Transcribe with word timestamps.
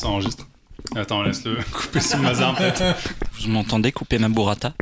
ça 0.00 0.08
enregistre. 0.08 0.46
Attends, 0.96 1.22
laisse-le 1.22 1.58
couper 1.72 2.00
son 2.00 2.18
mazar 2.18 2.56
peut-être. 2.56 2.82
Vous 3.40 3.50
m'entendez 3.50 3.92
couper 3.92 4.18
ma 4.18 4.28
burrata 4.28 4.72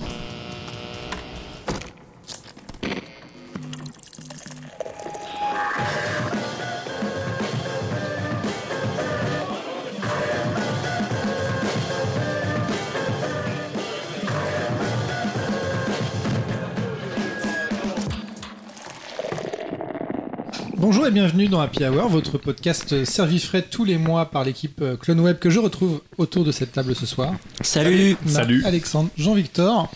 et 21.09 21.11
bienvenue 21.11 21.49
dans 21.49 21.61
Happy 21.61 21.85
Hour, 21.87 22.09
votre 22.09 22.37
podcast 22.39 23.05
servi 23.05 23.39
frais 23.39 23.63
tous 23.63 23.85
les 23.85 23.97
mois 23.97 24.27
par 24.27 24.45
l'équipe 24.45 24.81
euh, 24.83 24.97
Clone 24.97 25.21
Web 25.21 25.39
que 25.39 25.49
je 25.49 25.59
retrouve 25.59 26.03
autour 26.19 26.45
de 26.45 26.53
cette 26.53 26.73
table 26.73 26.95
ce 26.95 27.07
soir. 27.07 27.33
Salut 27.63 28.17
Salut. 28.27 28.63
Alexandre, 28.67 29.09
Jean-Victor. 29.17 29.91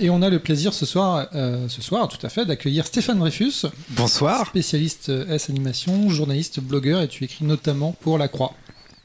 Et 0.00 0.10
on 0.10 0.22
a 0.22 0.28
le 0.30 0.38
plaisir 0.38 0.72
ce 0.72 0.86
soir, 0.86 1.28
euh, 1.34 1.66
ce 1.68 1.82
soir 1.82 2.08
tout 2.08 2.24
à 2.24 2.28
fait, 2.28 2.44
d'accueillir 2.44 2.86
Stéphane 2.86 3.18
Dreyfus, 3.18 3.66
Bonsoir. 3.90 4.46
spécialiste 4.46 5.08
euh, 5.08 5.34
S 5.34 5.50
animation, 5.50 6.08
journaliste, 6.10 6.60
blogueur, 6.60 7.00
et 7.00 7.08
tu 7.08 7.24
écris 7.24 7.44
notamment 7.44 7.96
pour 8.00 8.18
La 8.18 8.28
Croix. 8.28 8.52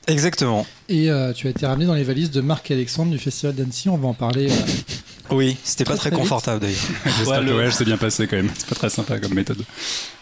Exactement. 0.07 0.65
Et 0.87 1.09
euh, 1.11 1.33
tu 1.33 1.47
as 1.47 1.51
été 1.51 1.65
ramené 1.67 1.85
dans 1.85 1.93
les 1.93 2.03
valises 2.03 2.31
de 2.31 2.41
Marc 2.41 2.71
et 2.71 2.73
Alexandre 2.73 3.11
du 3.11 3.19
Festival 3.19 3.55
d'Annecy. 3.55 3.89
On 3.89 3.97
va 3.97 4.07
en 4.07 4.13
parler. 4.13 4.49
euh, 4.51 4.55
Oui, 5.31 5.57
c'était 5.63 5.83
pas 5.83 5.95
Très, 5.95 6.09
confortable 6.11 6.61
d'ailleurs. 6.61 6.77
J'espère 7.05 7.27
Ouais, 7.27 7.39
que 7.39 7.43
le- 7.45 7.51
voyage 7.53 7.73
s'est 7.73 7.85
bien 7.85 7.97
passé 7.97 8.27
quand 8.27 8.35
même. 8.37 8.49
C'est 8.57 8.67
pas 8.67 8.75
très 8.75 8.89
sympa 8.89 9.19
comme 9.19 9.33
méthode. 9.33 9.63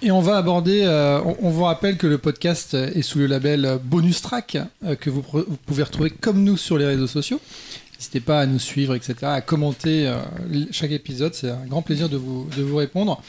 Et 0.01 0.11
on 0.11 0.21
va 0.21 0.37
aborder, 0.37 0.81
euh, 0.83 1.21
on, 1.23 1.37
on 1.41 1.49
vous 1.49 1.63
rappelle 1.63 1.97
que 1.97 2.07
le 2.07 2.17
podcast 2.17 2.73
est 2.73 3.01
sous 3.01 3.19
le 3.19 3.27
label 3.27 3.79
Bonus 3.83 4.21
Track, 4.21 4.57
euh, 4.85 4.95
que 4.95 5.09
vous, 5.09 5.21
pouvez 5.65 5.83
retrouver 5.83 6.09
comme 6.09 6.43
nous 6.43 6.57
sur 6.57 6.77
les 6.77 6.85
réseaux 6.85 7.07
sociaux. 7.07 7.39
N'hésitez 7.97 8.19
pas 8.19 8.41
à 8.41 8.45
nous 8.45 8.59
suivre, 8.59 8.93
etc., 8.95 9.15
à 9.23 9.41
commenter 9.41 10.07
euh, 10.07 10.17
chaque 10.71 10.91
épisode, 10.91 11.33
c'est 11.33 11.49
un 11.49 11.65
grand 11.67 11.81
plaisir 11.81 12.09
de 12.09 12.17
vous, 12.17 12.47
de 12.55 12.61
vous 12.61 12.75
répondre. 12.75 13.21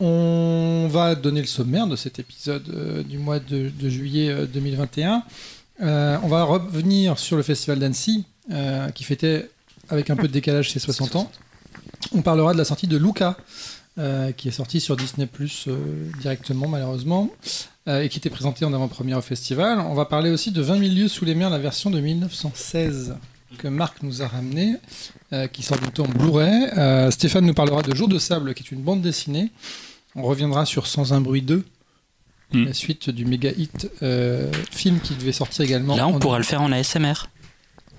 On 0.00 0.88
va 0.90 1.14
donner 1.14 1.40
le 1.40 1.46
sommaire 1.46 1.86
de 1.86 1.96
cet 1.96 2.18
épisode 2.18 2.62
euh, 2.74 3.02
du 3.02 3.18
mois 3.18 3.38
de, 3.38 3.70
de 3.70 3.88
juillet 3.88 4.28
euh, 4.30 4.46
2021. 4.46 5.22
Euh, 5.82 6.16
on 6.22 6.28
va 6.28 6.44
revenir 6.44 7.18
sur 7.18 7.36
le 7.36 7.42
festival 7.42 7.78
d'Annecy, 7.78 8.24
euh, 8.52 8.88
qui 8.90 9.04
fêtait 9.04 9.48
avec 9.88 10.10
un 10.10 10.16
peu 10.16 10.28
de 10.28 10.32
décalage 10.32 10.70
ses 10.70 10.78
60 10.78 11.16
ans. 11.16 11.30
On 12.14 12.22
parlera 12.22 12.52
de 12.52 12.58
la 12.58 12.64
sortie 12.64 12.86
de 12.86 12.96
Luca, 12.96 13.36
euh, 13.98 14.32
qui 14.32 14.48
est 14.48 14.52
sorti 14.52 14.80
sur 14.80 14.96
Disney 14.96 15.26
Plus 15.26 15.68
directement 16.20 16.68
malheureusement, 16.68 17.30
euh, 17.88 18.02
et 18.02 18.08
qui 18.08 18.18
était 18.18 18.30
présenté 18.30 18.64
en 18.64 18.72
avant-première 18.72 19.18
au 19.18 19.22
festival. 19.22 19.78
On 19.80 19.94
va 19.94 20.04
parler 20.04 20.30
aussi 20.30 20.50
de 20.52 20.60
20 20.62 20.78
000 20.78 20.94
lieux 20.94 21.08
sous 21.08 21.24
les 21.24 21.34
mers, 21.34 21.50
la 21.50 21.58
version 21.58 21.90
de 21.90 22.00
1916 22.00 23.16
que 23.58 23.68
Marc 23.68 24.02
nous 24.02 24.20
a 24.20 24.26
ramené, 24.26 24.74
euh, 25.32 25.46
qui 25.46 25.62
sort 25.62 25.78
bientôt 25.78 26.04
en 26.04 26.08
Blu-ray. 26.08 26.70
Euh, 26.76 27.10
Stéphane 27.12 27.46
nous 27.46 27.54
parlera 27.54 27.82
de 27.82 27.94
Jour 27.94 28.08
de 28.08 28.18
sable, 28.18 28.52
qui 28.52 28.64
est 28.64 28.72
une 28.72 28.82
bande 28.82 29.00
dessinée. 29.00 29.52
On 30.16 30.22
reviendra 30.22 30.66
sur 30.66 30.86
Sans 30.88 31.12
un 31.12 31.20
bruit 31.20 31.42
2, 31.42 31.64
Mm. 32.52 32.64
la 32.66 32.72
suite 32.74 33.10
du 33.10 33.24
méga 33.24 33.50
hit 33.56 33.90
euh, 34.02 34.52
film 34.70 35.00
qui 35.00 35.14
devait 35.14 35.32
sortir 35.32 35.64
également. 35.64 35.96
Là, 35.96 36.06
on 36.06 36.14
en- 36.16 36.18
pourra 36.18 36.38
le 36.38 36.44
faire 36.44 36.60
en 36.62 36.70
ASMR. 36.72 37.14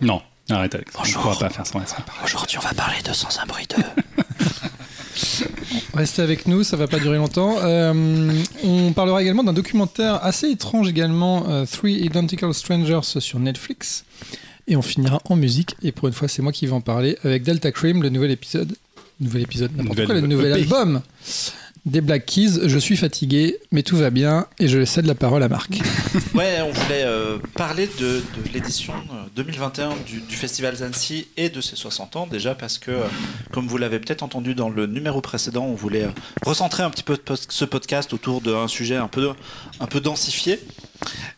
Non, 0.02 0.22
arrête 0.50 0.76
Alex. 0.76 0.94
Bonjour. 0.96 1.20
On 1.20 1.24
pourra 1.24 1.40
pas 1.40 1.50
faire 1.50 1.64
pas. 1.64 2.14
Aujourd'hui, 2.24 2.58
on 2.58 2.62
va 2.62 2.74
parler 2.74 3.02
de 3.04 3.14
Sans 3.14 3.40
un 3.40 3.46
bruit 3.46 3.68
2. 3.76 3.84
Restez 5.94 6.22
avec 6.22 6.46
nous, 6.48 6.64
ça 6.64 6.78
va 6.78 6.88
pas 6.88 7.00
durer 7.00 7.18
longtemps. 7.18 7.56
Euh, 7.64 8.32
on 8.64 8.94
parlera 8.94 9.22
également 9.22 9.44
d'un 9.44 9.54
documentaire 9.54 10.24
assez 10.24 10.50
étrange 10.50 10.90
également, 10.90 11.50
euh, 11.50 11.66
Three 11.66 11.94
Identical 11.94 12.54
Strangers 12.54 13.20
sur 13.20 13.40
Netflix. 13.40 14.04
Et 14.68 14.76
on 14.76 14.82
finira 14.82 15.22
en 15.26 15.36
musique, 15.36 15.76
et 15.84 15.92
pour 15.92 16.08
une 16.08 16.14
fois 16.14 16.28
c'est 16.28 16.42
moi 16.42 16.52
qui 16.52 16.66
vais 16.66 16.74
en 16.74 16.82
parler, 16.82 17.18
avec 17.24 17.44
Delta 17.44 17.72
Cream, 17.72 18.02
le 18.02 18.10
nouvel 18.10 18.32
épisode, 18.32 18.76
nouvel 19.20 19.44
épisode, 19.44 19.76
n'importe 19.76 20.06
quoi, 20.06 20.16
le 20.16 20.22
nouvel 20.22 20.52
EP. 20.52 20.62
album 20.64 21.02
des 21.86 22.02
Black 22.02 22.26
Keys. 22.26 22.68
Je 22.68 22.80
suis 22.80 22.98
fatigué, 22.98 23.58
mais 23.72 23.84
tout 23.84 23.96
va 23.98 24.10
bien, 24.10 24.48
et 24.60 24.68
je 24.68 24.84
cède 24.86 25.06
la 25.06 25.16
parole 25.16 25.44
à 25.44 25.50
Marc. 25.50 25.80
Ouais, 26.34 26.60
on 26.62 26.72
voulait 26.72 27.04
euh, 27.04 27.38
parler 27.56 27.90
de, 28.00 28.22
l'édition 28.54 28.94
euh, 28.94 29.24
2021 29.36 29.92
du, 30.06 30.20
du 30.22 30.36
Festival 30.36 30.76
Zancy 30.76 31.28
et 31.38 31.50
de 31.50 31.62
ses 31.62 31.76
60 31.78 32.16
ans, 32.18 32.28
déjà 32.28 32.56
parce 32.56 32.78
que, 32.78 32.92
euh, 32.92 33.04
comme 33.52 33.68
vous 33.68 33.78
l'avez 33.78 34.00
peut-être 34.00 34.22
entendu 34.24 34.54
dans 34.56 34.70
le 34.70 34.86
numéro 34.86 35.22
précédent, 35.22 35.66
on 35.66 35.76
voulait 35.76 36.04
euh, 36.04 36.10
recentrer 36.46 36.84
un 36.84 36.90
petit 36.90 37.04
peu 37.04 37.18
ce 37.50 37.66
podcast 37.66 38.12
autour 38.14 38.42
d'un 38.42 38.68
sujet 38.68 38.96
un 38.98 39.08
peu, 39.08 39.30
un 39.80 39.86
peu 39.88 40.00
densifié. 40.02 40.60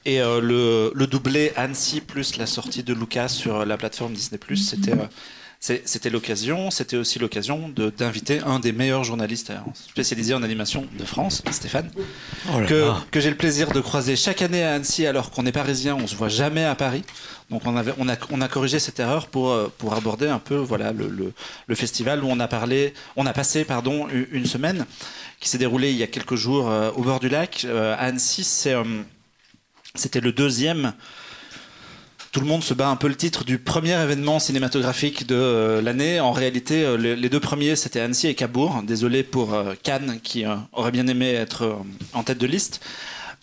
Et 0.06 0.20
euh, 0.22 0.42
le, 0.42 0.92
le 0.96 1.08
doublé 1.08 1.52
Annecy 1.56 2.02
plus 2.02 2.38
la 2.38 2.46
sortie 2.48 2.84
de 2.84 2.94
Lucas 2.94 3.30
sur 3.30 3.66
la 3.66 3.78
plateforme 3.78 4.14
Disney, 4.14 4.40
c'était. 4.56 4.94
euh, 4.94 4.96
c'est- 4.96 5.37
c'était 5.60 6.10
l'occasion, 6.10 6.70
c'était 6.72 6.98
aussi 6.98 7.20
l'occasion 7.20 7.70
d'inviter 7.98 8.40
un 8.46 8.60
des 8.60 8.72
meilleurs 8.72 9.04
journalistes 9.04 9.50
euh, 9.50 9.58
spécialisés 9.74 10.34
en 10.34 10.44
animation 10.44 10.86
de 10.98 11.04
France, 11.04 11.42
Stéphane, 11.52 11.90
Oh 12.54 12.60
là 12.60 12.68
que, 12.68 12.74
là. 12.74 13.06
que 13.12 13.20
j'ai 13.20 13.30
le 13.30 13.36
plaisir 13.36 13.72
de 13.72 13.82
croiser 13.82 14.16
chaque 14.16 14.42
année 14.42 14.64
à 14.64 14.74
Annecy 14.76 15.06
alors 15.08 15.32
qu'on 15.32 15.46
est 15.46 15.52
parisien, 15.52 15.96
on 15.96 16.08
se 16.08 16.16
voit 16.16 16.30
jamais 16.30 16.64
à 16.64 16.76
Paris. 16.76 17.04
Donc 17.50 17.66
on, 17.66 17.76
avait, 17.78 17.94
on, 17.98 18.08
a, 18.10 18.16
on 18.30 18.42
a 18.42 18.48
corrigé 18.48 18.78
cette 18.78 19.00
erreur 19.00 19.28
pour, 19.28 19.52
euh, 19.52 19.72
pour 19.78 19.94
aborder 19.94 20.28
un 20.28 20.40
peu 20.40 20.56
voilà, 20.58 20.92
le, 20.92 21.08
le, 21.08 21.34
le 21.66 21.76
festival 21.76 22.24
où 22.24 22.28
on 22.30 22.40
a, 22.40 22.48
parlé, 22.48 22.94
on 23.16 23.26
a 23.26 23.34
passé 23.34 23.64
pardon, 23.66 24.08
une 24.32 24.46
semaine 24.46 24.86
qui 25.40 25.50
s'est 25.50 25.58
déroulée 25.58 25.92
il 25.92 25.98
y 25.98 26.04
a 26.04 26.08
quelques 26.08 26.36
jours 26.36 26.70
euh, 26.70 26.92
au 26.92 27.04
bord 27.04 27.20
du 27.20 27.30
lac. 27.30 27.66
Euh, 27.66 27.94
à 27.94 28.08
Annecy, 28.08 28.46
euh, 28.68 28.84
c'était 29.96 30.22
le 30.22 30.32
deuxième. 30.32 30.94
Tout 32.32 32.42
le 32.42 32.46
monde 32.46 32.64
se 32.64 32.74
bat 32.74 32.90
un 32.90 32.96
peu 32.98 33.08
le 33.08 33.16
titre 33.16 33.44
du 33.46 33.58
premier 33.58 34.00
événement 34.02 34.40
cinématographique 34.40 35.26
de 35.26 35.36
euh, 35.36 35.82
l'année. 35.82 36.20
En 36.20 36.32
réalité, 36.34 36.84
euh, 36.84 36.96
les, 36.98 37.30
deux 37.30 37.40
premiers, 37.40 37.76
c'était 37.76 38.00
Annecy 38.00 38.28
et 38.28 38.36
Cabourg. 38.36 38.84
Désolé 38.84 39.24
pour 39.24 39.54
euh, 39.54 39.74
Cannes, 39.82 40.20
qui 40.22 40.44
aurait 40.74 40.92
bien 40.92 41.08
aimé 41.08 41.32
être 41.32 41.78
en 42.14 42.24
tête 42.24 42.38
de 42.38 42.46
liste. 42.48 42.82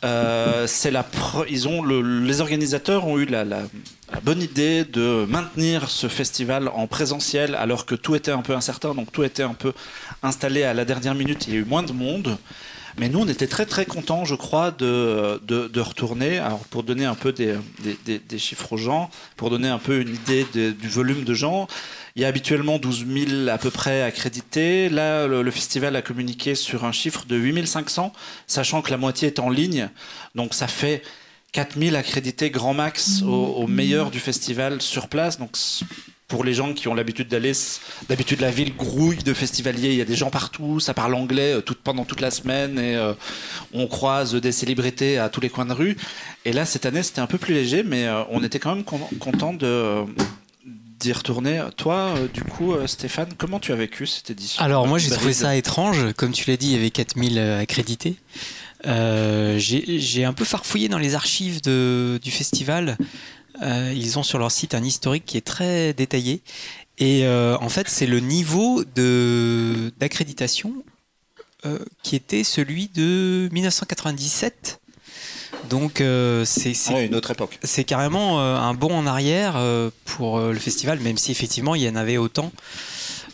C'est 0.02 0.90
la 0.90 1.06
ils 1.48 1.66
ont 1.66 1.82
le- 1.82 2.02
les 2.26 2.42
organisateurs 2.42 3.06
ont 3.06 3.18
eu 3.18 3.24
la 3.24 3.46
bonne 4.22 4.42
idée 4.42 4.84
de 4.84 5.24
maintenir 5.26 5.88
ce 5.88 6.08
festival 6.08 6.68
en 6.68 6.86
présentiel 6.86 7.54
alors 7.54 7.86
que 7.86 7.94
tout 7.94 8.14
était 8.14 8.30
un 8.30 8.42
peu 8.42 8.54
incertain, 8.54 8.94
donc 8.94 9.10
tout 9.12 9.24
était 9.24 9.44
un 9.44 9.54
peu 9.54 9.72
installé 10.22 10.62
à 10.62 10.74
la 10.74 10.84
dernière 10.84 11.14
minute. 11.14 11.46
Il 11.48 11.54
y 11.54 11.56
a 11.56 11.60
eu 11.60 11.64
moins 11.64 11.82
de 11.82 11.92
monde. 11.92 12.36
Mais 12.96 13.08
nous, 13.08 13.20
on 13.20 13.28
était 13.28 13.48
très 13.48 13.66
très 13.66 13.86
contents, 13.86 14.24
je 14.24 14.36
crois, 14.36 14.70
de, 14.70 15.40
de, 15.46 15.80
retourner. 15.80 16.38
Alors, 16.38 16.60
pour 16.60 16.84
donner 16.84 17.04
un 17.04 17.16
peu 17.16 17.32
des, 17.32 17.56
des, 18.04 18.20
des- 18.20 18.38
chiffres 18.38 18.72
aux 18.72 18.76
gens, 18.76 19.10
pour 19.36 19.50
donner 19.50 19.68
un 19.68 19.78
peu 19.78 20.00
une 20.00 20.14
idée 20.14 20.46
du 20.54 20.88
volume 20.88 21.24
de 21.24 21.34
gens, 21.34 21.66
il 22.14 22.22
y 22.22 22.24
a 22.24 22.28
habituellement 22.28 22.78
12 22.78 23.06
000 23.06 23.48
à 23.48 23.58
peu 23.58 23.70
près 23.70 24.02
accrédités. 24.02 24.88
Là, 24.88 25.26
le, 25.26 25.50
festival 25.50 25.96
a 25.96 26.02
communiqué 26.02 26.54
sur 26.54 26.84
un 26.84 26.92
chiffre 26.92 27.24
de 27.26 27.34
8 27.34 27.66
500, 27.66 28.12
sachant 28.46 28.80
que 28.80 28.92
la 28.92 28.96
moitié 28.96 29.26
est 29.28 29.40
en 29.40 29.50
ligne. 29.50 29.88
Donc, 30.36 30.54
ça 30.54 30.68
fait 30.68 31.02
4 31.50 31.76
000 31.76 31.96
accrédités 31.96 32.50
grand 32.50 32.74
max 32.74 33.22
au, 33.22 33.28
au 33.28 33.66
meilleur 33.66 34.12
du 34.12 34.20
festival 34.20 34.80
sur 34.80 35.08
place. 35.08 35.38
Donc, 35.38 35.56
pour 36.26 36.42
les 36.42 36.54
gens 36.54 36.72
qui 36.72 36.88
ont 36.88 36.94
l'habitude 36.94 37.28
d'aller, 37.28 37.52
d'habitude 38.08 38.40
la 38.40 38.50
ville 38.50 38.74
grouille 38.74 39.18
de 39.22 39.34
festivaliers, 39.34 39.90
il 39.90 39.96
y 39.96 40.00
a 40.00 40.06
des 40.06 40.16
gens 40.16 40.30
partout, 40.30 40.80
ça 40.80 40.94
parle 40.94 41.14
anglais 41.14 41.54
euh, 41.54 41.60
tout, 41.60 41.74
pendant 41.82 42.04
toute 42.04 42.20
la 42.22 42.30
semaine 42.30 42.78
et 42.78 42.96
euh, 42.96 43.12
on 43.74 43.86
croise 43.86 44.34
des 44.34 44.50
célébrités 44.52 45.18
à 45.18 45.28
tous 45.28 45.40
les 45.40 45.50
coins 45.50 45.66
de 45.66 45.74
rue. 45.74 45.96
Et 46.46 46.52
là, 46.52 46.64
cette 46.64 46.86
année, 46.86 47.02
c'était 47.02 47.20
un 47.20 47.26
peu 47.26 47.36
plus 47.38 47.52
léger, 47.54 47.82
mais 47.82 48.06
euh, 48.06 48.22
on 48.30 48.42
était 48.42 48.58
quand 48.58 48.74
même 48.74 48.84
con- 48.84 49.08
content 49.20 49.52
de 49.52 50.02
d'y 51.00 51.12
retourner. 51.12 51.62
Toi, 51.76 52.14
euh, 52.16 52.28
du 52.32 52.42
coup, 52.42 52.72
euh, 52.72 52.86
Stéphane, 52.86 53.28
comment 53.36 53.60
tu 53.60 53.72
as 53.72 53.76
vécu 53.76 54.06
cette 54.06 54.30
édition 54.30 54.62
Alors 54.62 54.86
moi 54.86 54.96
j'ai 54.98 55.10
Bah, 55.10 55.16
trouvé 55.16 55.34
ça 55.34 55.54
étrange, 55.56 56.12
comme 56.16 56.32
tu 56.32 56.48
l'as 56.48 56.56
dit, 56.56 56.68
il 56.68 56.72
y 56.72 56.76
avait 56.76 56.90
4000 56.90 57.36
euh, 57.38 57.60
accrédités. 57.60 58.16
J'ai 58.84 59.98
j'ai 59.98 60.24
un 60.24 60.32
peu 60.32 60.44
farfouillé 60.44 60.88
dans 60.88 60.98
les 60.98 61.14
archives 61.14 61.60
de, 61.62 62.18
du 62.22 62.30
festival. 62.30 62.96
Euh, 63.62 63.92
ils 63.94 64.18
ont 64.18 64.22
sur 64.22 64.38
leur 64.38 64.50
site 64.50 64.74
un 64.74 64.82
historique 64.82 65.24
qui 65.24 65.36
est 65.36 65.46
très 65.46 65.92
détaillé. 65.92 66.42
Et 66.98 67.24
euh, 67.24 67.56
en 67.60 67.68
fait, 67.68 67.88
c'est 67.88 68.06
le 68.06 68.20
niveau 68.20 68.84
de 68.84 69.92
d'accréditation 69.98 70.74
euh, 71.66 71.78
qui 72.02 72.16
était 72.16 72.44
celui 72.44 72.88
de 72.88 73.48
1997. 73.52 74.80
Donc 75.70 76.00
euh, 76.00 76.44
c'est 76.44 76.74
c'est- 76.74 76.94
Ah 76.94 77.00
une 77.02 77.14
autre 77.14 77.30
époque. 77.30 77.58
c'est 77.62 77.84
carrément 77.84 78.40
euh, 78.40 78.56
un 78.56 78.74
bond 78.74 78.94
en 78.94 79.06
arrière 79.06 79.54
euh, 79.56 79.90
pour 80.04 80.38
le 80.40 80.58
festival, 80.58 80.98
même 81.00 81.16
si 81.16 81.30
effectivement 81.30 81.74
il 81.74 81.82
y 81.82 81.88
en 81.88 81.96
avait 81.96 82.16
autant. 82.18 82.52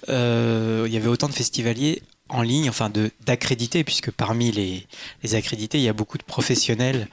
Il 0.08 0.93
y 0.93 0.96
avait 0.96 1.06
autant 1.08 1.28
de 1.28 1.34
festivaliers 1.34 2.02
en 2.31 2.43
ligne, 2.43 2.69
enfin 2.69 2.91
d'accrédités, 3.27 3.85
puisque 3.85 4.11
parmi 4.11 4.50
les, 4.53 4.87
les 5.23 5.35
accrédités, 5.35 5.79
il 5.79 5.85
y 5.85 5.88
a 5.88 5.93
beaucoup 5.93 6.19
de 6.19 6.23
professionnels 6.23 7.09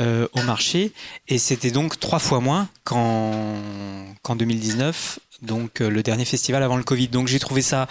euh, 0.00 0.26
au 0.32 0.42
marché, 0.42 0.92
et 1.28 1.38
c'était 1.38 1.70
donc 1.70 1.98
trois 2.00 2.18
fois 2.18 2.40
moins 2.40 2.68
qu'en 2.84 3.56
qu'en 4.22 4.36
2019, 4.36 5.18
donc 5.42 5.80
euh, 5.80 5.90
le 5.90 6.02
dernier 6.02 6.24
festival 6.24 6.62
avant 6.62 6.76
le 6.76 6.84
Covid. 6.84 7.08
Donc 7.08 7.28
j'ai 7.28 7.38
trouvé 7.38 7.62
ça 7.62 7.88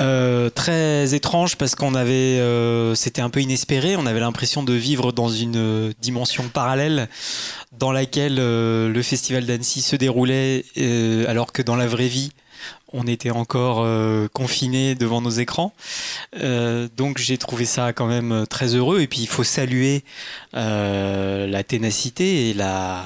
euh, 0.00 0.48
très 0.48 1.14
étrange 1.14 1.56
parce 1.56 1.74
qu'on 1.74 1.94
avait, 1.94 2.40
c'était 2.94 3.20
un 3.20 3.30
peu 3.30 3.40
inespéré. 3.40 3.96
On 3.96 4.06
avait 4.06 4.20
l'impression 4.20 4.62
de 4.62 4.72
vivre 4.72 5.12
dans 5.12 5.28
une 5.28 5.92
dimension 6.00 6.48
parallèle 6.48 7.08
dans 7.72 7.92
laquelle 7.92 8.36
le 8.36 9.02
festival 9.02 9.44
d'Annecy 9.44 9.82
se 9.82 9.96
déroulait, 9.96 10.64
alors 11.26 11.52
que 11.52 11.62
dans 11.62 11.76
la 11.76 11.86
vraie 11.86 12.08
vie, 12.08 12.32
on 12.92 13.06
était 13.06 13.30
encore 13.30 13.80
euh, 13.80 14.28
confinés 14.32 14.94
devant 14.94 15.20
nos 15.20 15.30
écrans. 15.30 15.72
Euh, 16.36 16.88
donc 16.96 17.18
j'ai 17.18 17.38
trouvé 17.38 17.64
ça 17.64 17.92
quand 17.92 18.06
même 18.06 18.44
très 18.48 18.74
heureux. 18.74 19.00
Et 19.00 19.06
puis 19.06 19.20
il 19.20 19.28
faut 19.28 19.44
saluer 19.44 20.04
euh, 20.54 21.46
la 21.46 21.62
ténacité 21.62 22.50
et 22.50 22.54
la, 22.54 23.04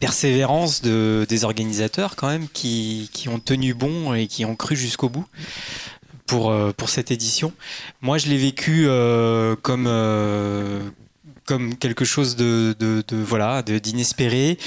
persévérance 0.00 0.82
de, 0.82 1.26
des 1.28 1.44
organisateurs 1.44 2.16
quand 2.16 2.26
même 2.26 2.48
qui, 2.48 3.08
ont 3.28 3.38
tenu 3.38 3.72
bon 3.72 4.14
et 4.14 4.26
qui 4.26 4.44
ont 4.44 4.56
cru 4.56 4.74
jusqu'au 4.74 5.08
bout 5.08 5.26
pour, 6.26 6.50
euh, 6.50 6.72
pour 6.76 6.88
cette 6.88 7.10
édition. 7.10 7.52
Moi, 8.02 8.18
je 8.18 8.28
l'ai 8.28 8.36
vécu 8.36 8.86
euh, 8.86 9.56
comme, 9.62 9.86
euh, 9.88 10.80
comme 11.46 11.76
quelque 11.76 12.04
chose 12.04 12.36
de, 12.36 12.74
de, 12.78 13.02
de- 13.06 13.16
voilà 13.16 13.62
de- 13.62 13.78
d'inespéré. 13.78 14.58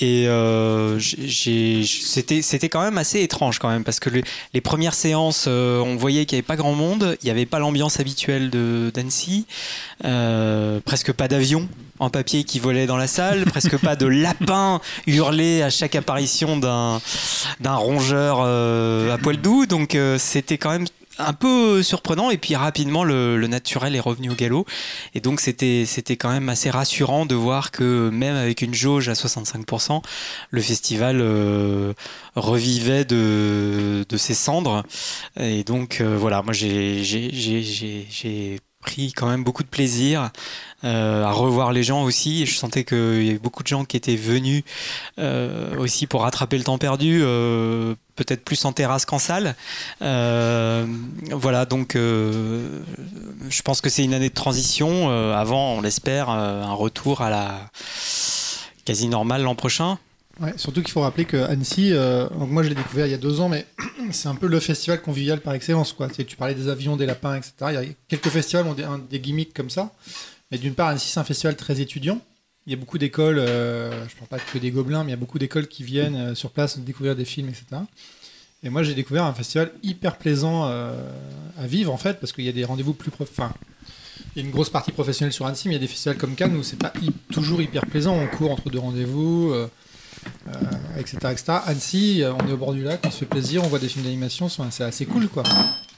Et 0.00 0.28
euh, 0.28 0.98
j'ai 0.98 1.84
c'était 1.84 2.42
c'était 2.42 2.68
quand 2.68 2.80
même 2.82 2.96
assez 2.98 3.20
étrange 3.20 3.58
quand 3.58 3.68
même 3.68 3.84
parce 3.84 4.00
que 4.00 4.08
le- 4.10 4.22
les 4.54 4.60
premières 4.60 4.94
séances 4.94 5.46
euh, 5.48 5.80
on 5.80 5.96
voyait 5.96 6.24
qu'il 6.26 6.36
n'y 6.36 6.40
avait 6.40 6.46
pas 6.46 6.56
grand 6.56 6.74
monde 6.74 7.16
il 7.22 7.24
n'y 7.26 7.30
avait 7.30 7.46
pas 7.46 7.58
l'ambiance 7.58 7.98
habituelle 8.00 8.50
de 8.50 8.90
d'Annecy 8.94 9.46
euh, 10.04 10.80
presque 10.84 11.12
pas 11.12 11.28
d'avion 11.28 11.68
en 11.98 12.10
papier 12.10 12.44
qui 12.44 12.60
volait 12.60 12.86
dans 12.86 12.96
la 12.96 13.08
salle 13.08 13.44
presque 13.46 13.76
pas 13.78 13.96
de 13.96 14.06
lapins 14.24 14.80
hurlés 15.06 15.62
à 15.62 15.70
chaque 15.70 15.96
apparition 15.96 16.56
d'un 16.56 17.00
d'un 17.60 17.74
rongeur 17.74 18.38
euh, 18.42 19.12
à 19.12 19.18
poil 19.18 19.36
doux. 19.38 19.66
Donc 19.66 19.94
euh, 19.94 20.16
c'était 20.18 20.58
quand 20.58 20.70
même 20.70 20.86
un 21.18 21.32
peu 21.32 21.82
surprenant 21.82 22.30
et 22.30 22.38
puis 22.38 22.54
rapidement 22.56 23.04
le, 23.04 23.46
naturel 23.48 23.96
est 23.96 24.00
revenu 24.00 24.30
au 24.30 24.34
galop 24.34 24.66
et 25.14 25.20
donc 25.20 25.40
c'était 25.40 25.84
c'était 25.86 26.16
quand 26.16 26.30
même 26.30 26.48
assez 26.48 26.70
rassurant 26.70 27.24
de 27.24 27.34
voir 27.34 27.70
que 27.70 28.10
même 28.10 28.36
avec 28.36 28.62
une 28.62 28.74
jauge 28.74 29.08
à 29.08 29.14
65%, 29.14 30.02
le 30.50 30.60
festival 30.60 31.20
euh, 31.20 31.92
revivait 32.36 33.04
de, 33.04 34.04
de 34.08 34.16
ses 34.16 34.34
cendres. 34.34 34.84
Et 35.38 35.64
donc 35.64 36.00
euh, 36.00 36.16
voilà, 36.16 36.42
moi 36.42 36.52
j'ai 36.52 37.02
pris 38.80 39.12
quand 39.12 39.26
même 39.26 39.44
beaucoup 39.44 39.62
de 39.62 39.68
plaisir 39.68 40.30
euh, 40.84 41.24
à 41.24 41.32
revoir 41.32 41.72
les 41.72 41.82
gens 41.82 42.04
aussi. 42.04 42.46
Je 42.46 42.54
sentais 42.56 42.84
qu'il 42.84 43.24
y 43.24 43.30
avait 43.30 43.38
beaucoup 43.38 43.62
de 43.62 43.68
gens 43.68 43.84
qui 43.84 43.96
étaient 43.96 44.16
venus 44.16 44.62
euh, 45.18 45.76
aussi 45.78 46.06
pour 46.06 46.22
rattraper 46.22 46.58
le 46.58 46.64
temps 46.64 46.78
perdu. 46.78 47.20
euh, 47.22 47.94
peut-être 48.18 48.44
plus 48.44 48.64
en 48.64 48.72
terrasse 48.72 49.04
qu'en 49.04 49.18
salle. 49.20 49.54
Euh, 50.02 50.86
voilà, 51.30 51.66
donc 51.66 51.94
euh, 51.94 52.80
je 53.48 53.62
pense 53.62 53.80
que 53.80 53.88
c'est 53.88 54.04
une 54.04 54.14
année 54.14 54.28
de 54.28 54.34
transition. 54.34 55.08
euh, 55.10 55.34
avant, 55.34 55.74
on 55.74 55.80
l'espère, 55.80 56.28
un 56.28 56.72
retour 56.72 57.20
à 57.20 57.30
la 57.30 57.70
quasi 58.84 59.08
normale 59.08 59.42
l'an 59.42 59.54
prochain. 59.54 59.98
Surtout 60.56 60.82
qu'il 60.82 60.92
faut 60.92 61.00
rappeler 61.00 61.24
que 61.24 61.36
Annecy, 61.36 61.92
euh, 61.92 62.28
moi 62.32 62.62
je 62.62 62.68
l'ai 62.68 62.74
découvert 62.74 63.06
il 63.06 63.10
y 63.10 63.14
a 63.14 63.18
deux 63.18 63.40
ans, 63.40 63.48
mais 63.48 63.66
c'est 64.12 64.28
un 64.28 64.34
peu 64.36 64.46
le 64.46 64.60
festival 64.60 65.02
convivial 65.02 65.40
par 65.40 65.54
excellence. 65.54 65.92
Quoi. 65.92 66.08
Tu, 66.08 66.36
parlais 66.36 66.54
des 66.54 66.68
avions, 66.68 66.96
des 66.96 67.06
lapins, 67.06 67.34
etc. 67.36 67.52
Il 67.68 67.74
y 67.74 67.76
a 67.76 67.82
quelques 68.08 68.28
festivals 68.28 68.66
ont 68.66 68.74
des, 68.74 68.86
des 69.10 69.18
gimmicks 69.20 69.52
comme 69.54 69.70
ça. 69.70 69.92
Mais 70.50 70.58
d'une 70.58 70.74
part, 70.74 70.88
Annecy 70.88 71.08
c'est 71.08 71.20
un 71.20 71.24
festival 71.24 71.56
très 71.56 71.80
étudiant. 71.80 72.20
Il 72.66 72.70
y 72.70 72.74
a 72.74 72.76
beaucoup 72.78 72.98
d'écoles, 72.98 73.38
euh, 73.38 73.90
je 74.08 74.14
ne 74.14 74.26
parle 74.26 74.28
pas 74.28 74.38
que 74.52 74.58
des 74.58 74.70
gobelins, 74.70 75.02
mais 75.02 75.08
il 75.10 75.14
y 75.14 75.14
a 75.14 75.18
beaucoup 75.18 75.38
d'écoles 75.38 75.66
qui 75.68 75.82
viennent 75.82 76.16
euh, 76.16 76.34
sur 76.34 76.50
place 76.50 76.78
découvrir 76.78 77.16
des 77.16 77.24
films, 77.24 77.48
etc. 77.48 77.64
Et 78.62 78.68
moi 78.70 78.82
j'ai 78.82 78.94
découvert 78.94 79.24
un 79.24 79.32
festival 79.34 79.70
hyper 79.82 80.16
plaisant 80.18 80.64
à 80.66 81.66
vivre 81.66 81.92
en 81.92 81.96
fait, 81.96 82.18
parce 82.20 82.32
qu'il 82.32 82.44
y 82.44 82.48
a 82.48 82.52
des 82.52 82.64
rendez-vous 82.64 82.92
plus... 82.92 83.10
prof- 83.12 83.28
Enfin, 83.30 83.52
il 84.34 84.42
y 84.42 84.44
a 84.44 84.46
une 84.46 84.50
grosse 84.52 84.68
partie 84.70 84.90
professionnelle 84.90 85.32
sur 85.32 85.46
Annecy, 85.46 85.68
mais 85.68 85.74
il 85.74 85.76
y 85.76 85.80
a 85.80 85.80
des 85.80 85.86
festivals 85.86 86.18
comme 86.18 86.34
Cannes 86.34 86.56
où 86.56 86.62
c'est 86.64 86.78
pas 86.78 86.92
toujours 87.32 87.62
hyper 87.62 87.86
plaisant. 87.86 88.16
On 88.16 88.26
court 88.36 88.50
entre 88.50 88.68
deux 88.68 88.80
rendez-vous. 88.80 89.52
Euh, 90.48 90.50
euh, 90.52 91.00
etc., 91.00 91.16
etc. 91.30 91.44
Annecy, 91.66 92.22
euh, 92.22 92.32
on 92.42 92.48
est 92.48 92.52
au 92.52 92.56
bord 92.56 92.72
du 92.74 92.82
lac, 92.82 93.00
on 93.06 93.10
se 93.10 93.18
fait 93.18 93.26
plaisir, 93.26 93.62
on 93.64 93.68
voit 93.68 93.78
des 93.78 93.88
films 93.88 94.04
d'animation, 94.04 94.48
c'est 94.48 94.84
assez 94.84 95.06
cool, 95.06 95.28
quoi. 95.28 95.42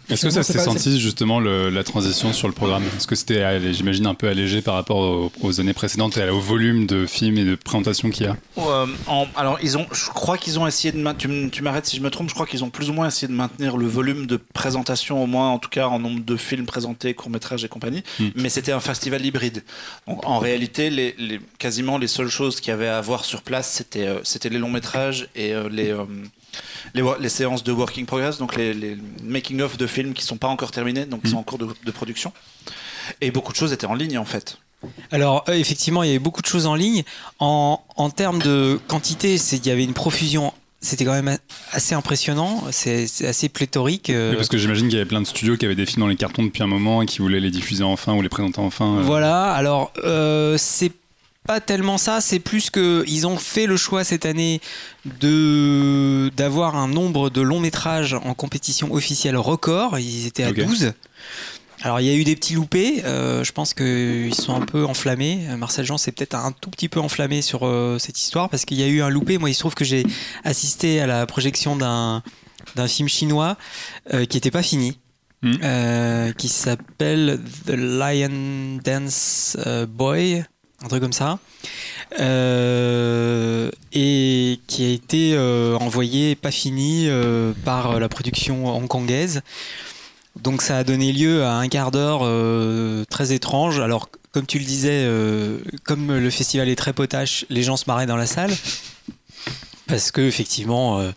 Est-ce 0.08 0.22
que 0.26 0.30
ça 0.30 0.42
C'est 0.42 0.54
s'est 0.54 0.64
senti 0.64 0.98
justement 0.98 1.38
le- 1.38 1.70
la 1.70 1.84
transition 1.84 2.32
sur 2.32 2.48
le 2.48 2.52
programme? 2.54 2.82
Est-ce 2.96 3.06
que 3.06 3.14
c'était, 3.14 3.42
allé- 3.42 3.72
j'imagine, 3.72 4.08
un 4.08 4.14
peu 4.14 4.26
allégé 4.28 4.60
par 4.60 4.74
rapport 4.74 4.96
aux, 4.96 5.30
aux 5.40 5.60
années 5.60 5.72
précédentes 5.72 6.16
et 6.16 6.28
au 6.28 6.40
volume 6.40 6.86
de 6.86 7.06
films 7.06 7.38
et 7.38 7.44
de 7.44 7.54
présentations 7.54 8.10
qu'il 8.10 8.26
y 8.26 8.28
a? 8.28 8.36
Euh, 8.58 8.86
en- 9.06 9.28
alors, 9.36 9.58
ils 9.62 9.78
ont, 9.78 9.86
je 9.92 10.06
crois 10.10 10.36
qu'ils 10.36 10.58
ont 10.58 10.66
essayé 10.66 10.90
de. 10.90 11.12
Tu, 11.50 11.62
m'arrêtes 11.62 11.86
si 11.86 11.96
je 11.96 12.02
me 12.02 12.10
trompe. 12.10 12.28
Je 12.28 12.34
crois 12.34 12.46
qu'ils 12.46 12.64
ont 12.64 12.70
plus 12.70 12.90
ou 12.90 12.92
moins 12.92 13.06
essayé 13.06 13.28
de 13.28 13.32
maintenir 13.36 13.76
le 13.76 13.86
volume 13.86 14.26
de 14.26 14.36
présentation, 14.36 15.22
au 15.22 15.28
moins 15.28 15.50
en 15.50 15.60
tout 15.60 15.68
cas 15.68 15.86
en 15.86 16.00
nombre 16.00 16.24
de 16.24 16.36
films 16.36 16.66
présentés, 16.66 17.14
courts 17.14 17.30
métrages 17.30 17.62
et 17.64 17.68
compagnie. 17.68 18.02
Mm. 18.18 18.24
Mais 18.34 18.48
c'était 18.48 18.72
un 18.72 18.80
festival 18.80 19.24
hybride. 19.24 19.62
Donc, 20.08 20.26
en 20.26 20.40
réalité, 20.40 20.90
les, 20.90 21.14
les- 21.18 21.40
quasiment 21.60 21.98
les 21.98 22.08
seules 22.08 22.30
choses 22.30 22.60
qu'il 22.60 22.70
y 22.70 22.74
avait 22.74 22.88
à 22.88 23.00
voir 23.00 23.24
sur 23.24 23.42
place, 23.42 23.70
c'était 23.70 24.06
euh, 24.08 24.09
c'était 24.24 24.48
les 24.48 24.58
longs 24.58 24.70
métrages 24.70 25.28
et 25.34 25.54
euh, 25.54 25.68
les. 25.70 25.90
euh, 25.90 26.04
les, 26.94 27.28
séances 27.28 27.62
de 27.62 27.70
working 27.72 28.06
progress, 28.06 28.38
donc 28.38 28.56
les, 28.56 28.74
les 28.74 28.96
making 29.22 29.60
of 29.60 29.76
de 29.76 29.86
films 29.86 30.14
qui 30.14 30.24
sont 30.24 30.36
pas 30.36 30.48
encore 30.48 30.72
terminés, 30.72 31.04
donc 31.06 31.22
qui 31.22 31.30
sont 31.30 31.36
en 31.36 31.42
cours 31.44 31.58
de, 31.58 31.68
de 31.84 31.90
production. 31.92 32.32
Et 33.20 33.30
beaucoup 33.30 33.52
de 33.52 33.56
choses 33.56 33.72
étaient 33.72 33.86
en 33.86 33.94
ligne 33.94 34.18
en 34.18 34.24
fait. 34.24 34.58
Alors 35.12 35.44
euh, 35.48 35.52
effectivement, 35.54 36.02
il 36.02 36.06
y 36.08 36.10
avait 36.10 36.18
beaucoup 36.18 36.42
de 36.42 36.46
choses 36.46 36.66
en 36.66 36.74
ligne. 36.74 37.04
En, 37.38 37.80
en 37.96 38.10
termes 38.10 38.40
de 38.40 38.80
quantité, 38.88 39.38
c'est- 39.38 39.58
il 39.58 39.66
y 39.66 39.70
avait 39.70 39.84
une 39.84 39.94
profusion. 39.94 40.52
C'était 40.82 41.04
quand 41.04 41.12
même 41.12 41.28
a- 41.28 41.38
assez 41.72 41.94
impressionnant. 41.94 42.64
C'est 42.72 43.04
assez 43.26 43.48
pléthorique. 43.50 44.08
euh, 44.10 44.30
Oui, 44.30 44.36
Parce 44.36 44.48
que 44.48 44.56
j'imagine 44.58 44.86
qu'il 44.88 44.96
y 44.96 45.00
avait 45.00 45.08
plein 45.08 45.20
de 45.20 45.26
studios 45.26 45.56
qui 45.58 45.66
avaient 45.66 45.74
des 45.74 45.84
films 45.86 46.00
dans 46.00 46.08
les 46.08 46.16
cartons 46.16 46.42
depuis 46.42 46.62
un 46.62 46.66
moment 46.66 47.02
et 47.02 47.06
qui 47.06 47.18
voulaient 47.18 47.38
les 47.40 47.50
diffuser 47.50 47.84
enfin 47.84 48.14
ou 48.14 48.22
les 48.22 48.30
présenter 48.30 48.60
enfin. 48.60 48.96
euh. 48.98 49.02
Voilà, 49.02 49.52
alors 49.52 49.92
euh, 50.04 50.56
c'est 50.58 50.90
pas 51.46 51.60
tellement 51.60 51.98
ça, 51.98 52.20
c'est 52.20 52.38
plus 52.38 52.70
que 52.70 53.04
ils 53.06 53.26
ont 53.26 53.36
fait 53.36 53.66
le 53.66 53.76
choix 53.76 54.04
cette 54.04 54.26
année 54.26 54.60
de 55.20 56.30
d'avoir 56.36 56.76
un 56.76 56.88
nombre 56.88 57.30
de 57.30 57.40
longs 57.40 57.60
métrages 57.60 58.14
en 58.14 58.34
compétition 58.34 58.92
officielle 58.92 59.36
record. 59.36 59.98
Ils 59.98 60.26
étaient 60.26 60.44
à 60.44 60.50
Ok. 60.50 60.64
12. 60.64 60.92
Alors 61.82 62.00
il 62.00 62.06
y 62.06 62.10
a 62.10 62.14
eu 62.14 62.24
des 62.24 62.36
petits 62.36 62.52
loupés, 62.52 63.02
euh, 63.06 63.42
je 63.42 63.52
pense 63.52 63.72
qu'ils 63.72 64.34
sont 64.34 64.54
un 64.54 64.66
peu 64.66 64.84
enflammés. 64.84 65.46
Marcel 65.56 65.86
Jean 65.86 65.96
s'est 65.96 66.12
peut-être 66.12 66.34
un 66.34 66.52
tout 66.52 66.68
petit 66.68 66.90
peu 66.90 67.00
enflammé 67.00 67.40
sur 67.40 67.66
euh, 67.66 67.98
cette 67.98 68.20
histoire 68.20 68.50
parce 68.50 68.66
qu'il 68.66 68.78
y 68.78 68.82
a 68.82 68.86
eu 68.86 69.00
un 69.00 69.08
loupé. 69.08 69.38
Moi 69.38 69.48
il 69.48 69.54
se 69.54 69.60
trouve 69.60 69.74
que 69.74 69.84
j'ai 69.84 70.04
assisté 70.44 71.00
à 71.00 71.06
la 71.06 71.24
projection 71.26 71.76
d'un 71.76 72.22
d'un 72.76 72.86
film 72.86 73.08
chinois 73.08 73.56
euh, 74.12 74.26
qui 74.26 74.36
n'était 74.36 74.50
pas 74.50 74.62
fini. 74.62 74.98
Hmm. 75.42 76.34
qui 76.36 76.48
s'appelle 76.48 77.40
The 77.64 77.70
Lion 77.70 78.78
Dance 78.84 79.56
Boy, 79.88 80.44
un 80.82 80.88
truc 80.88 81.02
comme 81.02 81.12
ça, 81.12 81.38
Euh, 82.18 83.70
et 83.92 84.58
qui 84.66 84.84
a 84.84 84.88
été 84.88 85.34
euh, 85.34 85.76
envoyé 85.76 86.34
pas 86.34 86.50
fini 86.50 87.06
euh, 87.06 87.52
par 87.64 88.00
la 88.00 88.08
production 88.08 88.66
hongkongaise. 88.76 89.42
Donc 90.42 90.62
ça 90.62 90.78
a 90.78 90.84
donné 90.84 91.12
lieu 91.12 91.44
à 91.44 91.52
un 91.52 91.68
quart 91.68 91.90
d'heure 91.90 92.20
très 93.08 93.32
étrange. 93.32 93.78
Alors 93.80 94.08
comme 94.32 94.46
tu 94.46 94.58
le 94.58 94.64
disais, 94.64 95.08
comme 95.84 96.16
le 96.16 96.30
festival 96.30 96.68
est 96.68 96.76
très 96.76 96.92
potache, 96.92 97.44
les 97.50 97.62
gens 97.62 97.76
se 97.76 97.84
marraient 97.86 98.06
dans 98.06 98.16
la 98.16 98.26
salle. 98.26 98.52
Parce 99.90 100.12
que 100.12 100.20
effectivement, 100.20 101.00
euh, 101.00 101.10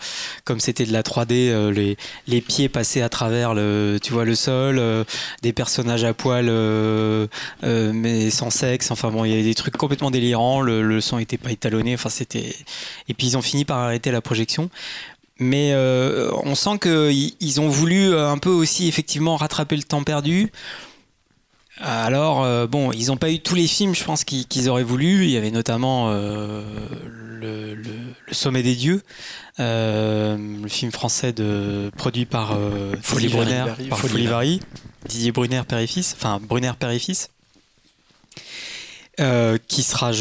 comme 0.46 0.60
c'était 0.60 0.86
de 0.86 0.92
la 0.92 1.04
3D, 1.04 1.50
euh, 1.50 1.72
les, 1.72 1.96
les 2.28 2.42
pieds 2.42 2.70
passaient 2.70 3.04
à 3.04 3.10
travers 3.10 3.54
le, 3.54 4.00
tu 4.02 4.14
vois, 4.14 4.26
le 4.26 4.34
sol, 4.34 4.80
euh, 4.80 5.04
des 5.44 5.54
personnages 5.54 6.04
à 6.04 6.14
poil 6.14 6.46
mais 7.64 8.30
sans 8.32 8.50
sexe. 8.50 8.90
Enfin 8.90 9.12
bon, 9.12 9.26
il 9.26 9.32
y 9.32 9.34
avait 9.34 9.44
des 9.44 9.54
trucs 9.54 9.78
complètement 9.78 10.10
délirants. 10.10 10.62
Le, 10.62 10.82
le 10.82 11.02
son 11.02 11.20
était 11.20 11.38
pas 11.38 11.52
étalonné. 11.52 11.94
Enfin 11.94 12.10
c'était. 12.10 12.56
Et 13.08 13.14
puis 13.14 13.28
ils 13.28 13.38
ont 13.38 13.42
fini 13.42 13.64
par 13.64 13.78
arrêter 13.78 14.12
la 14.12 14.22
projection. 14.22 14.70
Mais 15.40 15.74
on 15.76 16.56
sent 16.56 16.80
qu'ils 16.82 17.34
ils 17.40 17.62
ont 17.62 17.70
voulu 17.70 18.16
un 18.16 18.38
peu 18.38 18.50
aussi 18.50 18.88
effectivement 18.88 19.36
rattraper 19.36 19.76
le 19.76 19.84
temps 19.84 20.04
perdu. 20.04 20.52
Alors, 21.82 22.44
euh, 22.44 22.68
bon, 22.68 22.92
ils 22.92 23.08
n'ont 23.08 23.18
pas 23.18 23.32
eu 23.32 23.40
tous 23.40 23.56
les 23.56 23.68
films, 23.68 23.96
je 23.96 24.04
pense, 24.04 24.24
qu'ils 24.24 24.70
auraient 24.70 24.84
voulu. 24.84 25.24
Il 25.26 25.30
y 25.32 25.38
avait 25.38 25.52
notamment 25.52 26.10
euh, 26.12 26.62
le, 27.42 27.74
le- 27.76 27.84
Le 28.26 28.34
Sommet 28.34 28.64
des 28.64 28.76
Dieux, 28.76 29.02
euh, 29.60 30.38
le 30.62 30.68
film 30.70 30.92
français 30.92 31.34
de, 31.34 31.92
produit 31.98 32.26
par 32.26 32.54
euh, 32.54 32.94
Folie 33.02 33.28
Folie 33.28 33.28
Brunner, 33.30 33.64
Vary, 33.68 33.88
par 33.90 33.98
Folie 34.00 34.12
Folie 34.14 34.28
Vary, 34.28 34.60
Didier 35.10 35.32
Brunner 35.32 35.62
père 35.68 35.80
et 35.80 35.88
fils, 35.88 36.16
enfin 36.18 36.40
Brunner 36.42 36.72
père 36.80 36.90
et 36.92 37.00
fils, 37.00 37.30
euh, 39.20 39.58
qui 39.68 39.84
sera, 39.84 40.12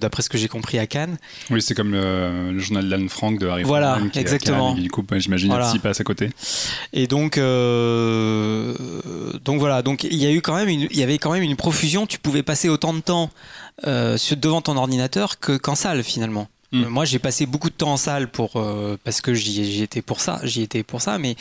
d'après 0.00 0.22
ce 0.22 0.28
que 0.28 0.36
j'ai 0.38 0.48
compris, 0.48 0.78
à 0.78 0.86
Cannes. 0.86 1.18
Oui, 1.50 1.62
c'est 1.62 1.74
comme 1.74 1.92
le, 1.92 2.50
le 2.52 2.58
journal 2.58 2.88
d'Anne 2.88 3.08
Frank 3.08 3.38
de 3.38 3.46
Harry 3.46 3.62
Voilà, 3.62 3.92
Frankman 3.92 4.10
qui 4.10 4.18
est 4.18 4.20
à 4.20 4.22
exactement. 4.22 4.68
Cannes 4.68 4.72
et 4.72 4.76
qui, 4.76 4.82
du 4.82 4.90
coup, 4.90 5.04
j'imagine, 5.16 5.48
Voilà. 5.50 5.70
s'y 5.70 5.78
passe 5.78 6.00
à 6.00 6.04
côté. 6.04 6.30
Et 6.92 7.06
donc, 7.06 7.38
euh, 7.38 8.74
donc 9.44 9.58
voilà, 9.60 9.82
donc 9.82 10.04
il 10.04 10.16
y 10.16 10.26
a 10.26 10.32
eu 10.32 10.40
quand 10.40 10.54
même 10.54 10.68
une, 10.68 10.88
il 10.90 10.96
y 10.96 11.02
avait 11.02 11.18
quand 11.18 11.32
même 11.32 11.42
une 11.42 11.56
profusion. 11.56 12.06
Tu 12.06 12.18
pouvais 12.18 12.42
passer 12.42 12.68
autant 12.68 12.92
de 12.94 13.00
temps 13.00 13.30
euh, 13.86 14.16
devant 14.36 14.60
ton 14.62 14.76
ordinateur 14.76 15.38
que 15.38 15.56
qu'en 15.56 15.74
salle 15.74 16.02
finalement. 16.02 16.48
Mm. 16.72 16.84
Euh, 16.84 16.88
Moi, 16.88 17.04
j'ai 17.04 17.18
passé 17.18 17.46
beaucoup 17.46 17.68
de 17.68 17.74
temps 17.74 17.92
en 17.92 17.96
salle 17.96 18.28
pour 18.28 18.56
euh, 18.56 18.96
parce 19.02 19.20
que 19.20 19.34
j'y 19.34 19.82
étais 19.82 20.02
pour 20.02 20.20
ça, 20.20 20.40
j'y 20.44 20.62
étais 20.62 20.82
pour 20.82 21.00
ça, 21.00 21.18
mais 21.18 21.36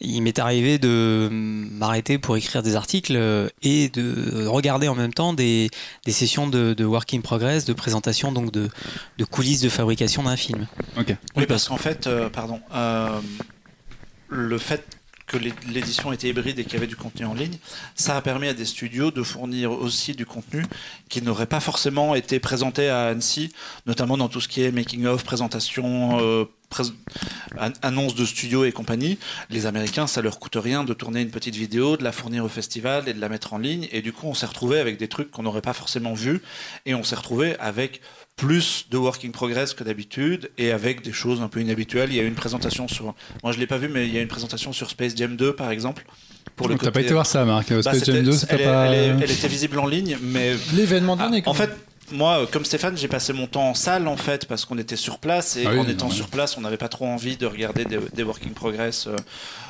il 0.00 0.22
m'est 0.22 0.38
arrivé 0.38 0.78
de 0.78 1.28
m'arrêter 1.30 2.18
pour 2.18 2.36
écrire 2.36 2.62
des 2.62 2.76
articles 2.76 3.14
euh, 3.16 3.48
et 3.62 3.88
de 3.90 4.46
regarder 4.46 4.88
en 4.88 4.94
même 4.94 5.12
temps 5.12 5.32
des, 5.34 5.70
des 6.06 6.12
sessions 6.12 6.48
de, 6.48 6.74
de 6.74 6.84
work 6.84 7.12
in 7.14 7.20
progress, 7.20 7.64
de 7.64 7.72
présentation 7.72 8.32
donc 8.32 8.52
de, 8.52 8.68
de 9.18 9.24
coulisses 9.24 9.60
de 9.60 9.68
fabrication 9.68 10.22
d'un 10.22 10.36
film. 10.36 10.66
Ok. 10.98 11.14
Oui, 11.36 11.46
parce 11.46 11.68
qu'en 11.68 11.76
fait, 11.76 12.06
euh, 12.06 12.30
pardon, 12.30 12.60
euh, 12.74 13.20
le 14.28 14.58
fait 14.58 14.84
que 15.30 15.36
l'é- 15.36 15.54
l'édition 15.72 16.12
était 16.12 16.28
hybride 16.28 16.58
et 16.58 16.64
qu'il 16.64 16.74
y 16.74 16.76
avait 16.76 16.88
du 16.88 16.96
contenu 16.96 17.24
en 17.24 17.34
ligne, 17.34 17.56
ça 17.94 18.16
a 18.16 18.20
permis 18.20 18.48
à 18.48 18.54
des 18.54 18.64
studios 18.64 19.12
de 19.12 19.22
fournir 19.22 19.70
aussi 19.70 20.14
du 20.14 20.26
contenu 20.26 20.64
qui 21.08 21.22
n'aurait 21.22 21.46
pas 21.46 21.60
forcément 21.60 22.16
été 22.16 22.40
présenté 22.40 22.88
à 22.88 23.06
Annecy, 23.06 23.52
notamment 23.86 24.16
dans 24.16 24.28
tout 24.28 24.40
ce 24.40 24.48
qui 24.48 24.62
est 24.62 24.72
making-of, 24.72 25.22
présentation, 25.22 26.18
euh, 26.20 26.44
annonce 27.82 28.14
de 28.14 28.24
studio 28.24 28.64
et 28.64 28.72
compagnie. 28.72 29.18
Les 29.50 29.66
Américains, 29.66 30.06
ça 30.06 30.22
leur 30.22 30.38
coûte 30.38 30.56
rien 30.56 30.84
de 30.84 30.94
tourner 30.94 31.20
une 31.20 31.30
petite 31.30 31.56
vidéo, 31.56 31.96
de 31.96 32.04
la 32.04 32.12
fournir 32.12 32.44
au 32.44 32.48
festival 32.48 33.08
et 33.08 33.12
de 33.14 33.20
la 33.20 33.28
mettre 33.28 33.52
en 33.54 33.58
ligne. 33.58 33.88
Et 33.92 34.02
du 34.02 34.12
coup, 34.12 34.26
on 34.26 34.34
s'est 34.34 34.46
retrouvé 34.46 34.78
avec 34.78 34.96
des 34.96 35.08
trucs 35.08 35.30
qu'on 35.32 35.42
n'aurait 35.42 35.62
pas 35.62 35.72
forcément 35.72 36.14
vus. 36.14 36.40
Et 36.86 36.94
on 36.94 37.02
s'est 37.02 37.16
retrouvé 37.16 37.56
avec 37.58 38.00
plus 38.40 38.86
de 38.90 38.96
working 38.96 39.32
progress 39.32 39.74
que 39.74 39.84
d'habitude 39.84 40.50
et 40.58 40.72
avec 40.72 41.02
des 41.02 41.12
choses 41.12 41.40
un 41.42 41.48
peu 41.48 41.60
inhabituelles. 41.60 42.08
Il 42.10 42.16
y 42.16 42.20
a 42.20 42.22
eu 42.22 42.26
une 42.28 42.34
présentation 42.34 42.88
sur, 42.88 43.14
moi 43.42 43.52
je 43.52 43.58
l'ai 43.58 43.66
pas 43.66 43.78
vu, 43.78 43.88
mais 43.88 44.06
il 44.06 44.14
y 44.14 44.18
a 44.18 44.22
une 44.22 44.28
présentation 44.28 44.72
sur 44.72 44.88
Space 44.90 45.14
Jam 45.16 45.36
2 45.36 45.54
par 45.54 45.70
exemple. 45.70 46.04
Pour 46.56 46.68
le 46.68 46.74
Donc, 46.74 46.80
T'as 46.80 46.86
côté- 46.86 46.94
pas 46.94 47.00
été 47.02 47.12
voir 47.12 47.26
ça, 47.26 47.44
Marc 47.44 47.70
Bah, 47.72 47.82
Space 47.82 48.04
Jam 48.04 48.16
c'était- 48.16 48.22
2, 48.22 48.32
c'est 48.32 48.46
elle, 48.52 48.64
pas. 48.64 48.86
elle 48.86 48.94
est- 49.20 49.24
elle 49.24 49.30
était 49.30 49.48
visible 49.48 49.78
en 49.78 49.86
ligne, 49.86 50.16
mais 50.22 50.54
L'événement 50.74 51.16
ah, 51.20 51.28
quand 51.44 51.50
en 51.50 51.54
même. 51.54 51.68
fait, 51.68 51.76
moi, 52.12 52.46
comme 52.50 52.64
Stéphane, 52.64 52.96
j'ai 52.96 53.08
passé 53.08 53.32
mon 53.32 53.46
temps 53.46 53.68
en 53.68 53.74
salle 53.74 54.08
en 54.08 54.16
fait 54.16 54.46
parce 54.46 54.64
qu'on 54.64 54.78
était 54.78 54.96
sur 54.96 55.18
place 55.18 55.56
et 55.56 55.64
Ah 55.66 55.70
oui, 55.72 55.78
en 55.78 55.88
étant 55.88 56.10
sur 56.10 56.28
place, 56.28 56.56
on 56.56 56.60
n'avait 56.60 56.76
pas 56.76 56.88
trop 56.88 57.06
envie 57.06 57.36
de 57.36 57.46
regarder 57.46 57.84
des, 57.84 57.98
des 58.14 58.22
working 58.22 58.52
progress 58.52 59.06
euh, 59.06 59.16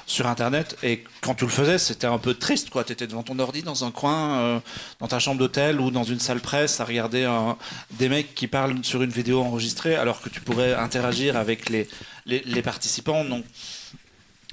sur 0.06 0.26
internet. 0.26 0.76
Et 0.82 1.04
quand 1.20 1.35
tu 1.35 1.44
le 1.44 1.50
faisais, 1.50 1.78
c'était 1.78 2.06
un 2.06 2.18
peu 2.18 2.35
triste 2.35 2.70
quoi. 2.70 2.85
T'étais 2.85 3.06
devant 3.06 3.23
ton 3.23 3.38
ordi 3.38 3.62
dans 3.62 3.85
un 3.85 3.90
coin, 3.90 4.38
euh, 4.40 4.61
dans 5.00 5.09
ta 5.09 5.18
chambre 5.18 5.38
d'hôtel 5.38 5.80
ou 5.80 5.90
dans 5.90 6.04
une 6.04 6.20
salle 6.20 6.40
presse 6.40 6.80
à 6.80 6.85
regarder 6.85 7.25
un- 7.25 7.56
des 7.92 8.09
mecs 8.09 8.35
qui 8.35 8.47
parlent 8.47 8.76
sur 8.82 9.02
une 9.02 9.11
vidéo 9.11 9.40
enregistrée 9.42 9.94
alors 9.97 10.20
que 10.20 10.28
tu 10.28 10.40
pourrais 10.40 10.75
interagir 10.75 11.37
avec 11.37 11.68
les, 11.68 11.88
les, 12.26 12.42
les 12.47 12.62
participants. 12.62 13.25
Donc 13.25 13.44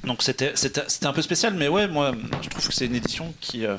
donc 0.03 0.22
c'était 0.22 0.53
un 1.03 1.13
peu 1.13 1.22
spécial, 1.24 1.56
mais 1.56 1.67
ouais, 1.67 1.88
moi 1.88 2.12
je 2.44 2.50
trouve 2.50 2.67
que 2.67 2.74
c'est 2.74 2.86
une 2.86 2.96
édition 2.96 3.34
qui, 3.41 3.65
euh, 3.65 3.75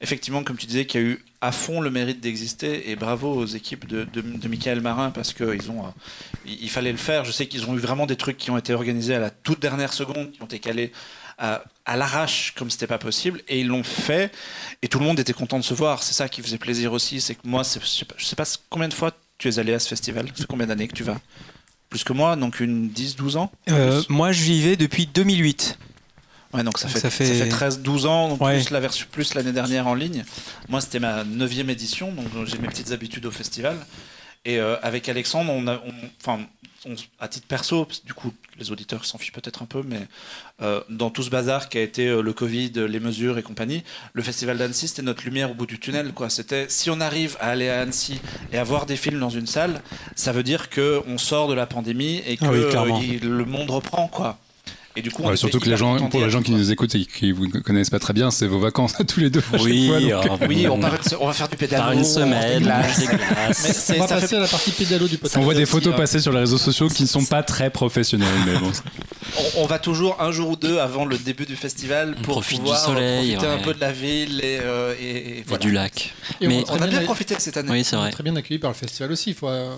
effectivement, 0.00 0.42
comme 0.42 0.56
tu 0.56 0.66
disais, 0.66 0.86
qui 0.86 0.98
a 0.98 1.00
eu 1.00 1.24
à 1.40 1.52
fond 1.52 1.80
le 1.80 1.90
mérite 1.90 2.20
d'exister. 2.20 2.90
Et 2.90 2.96
bravo 2.96 3.32
aux 3.32 3.46
équipes 3.46 3.86
de, 3.86 4.06
Michael 4.48 4.80
Marin 4.80 5.10
parce 5.10 5.32
qu'ils 5.32 5.70
ont, 5.70 5.84
euh, 5.84 5.90
il, 6.46 6.70
fallait 6.70 6.92
le 6.92 6.98
faire. 6.98 7.24
Je 7.24 7.32
sais 7.32 7.46
qu'ils 7.46 7.68
ont 7.68 7.74
eu 7.74 7.78
vraiment 7.78 8.06
des 8.06 8.16
trucs 8.16 8.36
qui 8.36 8.50
ont 8.50 8.58
été 8.58 8.74
organisés 8.74 9.14
à 9.14 9.18
la 9.18 9.30
toute 9.30 9.60
dernière 9.60 9.92
seconde, 9.92 10.32
qui 10.32 10.42
ont 10.42 10.46
été 10.46 10.58
calés 10.58 10.92
à, 11.38 11.62
l'arrache 11.96 12.52
comme 12.54 12.70
c'était 12.70 12.86
pas 12.86 12.98
possible, 12.98 13.40
et 13.48 13.60
ils 13.60 13.66
l'ont 13.66 13.82
fait. 13.82 14.30
Et 14.82 14.88
tout 14.88 14.98
le 14.98 15.06
monde 15.06 15.18
était 15.18 15.32
content 15.32 15.58
de 15.58 15.64
se 15.64 15.74
voir. 15.74 16.02
C'est 16.02 16.12
ça 16.12 16.28
qui 16.28 16.42
faisait 16.42 16.58
plaisir 16.58 16.92
aussi. 16.92 17.20
C'est 17.20 17.34
que 17.34 17.46
moi, 17.46 17.64
c'est- 17.64 17.80
je 17.80 17.86
sais 17.86 18.04
pas, 18.04 18.14
sais 18.18 18.36
pas 18.36 18.44
combien 18.68 18.88
de 18.88 18.94
fois 18.94 19.12
tu 19.38 19.48
es 19.48 19.58
allé 19.58 19.72
à 19.72 19.78
ce 19.78 19.88
festival. 19.88 20.28
Fait 20.28 20.46
combien 20.46 20.66
d'années 20.66 20.86
que 20.86 20.94
tu 20.94 21.02
vas? 21.02 21.18
Plus 21.88 22.04
que 22.04 22.12
moi, 22.12 22.36
donc 22.36 22.60
une 22.60 22.88
10-12 22.88 23.36
ans? 23.36 23.50
Euh, 23.70 24.02
moi, 24.08 24.32
je 24.32 24.42
vivais 24.42 24.76
depuis 24.76 25.06
2008. 25.06 25.78
Ouais, 26.52 26.62
donc 26.64 26.78
ça 26.78 26.86
Donc 26.88 26.94
fait, 26.94 27.00
ça 27.00 27.10
ça 27.10 27.16
fait- 27.16 27.44
fait... 27.44 27.48
13-12 27.48 28.06
ans, 28.06 28.36
Ouais. 28.40 28.56
plus 28.60 28.70
la 28.70 28.80
version 28.80 29.06
plus 29.10 29.34
l'année 29.34 29.52
dernière 29.52 29.86
en 29.86 29.94
ligne. 29.94 30.24
Moi, 30.68 30.80
c'était 30.80 30.98
ma 30.98 31.22
neuvième 31.24 31.70
édition, 31.70 32.10
donc 32.12 32.26
j'ai 32.46 32.58
mes 32.58 32.68
petites 32.68 32.90
habitudes 32.92 33.26
au 33.26 33.30
festival. 33.30 33.76
Et 34.44 34.58
euh, 34.58 34.76
avec 34.82 35.08
Alexandre, 35.08 35.52
on 35.52 35.66
a, 35.68 35.74
on- 35.76 36.08
enfin, 36.20 36.40
on- 36.86 36.94
à 37.20 37.28
titre 37.28 37.46
perso, 37.46 37.84
que 37.84 37.92
du 38.06 38.14
coup, 38.14 38.32
les 38.58 38.72
auditeurs 38.72 39.04
s'en 39.04 39.18
fichent 39.18 39.32
peut-être 39.32 39.62
un 39.62 39.66
peu, 39.66 39.82
mais 39.86 40.00
euh, 40.62 40.80
dans 40.88 41.10
tout 41.10 41.22
ce 41.22 41.28
bazar 41.30 41.68
qui 41.68 41.76
a 41.76 41.82
été 41.82 42.06
euh, 42.08 42.22
le 42.22 42.32
Covid, 42.32 42.72
les 42.88 43.00
mesures 43.00 43.36
et 43.38 43.42
compagnie, 43.42 43.84
le 44.14 44.22
festival 44.22 44.56
d'Annecy, 44.56 44.88
c'était 44.88 45.02
notre 45.02 45.22
lumière 45.24 45.50
au 45.50 45.54
bout 45.54 45.66
du 45.66 45.78
tunnel. 45.78 46.12
Quoi. 46.14 46.30
C'était 46.30 46.66
si 46.70 46.88
on 46.90 47.00
arrive 47.02 47.36
à 47.38 47.50
aller 47.50 47.68
à 47.68 47.82
Annecy 47.82 48.18
et 48.52 48.56
à 48.58 48.64
voir 48.64 48.86
des 48.86 48.96
films 48.96 49.20
dans 49.20 49.28
une 49.30 49.46
salle, 49.46 49.82
ça 50.16 50.32
veut 50.32 50.42
dire 50.42 50.70
que 50.70 51.02
on 51.06 51.18
sort 51.18 51.46
de 51.48 51.54
la 51.54 51.66
pandémie 51.66 52.22
et 52.26 52.38
que 52.38 52.44
Ah 52.74 52.84
oui, 52.86 53.18
il- 53.22 53.28
le 53.28 53.44
monde 53.44 53.70
reprend, 53.70 54.08
quoi. 54.08 54.38
Et 54.96 55.02
du 55.02 55.10
coup, 55.12 55.22
on 55.24 55.28
Ouais, 55.28 55.36
surtout 55.36 55.60
que 55.60 55.68
les 55.70 55.76
gens, 55.76 56.08
pour 56.08 56.20
les 56.20 56.30
gens 56.30 56.42
qui 56.42 56.50
nous 56.50 56.72
écoutent 56.72 56.96
et 56.96 57.04
qui 57.06 57.30
vous 57.30 57.48
connaissent 57.64 57.90
pas 57.90 58.00
très 58.00 58.12
bien, 58.12 58.32
c'est 58.32 58.48
vos 58.48 58.58
vacances 58.58 58.98
à 59.00 59.04
tous 59.04 59.20
les 59.20 59.30
deux. 59.30 59.42
Oui, 59.60 59.86
fois, 59.86 60.00
donc, 60.00 60.10
alors, 60.24 60.38
Oui, 60.48 60.66
on, 60.68 60.80
on 61.20 61.26
va 61.26 61.32
faire 61.32 61.48
du 61.48 61.56
pédalo. 61.56 61.82
par 61.84 61.92
une 61.92 62.00
on 62.00 62.04
semaine. 62.04 62.64
Mais 62.64 63.96
On 63.96 64.00
va 64.00 64.08
passer 64.08 64.26
fait- 64.26 64.36
à 64.36 64.40
la 64.40 64.48
partie 64.48 64.70
pédalo 64.72 65.06
du 65.06 65.16
podcast. 65.16 65.36
on 65.38 65.42
voit 65.44 65.54
des 65.54 65.62
aussi, 65.62 65.70
photos 65.72 65.94
hein. 65.94 65.96
passer 65.96 66.18
sur 66.20 66.32
les 66.32 66.40
réseaux 66.40 66.58
sociaux 66.58 66.88
qui 66.88 67.04
ne 67.04 67.08
sont 67.08 67.24
pas 67.24 67.42
très 67.44 67.70
professionnels, 67.70 68.28
mais 68.46 68.58
bon. 68.58 68.70
on, 69.56 69.62
on 69.62 69.66
va 69.66 69.78
toujours 69.78 70.20
un 70.20 70.32
jour 70.32 70.50
ou 70.50 70.56
deux 70.56 70.78
avant 70.78 71.04
le 71.04 71.18
début 71.18 71.46
du 71.46 71.54
festival 71.56 72.16
On 72.18 72.22
pour 72.22 72.32
profite 72.34 72.58
du 72.58 72.62
pouvoir 72.62 72.80
soleil, 72.84 73.34
profiter 73.36 73.52
un 73.52 73.58
peu 73.58 73.74
de 73.74 73.80
la 73.80 73.92
ville 73.92 74.40
et, 74.42 74.58
euh, 74.60 74.94
et- 75.00 75.04
et 75.04 75.38
Et 75.38 75.44
voilà. 75.46 75.62
du 75.62 75.70
lac. 75.70 76.12
Et 76.40 76.48
Mais- 76.48 76.64
on, 76.68 76.74
On 76.74 76.82
a 76.82 76.86
bien 76.88 77.02
profité 77.02 77.34
de 77.36 77.40
cette 77.40 77.56
année. 77.56 77.70
Oui, 77.70 77.84
c'est 77.84 77.94
On 77.94 78.00
est 78.00 78.02
vrai. 78.02 78.10
très 78.10 78.24
bien 78.24 78.34
accueilli 78.34 78.58
par 78.58 78.70
le 78.72 78.76
festival 78.76 79.12
aussi. 79.12 79.30
Il 79.30 79.34
faut, 79.36 79.48
euh, 79.48 79.72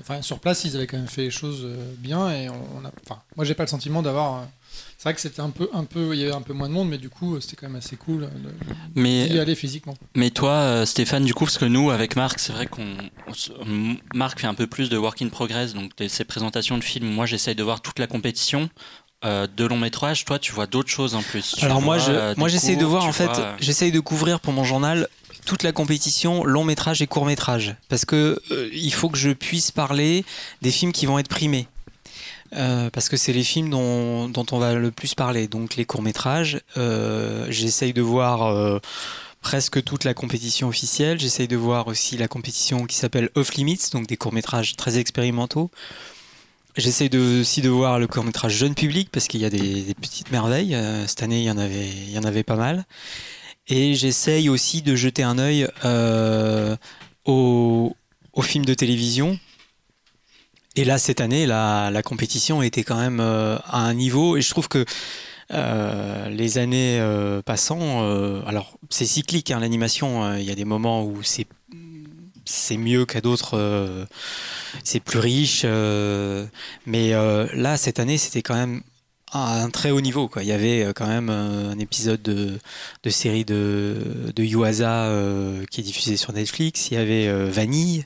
enfin, 0.00 0.22
sur 0.22 0.40
place, 0.40 0.64
ils 0.64 0.74
avaient 0.76 0.86
quand 0.88 0.96
même 0.96 1.06
fait 1.06 1.22
les 1.22 1.30
choses 1.30 1.60
euh, 1.64 1.76
bien 1.98 2.30
et 2.32 2.48
on, 2.48 2.54
on 2.82 2.84
a. 2.84 2.90
Enfin, 3.08 3.20
moi, 3.36 3.44
j'ai 3.44 3.54
pas 3.54 3.62
le 3.62 3.68
sentiment 3.68 4.02
d'avoir. 4.02 4.42
C'est 4.98 5.04
vrai 5.04 5.14
que 5.14 5.20
c'était 5.20 5.40
un 5.40 5.50
peu, 5.50 5.68
un 5.72 5.84
peu, 5.84 6.14
il 6.14 6.20
y 6.20 6.24
avait 6.24 6.34
un 6.34 6.42
peu 6.42 6.52
moins 6.52 6.68
de 6.68 6.74
monde, 6.74 6.88
mais 6.88 6.98
du 6.98 7.08
coup, 7.08 7.40
c'était 7.40 7.56
quand 7.56 7.66
même 7.68 7.76
assez 7.76 7.96
cool 7.96 8.24
euh, 8.24 9.26
d'y 9.28 9.38
aller 9.38 9.54
physiquement. 9.54 9.94
Mais 10.14 10.30
toi, 10.30 10.52
euh, 10.52 10.86
Stéphane, 10.86 11.24
du 11.24 11.34
coup, 11.34 11.44
parce 11.44 11.58
que 11.58 11.64
nous, 11.66 11.90
avec 11.90 12.16
Marc, 12.16 12.38
c'est 12.38 12.52
vrai 12.52 12.66
qu'on. 12.66 12.96
Marc 14.14 14.40
fait 14.40 14.46
un 14.46 14.54
peu 14.54 14.66
plus 14.66 14.88
de 14.88 14.96
work 14.96 15.20
in 15.22 15.28
progress, 15.28 15.74
donc 15.74 15.92
ses 16.08 16.24
présentations 16.24 16.78
de 16.78 16.84
films. 16.84 17.08
Moi, 17.08 17.26
j'essaye 17.26 17.54
de 17.54 17.62
voir 17.62 17.80
toute 17.82 17.98
la 17.98 18.06
compétition 18.06 18.70
euh, 19.24 19.46
de 19.56 19.64
long 19.64 19.78
métrage. 19.78 20.26
Toi, 20.26 20.38
tu 20.38 20.52
vois 20.52 20.66
d'autres 20.66 20.90
choses 20.90 21.14
en 21.14 21.22
plus. 21.22 21.54
Tu 21.56 21.64
Alors 21.64 21.80
moi, 21.80 21.96
je, 21.96 22.12
euh, 22.12 22.34
moi 22.36 22.48
j'essaye 22.48 22.76
de 22.76 22.84
voir 22.84 23.06
en 23.06 23.12
fait, 23.12 23.24
vois, 23.24 23.56
j'essaye 23.58 23.90
de 23.90 23.98
couvrir 23.98 24.40
pour 24.40 24.52
mon 24.52 24.62
journal 24.62 25.08
toute 25.46 25.62
la 25.62 25.72
compétition 25.72 26.44
long 26.44 26.64
métrage 26.64 27.00
et 27.00 27.06
court 27.06 27.24
métrage 27.24 27.74
parce 27.88 28.04
que 28.04 28.38
euh, 28.50 28.68
il 28.74 28.92
faut 28.92 29.08
que 29.08 29.16
je 29.16 29.30
puisse 29.30 29.70
parler 29.70 30.24
des 30.60 30.70
films 30.70 30.92
qui 30.92 31.06
vont 31.06 31.18
être 31.18 31.28
primés. 31.28 31.66
Euh, 32.52 32.90
parce 32.90 33.08
que 33.08 33.16
c'est 33.16 33.32
les 33.32 33.44
films 33.44 33.70
dont, 33.70 34.46
on 34.52 34.58
va 34.58 34.74
le 34.74 34.90
plus 34.90 35.14
parler. 35.14 35.48
Donc 35.48 35.76
les 35.76 35.84
courts 35.84 36.02
métrages, 36.02 36.60
euh, 36.76 37.46
j'essaye 37.50 37.92
de 37.92 38.02
voir 38.02 38.42
euh, 38.44 38.78
presque 39.40 39.82
toute 39.82 40.04
la 40.04 40.14
compétition 40.14 40.68
officielle. 40.68 41.18
J'essaye 41.18 41.48
de 41.48 41.56
voir 41.56 41.86
aussi 41.88 42.16
la 42.16 42.28
compétition 42.28 42.86
qui 42.86 42.96
s'appelle 42.96 43.30
Off 43.34 43.54
Limits, 43.54 43.90
donc 43.92 44.06
des 44.06 44.16
courts 44.16 44.32
métrages 44.32 44.76
très 44.76 44.98
expérimentaux. 44.98 45.70
J'essaye 46.76 47.08
aussi 47.16 47.62
de 47.62 47.70
voir 47.70 47.98
le 47.98 48.06
court 48.06 48.24
métrage 48.24 48.54
jeune 48.54 48.74
public 48.74 49.08
parce 49.10 49.28
qu'il 49.28 49.40
y 49.40 49.46
a 49.46 49.50
des, 49.50 49.94
petites 50.00 50.30
merveilles. 50.30 50.76
Cette 51.06 51.22
année, 51.22 51.40
il 51.40 51.44
y 51.44 51.50
en 52.18 52.24
avait, 52.24 52.42
pas 52.42 52.56
mal. 52.56 52.84
Et 53.68 53.94
j'essaye 53.94 54.50
aussi 54.50 54.82
de 54.82 54.94
jeter 54.94 55.22
un 55.22 55.38
œil 55.38 55.66
aux 57.24 57.94
films 58.42 58.66
de 58.66 58.74
télévision. 58.74 59.38
Et 60.76 60.84
là, 60.84 60.98
cette 60.98 61.20
année, 61.20 61.46
la, 61.46 62.02
compétition 62.04 62.62
était 62.62 62.84
quand 62.84 62.98
même 62.98 63.20
euh, 63.20 63.56
à 63.64 63.80
un 63.80 63.94
niveau. 63.94 64.36
Et 64.36 64.42
je 64.42 64.50
trouve 64.50 64.68
que 64.68 64.84
euh, 65.52 66.28
les 66.28 66.58
années 66.58 66.98
euh, 67.00 67.40
passant, 67.42 68.02
alors 68.46 68.78
c'est 68.90 69.06
cyclique, 69.06 69.50
hein, 69.50 69.60
l'animation. 69.60 70.24
euh, 70.24 70.40
Il 70.40 70.44
y 70.44 70.50
a 70.50 70.54
des 70.54 70.64
moments 70.64 71.04
où 71.04 71.22
c'est 71.22 71.46
c'est 72.48 72.76
mieux 72.76 73.06
qu'à 73.06 73.20
d'autres, 73.20 74.06
c'est 74.84 75.00
plus 75.00 75.18
riche. 75.18 75.64
mais 76.86 77.10
là, 77.10 77.76
cette 77.76 77.98
année, 77.98 78.18
c'était 78.18 78.42
quand 78.42 78.54
même 78.54 78.82
à 79.32 79.60
un 79.62 79.68
très 79.68 79.90
haut 79.90 80.00
niveau. 80.00 80.28
Quoi. 80.28 80.44
Il 80.44 80.48
y 80.48 80.52
avait 80.52 80.92
quand 80.94 81.08
même 81.08 81.28
un 81.28 81.76
épisode 81.80 82.22
de, 82.22 82.60
série 83.10 83.44
de, 83.44 83.96
de 84.36 84.44
Yuasa 84.44 85.10
qui 85.72 85.80
est 85.80 85.84
diffusé 85.84 86.16
sur 86.16 86.32
Netflix. 86.32 86.88
Il 86.92 86.94
y 86.94 86.98
avait 86.98 87.48
Vanille 87.50 88.04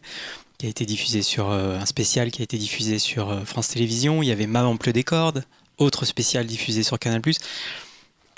qui 0.60 0.66
a 0.66 0.68
été 0.68 0.84
diffusé 0.84 1.22
sur 1.22 1.50
euh, 1.50 1.78
un 1.80 1.86
spécial 1.86 2.30
qui 2.30 2.42
a 2.42 2.44
été 2.44 2.58
diffusé 2.58 2.98
sur 2.98 3.30
euh, 3.30 3.46
France 3.46 3.68
Télévisions. 3.68 4.22
Il 4.22 4.26
y 4.26 4.30
avait 4.30 4.46
Maman 4.46 4.76
pleut 4.76 4.92
des 4.92 5.04
cordes, 5.04 5.42
autre 5.78 6.04
spécial 6.04 6.44
diffusé 6.44 6.82
sur 6.82 6.98
Canal+. 6.98 7.22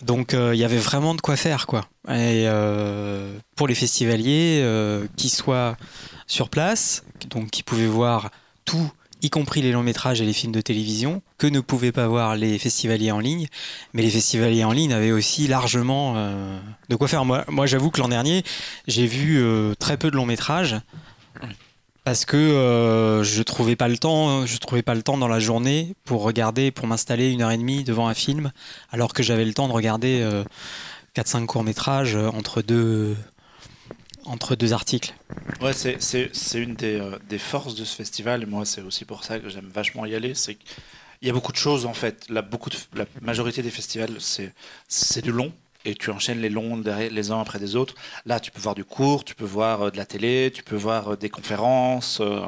Donc 0.02 0.32
euh, 0.32 0.54
il 0.54 0.60
y 0.60 0.64
avait 0.64 0.78
vraiment 0.78 1.16
de 1.16 1.20
quoi 1.20 1.34
faire 1.34 1.66
quoi. 1.66 1.84
Et 2.08 2.46
pour 3.56 3.66
les 3.66 3.74
festivaliers 3.74 4.64
qui 5.16 5.30
soient 5.30 5.76
sur 6.28 6.48
place, 6.48 7.04
donc 7.28 7.50
qui 7.50 7.64
pouvaient 7.64 7.86
voir 7.86 8.30
tout, 8.64 8.90
y 9.20 9.30
compris 9.30 9.60
les 9.60 9.72
longs 9.72 9.82
métrages 9.82 10.20
et 10.20 10.24
les 10.24 10.32
films 10.32 10.52
de 10.52 10.60
télévision, 10.60 11.22
que 11.38 11.48
ne 11.48 11.58
pouvaient 11.58 11.92
pas 11.92 12.06
voir 12.06 12.36
les 12.36 12.56
festivaliers 12.58 13.10
en 13.10 13.18
ligne. 13.18 13.48
Mais 13.94 14.02
les 14.02 14.10
festivaliers 14.10 14.64
en 14.64 14.72
ligne 14.72 14.92
avaient 14.92 15.12
aussi 15.12 15.48
largement 15.48 16.14
de 16.88 16.96
quoi 16.96 17.06
faire. 17.08 17.24
Moi, 17.24 17.66
j'avoue 17.66 17.90
que 17.90 18.00
l'an 18.00 18.08
dernier, 18.08 18.44
j'ai 18.88 19.06
vu 19.06 19.44
très 19.78 19.96
peu 19.96 20.10
de 20.10 20.16
longs 20.16 20.26
métrages 20.26 20.76
parce 22.04 22.24
que 22.24 22.36
euh, 22.36 23.22
je 23.22 23.42
trouvais 23.42 23.76
pas 23.76 23.88
le 23.88 23.98
temps, 23.98 24.44
je 24.46 24.56
trouvais 24.58 24.82
pas 24.82 24.94
le 24.94 25.02
temps 25.02 25.16
dans 25.18 25.28
la 25.28 25.38
journée 25.40 25.94
pour 26.04 26.22
regarder, 26.22 26.70
pour 26.70 26.86
m'installer 26.86 27.30
une 27.30 27.42
heure 27.42 27.50
et 27.52 27.58
demie 27.58 27.84
devant 27.84 28.08
un 28.08 28.14
film, 28.14 28.52
alors 28.90 29.12
que 29.12 29.22
j'avais 29.22 29.44
le 29.44 29.54
temps 29.54 29.68
de 29.68 29.72
regarder 29.72 30.20
euh, 30.22 30.44
4-5 31.16 31.46
courts 31.46 31.64
métrages 31.64 32.16
entre 32.16 32.62
deux 32.62 33.16
entre 34.24 34.54
deux 34.54 34.72
articles. 34.72 35.14
Ouais, 35.60 35.72
c'est 35.72 36.28
une 36.54 36.74
des, 36.74 36.94
euh, 37.00 37.18
des 37.28 37.38
forces 37.38 37.74
de 37.74 37.84
ce 37.84 37.96
festival, 37.96 38.42
et 38.42 38.46
moi 38.46 38.64
c'est 38.64 38.80
aussi 38.82 39.04
pour 39.04 39.24
ça 39.24 39.38
que 39.40 39.48
j'aime 39.48 39.68
vachement 39.72 40.06
y 40.06 40.14
aller, 40.14 40.34
c'est 40.34 40.54
qu'il 40.54 41.26
y 41.26 41.30
a 41.30 41.32
beaucoup 41.32 41.50
de 41.52 41.56
choses 41.56 41.86
en 41.86 41.94
fait. 41.94 42.26
La, 42.28 42.40
beaucoup 42.42 42.70
de- 42.70 42.76
la 42.94 43.06
majorité 43.20 43.62
des 43.62 43.70
festivals, 43.70 44.14
c'est, 44.20 44.52
c'est 44.86 45.22
du 45.22 45.32
long, 45.32 45.52
et 45.84 45.94
tu 45.94 46.10
enchaînes 46.10 46.40
les 46.40 46.48
longs 46.48 46.82
les 47.10 47.30
uns 47.30 47.40
après 47.40 47.58
des 47.58 47.76
autres. 47.76 47.94
Là, 48.26 48.40
tu 48.40 48.50
peux 48.50 48.60
voir 48.60 48.74
du 48.74 48.84
court, 48.84 49.24
tu 49.24 49.34
peux 49.34 49.44
voir 49.44 49.82
euh, 49.82 49.90
de 49.90 49.96
la 49.96 50.06
télé, 50.06 50.50
tu 50.54 50.62
peux 50.62 50.76
voir 50.76 51.12
euh, 51.12 51.16
des 51.16 51.28
conférences. 51.28 52.20
euh, 52.20 52.40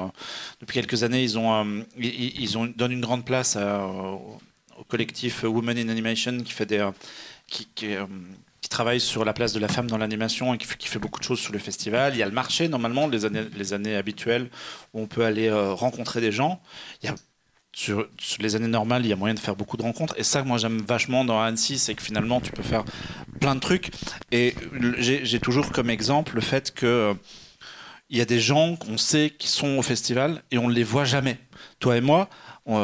depuis 0.61 0.75
quelques 0.75 1.03
années, 1.03 1.23
ils 1.23 1.39
ont, 1.39 1.85
ils, 1.99 2.59
ont 2.59 2.67
donnent 2.67 2.93
une 2.93 3.01
grande 3.01 3.25
place 3.25 3.57
au 3.57 4.85
collectif 4.89 5.45
Women 5.45 5.79
in 5.79 5.89
Animation 5.89 6.39
qui 6.43 6.53
fait 6.53 6.67
des, 6.67 6.89
qui, 7.47 7.67
travaille 8.71 8.99
sur 8.99 9.25
la 9.25 9.33
place 9.33 9.53
de 9.53 9.61
la 9.61 9.69
femme 9.69 9.87
dans 9.87 9.99
l'animation 9.99 10.53
et 10.53 10.59
qui 10.59 10.89
fait, 10.89 10.99
beaucoup 10.99 11.21
de 11.21 11.25
choses 11.25 11.39
sur 11.39 11.53
le 11.53 11.61
festival. 11.61 12.15
Il 12.15 12.19
y 12.19 12.23
a 12.25 12.27
le 12.27 12.33
marché, 12.33 12.67
normalement, 12.67 13.07
les 13.07 13.25
années, 13.25 13.45
les 13.57 13.73
années 13.73 13.95
habituelles, 13.95 14.51
où 14.93 15.01
on 15.01 15.07
peut 15.07 15.25
aller 15.25 15.49
rencontrer 15.53 16.21
des 16.21 16.33
gens. 16.33 16.61
Il 17.03 17.07
y 17.07 17.09
a, 17.09 17.15
sur, 17.75 18.07
les 18.39 18.57
années 18.57 18.69
normales, 18.69 19.05
il 19.05 19.09
y 19.09 19.13
a 19.13 19.17
moyen 19.17 19.35
de 19.35 19.41
faire 19.41 19.57
beaucoup 19.57 19.77
de 19.77 19.83
rencontres. 19.83 20.15
Et 20.17 20.23
ça, 20.23 20.43
moi, 20.43 20.59
j'aime 20.59 20.81
vachement 20.81 21.25
dans 21.25 21.41
Annecy, 21.41 21.79
c'est 21.79 21.95
que 21.95 22.03
finalement, 22.03 22.41
tu 22.41 22.53
peux 22.53 22.63
faire 22.63 22.85
plein 23.41 23.55
de 23.55 23.61
trucs. 23.61 23.91
Et 24.33 24.55
j'ai 24.99 25.41
toujours 25.41 25.71
comme 25.73 25.91
exemple 25.91 26.35
le 26.35 26.41
fait 26.41 26.73
que 26.73 27.15
il 28.11 28.19
y 28.19 28.21
a 28.21 28.27
des 28.27 28.39
gens 28.39 28.77
qu'on 28.77 28.99
sait 28.99 29.33
qui 29.37 29.49
sont 29.49 29.79
au 29.79 29.83
festival 29.83 30.43
et 30.51 30.59
on 30.59 30.69
ne 30.69 30.75
les 30.75 30.85
voit 30.85 31.05
jamais. 31.05 31.39
Toi 31.81 31.97
et 31.97 32.01
moi, 32.01 32.29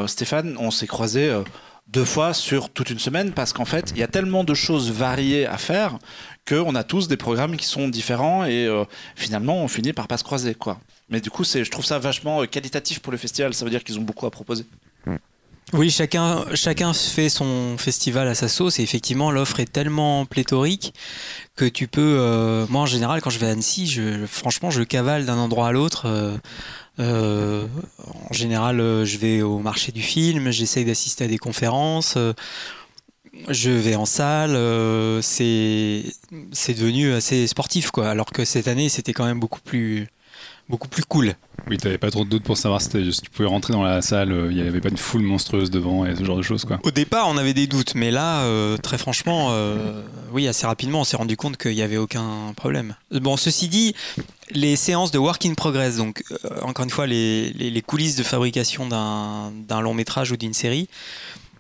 Stéphane, 0.07 0.57
on 0.59 0.71
s'est 0.71 0.87
croisés 0.87 1.29
euh, 1.29 1.43
deux 1.89 2.05
fois 2.05 2.35
sur 2.35 2.71
toute 2.71 2.91
une 2.91 2.99
semaine 2.99 3.33
parce 3.33 3.53
qu'en 3.53 3.65
fait, 3.65 3.91
il 3.91 3.99
y 3.99 4.03
a 4.03 4.09
tellement 4.09 4.45
de 4.45 4.55
choses 4.55 4.91
variées 4.91 5.47
à 5.47 5.59
faire 5.59 5.99
qu'on 6.49 6.75
a 6.75 6.85
tous 6.85 7.09
des 7.09 7.17
programmes 7.17 7.57
qui 7.57 7.67
sont 7.67 7.89
différents 7.89 8.45
et 8.45 8.67
euh, 8.67 8.85
finalement, 9.15 9.63
on 9.63 9.69
finit 9.69 9.93
par 9.93 10.09
pas 10.09 10.17
se 10.17 10.25
croiser. 10.25 10.55
Quoi. 10.55 10.81
Mais 11.11 11.21
du 11.21 11.31
coup, 11.31 11.45
je 11.45 11.69
trouve 11.71 11.85
ça 11.85 11.99
vachement 11.99 12.43
euh, 12.43 12.47
qualitatif 12.47 13.01
pour 13.01 13.13
le 13.13 13.19
festival. 13.19 13.53
Ça 13.53 13.65
veut 13.65 13.71
dire 13.71 13.83
qu'ils 13.85 13.99
ont 13.99 14.03
beaucoup 14.03 14.27
à 14.27 14.31
proposer. 14.31 14.65
Oui, 15.73 15.89
chacun, 15.91 16.45
chacun 16.55 16.93
fait 16.93 17.29
son 17.29 17.79
festival 17.79 18.27
à 18.27 18.35
sa 18.35 18.49
sauce 18.49 18.81
et 18.81 18.83
effectivement 18.83 19.31
l'offre 19.31 19.61
est 19.61 19.71
tellement 19.71 20.27
pléthorique 20.27 20.95
que 21.55 21.65
tu 21.65 21.87
peux. 21.87 22.17
euh, 22.19 22.67
moi 22.69 22.81
en 22.83 22.87
général, 22.87 23.21
quand 23.21 23.31
je 23.31 23.39
vais 23.39 23.47
à 23.47 23.51
Annecy, 23.51 24.01
franchement, 24.27 24.71
je 24.71 24.83
cavale 24.83 25.27
d'un 25.27 25.39
endroit 25.39 25.69
à 25.69 25.73
l'autre. 25.73 26.07
euh, 26.99 27.67
en 28.29 28.33
général, 28.33 28.79
je 28.79 29.19
vais 29.19 29.43
au 29.43 29.61
marché 29.61 29.93
du 29.93 30.03
film, 30.03 30.51
j'essaye 30.51 30.85
d'assister 30.85 31.25
à 31.25 31.29
des 31.29 31.39
conférences. 31.39 32.19
je 33.49 33.71
vais 33.71 33.95
en 33.95 34.07
salle, 34.07 34.59
c'est 35.23 36.03
c'est 36.51 36.75
devenu 36.75 37.13
assez 37.13 37.47
sportif 37.47 37.93
quoi. 37.93 38.09
Alors 38.09 38.33
que 38.33 38.45
cette 38.45 38.67
année, 38.67 38.89
c'était 38.89 39.13
quand 39.13 39.25
même 39.25 39.39
beaucoup 39.39 39.61
plus 39.61 40.09
beaucoup 40.71 40.89
plus 40.89 41.05
cool. 41.05 41.35
Oui, 41.69 41.77
t'avais 41.77 41.99
pas 41.99 42.11
trop 42.11 42.25
de 42.25 42.31
doutes 42.31 42.43
pour 42.45 42.57
savoir 42.57 42.81
si, 42.81 42.89
tu 42.89 43.31
pouvais 43.31 43.49
rentrer 43.49 43.73
dans 43.75 43.83
la 43.83 44.01
salle, 44.01 44.33
euh, 44.33 44.49
il 44.51 44.57
y 44.57 44.63
avait 44.63 44.81
pas 44.81 44.89
une 44.89 44.97
foule 44.97 45.21
monstrueuse 45.23 45.71
devant 45.71 46.07
et 46.07 46.17
ce 46.17 46.25
genre 46.25 46.37
de 46.39 46.43
choses, 46.43 46.65
quoi. 46.65 46.79
Au 46.85 46.91
départ, 46.91 47.29
on 47.29 47.37
avait 47.37 47.53
des 47.53 47.67
doutes, 47.67 47.95
mais 47.95 48.11
là, 48.11 48.43
euh, 48.45 48.79
très 48.79 48.97
franchement, 48.97 49.49
euh, 49.51 50.03
oui, 50.33 50.49
assez 50.49 50.67
rapidement, 50.67 51.01
on 51.01 51.05
s'est 51.05 51.19
rendu 51.19 51.37
compte 51.37 51.59
qu'il 51.59 51.75
n'y 51.75 51.83
avait 51.83 51.99
aucun 51.99 52.55
problème. 52.57 52.95
Bon, 53.11 53.37
ceci 53.37 53.69
dit, 53.69 53.95
les 54.53 54.77
séances 54.77 55.11
de 55.11 55.19
work 55.19 55.45
in 55.45 55.53
progress, 55.55 55.97
donc 55.99 56.25
euh, 56.31 56.61
encore 56.63 56.85
une 56.85 56.91
fois, 56.91 57.07
les, 57.07 57.53
les- 57.53 57.71
les 57.71 57.83
coulisses 57.83 58.17
de 58.17 58.23
fabrication 58.23 58.87
d'un 58.89 59.81
long 59.83 59.93
métrage 59.95 60.33
ou 60.33 60.37
d'une 60.39 60.55
série, 60.55 60.89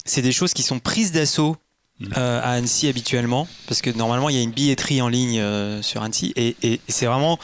c'est 0.07 0.23
des 0.23 0.33
choses 0.33 0.55
qui 0.55 0.62
sont 0.62 0.79
prises 0.79 1.12
d'assaut. 1.12 1.57
Euh, 2.17 2.40
à 2.43 2.52
Annecy 2.52 2.88
habituellement 2.88 3.47
parce 3.67 3.83
que 3.83 3.90
normalement 3.90 4.31
il 4.31 4.35
y 4.37 4.38
a 4.38 4.43
une 4.43 4.52
billetterie 4.52 5.02
en 5.02 5.09
ligne 5.09 5.38
euh, 5.38 5.83
sur 5.83 6.00
Annecy 6.02 6.33
et, 6.35 6.57
et- 6.62 6.73
et 6.73 6.81
c'est 6.88 7.05
vraiment 7.05 7.38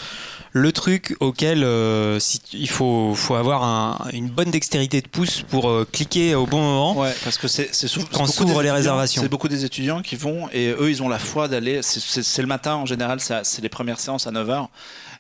le 0.59 0.73
truc 0.73 1.15
auquel 1.21 1.65
euh, 1.65 2.19
si 2.19 2.41
il 2.55 2.69
faut, 2.69 3.15
faut 3.15 3.35
avoir 3.35 3.63
un- 3.63 4.09
une 4.15 4.29
bonne 4.29 4.51
dextérité 4.51 5.03
de 5.03 5.07
pouce 5.09 5.43
pour 5.43 5.69
euh, 5.69 5.87
cliquer 5.91 6.35
au 6.35 6.47
bon 6.47 6.63
moment 6.63 6.97
Ouais, 6.99 7.15
parce 7.25 7.37
que 7.37 7.47
c'est 7.47 7.71
souvent- 7.87 8.07
Quand 8.11 8.27
s'ouvrent 8.27 8.63
les 8.63 8.71
réservations. 8.71 9.21
C'est 9.21 9.29
beaucoup 9.29 9.49
des 9.49 9.67
étudiants 9.67 10.01
qui 10.01 10.17
vont 10.17 10.49
et 10.55 10.69
eux, 10.71 10.89
ils 10.89 11.03
ont 11.03 11.09
la 11.11 11.19
foi 11.19 11.47
d'aller. 11.49 11.81
c'est- 11.83 12.41
le 12.41 12.49
matin 12.49 12.75
en 12.77 12.87
général, 12.87 13.21
c'est 13.21 13.61
les 13.61 13.69
premières 13.69 14.01
séances 14.01 14.27
à 14.27 14.31
9h. 14.31 14.69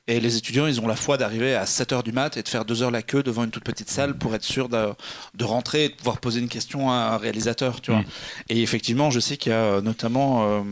Et 0.09 0.21
les 0.21 0.37
étudiants, 0.37 0.69
ils 0.69 0.81
ont 0.81 0.87
la 0.87 0.95
foi 0.95 1.17
d'arriver 1.19 1.57
à 1.57 1.65
7h 1.65 2.05
du 2.05 2.13
mat 2.13 2.37
et 2.37 2.43
de 2.45 2.49
faire 2.49 2.65
2 2.65 2.83
heures 2.85 2.93
la 2.93 3.03
queue 3.03 3.25
devant 3.25 3.43
une 3.43 3.51
toute 3.51 3.65
petite 3.65 3.91
salle 3.91 4.17
pour 4.17 4.37
être 4.37 4.45
sûr 4.45 4.69
de, 4.69 4.91
de 5.35 5.45
rentrer 5.45 5.87
et 5.87 5.89
de 5.89 5.95
pouvoir 5.95 6.19
poser 6.19 6.39
une 6.39 6.49
question 6.49 6.93
à 6.93 6.95
un 6.95 7.17
réalisateur. 7.17 7.81
Tu 7.81 7.91
vois. 7.91 8.03
Mm. 8.03 8.05
Et 8.51 8.63
effectivement, 8.63 9.11
je 9.11 9.19
sais 9.19 9.37
qu'il 9.37 9.51
y 9.51 9.55
a 9.55 9.59
euh, 9.59 9.81
notamment 9.81 10.45
euh, 10.47 10.63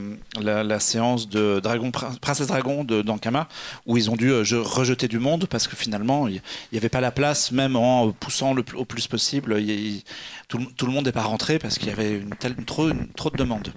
la, 0.40 0.62
la 0.62 0.79
séance 0.79 1.29
de 1.29 1.59
Dragon, 1.61 1.90
Prin- 1.90 2.14
Princesse 2.20 2.47
Dragon 2.47 2.85
de 2.85 3.03
d'Ankama 3.03 3.49
où 3.87 3.97
ils 3.97 4.09
ont 4.09 4.14
dû 4.14 4.31
euh, 4.31 4.44
je- 4.44 4.55
rejeter 4.55 5.09
du 5.09 5.18
monde 5.18 5.47
parce 5.47 5.66
que 5.66 5.75
finalement, 5.75 6.29
il 6.29 6.40
n'y 6.70 6.79
avait 6.79 6.88
pas 6.88 7.01
la 7.01 7.11
place, 7.11 7.51
même 7.51 7.75
en 7.75 8.12
poussant 8.12 8.55
le, 8.55 8.64
au 8.77 8.85
plus 8.85 9.09
possible. 9.09 9.57
il 9.59 9.68
il- 9.70 10.03
tout, 10.47 10.59
le- 10.59 10.66
tout 10.66 10.87
le 10.87 10.92
monde 10.92 11.07
n'est 11.07 11.12
pas 11.12 11.23
rentré 11.25 11.59
parce 11.59 11.79
qu'il 11.79 11.88
y 11.88 11.92
avait 11.92 12.12
une 12.12 12.37
telle, 12.37 12.55
une 12.57 12.64
trop, 12.66 12.88
une- 12.88 13.09
trop 13.09 13.31
de 13.31 13.37
demandes. 13.37 13.73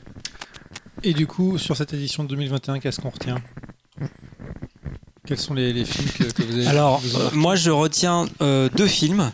Et 1.02 1.13
du 1.15 1.26
coup, 1.26 1.58
sur 1.58 1.76
cette 1.76 1.93
édition 1.93 2.24
de 2.24 2.30
2021, 2.30 2.78
qu'est-ce 2.80 3.02
qu'on 3.02 3.10
retient? 3.10 3.41
Quels 5.28 5.38
sont 5.38 5.54
les, 5.54 5.74
les 5.74 5.84
films 5.84 6.08
que, 6.18 6.24
que 6.24 6.44
vous 6.44 6.54
avez 6.54 6.68
Alors, 6.68 7.02
vous 7.02 7.20
euh, 7.20 7.30
moi, 7.34 7.58
je 7.58 7.70
retiens 7.70 8.28
euh, 8.42 8.70
deux 8.74 8.88
films. 8.88 9.34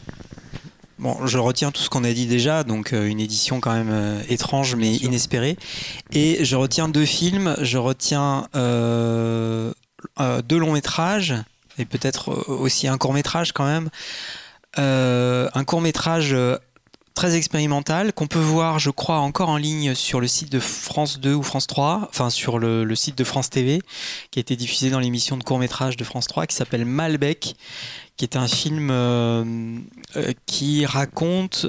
Bon, 0.98 1.28
je 1.28 1.38
retiens 1.38 1.70
tout 1.70 1.84
ce 1.84 1.90
qu'on 1.90 2.04
a 2.04 2.12
dit 2.14 2.26
déjà, 2.26 2.64
donc 2.64 2.94
euh, 2.94 3.06
une 3.06 3.20
édition 3.20 3.60
quand 3.60 3.74
même 3.74 3.92
euh, 3.92 4.20
étrange 4.28 4.76
mais 4.76 4.96
inespérée. 4.96 5.56
Et 6.12 6.44
je 6.44 6.56
retiens 6.56 6.90
deux 6.90 7.06
films. 7.06 7.56
Je 7.62 7.78
retiens 7.78 8.48
deux 8.56 9.74
longs 10.58 10.72
métrages 10.72 11.36
et 11.78 11.86
peut-être 11.86 12.50
aussi 12.50 12.88
un 12.88 12.98
court 12.98 13.14
métrage 13.14 13.52
quand 13.52 13.66
même. 13.66 13.90
Un 14.78 15.64
court 15.64 15.82
métrage 15.82 16.36
très 17.14 17.36
expérimental 17.36 18.14
qu'on 18.14 18.28
peut 18.28 18.40
voir, 18.40 18.80
je 18.80 18.90
crois, 18.90 19.20
encore 19.20 19.50
en 19.50 19.58
ligne 19.58 19.94
sur 19.94 20.20
le 20.20 20.28
site 20.28 20.52
de 20.52 20.60
France 20.60 21.20
2 21.20 21.34
ou 21.34 21.44
France 21.44 21.68
3, 21.68 22.08
enfin 22.10 22.30
sur 22.30 22.60
le, 22.60 22.96
site 22.96 23.18
de 23.18 23.24
France 23.24 23.50
TV, 23.50 23.82
qui 24.32 24.40
a 24.40 24.42
été 24.42 24.56
diffusé 24.56 24.90
dans 24.90 25.00
l'émission 25.00 25.38
de 25.38 25.44
court 25.44 25.60
métrage 25.60 25.98
de 25.98 26.04
France 26.04 26.28
3, 26.28 26.48
qui 26.48 26.56
s'appelle 26.56 26.86
Malbec, 26.86 27.56
qui 28.18 28.26
est 28.26 28.36
un 28.36 28.48
film 28.48 28.90
euh, 28.92 29.44
euh, 30.16 30.34
qui 30.46 30.86
raconte 30.86 31.68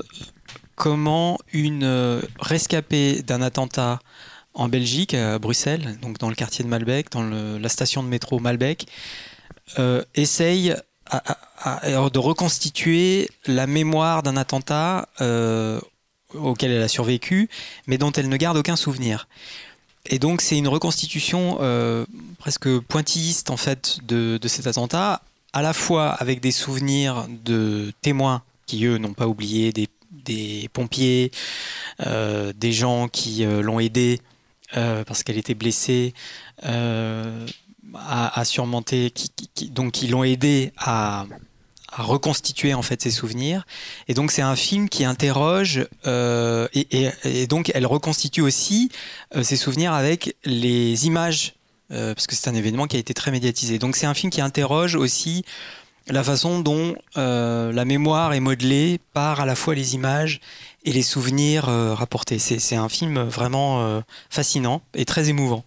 comment 0.77 1.39
une 1.53 1.85
euh, 1.85 2.23
rescapée 2.41 3.23
d'un 3.23 3.43
attentat 3.43 3.99
en 4.55 4.69
Belgique, 4.69 5.15
à 5.15 5.39
Bruxelles, 5.39 5.99
donc 6.01 6.19
dans 6.19 6.29
le 6.29 6.37
quartier 6.37 6.65
de 6.65 6.71
Malbec, 6.71 7.11
dans 7.11 7.25
la 7.25 7.69
station 7.69 8.05
de 8.05 8.09
métro 8.09 8.39
Malbec, 8.39 8.87
essaye 10.15 10.77
de 11.13 12.19
reconstituer 12.19 13.29
la 13.47 13.67
mémoire 13.67 14.23
d'un 14.23 14.37
attentat 14.37 15.09
euh, 15.21 15.81
auquel 16.35 16.73
elle 16.73 16.83
a 16.83 16.89
survécu, 16.89 17.49
mais 17.87 17.99
dont 17.99 18.13
elle 18.13 18.29
ne 18.29 18.37
garde 18.37 18.57
aucun 18.57 18.77
souvenir. 18.77 19.29
Et 20.07 20.19
donc 20.19 20.41
c'est 20.41 20.59
une 20.59 20.69
reconstitution 20.69 21.59
euh, 21.61 22.05
presque 22.39 22.79
pointilliste 22.81 23.51
en 23.51 23.57
fait 23.57 23.99
de, 24.07 24.39
de 24.41 24.49
cet 24.49 24.67
attentat, 24.67 25.23
à 25.53 25.63
la 25.63 25.73
fois 25.73 26.11
avec 26.11 26.41
des 26.41 26.51
souvenirs 26.51 27.27
de 27.45 27.93
témoins 28.03 28.43
qui 28.67 28.85
eux 28.85 28.99
n'ont 28.99 29.15
pas 29.15 29.29
oublié, 29.29 29.73
des, 29.73 29.89
des 30.11 30.69
pompiers, 30.73 31.31
euh, 32.07 32.53
des 32.55 32.73
gens 32.73 33.09
qui 33.09 33.45
l'ont 33.45 33.81
aidée 33.81 34.21
parce 35.07 35.23
qu'elle 35.23 35.39
était 35.39 35.55
blessée, 35.55 36.15
à, 37.97 38.45
surmonter, 38.45 39.11
qui, 39.11 39.71
donc 39.71 39.93
qui 39.93 40.09
l'ont 40.09 40.25
aidé 40.25 40.73
à, 40.79 41.27
reconstituer 41.97 42.75
en 42.75 42.83
fait 42.83 43.03
ses 43.03 43.11
souvenirs. 43.11 43.67
Et 44.09 44.15
donc 44.15 44.33
c'est 44.33 44.43
un 44.43 44.57
film 44.57 44.89
qui 44.89 45.05
interroge 45.05 45.87
euh, 46.07 46.67
et, 46.75 47.47
donc 47.47 47.71
elle 47.75 47.87
reconstitue 47.87 48.43
aussi 48.43 48.91
euh, 49.37 49.43
ses 49.43 49.57
souvenirs 49.57 49.93
avec 49.93 50.37
les 50.45 51.07
images 51.07 51.55
euh, 51.93 52.15
parce 52.15 52.27
que 52.27 52.35
c'est 52.35 52.51
un 52.51 52.55
événement 52.55 52.87
qui 52.87 52.97
a 52.97 52.99
été 52.99 53.15
très 53.15 53.31
médiatisé. 53.31 53.79
Donc 53.79 53.97
c'est 53.97 54.07
un 54.07 54.15
film 54.15 54.31
qui 54.31 54.41
interroge 54.41 54.97
aussi 54.97 55.45
la 56.09 56.23
façon 56.23 56.61
dont 56.61 56.95
la 57.17 57.85
mémoire 57.87 58.35
est 58.35 58.41
modelée 58.41 59.01
par 59.15 59.41
à 59.41 59.47
la 59.47 59.55
fois 59.55 59.75
les 59.75 59.95
images 59.95 60.41
et 60.85 60.93
les 60.93 61.03
souvenirs 61.03 61.65
rapportés. 61.65 62.39
C'est 62.39 62.77
un 62.77 62.91
film 62.91 63.23
vraiment 63.23 64.03
fascinant 64.29 64.83
et 64.95 65.07
très 65.07 65.31
émouvant. 65.31 65.65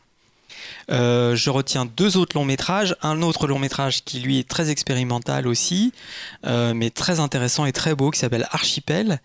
Euh, 0.90 1.36
je 1.36 1.50
retiens 1.50 1.86
deux 1.86 2.18
autres 2.18 2.36
longs 2.38 2.46
métrages. 2.46 2.96
Un 3.02 3.22
autre 3.22 3.48
long 3.48 3.60
métrage 3.60 4.04
qui 4.04 4.20
lui 4.20 4.40
est 4.40 4.48
très 4.48 4.70
expérimental 4.70 5.48
aussi, 5.48 5.94
euh, 6.46 6.74
mais 6.74 6.90
très 6.90 7.20
intéressant 7.20 7.66
et 7.66 7.74
très 7.74 7.96
beau, 7.96 8.12
qui 8.12 8.20
s'appelle 8.20 8.48
Archipel. 8.52 9.20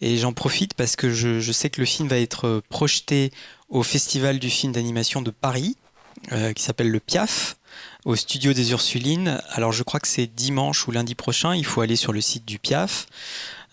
Et 0.00 0.16
j'en 0.18 0.32
profite 0.32 0.74
parce 0.74 0.96
que 0.96 1.10
je, 1.10 1.52
sais 1.52 1.70
que 1.70 1.80
le 1.80 1.86
film 1.86 2.08
va 2.08 2.18
être 2.18 2.62
projeté 2.68 3.32
au 3.68 3.82
Festival 3.82 4.38
du 4.38 4.50
film 4.50 4.72
d'animation 4.72 5.22
de 5.22 5.30
Paris, 5.30 5.76
euh, 6.32 6.52
qui 6.52 6.62
s'appelle 6.62 6.90
le 6.90 7.00
PIAF, 7.00 7.56
au 8.04 8.14
studio 8.14 8.52
des 8.52 8.70
Ursulines. 8.70 9.40
Alors 9.50 9.72
je 9.72 9.82
crois 9.82 10.00
que 10.00 10.08
c'est 10.08 10.26
dimanche 10.26 10.86
ou 10.86 10.92
lundi 10.92 11.14
prochain. 11.14 11.54
Il 11.54 11.64
faut 11.64 11.80
aller 11.80 11.96
sur 11.96 12.12
le 12.12 12.20
site 12.20 12.44
du 12.44 12.58
PIAF. 12.58 13.06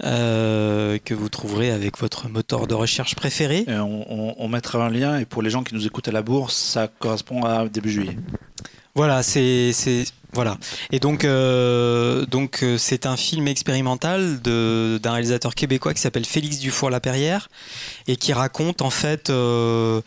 Euh, 0.04 0.98
que 1.04 1.14
vous 1.14 1.30
trouverez 1.30 1.72
avec 1.72 1.98
votre 2.00 2.28
moteur 2.30 2.68
de 2.68 2.74
recherche 2.74 3.16
préféré. 3.16 3.66
On, 3.68 4.06
on- 4.10 4.36
on 4.38 4.48
mettra 4.48 4.84
un 4.86 4.90
lien 4.90 5.20
et 5.20 5.26
pour 5.26 5.42
les 5.42 5.50
gens 5.50 5.64
qui 5.64 5.74
nous 5.76 5.86
écoutent 5.86 6.08
à 6.08 6.12
la 6.12 6.22
bourse, 6.22 6.56
ça 6.56 6.88
correspond 6.88 7.44
à 7.44 7.68
début 7.68 7.92
juillet. 7.92 8.18
Voilà, 8.96 9.24
c'est 9.24 9.72
voilà. 10.34 10.58
Et 10.92 11.00
donc 11.00 11.26
euh, 11.26 12.26
donc 12.26 12.62
euh, 12.64 12.78
c'est 12.78 13.06
un 13.06 13.16
film 13.18 13.48
expérimental 13.48 14.40
d'un 14.42 15.12
réalisateur 15.12 15.54
québécois 15.56 15.94
qui 15.94 16.02
s'appelle 16.02 16.26
Félix 16.26 16.60
Dufour-Lapierrière 16.60 17.50
et 18.08 18.16
qui 18.16 18.34
raconte 18.34 18.82
en 18.82 18.90
fait 18.90 19.30
euh, 19.30 20.02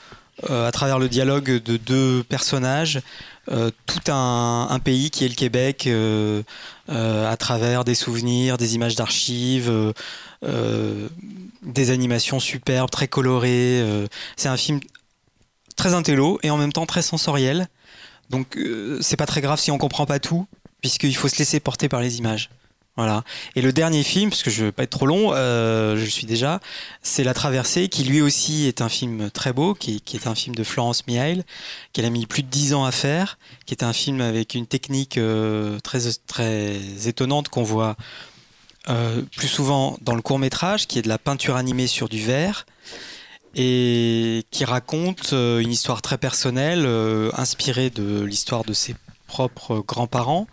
à 0.49 0.71
travers 0.73 0.99
le 0.99 1.09
dialogue 1.09 1.63
de 1.63 1.77
deux 1.77 2.23
personnages 2.29 3.01
euh, 3.51 3.71
tout 3.87 4.01
un, 4.11 4.79
pays 4.83 5.11
qui 5.11 5.25
est 5.25 5.29
le 5.29 5.35
Québec 5.35 5.87
euh, 5.87 6.43
euh, 6.89 7.31
à 7.31 7.37
travers 7.37 7.85
des 7.85 7.95
souvenirs, 7.95 8.59
des 8.59 8.75
images 8.75 8.97
d'archives, 8.97 9.95
des 10.43 11.91
animations 11.91 12.41
superbes, 12.41 12.91
très 12.91 13.09
colorées. 13.09 13.85
c'est 14.37 14.49
un 14.49 14.57
film 14.57 14.81
très 15.77 15.95
intello 15.95 16.39
et 16.43 16.51
en 16.51 16.57
même 16.57 16.73
temps 16.73 16.87
très 16.87 17.03
sensoriel. 17.03 17.69
Donc 18.31 18.59
c'est 19.01 19.17
pas 19.17 19.27
très 19.27 19.41
grave 19.41 19.61
si 19.61 19.71
on 19.71 19.79
comprend 19.79 20.07
pas 20.07 20.19
tout, 20.19 20.47
puisqu'il 20.81 21.15
faut 21.17 21.29
se 21.29 21.39
laisser 21.39 21.61
porter 21.61 21.89
par 21.89 22.01
les 22.01 22.19
images. 22.19 22.51
Voilà. 22.97 23.25
Et 23.57 23.61
le 23.61 23.73
dernier 23.73 24.03
film, 24.03 24.31
parce 24.31 24.43
que 24.43 24.49
je 24.51 24.67
veux 24.67 24.73
pas 24.73 24.85
être 24.85 24.91
trop 24.91 25.05
long, 25.05 25.33
euh, 25.35 25.97
je 25.99 26.05
suis 26.07 26.27
déjà, 26.27 26.61
c'est 27.03 27.25
La 27.25 27.35
Traversée, 27.35 27.89
qui 27.89 28.05
lui 28.05 28.23
aussi 28.23 28.67
est 28.67 28.81
un 28.81 28.89
film 28.89 29.31
très 29.31 29.53
beau, 29.53 29.75
qui, 29.75 30.03
est 30.15 30.27
un 30.27 30.35
film 30.35 30.55
de 30.55 30.65
Florence 30.65 31.07
Mihail, 31.07 31.45
qu'elle 31.93 32.07
a 32.07 32.11
mis 32.11 32.25
plus 32.25 32.43
de 32.43 32.49
dix 32.49 32.73
ans 32.73 32.87
à 32.87 32.93
faire, 32.93 33.39
qui 33.67 33.75
est 33.75 33.85
un 33.85 33.93
film 33.93 34.23
avec 34.23 34.55
une 34.55 34.67
technique 34.67 35.19
euh, 35.19 35.79
très, 35.81 36.01
très 36.27 36.79
étonnante 37.07 37.51
qu'on 37.51 37.65
voit 37.65 37.97
euh, 38.89 39.21
plus 39.37 39.49
souvent 39.49 39.99
dans 40.01 40.15
le 40.15 40.23
court 40.23 40.39
métrage, 40.39 40.87
qui 40.87 40.99
est 40.99 41.03
de 41.03 41.09
la 41.09 41.19
peinture 41.19 41.57
animée 41.57 41.89
sur 41.89 42.09
du 42.09 42.25
verre 42.25 42.65
et 43.55 44.45
qui 44.51 44.65
raconte 44.65 45.35
euh, 45.35 45.59
une 45.59 45.71
histoire 45.71 46.01
très 46.01 46.17
personnelle, 46.17 46.89
inspirée 47.35 47.91
de 47.91 48.23
l'histoire 48.23 48.65
de 48.65 48.73
ses 48.73 48.95
propres 49.27 49.85
grands-parents, 49.87 50.47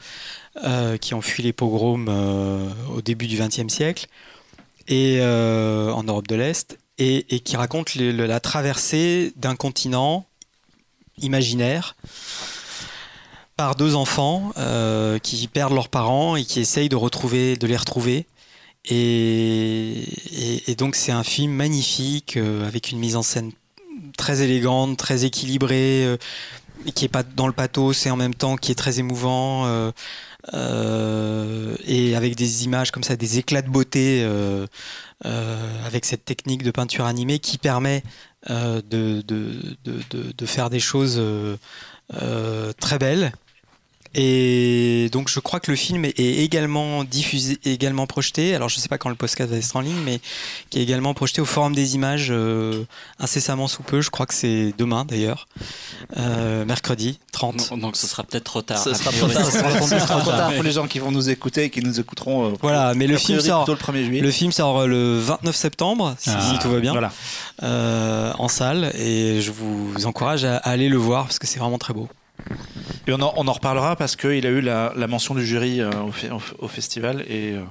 euh, 0.63 0.97
qui 0.97 1.15
ont 1.15 1.21
fui 1.21 1.41
les 1.41 1.51
pogroms 1.51 2.05
euh, 2.09 2.69
au 2.95 3.01
début 3.01 3.25
du 3.25 3.37
XXe 3.37 3.73
siècle 3.73 4.05
et 4.87 5.17
euh, 5.19 5.91
en 5.91 6.03
Europe 6.03 6.27
de 6.27 6.35
l'Est, 6.35 6.77
et, 6.99 7.23
qui 7.39 7.57
raconte 7.57 7.95
la 7.95 8.39
traversée 8.39 9.33
d'un 9.35 9.55
continent 9.55 10.27
imaginaire 11.17 11.95
par 13.57 13.75
deux 13.75 13.95
enfants 13.95 14.51
qui 15.23 15.47
perdent 15.47 15.73
leurs 15.73 15.89
parents 15.89 16.35
et 16.35 16.43
qui 16.45 16.59
essayent 16.59 16.89
de 16.89 16.95
retrouver, 16.95 17.55
de 17.55 17.65
les 17.65 17.77
retrouver. 17.77 18.27
Et, 18.85 20.05
donc 20.77 20.95
c'est 20.95 21.11
un 21.11 21.23
film 21.23 21.51
magnifique 21.51 22.37
avec 22.37 22.91
une 22.91 22.99
mise 22.99 23.15
en 23.15 23.23
scène 23.23 23.51
très 24.17 24.43
élégante, 24.43 24.97
très 24.97 25.25
équilibrée, 25.25 26.17
qui 26.93 27.05
est 27.05 27.09
pas 27.09 27.23
dans 27.23 27.47
le 27.47 27.53
pathos 27.53 28.05
et 28.05 28.11
en 28.11 28.17
même 28.17 28.35
temps 28.35 28.55
qui 28.55 28.71
est 28.71 28.75
très 28.75 28.99
émouvant 28.99 29.91
euh, 30.53 31.75
et 31.85 32.15
avec 32.15 32.35
des 32.35 32.65
images 32.65 32.91
comme 32.91 33.03
ça, 33.03 33.15
des 33.15 33.39
éclats 33.39 33.61
de 33.61 33.69
beauté 33.69 34.23
euh, 34.23 34.67
euh, 35.25 35.85
avec 35.85 36.05
cette 36.05 36.25
technique 36.25 36.63
de 36.63 36.71
peinture 36.71 37.05
animée 37.05 37.39
qui 37.39 37.57
permet 37.57 38.03
de, 38.49 38.81
de, 39.21 39.55
de, 39.85 40.33
de- 40.35 40.45
faire 40.45 40.69
des 40.69 40.81
choses 40.81 41.21
très 42.77 42.99
belles. 42.99 43.31
Et 44.15 45.09
donc 45.11 45.27
je 45.29 45.39
crois 45.39 45.59
que 45.59 45.71
le 45.71 45.77
film 45.77 46.05
est 46.05 46.19
également 46.19 47.03
diffusé, 47.03 47.57
également 47.65 48.05
projeté. 48.07 48.53
Alors 48.55 48.69
je 48.69 48.77
sais 48.77 48.87
pas 48.89 48.97
quand 48.97 49.09
le 49.09 49.15
podcast 49.15 49.49
va 49.51 49.57
être 49.57 49.75
en 49.75 49.81
ligne, 49.81 50.01
mais 50.05 50.19
qui 50.69 50.79
est 50.79 50.83
également 50.83 51.13
projeté 51.13 51.41
au 51.41 51.45
Forum 51.45 51.73
des 51.73 51.95
images 51.95 52.27
euh, 52.29 52.83
incessamment 53.19 53.67
sous 53.67 53.81
peu. 53.83 54.01
Je 54.01 54.09
crois 54.11 54.25
que 54.25 54.33
c'est 54.33 54.73
demain 54.77 55.03
d'ailleurs, 55.05 55.47
euh, 56.17 56.63
mercredi 56.65 57.19
30. 57.31 57.69
Donc, 57.71 57.79
donc 57.79 57.95
ce 57.97 58.05
sera 58.07 58.23
peut-être 58.23 58.43
trop 58.43 58.61
tard. 58.61 58.77
Ce 58.77 58.91
a 58.91 58.93
sera 58.93 59.11
trop 59.17 59.27
tard, 59.27 59.45
ce 59.45 59.51
sera 59.99 60.19
trop 60.19 60.31
tard. 60.31 60.53
pour 60.53 60.63
les 60.63 60.71
gens 60.71 60.85
qui 60.87 60.99
vont 60.99 61.11
nous 61.11 61.29
écouter 61.29 61.63
et 61.65 61.69
qui 61.69 61.81
nous 61.81 61.99
écouteront. 61.99 62.51
euh, 62.51 62.53
Voilà, 62.61 62.93
mais 62.93 63.07
le 63.07 63.17
film 63.17 63.39
sort. 63.39 63.65
plutôt 63.65 63.79
le 63.91 63.93
1er 63.99 64.05
juillet. 64.05 64.21
Le 64.21 64.31
film 64.31 64.51
sort 64.51 64.85
le 64.87 65.17
29 65.19 65.55
septembre, 65.55 66.15
si, 66.19 66.29
Ah, 66.31 66.51
si 66.53 66.59
tout 66.59 66.69
va 66.69 66.79
bien, 66.79 66.91
Voilà. 66.91 67.11
euh, 67.63 68.31
en 68.37 68.47
salle, 68.47 68.91
et 68.95 69.41
je 69.41 69.51
vous 69.51 70.05
encourage 70.05 70.45
à, 70.45 70.57
à 70.57 70.69
aller 70.69 70.89
le 70.89 70.97
voir 70.97 71.23
parce 71.25 71.39
que 71.39 71.47
c'est 71.47 71.59
vraiment 71.59 71.77
très 71.79 71.93
beau. 71.93 72.07
Et 73.07 73.13
on 73.13 73.21
en, 73.21 73.51
reparlera 73.51 73.95
parce 73.95 74.15
qu'il 74.15 74.45
a 74.45 74.49
eu 74.49 74.61
la, 74.61 74.93
mention 75.07 75.35
du 75.35 75.45
jury 75.45 75.81
euh, 75.81 75.91
au, 76.31 76.41
au 76.65 76.67
festival 76.67 77.23
et 77.27 77.53
euh, 77.53 77.63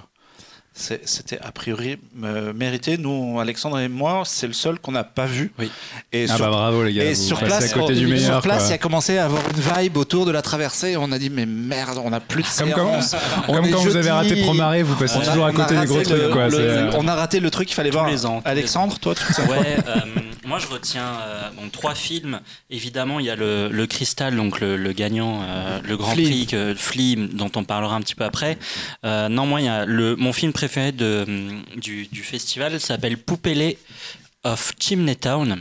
c'était 0.74 1.38
a 1.42 1.52
priori 1.52 1.98
euh, 2.24 2.52
mérité. 2.54 2.96
Nous, 2.96 3.38
Alexandre 3.38 3.78
et 3.78 3.88
moi, 3.88 4.22
c'est 4.24 4.46
le 4.46 4.52
seul 4.54 4.78
qu'on 4.78 4.92
n'a 4.92 5.04
pas 5.04 5.26
vu. 5.26 5.52
Oui. 5.58 5.70
Et 6.12 6.26
Ah 6.28 6.36
sur, 6.36 6.44
bah 6.46 6.50
bravo 6.50 6.82
les 6.84 6.94
gars. 6.94 7.04
et 7.04 7.14
sur 7.14 7.38
place, 7.38 7.72
à 7.72 7.78
côté 7.78 7.94
du 7.94 8.18
sur 8.18 8.40
place, 8.40 8.68
il 8.70 8.72
a 8.72 8.78
commencé 8.78 9.18
à 9.18 9.26
avoir 9.26 9.42
une 9.50 9.82
vibe 9.82 9.96
autour 9.98 10.24
de 10.24 10.30
la 10.30 10.40
traversée. 10.42 10.96
On 10.96 11.12
a 11.12 11.18
dit 11.18 11.28
mais 11.30 11.44
merde, 11.46 12.00
on 12.02 12.10
n'a 12.10 12.20
plus 12.20 12.42
de 12.42 12.48
Comme 12.58 12.72
quand. 12.72 13.00
On 13.48 13.54
comme 13.54 13.70
quand 13.70 13.80
vous 13.82 13.96
avez 13.96 14.10
raté 14.10 14.42
Promaré, 14.42 14.82
vous 14.82 14.96
passez 14.96 15.16
On 15.18 15.20
a- 15.22 15.26
toujours 15.26 15.44
à 15.44 15.48
a 15.48 15.52
côté 15.52 15.76
des 15.78 15.86
gros 15.86 16.02
trucs. 16.02 16.30
quoi. 16.30 16.48
le- 16.48 16.58
euh, 16.58 16.90
on 16.96 17.06
a 17.06 17.14
raté 17.14 17.38
le 17.40 17.50
truc 17.50 17.68
qu'il 17.68 17.74
fallait 17.76 17.90
Tous 17.90 17.98
voir. 17.98 18.08
les 18.10 18.24
ans, 18.26 18.40
Alexandre, 18.44 18.98
toi, 18.98 19.14
tu 19.14 19.30
sais 19.32 19.42
Ouais, 19.42 19.76
euh, 19.86 19.94
moi 20.46 20.58
je 20.58 20.66
retiens 20.68 21.04
euh, 21.22 21.42
bon, 21.56 21.68
trois 21.70 21.94
films. 21.94 22.40
Évidemment, 22.70 23.20
il 23.20 23.26
y 23.26 23.30
a 23.30 23.36
le, 23.36 23.68
le 23.68 23.86
Cristal, 23.86 24.34
donc 24.36 24.60
le, 24.60 24.76
le 24.76 24.92
gagnant, 24.92 25.42
euh, 25.46 25.80
le 25.86 25.96
Grand. 25.96 26.12
Prix, 26.12 26.48
Flea, 26.76 27.16
dont 27.32 27.50
on 27.56 27.64
parlera 27.64 27.94
un 27.94 28.00
petit 28.00 28.14
peu 28.14 28.24
après. 28.24 28.58
Euh, 29.04 29.28
non, 29.28 29.46
moi, 29.46 29.60
il 29.60 29.66
y 29.66 29.68
a 29.68 29.84
le, 29.84 30.16
mon 30.16 30.32
film 30.32 30.52
préféré 30.62 30.92
de, 30.92 31.26
du, 31.74 32.22
festival 32.22 32.78
s'appelle 32.78 33.18
Poupele 33.18 33.74
of 34.44 34.74
Chimney 34.78 35.16
Town. 35.16 35.60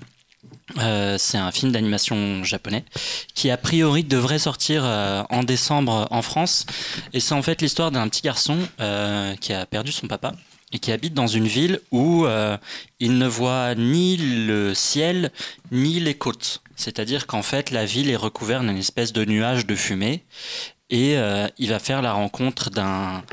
Euh, 0.78 1.18
c'est 1.18 1.40
un 1.40 1.52
film 1.52 1.72
d'animation 1.72 2.44
japonais 2.44 2.86
qui 3.34 3.50
a 3.50 3.58
priori 3.58 4.04
devrait 4.04 4.38
sortir 4.38 4.84
euh, 4.86 5.24
en 5.32 5.42
décembre 5.44 6.08
en 6.12 6.22
France 6.22 6.68
et 7.14 7.20
c'est 7.20 7.34
en 7.34 7.42
fait 7.42 7.64
l'histoire 7.64 7.90
d'un 7.90 8.08
petit 8.10 8.22
garçon 8.22 8.60
euh, 8.80 9.36
qui 9.38 9.54
a 9.54 9.66
perdu 9.66 9.92
son 9.92 10.08
papa 10.08 10.34
et 10.72 10.78
qui 10.78 10.92
habite 10.92 11.16
dans 11.16 11.26
une 11.26 11.48
ville 11.48 11.82
où 11.90 12.28
il 13.00 13.18
ne 13.18 13.28
voit 13.28 13.74
ni 13.74 14.18
le 14.18 14.76
ciel 14.76 15.32
ni 15.72 16.00
les 16.00 16.14
côtes. 16.14 16.62
C'est-à-dire 16.76 17.26
qu'en 17.26 17.42
fait 17.42 17.72
la 17.72 17.86
ville 17.86 18.12
est 18.12 18.16
recouverte 18.16 18.62
d'une 18.62 18.78
espèce 18.78 19.14
de 19.14 19.26
nuage 19.26 19.66
de 19.66 19.76
fumée 19.76 20.24
et 20.92 21.16
il 21.58 21.70
va 21.70 21.80
faire 21.80 22.04
la 22.04 22.14
rencontre 22.14 22.70
d'un 22.70 23.24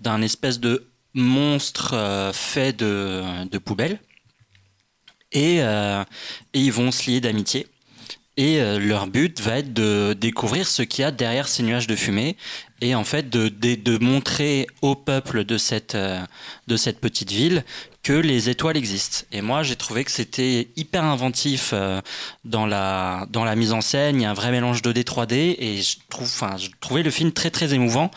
d'un 0.00 0.22
espèce 0.22 0.60
de 0.60 0.86
monstre 1.18 1.94
euh, 1.94 2.32
fait 2.32 2.72
de, 2.72 3.44
de 3.46 3.58
poubelles 3.58 4.00
et, 5.32 5.58
euh, 5.60 6.02
et 6.54 6.60
ils 6.60 6.72
vont 6.72 6.90
se 6.90 7.10
lier 7.10 7.20
d'amitié. 7.20 7.66
Et 8.36 8.60
euh, 8.60 8.78
leur 8.78 9.08
but 9.08 9.40
va 9.40 9.58
être 9.58 9.74
de 9.74 10.14
découvrir 10.18 10.68
ce 10.68 10.82
qu'il 10.82 11.02
y 11.02 11.04
a 11.04 11.10
derrière 11.10 11.48
ces 11.48 11.64
nuages 11.64 11.88
de 11.88 11.96
fumée 11.96 12.36
et 12.80 12.94
en 12.94 13.02
fait 13.02 13.28
de, 13.28 13.48
de, 13.48 13.98
montrer 13.98 14.68
au 14.80 14.94
peuple 14.94 15.42
de 15.42 15.58
cette, 15.58 15.96
de 16.68 16.76
cette 16.76 17.00
petite 17.00 17.32
ville 17.32 17.64
que 18.04 18.12
les 18.12 18.48
étoiles 18.48 18.76
existent. 18.76 19.26
Et 19.32 19.42
moi, 19.42 19.64
j'ai 19.64 19.74
trouvé 19.74 20.04
que 20.04 20.12
c'était 20.12 20.68
hyper 20.76 21.02
inventif 21.02 21.74
dans, 22.44 22.66
la, 22.66 23.26
dans 23.30 23.44
la 23.44 23.56
mise 23.56 23.72
en 23.72 23.80
scène. 23.80 24.20
Il 24.20 24.22
y 24.22 24.24
a 24.24 24.30
un 24.30 24.34
vrai 24.34 24.52
mélange 24.52 24.82
2D, 24.82 25.02
3D 25.02 25.56
et 25.58 25.82
je, 25.82 25.96
trouve, 26.08 26.28
enfin, 26.28 26.56
je 26.56 26.68
trouvais 26.80 27.02
le 27.02 27.10
film 27.10 27.32
très 27.32 27.50
très 27.50 27.74
émouvant. 27.74 28.12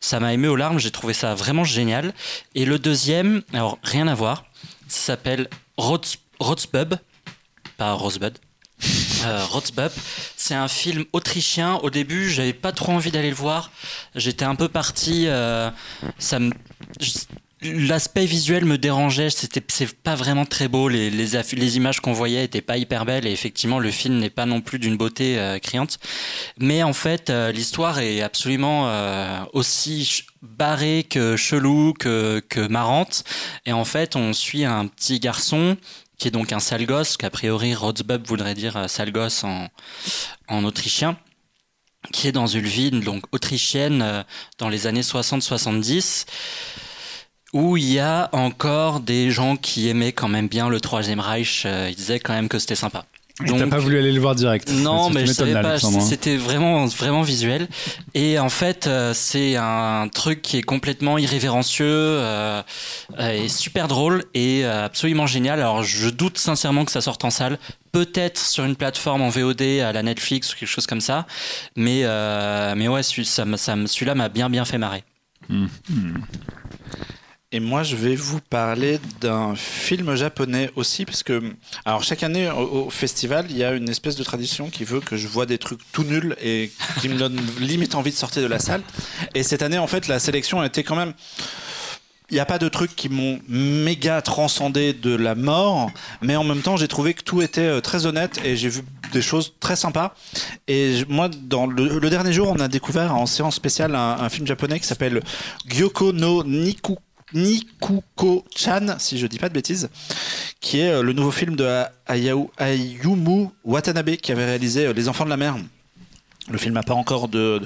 Ça 0.00 0.20
m'a 0.20 0.32
ému 0.32 0.48
aux 0.48 0.56
larmes, 0.56 0.78
j'ai 0.78 0.90
trouvé 0.90 1.12
ça 1.14 1.34
vraiment 1.34 1.64
génial. 1.64 2.14
Et 2.54 2.64
le 2.64 2.78
deuxième, 2.78 3.42
alors 3.52 3.78
rien 3.82 4.06
à 4.08 4.14
voir, 4.14 4.44
ça 4.88 5.06
s'appelle 5.06 5.48
Rotzbub, 5.76 6.94
pas 7.76 7.92
Rosebud. 7.92 8.38
Euh, 9.24 9.44
Rotzbub, 9.46 9.90
c'est 10.36 10.54
un 10.54 10.68
film 10.68 11.04
autrichien. 11.12 11.76
Au 11.76 11.90
début, 11.90 12.30
j'avais 12.30 12.52
pas 12.52 12.72
trop 12.72 12.92
envie 12.92 13.10
d'aller 13.10 13.30
le 13.30 13.36
voir. 13.36 13.70
J'étais 14.14 14.44
un 14.44 14.54
peu 14.54 14.68
parti. 14.68 15.26
euh, 15.26 15.70
ça 16.18 16.38
me, 16.38 16.52
l'aspect 17.62 18.26
visuel 18.26 18.64
me 18.64 18.78
dérangeait. 18.78 19.30
C'était, 19.30 19.62
c'est 19.68 19.94
pas 19.94 20.14
vraiment 20.14 20.44
très 20.44 20.68
beau. 20.68 20.88
Les, 20.88 21.10
les, 21.10 21.26
les 21.52 21.76
images 21.76 22.00
qu'on 22.00 22.12
voyait 22.12 22.44
étaient 22.44 22.60
pas 22.60 22.76
hyper 22.76 23.04
belles. 23.04 23.26
Et 23.26 23.32
effectivement, 23.32 23.78
le 23.78 23.90
film 23.90 24.18
n'est 24.18 24.30
pas 24.30 24.46
non 24.46 24.60
plus 24.60 24.78
d'une 24.78 24.96
beauté 24.96 25.38
euh, 25.38 25.58
criante. 25.58 25.98
Mais 26.58 26.82
en 26.82 26.92
fait, 26.92 27.30
euh, 27.30 27.52
l'histoire 27.52 27.98
est 27.98 28.22
absolument 28.22 28.88
euh, 28.88 29.40
aussi 29.52 30.24
barrée 30.42 31.06
que 31.08 31.36
chelou, 31.36 31.92
que, 31.98 32.42
que 32.48 32.60
marrante. 32.60 33.24
Et 33.64 33.72
en 33.72 33.84
fait, 33.84 34.16
on 34.16 34.32
suit 34.32 34.64
un 34.64 34.86
petit 34.86 35.20
garçon 35.20 35.76
qui 36.18 36.28
est 36.28 36.30
donc 36.30 36.52
un 36.52 36.60
sale 36.60 36.86
gosse, 36.86 37.16
qu'a 37.16 37.30
priori 37.30 37.74
Rotzbub 37.74 38.26
voudrait 38.26 38.54
dire 38.54 38.76
euh, 38.76 38.88
sale 38.88 39.12
gosse 39.12 39.44
en, 39.44 39.68
en 40.48 40.64
autrichien, 40.64 41.18
qui 42.12 42.28
est 42.28 42.32
dans 42.32 42.46
une 42.46 42.66
ville 42.66 43.00
donc 43.00 43.24
autrichienne 43.32 44.02
euh, 44.02 44.22
dans 44.58 44.68
les 44.68 44.86
années 44.86 45.02
60-70, 45.02 46.26
où 47.56 47.76
il 47.76 47.90
y 47.92 47.98
a 47.98 48.28
encore 48.32 49.00
des 49.00 49.30
gens 49.30 49.56
qui 49.56 49.88
aimaient 49.88 50.12
quand 50.12 50.28
même 50.28 50.46
bien 50.48 50.68
le 50.68 50.78
Troisième 50.80 51.20
Reich. 51.20 51.62
euh, 51.64 51.88
ils 51.90 51.96
disaient 51.96 52.20
quand 52.20 52.34
même 52.34 52.48
que 52.48 52.58
c'était 52.58 52.74
sympa. 52.74 53.04
Et 53.44 53.48
T'as 53.50 53.58
Donc- 53.58 53.68
pas 53.68 53.78
voulu 53.78 53.98
aller 53.98 54.12
le 54.12 54.20
voir 54.20 54.34
direct. 54.34 54.70
Non, 54.72 55.10
mais 55.10 55.26
je 55.26 55.32
savais 55.32 55.52
pas. 55.52 55.74
Hein. 55.76 56.00
C'était 56.00 56.36
vraiment, 56.38 56.86
vraiment 56.86 57.20
visuel. 57.20 57.68
Et 58.14 58.38
en 58.38 58.48
fait, 58.48 58.86
euh, 58.86 59.12
c'est 59.14 59.56
un 59.56 60.08
truc 60.08 60.40
qui 60.40 60.56
est 60.56 60.62
complètement 60.62 61.18
irrévérencieux 61.18 61.84
euh, 61.86 62.62
euh, 63.18 63.44
et 63.44 63.48
super 63.48 63.88
drôle 63.88 64.24
et 64.32 64.64
absolument 64.64 65.26
génial. 65.26 65.60
Alors, 65.60 65.82
je 65.82 66.08
doute 66.08 66.38
sincèrement 66.38 66.86
que 66.86 66.92
ça 66.92 67.02
sorte 67.02 67.24
en 67.26 67.30
salle. 67.30 67.58
Peut-être 67.92 68.38
sur 68.38 68.64
une 68.64 68.74
plateforme 68.76 69.20
en 69.20 69.28
VOD 69.28 69.80
à 69.82 69.92
la 69.92 70.02
Netflix 70.02 70.54
ou 70.54 70.56
quelque 70.58 70.68
chose 70.68 70.86
comme 70.86 71.02
ça. 71.02 71.26
Mais, 71.76 72.00
euh, 72.04 72.72
mais 72.74 72.88
ouais, 72.88 73.02
celui-là 73.02 74.14
m'a 74.14 74.28
bien, 74.30 74.48
bien 74.48 74.64
fait 74.64 74.78
marrer. 74.78 75.04
Et 77.52 77.60
moi, 77.60 77.84
je 77.84 77.94
vais 77.94 78.16
vous 78.16 78.40
parler 78.40 78.98
d'un 79.20 79.54
film 79.54 80.16
japonais 80.16 80.68
aussi, 80.74 81.04
parce 81.04 81.22
que, 81.22 81.54
alors 81.84 82.02
chaque 82.02 82.24
année 82.24 82.50
au, 82.50 82.90
festival, 82.90 83.46
il 83.50 83.56
y 83.56 83.62
a 83.62 83.72
une 83.72 83.88
espèce 83.88 84.16
de 84.16 84.24
tradition 84.24 84.68
qui 84.68 84.82
veut 84.82 84.98
que 84.98 85.16
je 85.16 85.28
vois 85.28 85.46
des 85.46 85.56
trucs 85.56 85.78
tout 85.92 86.02
nuls 86.02 86.34
et 86.42 86.72
qui 87.00 87.08
me 87.08 87.16
donne 87.16 87.40
limite 87.60 87.94
envie 87.94 88.10
de 88.10 88.16
sortir 88.16 88.42
de 88.42 88.48
la 88.48 88.58
salle. 88.58 88.82
Et 89.36 89.44
cette 89.44 89.62
année, 89.62 89.78
en 89.78 89.86
fait, 89.86 90.08
la 90.08 90.18
sélection 90.18 90.60
a 90.60 90.66
été 90.66 90.82
quand 90.82 90.96
même. 90.96 91.12
Il 92.30 92.34
n'y 92.34 92.40
a 92.40 92.44
pas 92.46 92.58
de 92.58 92.68
trucs 92.68 92.96
qui 92.96 93.08
m'ont 93.08 93.38
méga 93.48 94.20
transcendé 94.22 94.92
de 94.92 95.14
la 95.14 95.36
mort, 95.36 95.92
mais 96.22 96.34
en 96.34 96.42
même 96.42 96.62
temps, 96.62 96.76
j'ai 96.76 96.88
trouvé 96.88 97.14
que 97.14 97.22
tout 97.22 97.42
était 97.42 97.60
euh, 97.60 97.80
très 97.80 98.06
honnête 98.06 98.40
et 98.44 98.56
j'ai 98.56 98.68
vu 98.68 98.82
des 99.12 99.22
choses 99.22 99.54
très 99.60 99.76
sympas. 99.76 100.16
Et 100.66 101.04
moi, 101.08 101.28
dans 101.28 101.68
le, 101.68 102.00
le 102.00 102.10
dernier 102.10 102.32
jour, 102.32 102.48
on 102.48 102.58
a 102.58 102.66
découvert 102.66 103.14
en 103.14 103.26
séance 103.26 103.54
spéciale 103.54 103.94
un, 103.94 104.16
un 104.18 104.28
film 104.28 104.48
japonais 104.48 104.80
qui 104.80 104.86
s'appelle 104.88 105.22
Gyoko 105.68 106.12
no 106.12 106.42
Niku, 106.42 106.96
Nikuko-chan, 107.34 108.96
si 108.98 109.18
je 109.18 109.26
dis 109.26 109.38
pas 109.38 109.48
de 109.48 109.54
bêtises, 109.54 109.88
qui 110.60 110.80
est 110.80 110.90
euh, 110.90 111.02
le 111.02 111.12
nouveau 111.12 111.30
film 111.30 111.56
de 111.56 111.64
A- 111.64 111.90
Ayao- 112.08 112.50
Ayumu 112.58 113.48
Watanabe 113.64 114.16
qui 114.16 114.32
avait 114.32 114.44
réalisé 114.44 114.86
euh, 114.86 114.92
Les 114.92 115.08
Enfants 115.08 115.24
de 115.24 115.30
la 115.30 115.36
mer. 115.36 115.56
Le 116.48 116.58
film 116.58 116.74
n'a 116.74 116.84
pas 116.84 116.94
encore 116.94 117.26
de, 117.28 117.60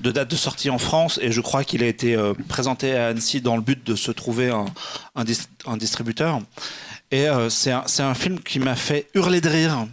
date 0.00 0.30
de 0.30 0.36
sortie 0.36 0.70
en 0.70 0.78
France 0.78 1.18
et 1.20 1.32
je 1.32 1.40
crois 1.40 1.64
qu'il 1.64 1.82
a 1.82 1.86
été 1.88 2.14
euh, 2.14 2.32
présenté 2.48 2.94
à 2.94 3.08
Annecy 3.08 3.40
dans 3.40 3.56
le 3.56 3.62
but 3.62 3.84
de 3.84 3.96
se 3.96 4.12
trouver 4.12 4.50
un, 4.50 4.66
un, 5.16 5.24
dis- 5.24 5.48
un 5.66 5.76
distributeur. 5.76 6.38
Et 7.10 7.26
c'est 7.48 7.72
un 7.72 8.14
film 8.14 8.38
qui 8.38 8.60
m'a 8.60 8.76
fait 8.76 9.08
hurler 9.14 9.40
de 9.40 9.48
rire. 9.48 9.88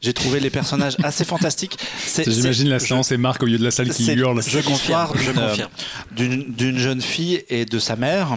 J'ai 0.00 0.12
trouvé 0.12 0.40
les 0.40 0.50
personnages 0.50 0.96
assez 1.02 1.24
fantastiques. 1.24 1.78
C'est- 2.04 2.30
J'imagine 2.30 2.64
c'est- 2.66 2.70
la 2.70 2.78
je- 2.78 2.86
séance 2.86 3.12
et 3.12 3.16
Marc 3.16 3.42
au 3.42 3.46
milieu 3.46 3.58
de 3.58 3.64
la 3.64 3.70
salle 3.70 3.90
qui 3.90 4.04
c'est- 4.04 4.14
hurle. 4.14 4.42
Je 4.42 4.58
l'histoire 4.58 5.12
je 5.16 5.30
euh, 5.30 5.48
confirme. 5.48 5.70
d'une 6.12 6.44
d'une 6.52 6.78
jeune 6.78 7.00
fille 7.00 7.42
et 7.48 7.64
de 7.64 7.78
sa 7.78 7.96
mère 7.96 8.36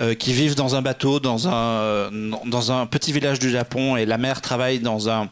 euh, 0.00 0.14
qui 0.14 0.32
vivent 0.32 0.54
dans 0.54 0.74
un 0.76 0.82
bateau 0.82 1.18
dans 1.20 1.48
un 1.48 1.52
euh, 1.54 2.30
dans 2.46 2.72
un 2.72 2.86
petit 2.86 3.12
village 3.12 3.38
du 3.38 3.50
Japon 3.50 3.96
et 3.96 4.06
la 4.06 4.18
mère 4.18 4.40
travaille 4.40 4.78
dans 4.78 5.08
un 5.08 5.28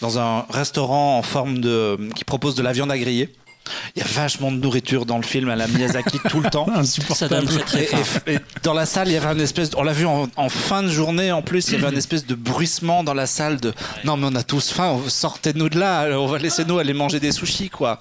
dans 0.00 0.18
un 0.18 0.46
restaurant 0.50 1.18
en 1.18 1.22
forme 1.22 1.58
de 1.58 1.98
qui 2.14 2.24
propose 2.24 2.54
de 2.54 2.62
la 2.62 2.72
viande 2.72 2.90
à 2.90 2.98
griller. 2.98 3.32
Il 3.96 4.00
y 4.02 4.04
a 4.04 4.08
vachement 4.08 4.52
de 4.52 4.56
nourriture 4.58 5.06
dans 5.06 5.16
le 5.16 5.22
film 5.22 5.48
à 5.48 5.56
la 5.56 5.66
Miyazaki 5.66 6.18
tout 6.28 6.40
le 6.40 6.50
temps. 6.50 6.66
Ça 7.14 7.28
donne 7.28 7.46
très, 7.46 7.62
très 7.62 7.82
Et, 7.82 7.86
faim. 8.04 8.20
et- 8.26 8.34
et 8.34 8.38
dans 8.62 8.74
la 8.74 8.84
salle, 8.86 9.08
il 9.08 9.14
y 9.14 9.16
avait 9.16 9.26
un 9.28 9.38
espèce, 9.38 9.70
de- 9.70 9.76
on 9.76 9.82
l'a 9.82 9.92
vu 9.92 10.06
en, 10.06 10.28
en 10.36 10.48
fin 10.48 10.82
de 10.82 10.88
journée 10.88 11.32
en 11.32 11.42
plus, 11.42 11.68
il 11.68 11.74
y 11.74 11.76
avait 11.76 11.94
un 11.94 11.98
espèce 11.98 12.26
de 12.26 12.34
bruissement 12.34 13.04
dans 13.04 13.14
la 13.14 13.26
salle 13.26 13.58
de 13.60 13.72
non 14.04 14.16
mais 14.16 14.26
on 14.30 14.34
a 14.34 14.42
tous 14.42 14.70
faim, 14.70 14.98
sortez-nous 15.08 15.68
de 15.68 15.78
là, 15.78 16.08
on 16.18 16.26
va 16.26 16.38
laisser 16.38 16.64
nous 16.64 16.78
aller 16.78 16.92
manger 16.92 17.20
des 17.20 17.32
sushis 17.32 17.70
quoi. 17.70 17.98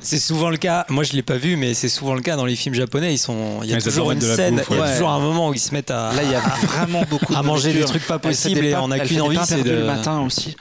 C'est 0.00 0.18
souvent 0.18 0.50
le 0.50 0.56
cas. 0.56 0.84
Moi, 0.88 1.04
je 1.04 1.12
l'ai 1.14 1.22
pas 1.22 1.36
vu, 1.36 1.56
mais 1.56 1.74
c'est 1.74 1.88
souvent 1.88 2.14
le 2.14 2.20
cas 2.20 2.36
dans 2.36 2.44
les 2.46 2.56
films 2.56 2.74
japonais. 2.74 3.12
Ils 3.14 3.18
sont. 3.18 3.60
Il 3.62 3.68
y 3.68 3.72
a 3.72 3.76
Ouais, 3.76 3.82
toujours 3.82 4.10
une 4.12 4.18
être 4.18 4.24
de 4.24 4.28
la 4.28 4.36
scène. 4.36 4.56
bouffe, 4.56 4.66
Il 4.70 4.76
y 4.76 4.78
a 4.78 4.82
ouais. 4.82 4.92
toujours 4.92 5.10
un 5.10 5.18
moment 5.18 5.48
où 5.48 5.54
ils 5.54 5.58
se 5.60 5.72
mettent 5.74 5.90
à. 5.90 6.12
Là, 6.14 6.22
il 6.22 6.30
y 6.30 6.34
a 6.34 6.40
vraiment 6.40 7.02
beaucoup 7.10 7.32
de 7.32 7.38
à 7.38 7.42
manger 7.42 7.72
des 7.72 7.84
trucs 7.84 8.06
pas 8.06 8.18
possibles 8.18 8.64
et 8.64 8.74
on 8.76 8.90
a 8.90 8.96
elle 8.98 9.08
qu'une 9.08 9.20
envie, 9.22 9.38
c'est 9.44 9.62
de. 9.62 9.70
le 9.70 9.84
matin 9.84 10.20
aussi. 10.20 10.56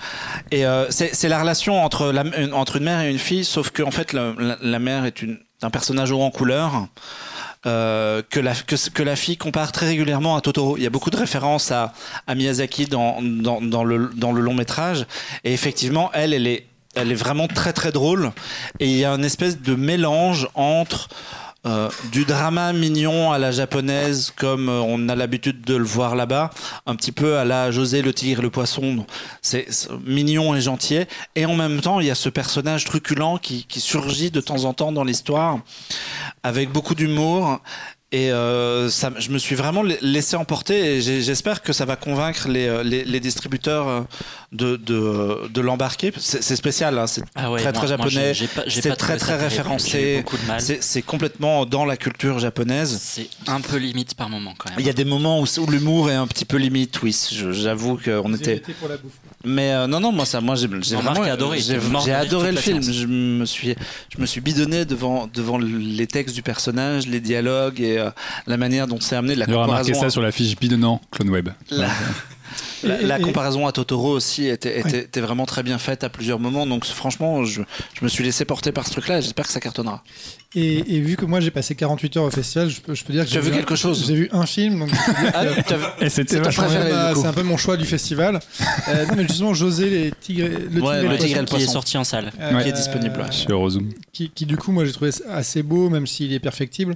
Et 0.52 0.66
euh, 0.66 0.88
c'est 0.90 1.14
c'est 1.14 1.28
la 1.30 1.40
relation 1.40 1.84
entre, 1.84 2.12
la, 2.12 2.24
une- 2.38 2.54
entre 2.54 2.78
une 2.78 2.84
mère 2.86 3.02
et 3.02 3.12
une 3.12 3.20
fille, 3.20 3.46
sauf 3.46 3.70
que 3.70 3.84
en 3.84 3.92
fait, 3.92 4.14
la, 4.14 4.34
la- 4.40 4.58
la 4.62 4.80
mère 4.80 5.06
est 5.06 5.22
une, 5.22 5.38
un 5.62 5.70
personnage 5.70 6.12
haut 6.12 6.22
en 6.22 6.32
couleur. 6.32 6.88
euh, 7.68 8.22
que, 8.30 8.40
la, 8.40 8.54
que, 8.54 8.76
que 8.92 9.02
la 9.02 9.16
fille 9.16 9.38
compare 9.38 9.72
très 9.72 9.88
régulièrement 9.88 10.36
à 10.36 10.42
Totoro. 10.42 10.78
Il 10.78 10.84
y 10.84 10.86
a 10.86 10.92
beaucoup 10.92 11.10
de 11.10 11.18
références 11.18 11.72
à, 11.72 11.94
à 12.28 12.36
Miyazaki 12.36 12.86
dans, 12.86 13.18
dans, 13.24 13.60
dans, 13.60 13.84
le, 13.84 14.12
dans 14.14 14.32
le 14.32 14.42
long 14.42 14.54
métrage. 14.54 15.08
Et 15.44 15.52
effectivement, 15.52 16.12
elle, 16.14 16.36
elle 16.36 16.46
est, 16.46 16.68
elle 16.96 17.12
est 17.12 17.16
vraiment 17.16 17.48
très 17.48 17.74
très 17.74 17.92
drôle. 17.92 18.32
Et 18.80 18.90
il 18.90 18.98
y 18.98 19.06
a 19.06 19.12
une 19.12 19.26
espèce 19.26 19.62
de 19.62 19.76
mélange 19.76 20.48
entre 20.56 21.10
euh, 21.66 21.90
du 22.12 22.26
drama 22.26 22.74
mignon 22.74 23.32
à 23.32 23.40
la 23.40 23.50
japonaise, 23.50 24.32
comme 24.36 24.70
euh, 24.70 24.82
on 24.82 25.10
a 25.10 25.16
l'habitude 25.16 25.62
de 25.62 25.76
le 25.76 25.84
voir 25.84 26.16
là-bas, 26.16 26.52
un 26.86 26.96
petit 26.96 27.12
peu 27.12 27.38
à 27.38 27.46
la 27.46 27.72
José 27.72 28.04
le 28.04 28.14
tigre 28.14 28.44
le 28.44 28.52
poisson. 28.52 29.04
C'est 29.42 29.66
c'est 29.70 29.90
mignon 30.06 30.56
et 30.56 30.62
gentil. 30.62 31.00
Et 31.36 31.48
en 31.48 31.56
même 31.56 31.82
temps, 31.82 32.00
il 32.00 32.06
y 32.06 32.12
a 32.12 32.16
ce 32.16 32.30
personnage 32.30 32.86
truculent 32.86 33.40
qui, 33.42 33.66
qui 33.66 33.80
surgit 33.80 34.30
de 34.30 34.42
temps 34.42 34.66
en 34.66 34.74
temps 34.74 34.92
dans 34.92 35.04
l'histoire, 35.04 35.60
avec 36.44 36.72
beaucoup 36.72 36.94
d'humour. 36.94 37.60
Et 38.16 38.32
euh, 38.32 38.90
ça, 38.90 39.12
je 39.18 39.30
me 39.30 39.38
suis 39.38 39.56
vraiment 39.56 39.84
la- 39.84 39.96
laissé 40.02 40.38
emporter 40.38 40.78
et 40.96 41.02
j'espère 41.02 41.62
que 41.62 41.74
ça 41.74 41.84
va 41.84 41.98
convaincre 41.98 42.48
les, 42.48 42.66
euh, 42.68 42.82
les, 42.82 43.04
les 43.04 43.20
distributeurs 43.20 43.88
euh, 43.90 44.02
de, 44.54 44.78
de, 44.78 45.50
de 45.50 45.62
l'embarquer. 45.62 46.14
C'est 46.18 46.56
spécial, 46.56 46.98
hein, 46.98 47.08
c'est 47.08 47.24
Ah 47.36 47.52
ouais, 47.52 47.60
très 47.62 47.74
très 47.74 47.88
moi, 47.98 48.08
japonais. 48.08 48.34
C'est 48.70 48.96
très 48.96 49.18
très 49.18 49.36
référencé. 49.36 50.24
C'est 50.80 51.02
complètement 51.02 51.66
dans 51.66 51.84
la 51.84 51.98
culture 51.98 52.40
japonaise. 52.40 52.98
C'est 53.02 53.28
un 53.48 53.60
peu 53.60 53.76
limite 53.76 54.14
par 54.16 54.30
moment 54.30 54.54
quand 54.58 54.70
même. 54.70 54.80
Il 54.80 54.86
y 54.86 54.90
a 54.90 54.94
des 54.94 55.04
moments 55.04 55.42
où, 55.42 55.46
où 55.60 55.66
l'humour 55.70 56.10
est 56.10 56.16
un 56.16 56.28
petit 56.28 56.46
peu 56.46 56.56
limite, 56.58 57.02
oui. 57.04 57.14
J'avoue 57.52 57.98
qu'on 57.98 58.34
était. 58.34 58.58
été 58.58 58.74
pour 58.74 58.88
la 58.88 58.96
bouffe. 58.96 59.12
Mais 59.44 59.72
euh, 59.74 59.88
non, 59.88 60.00
non, 60.00 60.12
moi 60.14 60.26
ça, 60.26 60.40
moi 60.42 60.56
j'ai 60.56 60.68
vraiment 60.68 61.22
a 61.22 61.32
adoré, 61.32 61.60
J'ai 61.60 62.14
adoré 62.14 62.52
le 62.54 62.58
film. 62.58 62.82
Je 62.82 63.06
me 63.08 63.46
suis, 63.46 63.76
je 64.16 64.22
me 64.22 64.26
suis 64.26 64.40
bidonné 64.42 64.86
devant 64.86 65.28
devant 65.34 65.58
les 65.58 66.08
textes 66.08 66.34
du 66.34 66.42
personnage, 66.42 67.08
les 67.08 67.20
dialogues 67.20 67.82
et 67.82 68.05
la 68.48 68.58
manière 68.58 68.88
dont 68.88 69.00
c'est 69.00 69.16
amené. 69.16 69.36
La 69.36 69.46
Il 69.48 69.54
aura 69.54 69.68
marqué 69.68 69.82
comparaison 69.84 70.02
ça 70.02 70.08
à- 70.08 70.10
sur 70.12 70.22
la 70.22 70.32
fiche 70.32 70.56
bidonnant 70.58 71.02
Clone 71.12 71.30
Web. 71.30 71.50
la, 71.72 71.88
la- 72.84 73.02
Et- 73.02 73.06
la 73.06 73.20
et- 73.20 73.22
comparaison 73.22 73.68
à 73.68 73.72
Totoro 73.72 74.12
aussi 74.12 74.48
était, 74.48 74.80
était, 74.80 75.00
était 75.02 75.22
vraiment 75.22 75.46
très 75.46 75.64
bien 75.64 75.78
faite 75.78 76.04
à 76.04 76.10
plusieurs 76.10 76.40
moments. 76.40 76.66
Donc 76.66 76.86
franchement, 76.86 77.44
je, 77.44 77.62
je 77.94 78.04
me 78.04 78.10
suis 78.10 78.24
laissé 78.24 78.46
porter 78.46 78.72
par 78.72 78.86
ce 78.86 78.92
truc-là 78.92 79.20
et 79.20 79.22
j'espère 79.22 79.46
que 79.46 79.52
ça 79.52 79.60
cartonnera. 79.60 80.04
Et, 80.58 80.96
et 80.96 81.00
vu 81.02 81.18
que 81.18 81.26
moi 81.26 81.42
j'ai 81.42 81.52
passé 81.52 81.76
48 81.76 82.16
heures 82.18 82.24
au 82.24 82.32
festival, 82.32 82.70
je 82.70 82.80
peux, 82.80 82.94
je 82.96 83.04
peux 83.04 83.12
dire 83.12 83.26
que 83.26 83.30
j'ai 83.30 83.42
vu 83.42 83.52
un- 83.52 83.56
quelque 83.58 83.76
chose? 83.76 84.06
J'ai 84.08 84.16
vu 84.16 84.30
un 84.32 84.46
film, 84.46 84.80
donc 84.80 84.90
Ah, 85.34 85.44
Et 86.00 86.10
c'était 86.10 86.40
C'est 86.42 87.26
un 87.28 87.34
peu 87.34 87.44
mon 87.44 87.58
choix 87.58 87.76
du 87.76 87.86
festival. 87.86 88.40
Euh, 88.88 89.06
non, 89.08 89.14
mais 89.18 89.24
justement, 89.28 89.54
José, 89.54 89.90
les 89.90 90.12
tigres, 90.12 90.48
le 90.48 90.70
tigre 90.70 90.86
Ouais, 90.88 91.02
le 91.04 91.18
tigre 91.18 91.40
poisson, 91.46 91.58
qui 91.58 91.64
est 91.64 91.68
sorti 91.68 91.98
en 91.98 92.04
salle. 92.06 92.32
euh, 92.40 92.62
qui 92.62 92.70
est 92.70 92.72
disponible, 92.72 93.18
ouais. 93.20 93.32
Chez 93.32 93.48
Eurozoom. 93.50 93.90
qui, 94.14 94.30
qui, 94.30 94.46
du 94.46 94.56
coup, 94.56 94.72
moi 94.72 94.86
j'ai 94.86 94.94
trouvé 94.94 95.12
assez 95.30 95.62
beau, 95.62 95.90
même 95.90 96.08
s'il 96.08 96.32
est 96.32 96.40
perfectible. 96.40 96.96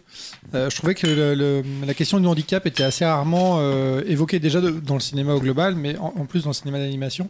Euh, 0.55 0.69
je 0.69 0.75
trouvais 0.77 0.95
que 0.95 1.05
le- 1.07 1.35
le- 1.35 1.63
la 1.85 1.93
question 1.93 2.19
du 2.19 2.27
handicap 2.27 2.65
était 2.65 2.83
assez 2.83 3.03
rarement 3.03 3.57
euh, 3.59 4.01
évoquée 4.07 4.39
déjà 4.39 4.61
de- 4.61 4.69
dans 4.71 4.93
le 4.93 4.99
cinéma 5.01 5.33
au 5.33 5.39
global, 5.41 5.75
mais 5.79 5.97
en, 5.97 6.13
en 6.15 6.25
plus 6.25 6.43
dans 6.43 6.49
le 6.51 6.53
cinéma 6.53 6.77
d'animation. 6.79 7.29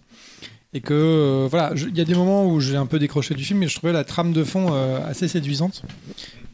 Et 0.73 0.81
que 0.81 0.93
euh, 0.93 1.47
voilà, 1.49 1.73
il 1.75 1.97
y 1.97 2.01
a 2.01 2.05
des 2.05 2.13
moments 2.13 2.45
où 2.45 2.59
j'ai 2.59 2.75
un 2.75 2.85
peu 2.85 2.99
décroché 2.99 3.33
du 3.33 3.43
film, 3.43 3.59
mais 3.59 3.67
je 3.67 3.75
trouvais 3.75 3.93
la 3.93 4.03
trame 4.03 4.33
de 4.33 4.43
fond 4.43 4.67
euh, 4.71 4.99
assez 5.07 5.27
séduisante. 5.27 5.81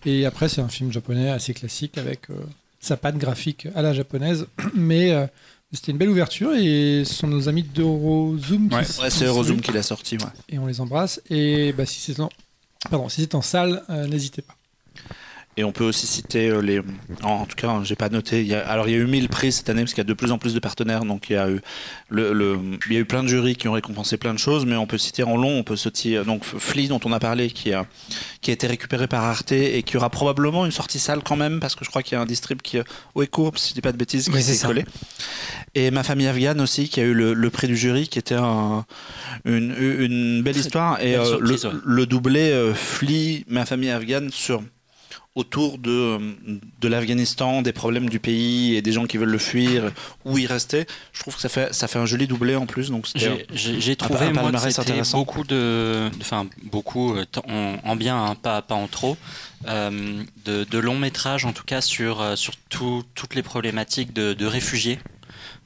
Et 0.06 0.26
après, 0.26 0.48
c'est 0.48 0.62
un 0.62 0.70
film 0.70 0.92
japonais 0.92 1.30
assez 1.30 1.54
classique 1.54 1.98
avec 1.98 2.30
euh, 2.30 2.36
sa 2.80 2.96
patte 2.96 3.18
graphique 3.18 3.68
à 3.76 3.82
la 3.82 3.94
japonaise, 3.94 4.48
mais 4.74 5.12
c'était 5.74 5.92
une 5.92 5.98
belle 5.98 6.10
ouverture 6.10 6.54
et 6.56 7.04
ce 7.06 7.14
sont 7.14 7.28
nos 7.28 7.50
amis 7.50 7.64
d'Eurozoom 7.64 8.70
qui 8.70 8.76
Ouais. 8.76 8.82
Ouais, 9.02 9.10
c'est 9.10 9.26
Eurozoom 9.26 9.60
qui 9.60 9.74
l'a 9.74 9.84
sorti. 9.84 10.16
Ouais. 10.18 10.24
et 10.48 10.60
on 10.60 10.66
les 10.68 10.80
embrasse. 10.80 11.22
Et 11.30 11.74
bah, 11.74 11.86
si 11.86 12.00
c'est 12.00 12.18
en, 12.22 12.30
pardon, 12.90 13.10
si 13.10 13.22
c'est 13.22 13.36
en 13.36 13.42
salle, 13.42 13.84
euh, 13.90 14.08
n'hésitez 14.08 14.42
pas. 14.42 14.56
Et 15.58 15.64
on 15.64 15.72
peut 15.72 15.86
aussi 15.86 16.06
citer 16.06 16.50
euh, 16.50 16.60
les. 16.62 16.82
En 17.24 17.46
tout 17.46 17.56
cas, 17.56 17.80
j'ai 17.84 17.96
pas 17.96 18.10
noté. 18.10 18.42
Il 18.42 18.48
y 18.48 18.56
a... 18.56 18.68
Alors, 18.68 18.90
il 18.90 18.92
y 18.92 18.96
a 18.96 18.98
eu 18.98 19.06
1000 19.08 19.30
prix 19.30 19.54
cette 19.54 19.70
année 19.70 19.82
parce 19.84 19.94
qu'il 19.94 20.00
y 20.00 20.06
a 20.06 20.10
de 20.10 20.14
plus 20.14 20.32
en 20.32 20.38
plus 20.38 20.54
de 20.54 20.60
partenaires. 20.60 21.06
Donc, 21.06 21.30
il 21.30 21.34
y 21.34 21.38
a 21.38 21.50
eu 21.50 21.62
le, 22.10 22.34
le- 22.34 22.60
il 22.88 22.94
y 22.94 22.98
a 22.98 23.00
eu 23.00 23.06
plein 23.06 23.24
de 23.24 23.30
jurys 23.30 23.56
qui 23.56 23.68
ont 23.70 23.72
récompensé 23.72 24.18
plein 24.18 24.34
de 24.34 24.40
choses. 24.40 24.66
Mais 24.66 24.76
on 24.76 24.86
peut 24.86 24.98
citer 24.98 25.24
en 25.24 25.38
long. 25.38 25.58
On 25.60 25.64
peut 25.64 25.78
citer 25.78 26.22
donc 26.26 26.44
Flea 26.44 26.88
dont 26.90 27.00
on 27.06 27.14
a 27.14 27.20
parlé, 27.20 27.50
qui 27.52 27.72
a 27.72 27.86
qui 28.42 28.52
a 28.52 28.54
été 28.54 28.68
récupéré 28.68 29.08
par 29.08 29.24
Arte 29.24 29.54
et 29.54 29.82
qui 29.84 29.96
aura 29.98 30.10
probablement 30.10 30.66
une 30.66 30.72
sortie 30.72 31.00
salle 31.00 31.22
quand 31.24 31.36
même 31.38 31.60
parce 31.60 31.74
que 31.76 31.84
je 31.86 31.90
crois 31.90 32.04
qu'il 32.04 32.16
y 32.16 32.20
a 32.20 32.22
un 32.22 32.26
distrib 32.26 32.62
qui 32.62 32.78
au 33.16 33.26
court, 33.26 33.54
si 33.58 33.70
je 33.70 33.74
dis 33.76 33.82
pas 33.82 33.92
de 33.94 33.98
bêtises, 33.98 34.26
qui 34.26 34.32
Oui, 34.36 34.44
s'est 34.44 34.68
collé. 34.68 34.84
Et 35.74 35.90
ma 35.90 36.04
famille 36.04 36.28
afghane 36.28 36.60
aussi, 36.62 36.90
qui 36.90 37.00
a 37.00 37.04
eu 37.04 37.14
le, 37.14 37.34
le 37.34 37.50
prix 37.50 37.68
du 37.68 37.76
jury, 37.78 38.08
qui 38.08 38.20
était 38.20 38.36
un- 38.36 38.86
une, 39.46 39.74
une 39.80 40.42
belle 40.44 40.58
histoire. 40.58 41.00
Et 41.02 41.14
belle 41.14 41.22
euh, 41.22 41.38
le, 41.40 41.54
ouais. 41.66 41.74
le 41.84 42.06
doublé 42.06 42.52
euh, 42.52 42.74
Flea, 42.74 43.44
ma 43.48 43.66
famille 43.66 43.90
afghane 43.90 44.30
sur 44.32 44.62
autour 45.36 45.78
de, 45.78 46.18
de 46.80 46.88
l'Afghanistan, 46.88 47.62
des 47.62 47.74
problèmes 47.74 48.10
du 48.10 48.20
pays 48.20 48.76
et 48.76 48.82
des 48.82 48.92
gens 48.94 49.06
qui 49.06 49.18
veulent 49.18 49.30
le 49.32 49.38
fuir, 49.38 49.92
où 50.24 50.38
y 50.38 50.46
rester. 50.48 50.86
Je 51.12 51.20
trouve 51.20 51.36
que 51.36 51.42
ça 51.42 51.50
fait, 51.50 51.74
ça 51.74 51.88
fait 51.90 52.00
un 52.00 52.06
joli 52.06 52.26
doublé 52.26 52.56
en 52.56 52.66
plus. 52.66 52.90
Donc 52.90 53.06
J'ai- 53.16 53.46
J'ai 53.54 53.82
j'ai 53.82 53.92
un 53.92 53.96
trouvé 53.96 54.20
moi 54.34 54.44
que 54.86 55.04
beaucoup 55.18 55.44
de, 55.44 56.10
enfin 56.22 56.48
beaucoup 56.64 57.16
euh, 57.16 57.26
en, 57.50 57.76
en 57.84 57.96
bien, 57.98 58.18
hein, 58.24 58.36
pas 58.36 58.62
pas 58.62 58.76
en 58.76 58.88
trop, 58.88 59.18
euh, 59.68 60.24
de, 60.46 60.64
de 60.64 60.78
longs 60.80 60.98
métrages 61.00 61.44
en 61.46 61.52
tout 61.52 61.66
cas 61.66 61.82
sur 61.82 62.22
euh, 62.22 62.36
sur 62.38 62.54
tout- 62.70 63.04
toutes 63.14 63.36
les 63.36 63.44
problématiques 63.44 64.14
de, 64.14 64.34
de 64.34 64.46
réfugiés 64.46 65.00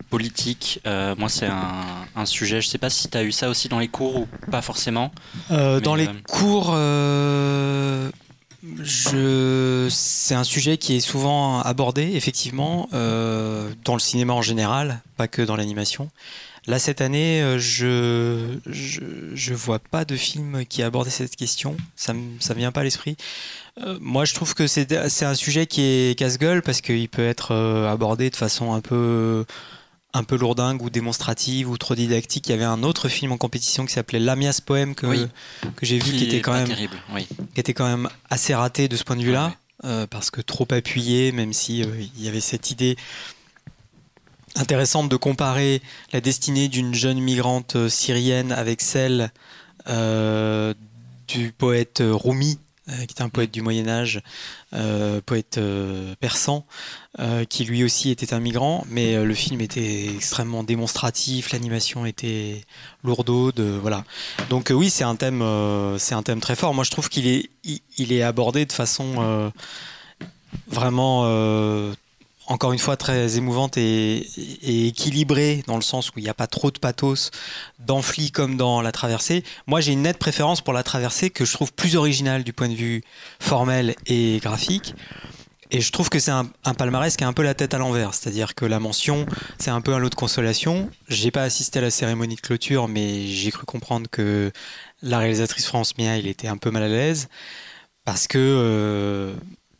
politique. 0.09 0.79
Euh, 0.87 1.13
moi, 1.17 1.29
c'est 1.29 1.45
un, 1.45 1.85
un 2.15 2.25
sujet. 2.25 2.61
Je 2.61 2.67
sais 2.67 2.77
pas 2.79 2.89
si 2.89 3.09
tu 3.09 3.17
as 3.17 3.23
eu 3.23 3.31
ça 3.31 3.49
aussi 3.49 3.69
dans 3.69 3.77
les 3.79 3.87
cours 3.89 4.15
ou 4.15 4.27
pas 4.49 4.61
forcément. 4.63 5.11
Euh, 5.51 5.79
dans 5.79 5.93
les 5.93 6.07
euh, 6.07 6.13
cours, 6.27 6.71
euh, 6.73 8.09
je... 8.63 9.87
c'est 9.89 10.35
un 10.35 10.43
sujet 10.43 10.77
qui 10.77 10.95
est 10.95 10.99
souvent 10.99 11.59
abordé, 11.59 12.11
effectivement, 12.15 12.89
euh, 12.93 13.69
dans 13.85 13.93
le 13.93 13.99
cinéma 13.99 14.33
en 14.33 14.41
général, 14.41 15.01
pas 15.17 15.27
que 15.27 15.41
dans 15.41 15.55
l'animation. 15.55 16.09
Là, 16.67 16.77
cette 16.77 17.01
année, 17.01 17.41
euh, 17.41 17.57
je, 17.57 18.59
je 19.33 19.53
vois 19.55 19.79
pas 19.79 20.05
de 20.05 20.15
film 20.15 20.65
qui 20.65 20.83
a 20.83 20.91
cette 21.09 21.35
question. 21.35 21.75
Ça 21.95 22.13
me 22.13 22.39
ça 22.39 22.53
vient 22.53 22.71
pas 22.71 22.81
à 22.81 22.83
l'esprit. 22.83 23.15
Euh, 23.81 23.97
moi, 24.01 24.25
je 24.25 24.35
trouve 24.35 24.53
que 24.53 24.67
c'est 24.67 25.09
c'est 25.09 25.25
un 25.25 25.33
sujet 25.33 25.65
qui 25.65 25.81
est 25.81 26.17
casse-gueule 26.17 26.61
parce 26.61 26.81
qu'il 26.81 27.09
peut 27.09 27.25
être 27.25 27.55
euh, 27.55 27.91
abordé 27.91 28.29
de 28.29 28.35
façon 28.35 28.73
un 28.73 28.81
peu 28.81 29.45
un 30.13 30.23
peu 30.23 30.35
lourdingue 30.37 30.81
ou 30.81 30.89
démonstrative 30.89 31.69
ou 31.69 31.77
trop 31.77 31.93
didactique. 31.95 32.47
Il 32.47 32.51
y 32.51 32.53
avait 32.55 32.63
un 32.63 32.81
autre 32.83 33.09
film 33.09 33.31
en 33.31 33.37
compétition 33.37 33.85
qui 33.85 33.93
s'appelait 33.93 34.19
Lamias 34.19 34.59
Poème 34.65 34.95
que 34.95 35.05
Oui. 35.05 35.27
que 35.75 35.85
j'ai 35.85 35.99
vu 35.99 36.11
qui 36.11 36.23
était 36.25 36.41
quand 36.41 36.53
même 36.53 36.67
terrible. 36.67 36.97
Oui. 37.13 37.27
qui 37.53 37.59
était 37.59 37.73
quand 37.75 37.87
même 37.87 38.09
assez 38.29 38.55
raté 38.55 38.87
de 38.87 38.95
ce 38.97 39.03
point 39.03 39.15
de 39.15 39.21
vue-là, 39.23 39.47
Ouais, 39.83 39.89
euh, 39.89 40.07
parce 40.07 40.31
que 40.31 40.41
trop 40.41 40.67
appuyé, 40.71 41.31
même 41.31 41.53
si 41.53 41.83
euh, 41.83 41.87
il 42.17 42.23
y 42.23 42.27
avait 42.27 42.41
cette 42.41 42.71
idée 42.71 42.97
intéressante 44.55 45.09
de 45.09 45.15
comparer 45.15 45.81
la 46.11 46.21
destinée 46.21 46.67
d'une 46.67 46.93
jeune 46.93 47.19
migrante 47.19 47.75
euh, 47.75 47.87
syrienne 47.89 48.51
avec 48.51 48.81
celle 48.81 49.31
euh, 49.87 50.73
du 51.27 51.51
poète 51.51 52.01
Rumi, 52.03 52.59
qui 52.87 53.03
était 53.03 53.21
un 53.21 53.29
poète 53.29 53.51
du 53.51 53.61
Moyen 53.61 53.87
Âge, 53.87 54.19
poète 55.27 55.59
persan, 56.19 56.65
euh, 57.17 57.43
qui 57.43 57.65
lui 57.65 57.83
aussi 57.83 58.11
était 58.11 58.35
un 58.35 58.39
migrant, 58.39 58.85
mais 58.87 59.15
euh, 59.15 59.25
le 59.25 59.33
film 59.33 59.61
était 59.61 60.05
extrêmement 60.15 60.63
démonstratif, 60.63 61.51
l'animation 61.51 62.05
était 62.05 62.63
lourdaude, 63.03 63.59
euh, 63.59 63.79
voilà. 63.81 64.03
Donc 64.51 64.69
euh, 64.69 64.75
oui, 64.75 64.91
c'est 64.91 65.03
un 65.03 65.15
thème, 65.15 65.43
c'est 65.97 66.13
un 66.13 66.21
thème 66.21 66.39
très 66.39 66.55
fort. 66.55 66.75
Moi, 66.75 66.83
je 66.83 66.91
trouve 66.91 67.09
qu'il 67.09 67.25
est, 67.25 67.49
il, 67.97 68.13
est 68.13 68.21
abordé 68.21 68.67
de 68.67 68.71
façon 68.71 69.51
vraiment, 70.67 71.23
encore 72.45 72.73
une 72.73 72.79
fois, 72.79 72.95
très 72.95 73.37
émouvante 73.37 73.77
et, 73.77 74.17
et 74.61 74.87
équilibrée 74.87 75.63
dans 75.65 75.77
le 75.77 75.81
sens 75.81 76.09
où 76.09 76.13
il 76.17 76.23
n'y 76.23 76.29
a 76.29 76.35
pas 76.35 76.47
trop 76.47 76.69
de 76.69 76.77
pathos 76.77 77.31
dans 77.79 78.03
Flea 78.03 78.29
comme 78.31 78.55
dans 78.55 78.81
La 78.81 78.91
Traversée. 78.91 79.43
Moi, 79.65 79.81
j'ai 79.81 79.93
une 79.93 80.03
nette 80.03 80.19
préférence 80.19 80.61
pour 80.61 80.73
La 80.73 80.83
Traversée 80.83 81.31
que 81.31 81.43
je 81.43 81.53
trouve 81.53 81.73
plus 81.73 81.95
originale 81.95 82.43
du 82.43 82.53
point 82.53 82.69
de 82.69 82.75
vue 82.75 83.03
formel 83.39 83.95
et 84.05 84.39
graphique. 84.43 84.93
Et 85.71 85.81
je 85.81 85.91
trouve 85.91 86.09
que 86.09 86.19
c'est 86.19 86.31
un, 86.31 86.49
un 86.65 86.73
palmarès 86.73 87.15
qui 87.15 87.23
a 87.23 87.27
un 87.27 87.33
peu 87.33 87.43
la 87.43 87.53
tête 87.53 87.73
à 87.73 87.77
l'envers, 87.77 88.13
c'est-à-dire 88.15 88.55
que 88.55 88.65
la 88.65 88.79
mention, 88.79 89.25
c'est 89.59 89.69
un 89.69 89.81
peu 89.81 89.93
un 89.93 89.99
lot 89.99 90.09
de 90.09 90.15
consolation. 90.15 90.89
J'ai 91.07 91.29
pas 91.29 91.43
assisté 91.43 91.77
à 91.79 91.83
la 91.83 91.91
cérémonie 91.91 92.35
de 92.35 92.41
clôture, 92.41 92.87
mais 92.87 93.27
j'ai 93.27 93.51
cru 93.51 93.65
comprendre 93.65 94.07
que 94.09 94.51
la 95.03 95.19
réalisatrice 95.19 95.67
France 95.67 95.97
Mia, 95.97 96.17
il 96.17 96.27
était 96.27 96.47
un 96.47 96.57
peu 96.57 96.71
mal 96.71 96.83
à 96.83 96.87
l'aise 96.87 97.27
parce 98.03 98.27
que 98.27 98.39
euh, 98.39 99.33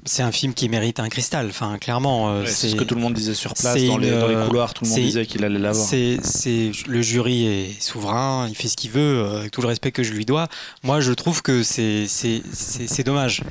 c'est 0.05 0.21
un 0.21 0.31
film 0.31 0.53
qui 0.53 0.69
mérite 0.69 0.99
un 0.99 1.09
cristal. 1.09 1.47
Enfin, 1.49 1.79
clairement, 1.79 2.29
euh, 2.29 2.41
Ouais, 2.43 2.47
c'est 2.47 2.69
ce 2.69 2.75
que 2.75 2.83
tout 2.83 2.93
le 2.93 3.01
monde 3.01 3.15
disait 3.15 3.33
sur 3.33 3.55
place, 3.55 3.83
dans 3.85 3.97
les, 3.97 4.09
une, 4.09 4.19
dans 4.19 4.27
les 4.27 4.35
euh, 4.35 4.45
couloirs, 4.45 4.75
tout 4.75 4.83
le 4.83 4.91
monde 4.91 4.99
disait 4.99 5.25
qu'il 5.25 5.43
allait 5.43 5.57
l'avoir. 5.57 5.87
c'est, 5.87 6.19
le 6.87 7.01
jury 7.01 7.47
est 7.47 7.81
souverain, 7.81 8.47
il 8.47 8.55
fait 8.55 8.67
ce 8.67 8.77
qu'il 8.77 8.91
veut, 8.91 9.25
avec 9.25 9.51
tout 9.51 9.61
le 9.61 9.67
respect 9.67 9.91
que 9.91 10.03
je 10.03 10.13
lui 10.13 10.25
dois. 10.25 10.47
Moi, 10.83 10.99
je 10.99 11.11
trouve 11.13 11.41
que 11.41 11.63
c'est 11.63 13.03
dommage. 13.03 13.41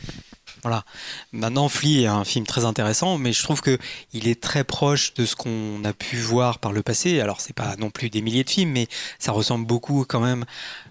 Voilà. 0.69 0.85
Maintenant, 1.33 1.71
Flea 1.71 2.03
est 2.03 2.07
un 2.07 2.25
film 2.25 2.45
très 2.47 2.67
intéressant, 2.67 3.17
mais 3.17 3.33
je 3.33 3.43
trouve 3.43 3.63
que 3.63 3.79
il 4.13 4.29
est 4.29 4.39
très 4.39 4.65
proche 4.65 5.15
de 5.15 5.25
ce 5.25 5.35
qu'on 5.35 5.83
a 5.85 5.95
pu 5.95 6.19
voir 6.19 6.59
par 6.59 6.73
le 6.73 6.83
passé. 6.83 7.21
Alors, 7.21 7.41
c'est 7.41 7.55
pas 7.55 7.75
non 7.79 7.89
plus 7.89 8.11
des 8.11 8.21
milliers 8.21 8.45
de 8.45 8.51
films, 8.51 8.73
mais 8.73 8.87
ça 9.19 9.33
ressemble 9.33 9.67
beaucoup 9.67 10.05
quand 10.07 10.21
même 10.21 10.45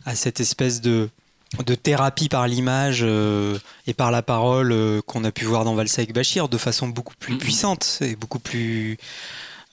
à 0.06 0.16
cette 0.16 0.40
espèce 0.40 0.82
de 0.82 1.10
de 1.66 1.76
thérapie 1.76 2.28
par 2.28 2.46
l'image 2.46 3.00
euh, 3.04 3.58
et 3.86 3.94
par 3.94 4.12
la 4.12 4.22
parole 4.22 4.74
euh, 4.74 5.02
qu'on 5.02 5.24
a 5.24 5.32
pu 5.32 5.46
voir 5.46 5.64
dans 5.64 5.76
Valsa 5.76 6.02
avec 6.02 6.14
Bachir 6.14 6.50
de 6.50 6.58
façon 6.58 6.90
beaucoup 6.90 7.14
plus 7.20 7.36
Mhm. 7.36 7.40
puissante 7.40 8.00
et 8.02 8.18
beaucoup 8.18 8.40
plus 8.40 8.98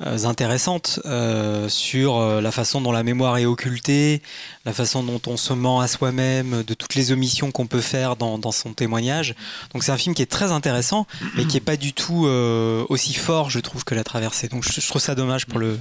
euh, 0.06 0.24
intéressante 0.24 1.00
euh, 1.06 1.68
sur 1.68 2.16
euh, 2.18 2.40
la 2.40 2.50
façon 2.52 2.80
dont 2.80 2.92
la 2.92 3.02
mémoire 3.02 3.36
est 3.38 3.46
occultée, 3.46 4.22
la 4.64 4.72
façon 4.72 5.02
dont 5.02 5.20
on 5.26 5.36
se 5.36 5.52
ment 5.52 5.80
à 5.80 5.88
soi-même, 5.88 6.62
de 6.62 6.74
toutes 6.74 6.94
les 6.94 7.12
omissions 7.12 7.50
qu'on 7.52 7.66
peut 7.66 7.80
faire 7.80 8.16
dans, 8.16 8.38
dans 8.38 8.52
son 8.52 8.72
témoignage. 8.74 9.34
Donc 9.72 9.82
c'est 9.84 9.92
un 9.92 9.96
film 9.96 10.14
qui 10.14 10.22
est 10.22 10.30
très 10.30 10.52
intéressant, 10.52 11.06
mais 11.36 11.46
qui 11.46 11.56
est 11.56 11.60
pas 11.60 11.76
du 11.76 11.92
tout 11.92 12.26
euh, 12.26 12.84
aussi 12.88 13.14
fort, 13.14 13.50
je 13.50 13.60
trouve, 13.60 13.84
que 13.84 13.94
La 13.94 14.04
Traversée. 14.04 14.48
Donc 14.48 14.62
je, 14.64 14.80
je 14.80 14.86
trouve 14.88 15.00
ça 15.02 15.14
dommage 15.14 15.46
pour 15.46 15.58
le, 15.58 15.78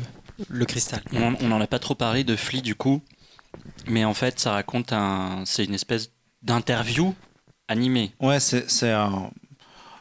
le 0.50 0.66
cristal. 0.66 1.02
On 1.14 1.48
n'en 1.48 1.60
a 1.62 1.68
pas 1.68 1.80
trop 1.80 1.96
parlé 1.96 2.24
de 2.24 2.36
Flea 2.36 2.62
du 2.62 2.76
coup, 2.76 3.02
mais 3.88 4.06
en 4.06 4.14
fait, 4.14 4.40
ça 4.40 4.52
raconte 4.52 4.94
un. 4.94 5.44
C'est 5.46 5.66
une 5.66 5.74
espèce 5.74 6.10
d'interview 6.42 7.14
animée. 7.68 8.12
Ouais, 8.20 8.40
c'est 8.40 8.70
c'est 8.70 8.92
un. 8.92 9.32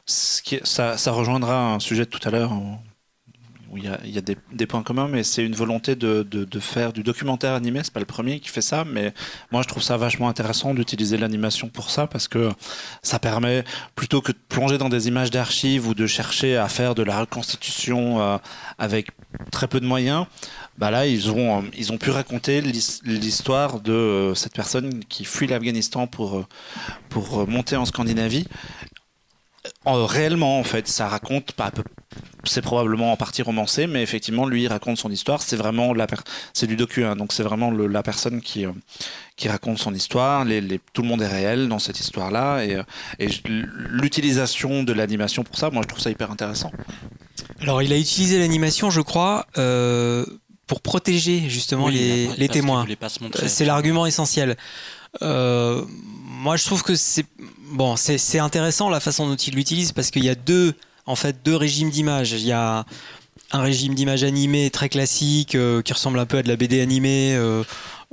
ce 0.06 0.42
qui 0.42 0.56
est- 0.56 0.66
ça, 0.66 0.96
ça 0.96 1.12
rejoindra 1.12 1.74
un 1.74 1.78
sujet 1.80 2.04
de 2.04 2.10
tout 2.10 2.26
à 2.26 2.30
l'heure 2.30 2.52
il 3.76 4.10
y 4.10 4.18
a, 4.18 4.20
des, 4.20 4.66
points 4.66 4.82
communs, 4.82 5.08
mais 5.08 5.22
c'est 5.22 5.44
une 5.44 5.54
volonté 5.54 5.96
de, 5.96 6.46
faire 6.60 6.92
du 6.92 7.02
documentaire 7.02 7.54
animé. 7.54 7.80
C'est 7.82 7.92
pas 7.92 8.00
le 8.00 8.06
premier 8.06 8.40
qui 8.40 8.48
fait 8.48 8.60
ça, 8.60 8.84
mais 8.84 9.14
moi 9.50 9.62
je 9.62 9.68
trouve 9.68 9.82
ça 9.82 9.96
vachement 9.96 10.28
intéressant 10.28 10.74
d'utiliser 10.74 11.16
l'animation 11.16 11.68
pour 11.68 11.90
ça 11.90 12.06
parce 12.06 12.28
que 12.28 12.50
ça 13.02 13.18
permet 13.18 13.64
plutôt 13.94 14.20
que 14.20 14.32
de 14.32 14.38
plonger 14.48 14.78
dans 14.78 14.88
des 14.88 15.08
images 15.08 15.30
d'archives 15.30 15.88
ou 15.88 15.94
de 15.94 16.06
chercher 16.06 16.56
à 16.56 16.68
faire 16.68 16.94
de 16.94 17.02
la 17.02 17.20
reconstitution 17.20 18.20
euh, 18.20 18.38
avec 18.78 19.08
très 19.50 19.68
peu 19.68 19.80
de 19.80 19.86
moyens. 19.86 20.26
Bah 20.78 20.90
là, 20.90 21.06
ils 21.06 21.30
ont, 21.30 21.62
euh, 21.62 21.96
pu 21.98 22.10
raconter 22.10 22.60
l'his- 22.60 23.00
l'histoire 23.04 23.80
de 23.80 23.92
euh, 23.92 24.34
cette 24.34 24.54
personne 24.54 25.04
qui 25.04 25.24
fuit 25.24 25.46
l'Afghanistan 25.46 26.06
pour, 26.06 26.46
monter 27.48 27.76
en 27.76 27.84
Scandinavie. 27.84 28.46
En- 29.84 30.06
réellement, 30.06 30.58
en 30.58 30.64
fait, 30.64 30.88
ça 30.88 31.08
raconte 31.08 31.52
pas. 31.52 31.70
C'est 32.44 32.62
probablement 32.62 33.12
en 33.12 33.16
partie 33.16 33.42
romancé, 33.42 33.86
mais 33.86 34.02
effectivement, 34.02 34.46
lui, 34.46 34.62
il 34.64 34.68
raconte 34.68 34.98
son 34.98 35.10
histoire. 35.10 35.42
C'est 35.42 35.56
vraiment 35.56 35.94
la 35.94 36.06
per- 36.06 36.16
c'est 36.52 36.66
du 36.66 36.76
docu, 36.76 37.04
hein, 37.04 37.14
donc 37.16 37.32
c'est 37.32 37.42
vraiment 37.44 37.70
le- 37.70 37.86
la 37.86 38.02
personne 38.02 38.40
qui 38.40 38.66
euh, 38.66 38.72
qui 39.36 39.48
raconte 39.48 39.78
son 39.78 39.94
histoire. 39.94 40.44
Les, 40.44 40.60
les- 40.60 40.80
tout 40.92 41.02
le 41.02 41.08
monde 41.08 41.22
est 41.22 41.28
réel 41.28 41.68
dans 41.68 41.78
cette 41.78 42.00
histoire-là, 42.00 42.64
et, 42.64 42.74
euh, 42.76 42.82
et 43.18 43.28
l'utilisation 43.88 44.82
de 44.82 44.92
l'animation 44.92 45.42
pour 45.44 45.56
ça, 45.56 45.70
moi, 45.70 45.82
je 45.82 45.88
trouve 45.88 46.00
ça 46.00 46.10
hyper 46.10 46.30
intéressant. 46.30 46.70
Alors 47.60 47.82
il 47.82 47.92
a 47.92 47.98
utilisé 47.98 48.38
l'animation, 48.38 48.90
je 48.90 49.00
crois, 49.00 49.46
euh, 49.58 50.24
pour 50.66 50.80
protéger 50.80 51.48
justement 51.48 51.86
Oui, 51.86 52.28
les, 52.38 52.48
témoins. 52.48 52.84
C'est 53.46 53.64
l'argument 53.64 54.06
essentiel. 54.06 54.56
Euh, 55.22 55.84
moi, 56.24 56.56
je 56.56 56.64
trouve 56.64 56.82
que 56.82 56.94
c'est 56.94 57.26
bon, 57.72 57.96
c'est 57.96 58.18
c'est 58.18 58.38
intéressant 58.38 58.88
la 58.88 59.00
façon 59.00 59.28
dont 59.28 59.36
il 59.36 59.54
l'utilise 59.54 59.92
parce 59.92 60.10
qu'il 60.10 60.24
y 60.24 60.28
a 60.30 60.34
deux, 60.34 60.74
en 61.06 61.16
fait, 61.16 61.36
deux 61.44 61.56
régimes 61.56 61.90
d'images. 61.90 62.32
Il 62.32 62.46
y 62.46 62.52
a 62.52 62.84
un 63.52 63.60
régime 63.60 63.94
d'image 63.94 64.24
animée 64.24 64.70
très 64.70 64.88
classique 64.88 65.54
euh, 65.54 65.82
qui 65.82 65.92
ressemble 65.92 66.18
un 66.18 66.26
peu 66.26 66.38
à 66.38 66.42
de 66.42 66.48
la 66.48 66.56
BD 66.56 66.80
animée, 66.80 67.34
euh, 67.34 67.62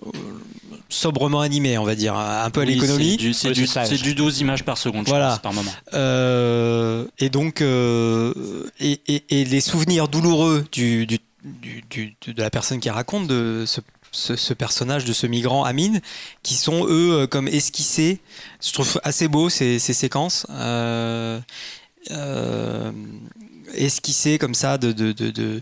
euh, 0.06 0.10
sobrement 0.90 1.42
animée, 1.42 1.78
on 1.78 1.84
va 1.86 1.96
dire, 1.96 2.16
un 2.16 2.50
peu 2.50 2.62
à 2.62 2.66
Oui, 2.66 2.74
l'économie. 2.74 3.12
C'est 3.12 3.18
du, 3.18 3.34
c'est 3.34 3.48
Oui, 3.50 3.54
du- 3.54 3.68
c'est 3.68 3.74
sage. 3.74 3.88
c'est 3.90 4.02
du 4.02 4.16
12 4.16 4.40
images 4.42 4.64
par 4.66 4.78
seconde, 4.78 5.06
je 5.06 5.10
Voilà. 5.12 5.30
pense, 5.32 5.40
par 5.40 5.54
moment. 5.54 5.72
Euh, 5.94 7.06
et 7.20 7.30
donc, 7.30 7.62
euh, 7.62 8.34
et, 8.80 9.00
et- 9.08 9.24
et 9.42 9.46
les 9.46 9.62
souvenirs 9.62 10.08
douloureux 10.08 10.66
du, 10.72 11.06
du- 11.06 11.20
du- 11.44 11.84
du- 11.90 12.34
de 12.34 12.42
la 12.42 12.50
personne 12.50 12.80
qui 12.80 12.90
raconte 12.90 13.28
de 13.28 13.64
ce, 13.68 13.82
ce- 14.12 14.36
ce 14.36 14.54
personnage, 14.54 15.06
de 15.06 15.14
ce 15.14 15.28
migrant 15.28 15.64
Amine, 15.64 16.02
qui 16.44 16.56
sont 16.56 16.86
eux 16.90 17.28
comme 17.28 17.48
esquissés. 17.48 18.20
Je 18.62 18.74
trouve 18.74 19.00
assez 19.04 19.28
beau 19.28 19.48
ces, 19.50 19.80
ces 19.80 19.94
séquences. 19.94 20.46
Euh, 20.50 21.40
euh, 22.12 22.92
esquissées 23.76 24.40
comme 24.40 24.56
ça, 24.56 24.80
euh, 24.84 25.60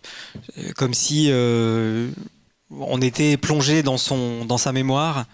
comme 0.77 0.93
si 0.93 1.27
euh, 1.29 2.09
on 2.71 3.01
était 3.01 3.35
plongé 3.35 3.83
dans, 3.83 3.97
son, 3.97 4.45
dans 4.45 4.57
sa 4.57 4.71
mémoire 4.71 5.25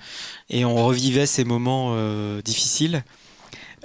et 0.49 0.65
on 0.65 0.83
revivait 0.83 1.27
ces 1.27 1.43
moments 1.43 1.95
difficiles. 2.41 3.03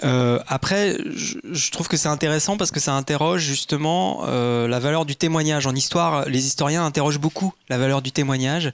Après, 0.03 0.97
je, 1.05 1.71
trouve 1.71 1.87
que 1.87 1.99
c'est 1.99 2.09
intéressant 2.09 2.57
parce 2.57 2.71
que 2.71 2.81
ça 2.81 2.95
interroge 2.95 3.43
justement 3.43 4.25
la 4.27 4.79
valeur 4.79 5.05
du 5.05 5.17
témoignage. 5.17 5.67
En 5.67 5.75
histoire, 5.75 6.27
les 6.29 6.47
historiens 6.47 6.85
interrogent 6.85 7.21
beaucoup 7.21 7.53
la 7.69 7.77
valeur 7.77 8.01
du 8.01 8.11
témoignage 8.11 8.73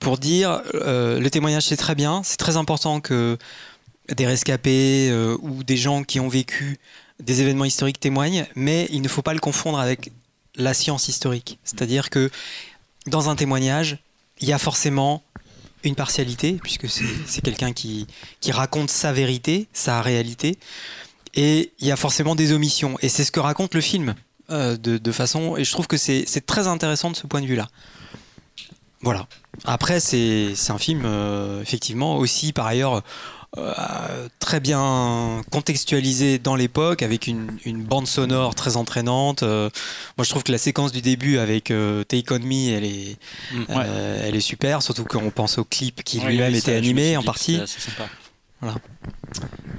pour 0.00 0.18
dire 0.18 0.62
le 0.74 1.28
témoignage 1.28 1.66
c'est 1.66 1.76
très 1.76 1.94
bien, 1.94 2.22
c'est 2.24 2.38
très 2.38 2.56
important 2.56 3.00
que 3.00 3.38
des 4.14 4.26
rescapés 4.26 5.08
euh, 5.10 5.36
ou 5.40 5.64
des 5.64 5.76
gens 5.76 6.02
qui 6.04 6.20
ont 6.20 6.28
vécu 6.28 6.78
des 7.22 7.40
événements 7.40 7.64
historiques 7.64 8.00
témoignent, 8.00 8.46
mais 8.54 8.88
il 8.90 9.00
ne 9.02 9.08
faut 9.08 9.22
pas 9.22 9.34
le 9.34 9.40
confondre 9.40 9.78
avec 9.78 10.12
la 10.54 10.74
science 10.74 11.08
historique. 11.08 11.58
C'est-à-dire 11.64 12.10
que 12.10 12.30
dans 13.06 13.28
un 13.28 13.36
témoignage, 13.36 13.98
il 14.40 14.48
y 14.48 14.52
a 14.52 14.58
forcément 14.58 15.22
une 15.82 15.94
partialité, 15.94 16.58
puisque 16.62 16.88
c'est 16.88 17.40
quelqu'un 17.42 17.72
qui, 17.72 18.06
qui 18.40 18.52
raconte 18.52 18.90
sa 18.90 19.12
vérité, 19.12 19.68
sa 19.72 20.02
réalité, 20.02 20.58
et 21.34 21.72
il 21.80 21.86
y 21.86 21.92
a 21.92 21.96
forcément 21.96 22.34
des 22.34 22.52
omissions. 22.52 22.98
Et 23.02 23.08
c'est 23.08 23.24
ce 23.24 23.30
que 23.32 23.40
raconte 23.40 23.74
le 23.74 23.80
film. 23.80 24.14
euh, 24.50 24.76
de, 24.76 24.98
de 24.98 25.12
façon. 25.12 25.56
Et 25.56 25.64
je 25.64 25.72
trouve 25.72 25.86
que 25.86 25.96
c'est 25.96 26.46
très 26.46 26.66
intéressant 26.66 27.10
de 27.10 27.16
ce 27.16 27.26
point 27.26 27.40
de 27.40 27.46
vue-là. 27.46 27.68
Voilà. 29.02 29.26
Après, 29.64 30.00
c'est 30.00 30.54
c'est 30.54 30.72
un 30.72 30.78
film, 30.78 31.02
euh, 31.04 31.62
effectivement, 31.62 32.16
aussi 32.16 32.52
par 32.52 32.66
ailleurs. 32.66 33.02
Euh, 33.58 34.28
très 34.38 34.60
bien 34.60 35.42
contextualisé 35.50 36.38
dans 36.38 36.56
l'époque 36.56 37.02
avec 37.02 37.26
une, 37.26 37.48
une 37.64 37.82
bande 37.82 38.06
sonore 38.06 38.54
très 38.54 38.76
entraînante. 38.76 39.42
Euh, 39.42 39.70
moi, 40.18 40.24
je 40.24 40.30
trouve 40.30 40.42
que 40.42 40.52
la 40.52 40.58
séquence 40.58 40.92
du 40.92 41.00
début 41.02 41.38
avec 41.38 41.70
euh, 41.70 42.04
Take 42.04 42.32
On 42.34 42.38
Me, 42.38 42.72
elle 42.76 42.84
est, 42.84 43.16
Mm. 43.52 43.64
euh, 43.70 44.20
elle 44.26 44.34
est 44.36 44.40
super, 44.40 44.82
surtout 44.82 45.04
quand 45.04 45.22
on 45.22 45.30
pense 45.30 45.58
au 45.58 45.64
clip 45.64 46.02
qui 46.04 46.20
lui-même 46.20 46.54
était 46.54 46.74
animé 46.74 47.16
en 47.16 47.20
dit, 47.20 47.26
partie. 47.26 47.60
c'est. 47.66 47.90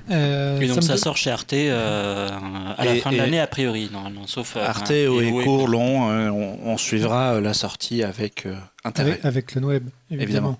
Euh, 0.09 0.59
Et 0.61 0.67
donc 0.67 0.83
ça 0.83 0.95
sort 0.97 1.17
chez 1.17 1.31
Arte 1.31 1.51
euh, 1.53 2.29
à 2.77 2.85
la 2.85 2.95
fin 2.95 3.11
de 3.11 3.17
l'année 3.17 3.39
a 3.39 3.47
priori, 3.47 3.89
normalement, 3.91 4.25
sauf 4.27 4.55
euh, 4.55 4.65
Arte, 4.65 4.91
haut 4.91 5.19
et 5.21 5.31
court, 5.43 5.67
long, 5.67 6.09
euh, 6.09 6.29
on, 6.29 6.59
on 6.63 6.77
suivra 6.77 7.33
euh, 7.33 7.41
la 7.41 7.53
sortie 7.53 8.03
avec 8.03 8.45
euh, 8.45 8.55
intérêt. 8.83 9.11
Avec, 9.23 9.25
avec 9.25 9.55
le 9.55 9.61
web, 9.65 9.83
évidemment. 10.11 10.23
Évidemment. 10.23 10.59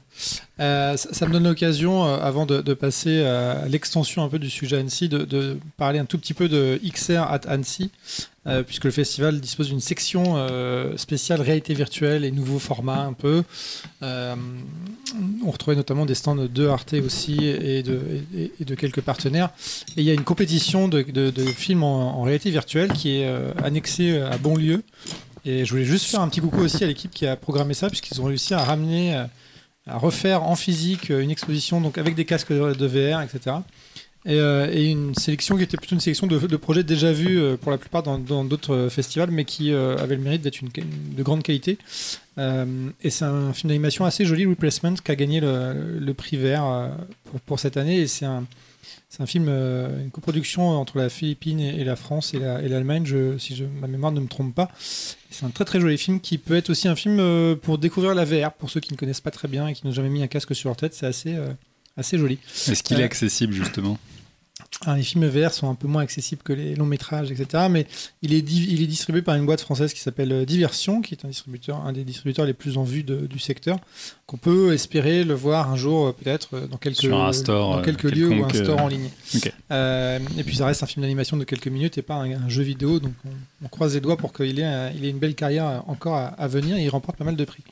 Euh, 0.59 0.97
ça, 0.97 1.13
ça 1.13 1.27
me 1.27 1.31
donne 1.33 1.43
l'occasion, 1.45 2.05
euh, 2.05 2.17
avant 2.19 2.45
de, 2.45 2.61
de 2.61 2.73
passer 2.73 3.23
à 3.23 3.67
l'extension 3.67 4.23
un 4.23 4.29
peu 4.29 4.39
du 4.39 4.49
sujet 4.49 4.77
Annecy, 4.77 5.07
de, 5.09 5.19
de 5.19 5.57
parler 5.77 5.99
un 5.99 6.05
tout 6.05 6.17
petit 6.17 6.33
peu 6.33 6.49
de 6.49 6.79
XR 6.83 7.19
at 7.21 7.41
Annecy, 7.47 7.91
euh, 8.47 8.63
puisque 8.63 8.85
le 8.85 8.91
festival 8.91 9.39
dispose 9.39 9.69
d'une 9.69 9.79
section 9.81 10.35
euh, 10.37 10.95
spéciale 10.97 11.41
réalité 11.41 11.73
virtuelle 11.73 12.23
et 12.25 12.31
nouveaux 12.31 12.59
formats 12.59 13.01
un 13.03 13.13
peu. 13.13 13.43
Euh, 14.03 14.35
on 15.45 15.51
retrouvait 15.51 15.75
notamment 15.77 16.05
des 16.05 16.15
stands 16.15 16.35
de 16.35 16.67
Arte 16.67 16.93
aussi 16.93 17.45
et 17.45 17.83
de, 17.83 17.99
et- 18.35 18.51
et 18.59 18.65
de 18.65 18.75
quelques 18.75 19.01
partenaires. 19.01 19.49
Et 19.95 20.01
il 20.01 20.03
y 20.03 20.09
a 20.09 20.13
une 20.13 20.23
compétition 20.23 20.87
de, 20.87 21.03
films 21.55 21.83
en, 21.83 22.19
en 22.19 22.23
réalité 22.23 22.49
virtuelle 22.51 22.91
qui 22.93 23.17
est 23.19 23.27
euh, 23.27 23.51
annexée 23.63 24.17
à 24.19 24.37
Bonlieu. 24.37 24.81
Et 25.45 25.65
je 25.65 25.71
voulais 25.71 25.85
juste 25.85 26.05
faire 26.05 26.21
un 26.21 26.29
petit 26.29 26.41
coucou 26.41 26.59
aussi 26.59 26.83
à 26.83 26.87
l'équipe 26.87 27.11
qui 27.11 27.25
a 27.25 27.35
programmé 27.35 27.73
ça, 27.73 27.89
puisqu'ils 27.89 28.21
ont 28.21 28.25
réussi 28.25 28.53
à 28.53 28.59
ramener, 28.59 29.15
euh, 29.15 29.23
à 29.87 29.97
refaire 29.97 30.43
en 30.43 30.55
physique 30.55 31.11
euh, 31.11 31.21
une 31.21 31.31
exposition 31.31 31.81
donc 31.81 31.97
avec 31.97 32.15
des 32.15 32.25
casques 32.25 32.51
de 32.51 32.85
VR, 32.85 33.21
etc. 33.21 33.57
Et, 34.25 34.39
euh, 34.39 34.69
et 34.71 34.91
une 34.91 35.15
sélection 35.15 35.55
qui 35.55 35.63
était 35.63 35.77
plutôt 35.77 35.95
une 35.95 36.01
sélection 36.01 36.27
de, 36.27 36.57
projets 36.57 36.83
déjà 36.83 37.13
vus 37.13 37.39
pour 37.61 37.71
la 37.71 37.77
plupart 37.77 38.03
dans 38.03 38.43
d'autres 38.43 38.89
festivals, 38.89 39.31
mais 39.31 39.45
qui 39.45 39.71
avait 39.71 40.17
le 40.17 40.21
mérite 40.21 40.41
d'être 40.41 40.59
de 40.63 41.23
grande 41.23 41.43
qualité. 41.43 41.77
Et 42.37 43.09
c'est 43.09 43.23
un 43.23 43.53
film 43.53 43.69
d'animation 43.69 44.03
assez 44.03 44.25
joli, 44.25 44.45
Replacement, 44.45 44.95
qui 44.95 45.11
a 45.11 45.15
gagné 45.15 45.39
le, 45.39 46.11
prix 46.11 46.35
vert 46.35 46.91
pour, 47.23 47.39
pour 47.39 47.59
cette 47.61 47.77
année. 47.77 47.99
Et 47.99 48.07
c'est 48.07 48.25
un, 48.25 48.43
c'est 49.17 49.23
un 49.23 49.25
film, 49.25 49.47
euh, 49.49 50.03
une 50.03 50.11
coproduction 50.11 50.69
entre 50.69 50.99
la 50.99 51.09
Philippine 51.09 51.59
et, 51.59 51.81
et 51.81 51.83
la 51.83 51.95
France 51.95 52.35
et 52.35 52.39
la- 52.39 52.61
et 52.61 52.67
l'Allemagne, 52.69 53.05
si 53.39 53.55
je, 53.55 53.63
ma 53.65 53.87
mémoire 53.87 54.11
ne 54.11 54.19
me 54.19 54.27
trompe 54.27 54.53
pas. 54.53 54.69
C'est 54.79 55.43
un 55.45 55.49
très 55.49 55.65
très 55.65 55.79
joli 55.81 55.97
film 55.97 56.19
qui 56.21 56.37
peut 56.37 56.55
être 56.55 56.69
aussi 56.69 56.87
un 56.87 56.95
film 56.95 57.17
euh, 57.19 57.55
pour 57.55 57.79
découvrir 57.79 58.13
la 58.13 58.25
VR, 58.25 58.53
pour 58.53 58.69
ceux 58.69 58.79
qui 58.79 58.93
ne 58.93 58.97
connaissent 58.97 59.19
pas 59.21 59.31
très 59.31 59.47
bien 59.47 59.67
et 59.67 59.73
qui 59.73 59.85
n'ont 59.87 59.91
jamais 59.91 60.09
mis 60.09 60.21
un 60.21 60.27
casque 60.27 60.53
sur 60.55 60.69
leur 60.69 60.77
tête. 60.77 60.93
C'est 60.93 61.07
assez, 61.07 61.33
euh, 61.33 61.47
assez 61.97 62.17
joli. 62.19 62.37
Est-ce 62.67 62.83
qu'il 62.83 62.99
est 62.99 63.03
accessible 63.03 63.53
justement? 63.53 63.97
Alors, 64.81 64.95
les 64.97 65.03
films 65.03 65.27
VR 65.27 65.53
sont 65.53 65.69
un 65.69 65.75
peu 65.75 65.87
moins 65.87 66.01
accessibles 66.01 66.41
que 66.43 66.51
les 66.53 66.73
longs 66.75 66.85
métrages, 66.85 67.29
etc. 67.31 67.65
Mais 67.69 67.85
il 68.23 68.33
est, 68.33 68.39
il 68.39 68.81
est 68.81 68.87
distribué 68.87 69.21
par 69.21 69.35
une 69.35 69.45
boîte 69.45 69.61
française 69.61 69.93
qui 69.93 69.99
s'appelle 69.99 70.31
euh, 70.31 70.45
Diversion, 70.45 71.01
qui 71.01 71.13
est 71.13 71.25
un 71.25 71.27
distributeur, 71.27 71.85
un 71.85 71.93
des 71.93 72.03
distributeurs 72.03 72.45
les 72.45 72.53
plus 72.53 72.77
en 72.77 72.83
vue 72.83 73.03
de- 73.03 73.27
du 73.27 73.37
secteur. 73.37 73.77
Qu'on 74.25 74.37
peut 74.37 74.73
espérer 74.73 75.23
le 75.23 75.35
voir 75.35 75.71
un 75.71 75.75
jour, 75.75 76.07
euh, 76.07 76.11
peut-être, 76.11 76.49
euh, 76.55 76.67
dans 76.67 76.77
quelques, 76.77 76.97
store, 77.01 77.19
dans 77.77 77.81
quelques 77.83 78.03
lieux 78.03 78.29
ou 78.29 78.43
un 78.45 78.47
store 78.63 78.81
en 78.81 78.87
ligne. 78.87 79.09
Euh, 79.71 80.19
et 80.37 80.43
puis 80.43 80.55
ça 80.55 80.65
reste 80.65 80.81
un 80.81 80.87
film 80.87 81.01
d'animation 81.03 81.37
de 81.37 81.43
quelques 81.43 81.67
minutes 81.67 81.97
et 81.99 82.01
pas 82.01 82.15
un, 82.15 82.31
un 82.31 82.49
jeu 82.49 82.63
vidéo. 82.63 82.99
Donc 82.99 83.13
on, 83.25 83.65
on 83.65 83.67
croise 83.69 83.93
les 83.93 84.01
doigts 84.01 84.17
pour 84.17 84.33
qu'il 84.33 84.59
ait, 84.59 84.91
il 84.95 85.05
ait 85.05 85.09
une 85.09 85.19
belle 85.19 85.35
carrière 85.35 85.83
encore 85.87 86.15
à, 86.15 86.27
à 86.27 86.47
venir 86.47 86.77
et 86.77 86.83
il 86.83 86.89
remporte 86.89 87.17
pas 87.17 87.25
mal 87.25 87.35
de 87.35 87.45
prix. 87.45 87.63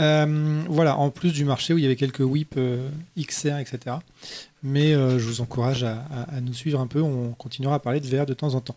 Euh, 0.00 0.62
voilà, 0.68 0.96
en 0.96 1.10
plus 1.10 1.32
du 1.32 1.44
marché 1.44 1.74
où 1.74 1.78
il 1.78 1.82
y 1.82 1.86
avait 1.86 1.96
quelques 1.96 2.20
whips 2.20 2.54
euh, 2.56 2.88
XR, 3.18 3.58
etc. 3.58 3.96
Mais 4.62 4.92
euh, 4.94 5.18
je 5.18 5.24
vous 5.26 5.40
encourage 5.40 5.82
à, 5.84 6.04
à- 6.14 6.36
à 6.36 6.40
nous 6.40 6.54
suivre 6.54 6.80
un 6.80 6.86
peu. 6.86 7.00
On 7.02 7.34
continuera 7.36 7.74
à 7.76 7.78
parler 7.78 8.00
de 8.00 8.06
VR 8.06 8.26
de 8.26 8.34
temps 8.34 8.54
en 8.54 8.60
temps. 8.60 8.76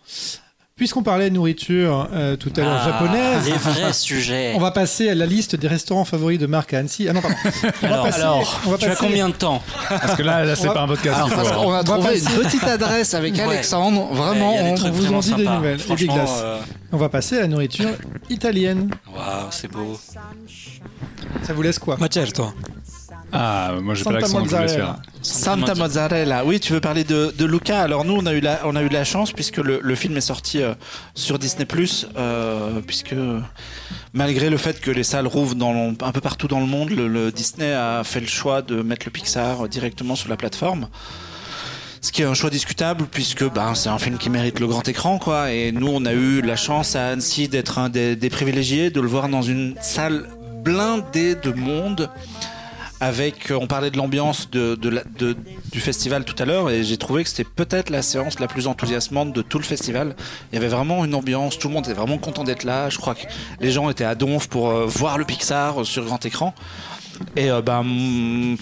Puisqu'on 0.75 1.03
parlait 1.03 1.29
de 1.29 1.35
nourriture 1.35 2.09
euh, 2.11 2.35
tout 2.35 2.51
à 2.57 2.59
l'heure 2.59 2.81
Ah, 2.81 2.85
japonaise, 2.91 3.45
Les 3.45 3.53
vrais 3.53 3.93
sujets. 3.93 4.51
on 4.55 4.59
va 4.59 4.71
passer 4.71 5.07
à 5.09 5.15
la 5.15 5.25
liste 5.25 5.55
des 5.55 5.69
restaurants 5.69 6.03
favoris 6.03 6.37
de 6.37 6.47
Marc 6.47 6.73
à 6.73 6.79
Annecy. 6.79 7.07
Ah 7.07 7.13
non, 7.13 7.21
pardon. 7.21 7.37
On 7.45 7.87
va 7.87 7.87
Alors, 7.93 8.03
passer- 8.05 8.19
alors, 8.21 8.61
on 8.65 8.69
va 8.71 8.77
tu 8.77 8.85
as 8.85 8.95
combien 8.97 9.29
de 9.29 9.33
temps 9.35 9.61
Parce 9.87 10.15
que 10.15 10.21
là, 10.23 10.43
là 10.43 10.53
c'est 10.57 10.67
pas 10.67 10.81
un 10.81 10.87
podcast. 10.87 11.15
Alors, 11.15 11.29
parce 11.29 11.47
avoir- 11.47 11.63
qu'on 11.63 11.71
a 11.71 11.77
va 11.77 11.83
trouvé 11.83 12.19
passer- 12.19 12.25
une 12.35 12.41
petite 12.43 12.63
adresse 12.65 13.13
avec 13.13 13.35
Ouais. 13.35 13.41
Alexandre. 13.43 14.07
Vraiment, 14.11 14.53
Ouais, 14.55 14.75
on, 14.83 14.91
vous 14.91 15.13
en 15.13 15.19
dit 15.19 15.33
des 15.35 15.45
nouvelles 15.47 15.79
et 15.89 15.95
des 15.95 16.07
glaces. 16.07 16.41
euh, 16.43 16.59
On 16.91 16.97
va 16.97 17.07
passer 17.07 17.37
à 17.37 17.41
la 17.41 17.47
nourriture 17.47 17.91
italienne. 18.29 18.89
Waouh, 19.15 19.47
c'est 19.51 19.71
beau. 19.71 19.97
Ça 21.43 21.53
vous 21.53 21.61
laisse 21.61 21.79
quoi? 21.79 21.95
Mathieu, 21.97 22.25
toi. 22.33 22.53
Ah, 23.37 23.73
moi 23.81 23.95
j'ai 23.95 24.03
pas 24.05 24.21
Santa 24.21 24.39
l'accent 24.39 24.61
je 24.63 24.67
faire. 24.67 24.95
Santa 25.21 25.75
Mozzarella. 25.75 26.45
Oui, 26.45 26.59
tu 26.59 26.71
veux 26.71 26.79
parler 26.79 27.03
de, 27.03 27.33
de 27.37 27.45
Luca. 27.45 27.81
Alors 27.81 28.05
nous, 28.05 28.15
on 28.15 28.25
a 28.25 28.33
eu 28.33 28.39
la, 28.39 28.61
on 28.65 28.75
a 28.75 28.81
eu 28.81 28.87
de 28.87 28.93
la 28.93 29.03
chance 29.03 29.33
puisque 29.33 29.57
le, 29.57 29.79
le 29.81 29.95
film 29.95 30.15
est 30.15 30.21
sorti 30.21 30.61
euh, 30.61 30.73
sur 31.15 31.37
Disney+, 31.37 31.67
euh, 32.17 32.79
puisque 32.87 33.15
malgré 34.13 34.49
le 34.49 34.57
fait 34.57 34.79
que 34.79 34.89
les 34.89 35.03
salles 35.03 35.27
rouvrent 35.27 35.55
dans, 35.55 35.93
un 36.01 36.11
peu 36.11 36.21
partout 36.21 36.47
dans 36.47 36.61
le 36.61 36.65
monde, 36.65 36.91
le, 36.91 37.07
le 37.07 37.31
Disney 37.31 37.73
a 37.73 38.03
fait 38.05 38.21
le 38.21 38.27
choix 38.27 38.61
de 38.61 38.81
mettre 38.81 39.05
le 39.05 39.11
Pixar 39.11 39.67
directement 39.67 40.15
sur 40.15 40.29
la 40.29 40.37
plateforme. 40.37 40.87
Ce 42.01 42.11
qui 42.11 42.21
est 42.21 42.25
un 42.25 42.35
choix 42.35 42.51
discutable 42.51 43.05
puisque 43.11 43.43
ben, 43.51 43.73
c'est 43.73 43.89
un 43.89 43.97
film 43.97 44.17
qui 44.17 44.29
mérite 44.29 44.59
le 44.59 44.67
grand 44.67 44.87
écran 44.87 45.17
quoi. 45.17 45.51
Et 45.51 45.71
nous 45.71 45.87
on 45.87 46.05
a 46.05 46.13
eu 46.13 46.41
la 46.41 46.55
chance 46.55 46.95
à 46.95 47.07
Annecy 47.07 47.47
d'être 47.49 47.79
un 47.79 47.89
des, 47.89 48.15
des 48.15 48.29
privilégiés, 48.29 48.91
de 48.91 49.01
le 49.01 49.07
voir 49.07 49.27
dans 49.27 49.41
une 49.41 49.75
salle 49.81 50.29
blindée 50.63 51.35
de 51.35 51.51
monde. 51.51 52.09
Avec, 53.05 53.51
euh, 53.51 53.57
on 53.61 53.67
parlait 53.67 53.91
de 53.91 53.97
l'ambiance 53.97 54.49
de, 54.49 54.73
de 54.73 54.89
la- 54.89 55.03
de- 55.19 55.35
du 55.71 55.79
festival 55.79 56.25
tout 56.25 56.33
à 56.41 56.45
l'heure 56.45 56.71
et 56.71 56.83
j'ai 56.83 56.97
trouvé 56.97 57.23
que 57.23 57.29
c'était 57.29 57.43
peut-être 57.43 57.91
la 57.91 58.01
séance 58.01 58.39
la 58.39 58.47
plus 58.47 58.65
enthousiasmante 58.65 59.31
de 59.31 59.43
tout 59.43 59.59
le 59.59 59.63
festival. 59.63 60.15
Il 60.51 60.55
y 60.55 60.57
avait 60.57 60.69
vraiment 60.69 61.05
une 61.05 61.13
ambiance, 61.13 61.59
tout 61.59 61.67
le 61.67 61.75
monde 61.75 61.85
était 61.85 61.93
vraiment 61.93 62.17
content 62.17 62.43
d'être 62.43 62.63
là. 62.63 62.89
Je 62.89 62.97
crois 62.97 63.13
que 63.13 63.25
les 63.59 63.71
gens 63.71 63.91
étaient 63.91 64.05
à 64.05 64.15
donf 64.15 64.47
pour 64.47 64.69
euh, 64.71 64.85
voir 64.87 65.19
le 65.19 65.23
Pixar 65.25 65.81
euh, 65.81 65.83
sur 65.83 66.03
grand 66.03 66.25
écran. 66.25 66.55
Et 67.35 67.51
euh, 67.51 67.61
ben, 67.61 67.85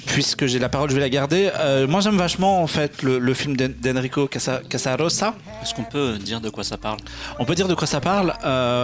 puisque 0.08 0.46
j'ai 0.46 0.60
la 0.60 0.68
parole, 0.70 0.90
je 0.90 0.96
vais 0.96 1.02
la 1.02 1.10
garder. 1.10 1.50
Euh, 1.60 1.88
moi, 1.88 2.02
j'aime 2.02 2.18
vachement 2.18 2.62
en 2.62 2.68
fait 2.68 3.02
le, 3.02 3.20
le 3.20 3.34
film 3.34 3.56
d'En- 3.56 3.70
d'Enrico 3.82 4.28
Casa- 4.28 4.62
Casarosa. 4.70 5.36
Est-ce 5.62 5.74
qu'on 5.74 5.86
peut 5.86 6.18
dire 6.18 6.42
de 6.42 6.50
quoi 6.50 6.66
ça 6.66 6.78
parle? 6.78 6.98
On 7.40 7.46
peut 7.46 7.56
dire 7.56 7.70
de 7.70 7.76
quoi 7.76 7.88
ça 7.88 8.02
parle. 8.02 8.34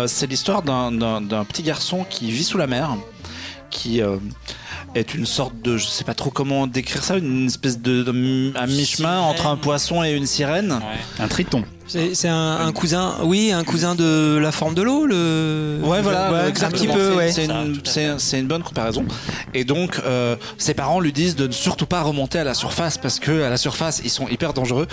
C'est 0.08 0.28
l'histoire 0.28 0.62
d'un- 0.64 1.44
petit 1.44 1.64
garçon 1.64 2.06
qui 2.10 2.32
vit 2.32 2.46
sous 2.46 2.58
la 2.58 2.66
mer, 2.68 2.96
qui 3.70 4.02
est 4.96 5.14
une 5.14 5.26
sorte 5.26 5.54
de, 5.62 5.78
je 5.78 5.86
sais 5.86 6.04
pas 6.04 6.14
trop 6.14 6.30
comment 6.32 6.68
décrire 6.68 7.04
ça, 7.04 7.18
une 7.18 7.46
espèce 7.48 7.80
de, 7.80 8.04
de- 8.04 8.52
à 8.58 8.66
mi-chemin 8.68 9.20
entre 9.20 9.48
un 9.48 9.56
poisson 9.56 10.04
et 10.04 10.12
une 10.12 10.26
sirène. 10.26 10.72
Ouais. 10.74 11.24
Un 11.24 11.28
triton. 11.28 11.64
C'est 11.90 12.14
c'est 12.16 12.28
un, 12.30 12.58
un 12.68 12.72
cousin, 12.72 13.16
oui, 13.24 13.52
un 13.52 13.64
cousin 13.64 13.96
de 13.96 14.38
la 14.42 14.52
forme 14.52 14.76
de 14.76 14.82
l'eau, 14.84 15.06
le. 15.08 15.80
Ouais, 15.84 16.02
voilà, 16.02 16.32
Ouais, 16.32 16.40
un 16.40 16.48
exactement. 16.48 16.94
petit 16.94 16.94
peu, 16.96 17.10
C'est- 17.12 17.16
ouais. 17.18 17.32
C'est 17.32 17.48
Ça, 18.20 18.38
une, 18.38 18.48
bonne 18.48 18.62
comparaison. 18.64 19.04
Et 19.54 19.64
donc, 19.64 20.00
euh, 20.06 20.36
ses 20.60 20.74
parents 20.76 21.00
lui 21.00 21.12
disent 21.12 21.36
de 21.36 21.48
ne 21.48 21.52
surtout 21.52 21.88
pas 21.88 22.02
remonter 22.02 22.38
à 22.40 22.44
la 22.44 22.54
surface 22.54 22.98
parce 22.98 23.20
que 23.20 23.42
à 23.44 23.50
la 23.50 23.58
surface, 23.58 24.02
ils 24.04 24.10
sont 24.12 24.28
hyper 24.28 24.54
dangereux. 24.54 24.88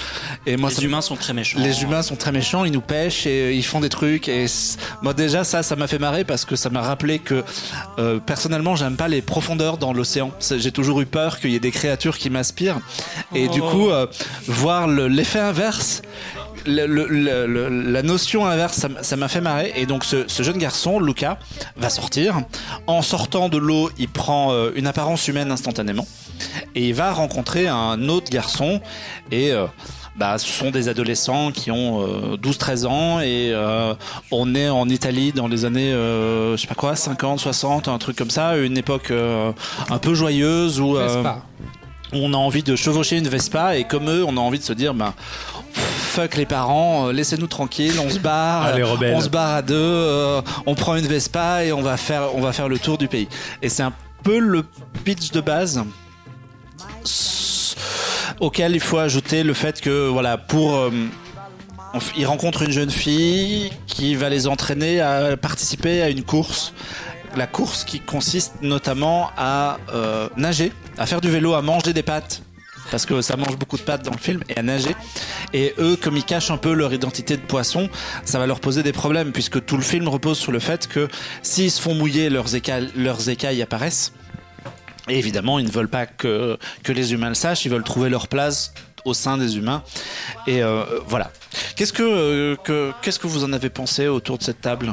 Et 0.46 0.56
moi, 0.56 0.70
Les 0.70 0.84
humains 0.84 1.02
sont 1.02 1.16
très 1.16 1.32
méchants. 1.34 1.58
Les 1.60 1.82
humains 1.82 2.02
sont 2.02 2.16
très 2.16 2.32
méchants, 2.32 2.64
ils 2.64 2.72
nous 2.72 2.80
pêchent 2.80 3.26
et 3.26 3.42
euh, 3.48 3.52
ils 3.52 3.64
font 3.64 3.80
des 3.80 3.88
trucs. 3.90 4.28
Et 4.28 4.46
moi 5.02 5.12
déjà 5.14 5.44
ça, 5.44 5.62
ça 5.62 5.76
m'a 5.76 5.86
fait 5.86 5.98
marrer 5.98 6.24
parce 6.24 6.44
que 6.46 6.56
ça 6.56 6.70
m'a 6.70 6.80
rappelé 6.82 7.18
que 7.18 7.44
euh, 7.98 8.18
personnellement 8.18 8.74
j'aime 8.76 8.96
pas 8.96 9.08
les 9.08 9.20
profondeurs 9.22 9.76
dans 9.76 9.92
l'océan. 9.92 10.32
J'ai 10.40 10.72
toujours 10.72 11.00
eu 11.02 11.06
peur 11.06 11.38
qu'il 11.40 11.50
y 11.50 11.54
ait 11.56 11.60
des 11.60 11.70
créatures 11.70 12.16
qui 12.18 12.30
m'aspirent. 12.30 12.78
Et 13.34 13.48
du 13.48 13.60
coup, 13.60 13.90
euh, 13.90 14.06
voir 14.46 14.86
le- 14.88 15.08
l'effet 15.08 15.40
inverse. 15.40 16.00
Le- 16.66 16.86
le- 16.86 17.06
le- 17.06 17.46
le- 17.46 17.68
la 17.92 18.02
notion 18.02 18.46
inverse, 18.46 18.86
ça 19.02 19.16
m'a 19.16 19.28
fait 19.28 19.40
marrer. 19.40 19.72
Et 19.76 19.86
donc, 19.86 20.04
ce, 20.04 20.24
ce 20.26 20.42
jeune 20.42 20.58
garçon, 20.58 20.98
Luca, 21.00 21.38
va 21.76 21.88
sortir. 21.90 22.40
En 22.86 23.02
sortant 23.02 23.48
de 23.48 23.58
l'eau, 23.58 23.90
il 23.98 24.08
prend 24.08 24.52
euh, 24.52 24.70
une 24.76 24.86
apparence 24.86 25.26
humaine 25.28 25.50
instantanément. 25.50 26.06
Et 26.74 26.88
il 26.88 26.94
va 26.94 27.12
rencontrer 27.12 27.68
un 27.68 28.08
autre 28.08 28.30
garçon. 28.30 28.80
Et 29.30 29.52
euh, 29.52 29.66
bah, 30.16 30.38
ce 30.38 30.48
sont 30.48 30.70
des 30.70 30.88
adolescents 30.88 31.50
qui 31.52 31.70
ont 31.70 32.02
euh, 32.02 32.36
12-13 32.36 32.86
ans. 32.86 33.20
Et 33.20 33.52
euh, 33.54 33.94
on 34.30 34.54
est 34.54 34.68
en 34.68 34.88
Italie 34.88 35.32
dans 35.32 35.48
les 35.48 35.64
années, 35.64 35.92
euh, 35.92 36.56
je 36.56 36.60
sais 36.62 36.66
pas 36.68 36.74
quoi, 36.74 36.96
50, 36.96 37.38
60, 37.40 37.88
un 37.88 37.98
truc 37.98 38.16
comme 38.16 38.30
ça. 38.30 38.56
Une 38.56 38.76
époque 38.76 39.10
un 39.10 39.98
peu 39.98 40.14
joyeuse 40.14 40.80
où. 40.80 40.96
on 42.12 42.32
a 42.32 42.36
envie 42.36 42.62
de 42.62 42.76
chevaucher 42.76 43.18
une 43.18 43.26
Vespa 43.28 43.76
et 43.76 43.84
comme 43.84 44.08
eux, 44.08 44.24
on 44.24 44.36
a 44.36 44.40
envie 44.40 44.60
de 44.60 44.64
se 44.64 44.72
dire, 44.72 44.94
ben, 44.94 45.12
fuck 45.76 46.36
les 46.36 46.46
parents, 46.46 47.08
euh, 47.08 47.12
laissez-nous 47.12 47.46
tranquilles, 47.46 48.00
on 48.00 48.08
se 48.08 48.18
barre, 48.18 48.62
Allez, 48.62 48.82
euh, 48.82 49.14
on 49.14 49.20
se 49.20 49.28
barre 49.28 49.56
à 49.56 49.62
deux, 49.62 49.74
euh, 49.76 50.40
on 50.64 50.74
prend 50.74 50.96
une 50.96 51.06
Vespa 51.06 51.64
et 51.64 51.72
on 51.72 51.82
va 51.82 51.96
faire, 51.96 52.34
on 52.34 52.40
va 52.40 52.52
faire 52.52 52.68
le 52.68 52.78
tour 52.78 52.96
du 52.96 53.06
pays. 53.06 53.28
Et 53.60 53.68
c'est 53.68 53.82
un 53.82 53.92
peu 54.22 54.38
le 54.38 54.64
pitch 55.04 55.30
de 55.32 55.40
base 55.40 55.84
auquel 58.40 58.74
il 58.74 58.80
faut 58.80 58.98
ajouter 58.98 59.42
le 59.42 59.54
fait 59.54 59.80
que, 59.80 60.08
voilà, 60.08 60.38
pour 60.38 60.76
euh, 60.76 60.90
ils 62.16 62.26
rencontrent 62.26 62.62
une 62.62 62.72
jeune 62.72 62.90
fille 62.90 63.70
qui 63.86 64.14
va 64.14 64.28
les 64.28 64.46
entraîner 64.46 65.00
à 65.00 65.36
participer 65.36 66.02
à 66.02 66.08
une 66.08 66.22
course. 66.22 66.72
La 67.36 67.46
course 67.46 67.84
qui 67.84 68.00
consiste 68.00 68.54
notamment 68.62 69.30
à 69.36 69.76
nager, 70.36 70.72
à 70.96 71.04
faire 71.04 71.20
du 71.20 71.30
vélo, 71.30 71.52
à 71.52 71.60
manger 71.60 71.92
des 71.92 72.02
pâtes. 72.02 72.42
Parce 72.90 73.06
que 73.06 73.20
ça 73.20 73.36
mange 73.36 73.56
beaucoup 73.56 73.76
de 73.76 73.82
pâtes 73.82 74.04
dans 74.04 74.12
le 74.12 74.18
film 74.18 74.42
et 74.48 74.56
à 74.56 74.62
nager. 74.62 74.94
Et 75.52 75.74
eux, 75.78 75.96
comme 75.96 76.16
ils 76.16 76.24
cachent 76.24 76.50
un 76.50 76.56
peu 76.56 76.72
leur 76.72 76.92
identité 76.92 77.36
de 77.36 77.42
poisson, 77.42 77.88
ça 78.24 78.38
va 78.38 78.46
leur 78.46 78.60
poser 78.60 78.82
des 78.82 78.92
problèmes 78.92 79.32
puisque 79.32 79.64
tout 79.64 79.76
le 79.76 79.82
film 79.82 80.08
repose 80.08 80.38
sur 80.38 80.52
le 80.52 80.58
fait 80.58 80.86
que 80.88 81.08
s'ils 81.42 81.70
se 81.70 81.80
font 81.80 81.94
mouiller, 81.94 82.30
leurs 82.30 82.54
écailles, 82.54 83.62
apparaissent. 83.62 84.12
Et 85.08 85.18
évidemment, 85.18 85.58
ils 85.58 85.66
ne 85.66 85.70
veulent 85.70 85.88
pas 85.88 86.06
que, 86.06 86.58
les 86.88 87.12
humains 87.12 87.28
le 87.28 87.34
sachent, 87.34 87.64
ils 87.64 87.70
veulent 87.70 87.84
trouver 87.84 88.08
leur 88.08 88.28
place 88.28 88.72
au 89.04 89.14
sein 89.14 89.38
des 89.38 89.56
humains. 89.56 89.82
Et 90.46 90.62
euh, 90.62 90.82
voilà. 91.06 91.30
Euh, 92.00 92.56
que, 92.56 92.92
qu'est-ce 93.02 93.18
que 93.18 93.26
vous 93.26 93.44
en 93.44 93.52
avez 93.52 93.70
pensé 93.70 94.08
autour 94.08 94.38
de 94.38 94.42
cette 94.42 94.60
table? 94.60 94.92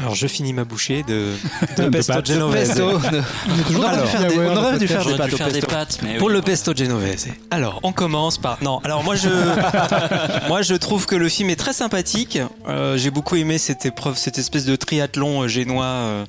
Alors 0.00 0.14
je 0.14 0.26
finis 0.28 0.52
ma 0.52 0.64
bouchée 0.64 1.02
de, 1.02 1.32
De 1.76 1.84
de 1.84 1.88
pesto 1.88 2.24
genovese. 2.24 2.68
Pesto. 2.68 2.84
on 2.84 3.82
aurait 3.82 3.98
dû 4.00 4.06
faire 4.08 4.28
des, 4.28 4.38
on 4.38 4.56
aurait 4.56 4.78
dû 4.78 4.86
faire 4.88 5.04
des 5.04 5.16
pâtes 5.16 5.30
dû 5.30 5.36
faire 5.36 5.52
des 5.52 5.60
pâtes, 5.60 5.98
mais 6.02 6.16
Pour 6.18 6.28
oui. 6.28 6.34
le 6.34 6.42
pesto 6.42 6.72
genovese. 6.74 7.26
Alors, 7.50 7.80
on 7.82 7.92
commence 7.92 8.38
par. 8.38 8.58
Non, 8.62 8.78
alors 8.84 9.02
moi 9.02 9.16
je, 9.16 9.28
moi 10.48 10.62
je 10.62 10.74
trouve 10.74 11.06
que 11.06 11.16
le 11.16 11.28
film 11.28 11.50
est 11.50 11.56
très 11.56 11.72
sympathique. 11.72 12.38
Euh, 12.68 12.96
J'ai 12.96 13.10
beaucoup 13.10 13.36
aimé 13.36 13.58
cette 13.58 13.86
épreuve, 13.86 14.16
cette 14.16 14.38
espèce 14.38 14.64
de 14.64 14.76
triathlon 14.76 15.42
euh, 15.42 15.48
génois 15.48 15.84
euh, 15.84 16.24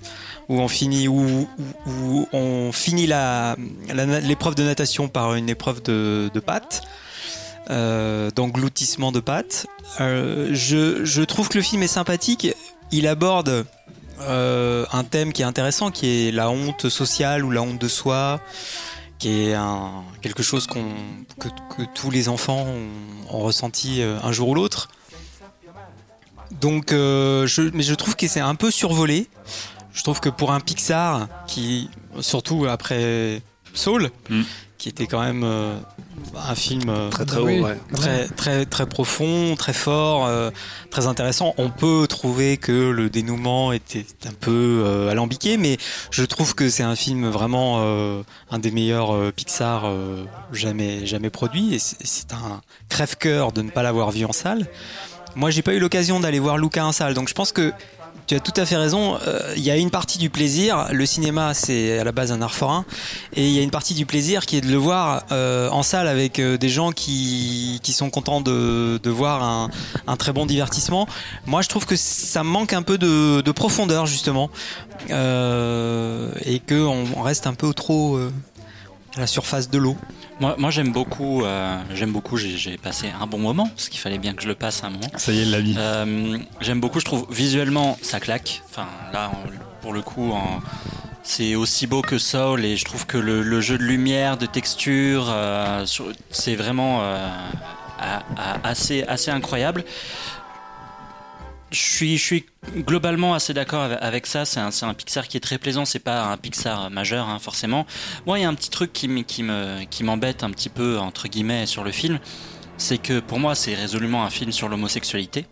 où 0.47 0.59
on 0.59 0.67
finit, 0.67 1.07
où, 1.07 1.47
où- 1.85 1.87
où 1.87 2.27
on 2.33 2.71
finit 2.71 3.05
la 3.07 3.55
la- 3.93 4.19
l'épreuve 4.19 4.55
de 4.55 4.63
natation 4.63 5.07
par 5.07 5.35
une 5.35 5.49
épreuve 5.49 5.81
de, 5.83 6.29
de 6.33 6.39
pâtes. 6.39 6.81
Euh, 7.69 8.31
d'engloutissement 8.31 9.11
de 9.11 9.19
pâtes. 9.19 9.67
Euh, 10.01 10.49
je, 10.53 11.05
je 11.05 11.21
trouve 11.21 11.49
que 11.49 11.57
le 11.59 11.63
film 11.63 11.83
est 11.83 11.87
sympathique. 11.87 12.47
Il 12.91 13.07
aborde 13.07 13.65
euh, 14.21 14.85
un 14.91 15.03
thème 15.03 15.31
qui 15.33 15.41
est 15.41 15.45
intéressant, 15.45 15.91
qui 15.91 16.27
est 16.27 16.31
la 16.31 16.49
honte 16.49 16.89
sociale 16.89 17.45
ou 17.45 17.51
la 17.51 17.61
honte 17.61 17.79
de 17.79 17.87
soi, 17.87 18.39
qui 19.19 19.43
est 19.49 19.53
un, 19.53 20.03
quelque 20.21 20.43
chose 20.43 20.67
que, 20.67 20.79
que 21.39 21.83
tous 21.93 22.09
les 22.11 22.29
enfants 22.29 22.65
ont, 22.65 23.35
ont 23.37 23.39
ressenti 23.39 24.01
euh, 24.01 24.17
un 24.23 24.31
jour 24.31 24.49
ou 24.49 24.55
l'autre. 24.55 24.89
Donc, 26.59 26.91
euh, 26.91 27.45
je, 27.45 27.61
mais 27.73 27.83
je 27.83 27.93
trouve 27.93 28.15
que 28.15 28.27
c'est 28.27 28.39
un 28.39 28.55
peu 28.55 28.71
survolé. 28.71 29.29
Je 29.93 30.03
trouve 30.03 30.19
que 30.19 30.29
pour 30.29 30.51
un 30.51 30.59
Pixar, 30.59 31.27
qui, 31.47 31.89
surtout 32.21 32.65
après 32.67 33.41
Soul, 33.73 34.09
Mm. 34.29 34.41
qui 34.77 34.89
était 34.89 35.07
quand 35.07 35.21
même 35.21 35.43
euh, 35.43 35.77
un 36.35 36.55
film 36.55 36.89
euh, 36.89 37.09
Très 37.09 37.25
très 37.25 37.39
Oui. 37.41 37.59
ouais. 37.59 37.77
très 37.95 38.27
très 38.27 38.65
très 38.65 38.85
profond, 38.85 39.55
très 39.57 39.73
fort, 39.73 40.25
euh, 40.25 40.51
très 40.91 41.07
intéressant. 41.07 41.53
On 41.57 41.69
peut 41.69 42.05
trouver 42.07 42.57
que 42.57 42.89
le 42.89 43.09
dénouement 43.09 43.71
était 43.71 44.05
un 44.27 44.33
peu 44.33 44.83
euh, 44.85 45.09
alambiqué, 45.11 45.57
mais 45.57 45.77
je 46.11 46.23
trouve 46.23 46.55
que 46.55 46.69
c'est 46.69 46.83
un 46.83 46.95
film 46.95 47.27
vraiment 47.29 47.77
euh, 47.79 48.21
un 48.51 48.59
des 48.59 48.71
meilleurs 48.71 49.13
euh, 49.15 49.31
Pixar 49.31 49.85
euh, 49.85 50.25
jamais 50.53 51.05
jamais 51.05 51.29
produit. 51.29 51.73
Et 51.73 51.79
c'est 51.79 51.97
c'est 52.05 52.33
un 52.33 52.61
crève-cœur 52.89 53.51
de 53.51 53.61
ne 53.61 53.69
pas 53.69 53.83
l'avoir 53.83 54.11
vu 54.11 54.25
en 54.25 54.31
salle. 54.33 54.67
Moi, 55.35 55.51
j'ai 55.51 55.61
pas 55.61 55.73
eu 55.73 55.79
l'occasion 55.79 56.19
d'aller 56.19 56.39
voir 56.39 56.57
Luca 56.57 56.83
en 56.85 56.91
salle, 56.91 57.13
donc 57.13 57.29
je 57.29 57.35
pense 57.35 57.51
que 57.51 57.71
tu 58.29 58.35
as 58.35 58.39
tout 58.39 58.53
à 58.57 58.65
fait 58.67 58.75
raison. 58.77 59.17
euh, 59.25 59.53
Il 59.57 59.63
y 59.63 59.71
a 59.71 59.75
une 59.75 59.89
partie 59.89 60.19
du 60.19 60.29
plaisir. 60.29 60.85
Le 60.91 61.03
cinéma, 61.07 61.55
c'est 61.55 61.97
à 61.97 62.03
la 62.03 62.11
base 62.11 62.31
un 62.31 62.43
art 62.43 62.53
forain. 62.53 62.85
Et 63.33 63.47
il 63.47 63.53
y 63.53 63.59
a 63.59 63.63
une 63.63 63.71
partie 63.71 63.95
du 63.95 64.05
plaisir 64.05 64.45
qui 64.45 64.55
est 64.55 64.61
de 64.61 64.67
le 64.67 64.77
voir 64.77 65.23
euh, 65.31 65.67
en 65.71 65.81
salle 65.81 66.07
avec 66.07 66.37
euh, 66.37 66.55
des 66.55 66.69
gens 66.69 66.91
qui, 66.91 67.79
qui 67.81 67.91
sont 67.91 68.11
contents 68.11 68.39
de, 68.39 68.99
de 69.01 69.09
voir 69.09 69.41
un, 69.41 69.71
un 70.05 70.15
très 70.15 70.31
bon 70.31 70.45
divertissement. 70.45 71.07
Moi, 71.47 71.63
je 71.63 71.69
trouve 71.69 71.87
que 71.87 71.95
ça 71.95 72.43
manque 72.43 72.73
un 72.73 72.83
peu 72.83 72.99
de, 72.99 73.41
de 73.41 73.51
profondeur, 73.51 74.05
justement. 74.05 74.51
Et 75.09 76.61
qu'on 76.69 77.05
on 77.15 77.21
reste 77.23 77.47
un 77.47 77.55
peu 77.55 77.73
trop 77.73 78.19
à 79.15 79.19
la 79.19 79.27
surface 79.27 79.71
de 79.71 79.79
l'eau. 79.79 79.97
Moi, 80.39 80.55
moi 80.57 80.69
j'aime 80.69 80.91
beaucoup, 80.91 81.43
euh, 81.43 81.77
j'aime 81.93 82.11
beaucoup. 82.11 82.37
J'ai 82.37 82.77
passé 82.77 83.07
un 83.19 83.27
bon 83.27 83.39
moment 83.39 83.67
parce 83.67 83.89
qu'il 83.89 83.99
fallait 83.99 84.17
bien 84.17 84.33
que 84.33 84.41
je 84.41 84.47
le 84.47 84.55
passe 84.55 84.83
à 84.83 84.87
un 84.87 84.89
moment. 84.91 85.07
Ça 85.17 85.31
y 85.33 85.41
est, 85.41 85.45
la 85.45 85.59
vie. 85.59 85.75
Euh, 85.77 86.37
j'aime 86.61 86.79
beaucoup. 86.79 86.99
Je 86.99 87.05
trouve 87.05 87.27
visuellement 87.29 87.97
ça 88.01 88.19
claque. 88.19 88.61
Enfin 88.69 88.87
là, 89.11 89.31
pour 89.81 89.93
le 89.93 90.01
coup, 90.01 90.33
c'est 91.23 91.55
aussi 91.55 91.87
beau 91.87 92.01
que 92.01 92.17
Soul 92.17 92.63
et 92.63 92.77
je 92.77 92.85
trouve 92.85 93.05
que 93.05 93.17
le, 93.17 93.41
le 93.41 93.59
jeu 93.59 93.77
de 93.77 93.83
lumière, 93.83 94.37
de 94.37 94.45
texture, 94.45 95.25
euh, 95.29 95.85
c'est 96.31 96.55
vraiment 96.55 97.03
assez 98.63 99.03
assez 99.03 99.31
incroyable. 99.31 99.83
Je 101.71 102.17
suis, 102.17 102.45
globalement 102.77 103.33
assez 103.33 103.53
d'accord 103.53 103.83
avec, 104.01 104.25
ça. 104.25 104.45
C'est 104.45 104.59
un, 104.59 104.93
Pixar 104.93 105.27
qui 105.27 105.37
est 105.37 105.41
très 105.41 105.57
plaisant. 105.57 105.85
C'est 105.85 105.99
pas 105.99 106.23
un 106.23 106.37
Pixar 106.37 106.89
majeur, 106.89 107.29
hein, 107.29 107.39
forcément. 107.39 107.85
Moi, 108.25 108.39
il 108.39 108.41
y 108.41 108.45
a 108.45 108.49
un 108.49 108.55
petit 108.55 108.69
truc 108.69 108.91
qui, 108.93 109.07
m'embête 110.03 110.43
un 110.43 110.51
petit 110.51 110.69
peu 110.69 110.97
entre 110.97 111.27
guillemets 111.27 111.65
sur 111.65 111.83
le 111.83 111.91
film, 111.91 112.19
c'est 112.77 112.97
que 112.97 113.19
pour 113.19 113.39
moi, 113.39 113.55
c'est 113.55 113.75
résolument 113.75 114.23
un 114.23 114.29
film 114.29 114.51
sur 114.51 114.69
l'homosexualité. 114.69 115.45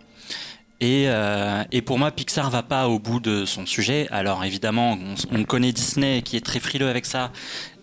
Et, 0.79 1.05
euh, 1.07 1.63
pour 1.85 1.97
moi, 1.97 2.11
Pixar 2.11 2.49
va 2.49 2.63
pas 2.63 2.87
au 2.87 2.99
bout 2.99 3.19
de 3.19 3.45
son 3.45 3.65
sujet. 3.65 4.07
Alors 4.11 4.43
évidemment, 4.43 4.97
on, 5.31 5.39
on 5.39 5.43
connaît 5.43 5.71
Disney 5.71 6.21
qui 6.21 6.37
est 6.37 6.45
très 6.45 6.59
frileux 6.59 6.89
avec 6.89 7.05
ça, 7.05 7.31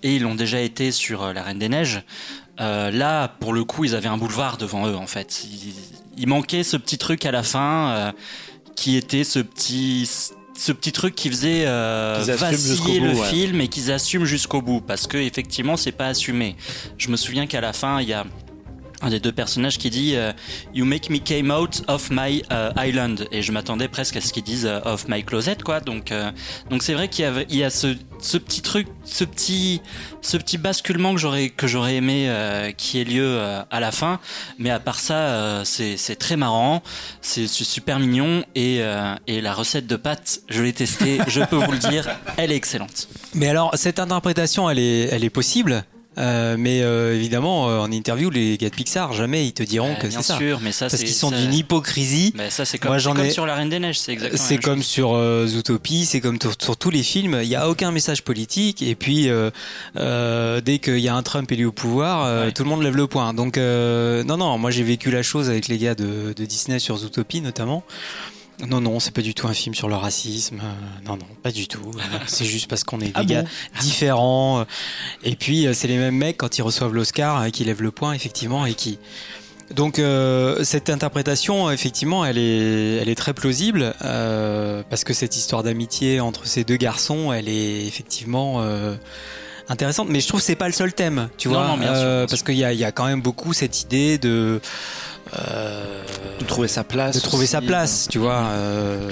et 0.05 0.17
ils 0.17 0.23
l'ont 0.23 0.35
déjà 0.35 0.61
été 0.61 0.93
sur 0.93 1.23
euh, 1.23 1.33
La 1.33 1.43
Reine 1.43 1.59
des 1.59 1.69
Neiges. 1.69 2.03
Euh, 2.61 2.91
là, 2.91 3.29
pour 3.41 3.53
le 3.53 3.65
coup, 3.65 3.85
ils 3.85 3.95
avaient 3.95 4.09
un 4.09 4.19
boulevard 4.19 4.59
devant 4.59 4.87
eux, 4.87 4.95
en 4.95 5.07
fait. 5.07 5.47
Il 6.19 6.29
manquait 6.29 6.63
ce 6.63 6.77
petit 6.77 6.99
truc 6.99 7.27
à 7.27 7.31
la 7.31 7.43
fin, 7.43 7.91
euh, 7.91 8.13
qui 8.77 8.97
était 8.97 9.25
ce 9.25 9.39
petit, 9.39 10.09
ce 10.57 10.73
petit 10.73 10.93
truc 10.93 11.15
qui 11.15 11.29
faisait 11.29 11.65
euh, 11.67 12.25
vaciller 12.39 13.01
le 13.01 13.15
ouais. 13.15 13.29
film 13.29 13.61
et 13.61 13.69
qu'ils 13.69 13.91
assument 13.93 14.25
jusqu'au 14.25 14.63
bout, 14.63 14.81
parce 14.81 15.07
que 15.07 15.17
effectivement, 15.17 15.77
c'est 15.77 15.93
pas 15.93 16.07
assumé. 16.07 16.57
Je 16.99 17.09
me 17.09 17.17
souviens 17.17 17.47
qu'à 17.47 17.61
la 17.61 17.73
fin, 17.73 18.01
il 18.01 18.09
y 18.09 18.13
a 18.13 18.25
un 19.05 19.11
des 19.11 19.21
deux 19.21 19.33
personnages 19.33 19.79
qui 19.79 19.91
dit 19.91 20.17
euh, 20.17 20.33
You 20.75 20.85
make 20.85 21.11
me 21.11 21.19
came 21.19 21.51
out 21.51 21.83
of 21.89 22.09
my 22.11 22.43
euh, 22.53 22.71
island. 22.77 23.29
Et 23.31 23.43
je 23.43 23.53
m'attendais 23.53 23.89
presque 23.89 24.17
à 24.17 24.21
ce 24.21 24.33
qu'ils 24.33 24.43
disent 24.43 24.67
euh, 24.67 24.81
of 24.85 25.07
my 25.09 25.23
closet 25.23 25.57
quoi. 25.65 25.81
Donc 25.81 26.11
euh, 26.11 26.31
donc 26.71 26.83
c'est 26.83 26.95
vrai 26.95 27.09
qu'il 27.09 27.25
y 27.25 27.29
a 27.29 27.33
il 27.49 27.57
y 27.57 27.65
a 27.65 27.71
ce, 27.71 27.95
ce 28.19 28.39
petit 28.39 28.63
truc 28.63 28.89
ce 29.05 29.25
petit 29.25 29.83
ce 30.23 30.37
petit 30.37 30.59
basculement 30.59 31.15
que 31.15 31.21
j'aurais 31.21 31.51
que 31.51 31.67
j'aurais 31.67 31.97
aimé 31.97 32.27
euh, 32.29 32.73
qui 32.73 33.01
ait 33.01 33.05
lieu 33.05 33.27
euh, 33.27 33.63
à 33.71 33.81
la 33.81 33.93
fin. 33.93 34.21
Mais 34.59 34.71
à 34.71 34.81
part 34.81 34.99
ça 34.99 35.15
euh, 35.17 35.65
c'est 35.65 35.97
c'est 35.97 36.17
très 36.17 36.37
marrant 36.37 36.83
c'est 37.21 37.47
c'est 37.47 37.65
super 37.65 37.99
mignon 37.99 38.45
et 38.55 38.79
euh, 38.81 39.15
et 39.27 39.41
la 39.41 39.53
recette 39.53 39.87
de 39.87 39.97
pâtes 39.97 40.41
je 40.49 40.63
l'ai 40.63 40.73
testée 40.73 41.19
je 41.29 41.41
peux 41.43 41.57
vous 41.57 41.73
le 41.73 41.79
dire 41.79 42.09
elle 42.37 42.53
est 42.53 42.57
excellente. 42.57 43.09
Mais 43.35 43.49
alors, 43.49 43.73
cette 43.75 43.99
interprétation, 43.99 44.71
elle 44.71 44.79
est, 44.79 45.09
elle 45.11 45.25
est 45.25 45.31
possible? 45.31 45.85
Euh, 46.17 46.57
mais 46.59 46.83
euh, 46.83 47.15
évidemment, 47.15 47.69
euh, 47.69 47.79
en 47.79 47.91
interview, 47.91 48.31
les 48.31 48.57
gars 48.57 48.71
de 48.71 48.75
Pixar, 48.75 49.13
jamais 49.13 49.47
ils 49.47 49.53
te 49.53 49.63
diront 49.63 49.93
Euh, 49.93 49.95
que 49.97 50.07
bien 50.07 50.19
c'est 50.23 50.33
ça. 50.33 50.39
sûr 50.39 50.61
mais 50.63 50.71
ça 50.73 50.87
Parce 50.87 50.99
c'est 51.01 51.05
qu'ils 51.07 51.15
sont 51.15 51.31
d'une 51.31 51.53
hypocrisie. 51.53 52.33
mais 52.37 52.51
ça 52.51 52.65
c'est 52.65 52.79
comme, 52.79 52.91
Moi, 52.93 52.99
c'est 53.01 53.13
comme 53.13 53.31
sur 53.31 53.47
la 53.47 53.55
Reine 53.57 53.69
des 53.69 53.79
Neiges 53.81 53.99
c'est 53.99 54.13
exactement 54.13 54.41
la 54.41 54.49
C'est 54.49 54.55
même 54.55 54.63
comme 54.63 54.79
chose. 54.79 54.87
sur 54.87 55.15
euh, 55.15 55.47
Zootopie, 55.47 56.05
c'est 56.07 56.21
comme 56.21 56.39
sur, 56.41 56.77
tous 56.77 56.91
les 56.91 57.03
films. 57.03 57.39
Il 57.43 57.49
n'y 57.49 57.57
a 57.57 57.69
aucun 57.69 57.91
message 57.91 58.23
politique. 58.23 58.81
Et 58.83 58.95
puis, 58.95 59.29
euh, 59.29 59.51
euh, 59.97 60.61
dès 60.61 60.79
qu'il 60.79 60.99
y 61.01 61.09
a 61.09 61.15
un 61.17 61.23
Trump 61.23 61.51
élu 61.51 61.65
au 61.67 61.73
pouvoir, 61.73 62.25
euh, 62.25 62.47
Ouais. 62.47 62.53
tout 62.53 62.63
le 62.65 62.69
monde 62.71 62.83
lève 62.83 62.97
le 62.97 63.07
poing. 63.07 63.35
Donc, 63.35 63.59
euh, 63.59 64.23
non, 64.25 64.37
non, 64.37 64.57
moi 64.59 64.71
j'ai 64.71 64.83
vécu 64.85 65.11
la 65.11 65.23
chose 65.23 65.49
avec 65.51 65.69
les 65.69 65.79
gars 65.79 65.95
de, 65.95 66.33
de 66.37 66.45
Disney 66.45 66.79
sur 66.79 66.97
Zootopie 66.97 67.41
notamment. 67.41 67.83
Non, 68.69 68.81
non, 68.81 69.01
c'est 69.01 69.13
pas 69.13 69.21
du 69.23 69.35
tout 69.35 69.47
un 69.49 69.53
film 69.55 69.75
sur 69.75 69.89
le 69.89 69.97
racisme. 69.97 70.61
Euh, 70.63 71.07
non, 71.09 71.17
non, 71.17 71.27
pas 71.43 71.51
du 71.51 71.67
tout. 71.67 71.91
Euh, 71.97 72.01
c'est 72.27 72.45
juste 72.45 72.69
parce 72.69 72.85
qu'on 72.85 73.01
est 73.01 73.07
des 73.07 73.13
Ah 73.15 73.25
gars 73.25 73.43
bon 73.43 73.49
différents. 73.81 74.61
euh, 74.61 74.65
Et 75.25 75.35
puis, 75.37 75.67
c'est 75.75 75.89
les 75.89 75.99
mêmes 75.99 76.17
mecs 76.17 76.37
quand 76.39 76.57
ils 76.59 76.63
reçoivent 76.63 76.95
l'Oscar 76.95 77.41
euh, 77.43 77.49
qui 77.51 77.65
lèvent 77.65 77.83
le 77.83 77.91
poing, 77.91 78.13
effectivement, 78.13 78.65
et 78.67 78.75
qui. 78.75 78.99
Donc 79.75 79.99
euh, 79.99 80.63
cette 80.63 80.91
interprétation, 80.91 81.71
effectivement, 81.71 82.25
elle 82.27 82.37
est, 82.37 82.97
elle 83.01 83.09
est 83.09 83.15
très 83.15 83.33
plausible 83.33 83.95
euh, 84.05 84.83
parce 84.91 85.05
que 85.05 85.15
cette 85.15 85.37
histoire 85.37 85.63
d'amitié 85.63 86.21
entre 86.21 86.47
ces 86.47 86.65
deux 86.65 86.77
garçons, 86.77 87.33
elle 87.33 87.49
est 87.49 87.87
effectivement 87.87 88.57
euh, 88.61 88.95
intéressante. 89.71 90.09
Mais 90.11 90.21
je 90.21 90.29
trouve 90.29 90.41
que 90.41 90.47
c'est 90.47 90.55
pas 90.55 90.67
le 90.67 90.75
seul 90.75 90.93
thème, 90.93 91.31
tu 91.39 91.49
Non, 91.49 91.55
vois, 91.55 91.67
non, 91.69 91.77
bien 91.79 91.95
sûr, 91.95 92.05
bien 92.05 92.27
parce 92.29 92.35
sûr. 92.37 92.45
qu'il 92.45 92.57
y 92.57 92.65
a, 92.65 92.75
il 92.75 92.79
y 92.79 92.85
a 92.85 92.93
quand 92.93 93.07
même 93.07 93.23
beaucoup 93.23 93.55
cette 93.55 93.81
idée 93.81 94.19
de 94.19 94.61
De 96.41 96.45
trouver 96.45 96.69
sa 96.69 96.85
place. 96.85 97.15
de 97.17 97.21
trouver 97.21 97.47
sa 97.47 97.61
place, 97.61 98.09
tu 98.11 98.19
vois. 98.19 98.43
euh, 98.51 99.11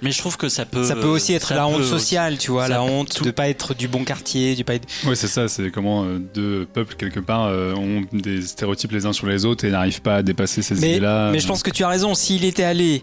Mais 0.00 0.10
je 0.10 0.18
trouve 0.18 0.36
que 0.36 0.48
ça 0.48 0.64
peut. 0.64 0.84
ça 0.84 0.94
peut 0.96 1.06
aussi 1.06 1.32
être 1.34 1.54
la 1.54 1.66
honte 1.66 1.84
sociale, 1.84 2.38
tu 2.38 2.50
vois, 2.50 2.64
ça 2.64 2.70
la 2.70 2.82
honte 2.82 3.14
tout- 3.14 3.24
de 3.24 3.30
pas 3.30 3.48
être 3.48 3.74
du 3.74 3.88
bon 3.88 4.04
quartier, 4.04 4.54
du 4.56 4.64
pas 4.64 4.74
être. 4.74 4.88
Oui, 5.06 5.14
c'est 5.16 5.28
ça, 5.28 5.48
c'est 5.48 5.70
comment 5.70 6.04
euh, 6.04 6.18
deux 6.18 6.66
peuples, 6.72 6.94
quelque 6.96 7.20
part, 7.20 7.46
euh, 7.46 7.74
ont 7.74 8.02
des 8.12 8.42
stéréotypes 8.42 8.90
les 8.92 9.06
uns 9.06 9.12
sur 9.12 9.26
les 9.26 9.44
autres 9.44 9.64
et 9.64 9.70
n'arrivent 9.70 10.02
pas 10.02 10.16
à 10.16 10.22
dépasser 10.22 10.62
ces 10.62 10.74
Mais, 10.76 10.92
idées-là. 10.92 11.30
mais 11.30 11.38
je 11.40 11.46
pense 11.46 11.62
que 11.62 11.70
tu 11.70 11.84
as 11.84 11.88
raison. 11.88 12.14
S'il 12.14 12.44
était 12.44 12.64
allé 12.64 13.02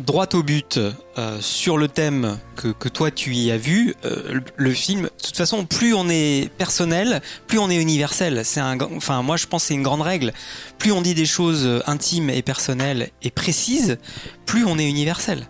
droit 0.00 0.26
au 0.34 0.42
but 0.42 0.78
euh, 0.78 1.40
sur 1.40 1.76
le 1.78 1.88
thème 1.88 2.38
que, 2.56 2.68
que 2.68 2.88
toi 2.88 3.10
tu 3.10 3.34
y 3.34 3.50
as 3.50 3.56
vu, 3.56 3.94
euh, 4.04 4.40
le, 4.56 4.70
film, 4.70 5.02
de 5.02 5.22
toute 5.22 5.36
façon, 5.36 5.64
plus 5.64 5.94
on 5.94 6.08
est 6.08 6.50
personnel, 6.56 7.20
plus 7.46 7.58
on 7.58 7.70
est 7.70 7.80
universel. 7.80 8.42
C'est 8.44 8.60
un, 8.60 8.78
enfin, 8.96 9.22
moi 9.22 9.36
je 9.36 9.46
pense 9.46 9.64
c'est 9.64 9.74
une 9.74 9.82
grande 9.82 10.02
règle. 10.02 10.32
Plus 10.78 10.92
on 10.92 11.02
dit 11.02 11.14
des 11.14 11.26
choses 11.26 11.66
euh, 11.66 11.80
intimes 11.86 12.30
et 12.30 12.42
personnelles 12.42 13.10
et 13.22 13.30
précises, 13.30 13.98
plus 14.46 14.64
on 14.64 14.78
est 14.78 14.88
universel. 14.88 15.48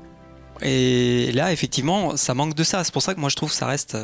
Et 0.64 1.32
là, 1.32 1.52
effectivement, 1.52 2.16
ça 2.16 2.34
manque 2.34 2.54
de 2.54 2.62
ça. 2.62 2.84
C'est 2.84 2.92
pour 2.92 3.02
ça 3.02 3.14
que 3.14 3.20
moi 3.20 3.28
je 3.28 3.34
trouve 3.34 3.50
que 3.50 3.56
ça 3.56 3.66
reste 3.66 3.96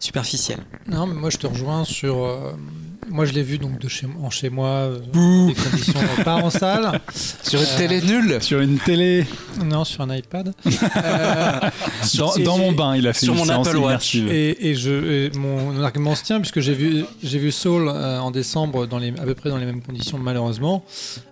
euh, 0.00 0.04
superficiel. 0.04 0.58
Non, 0.86 1.06
mais 1.06 1.14
moi 1.14 1.30
je 1.30 1.36
te 1.38 1.46
rejoins 1.46 1.84
sur. 1.84 2.22
euh, 2.24 2.52
moi 3.08 3.24
je 3.24 3.32
l'ai 3.32 3.42
vu 3.42 3.58
donc 3.58 3.78
de 3.80 3.88
chez, 3.88 4.06
en 4.22 4.30
chez 4.30 4.50
moi, 4.50 4.68
euh, 4.68 4.98
des 5.48 5.54
conditions 5.54 6.00
euh, 6.18 6.22
pas 6.22 6.36
en 6.36 6.50
salle. 6.50 7.00
Sur 7.42 7.60
une 7.60 7.66
Euh, 7.66 7.76
télé 7.76 8.00
nulle 8.02 8.40
Sur 8.42 8.60
une 8.60 8.78
télé, 8.78 9.26
Non, 9.64 9.84
sur 9.84 10.02
un 10.02 10.14
iPad. 10.14 10.52
Euh, 10.96 11.70
dans, 12.44 12.58
mon 12.58 12.72
bain, 12.72 12.96
il 12.96 13.06
a 13.06 13.12
fait 13.12 13.24
sur 13.26 13.32
une 13.34 13.40
mon 13.40 13.44
séance 13.46 13.66
Apple 13.68 13.78
Watch. 13.78 14.14
Et, 14.16 14.70
et 14.70 14.74
je, 14.74 14.90
et 14.90 15.30
mon 15.36 15.82
argument 15.82 16.14
se 16.14 16.22
tient 16.24 16.38
puisque 16.40 16.60
j'ai 16.60 16.74
vu, 16.74 17.04
j'ai 17.22 17.38
vu 17.38 17.50
Soul 17.52 17.88
euh, 17.88 18.18
en 18.20 18.30
décembre 18.30 18.86
dans 18.86 18.98
les, 18.98 19.10
à 19.10 19.22
peu 19.24 19.34
près 19.34 19.50
dans 19.50 19.56
les 19.56 19.66
mêmes 19.66 19.82
conditions 19.82 20.18
malheureusement, 20.18 20.84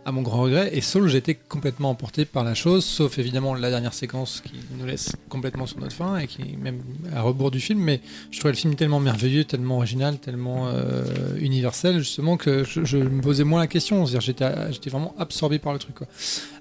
à 0.05 0.13
mon 0.13 0.23
grand 0.23 0.43
regret. 0.43 0.71
Et 0.73 0.81
Soul, 0.81 1.09
j'ai 1.09 1.19
été 1.19 1.35
complètement 1.35 1.91
emporté 1.91 2.25
par 2.25 2.45
la 2.45 2.55
chose, 2.55 2.85
sauf 2.85 3.19
évidemment 3.19 3.55
la 3.55 3.71
dernière 3.71 3.95
séquence 3.95 4.43
qui 4.45 4.55
nous 4.79 4.87
laisse 4.87 5.13
complètement 5.29 5.67
sur 5.67 5.79
notre 5.79 5.95
fin 5.95 6.19
et 6.19 6.27
qui 6.27 6.43
est 6.43 6.57
même 6.61 6.81
à 7.15 7.23
rebours 7.23 7.51
du 7.51 7.61
film. 7.61 7.81
Mais 7.81 8.01
je 8.31 8.39
trouvais 8.39 8.53
le 8.53 8.58
film 8.59 8.75
tellement 8.75 8.99
merveilleux, 8.99 9.45
tellement 9.45 9.77
original, 9.77 10.19
tellement 10.19 10.69
euh, 10.69 11.05
universel 11.39 11.99
justement 11.99 12.37
que 12.37 12.65
je, 12.65 12.97
me 12.99 13.21
posais 13.21 13.45
moins 13.45 13.61
la 13.61 13.69
question. 13.69 14.05
J'étais, 14.05 14.73
j'étais 14.73 14.91
vraiment 14.91 15.15
absorbé 15.19 15.59
par 15.59 15.73
le 15.73 15.79
truc. 15.79 15.97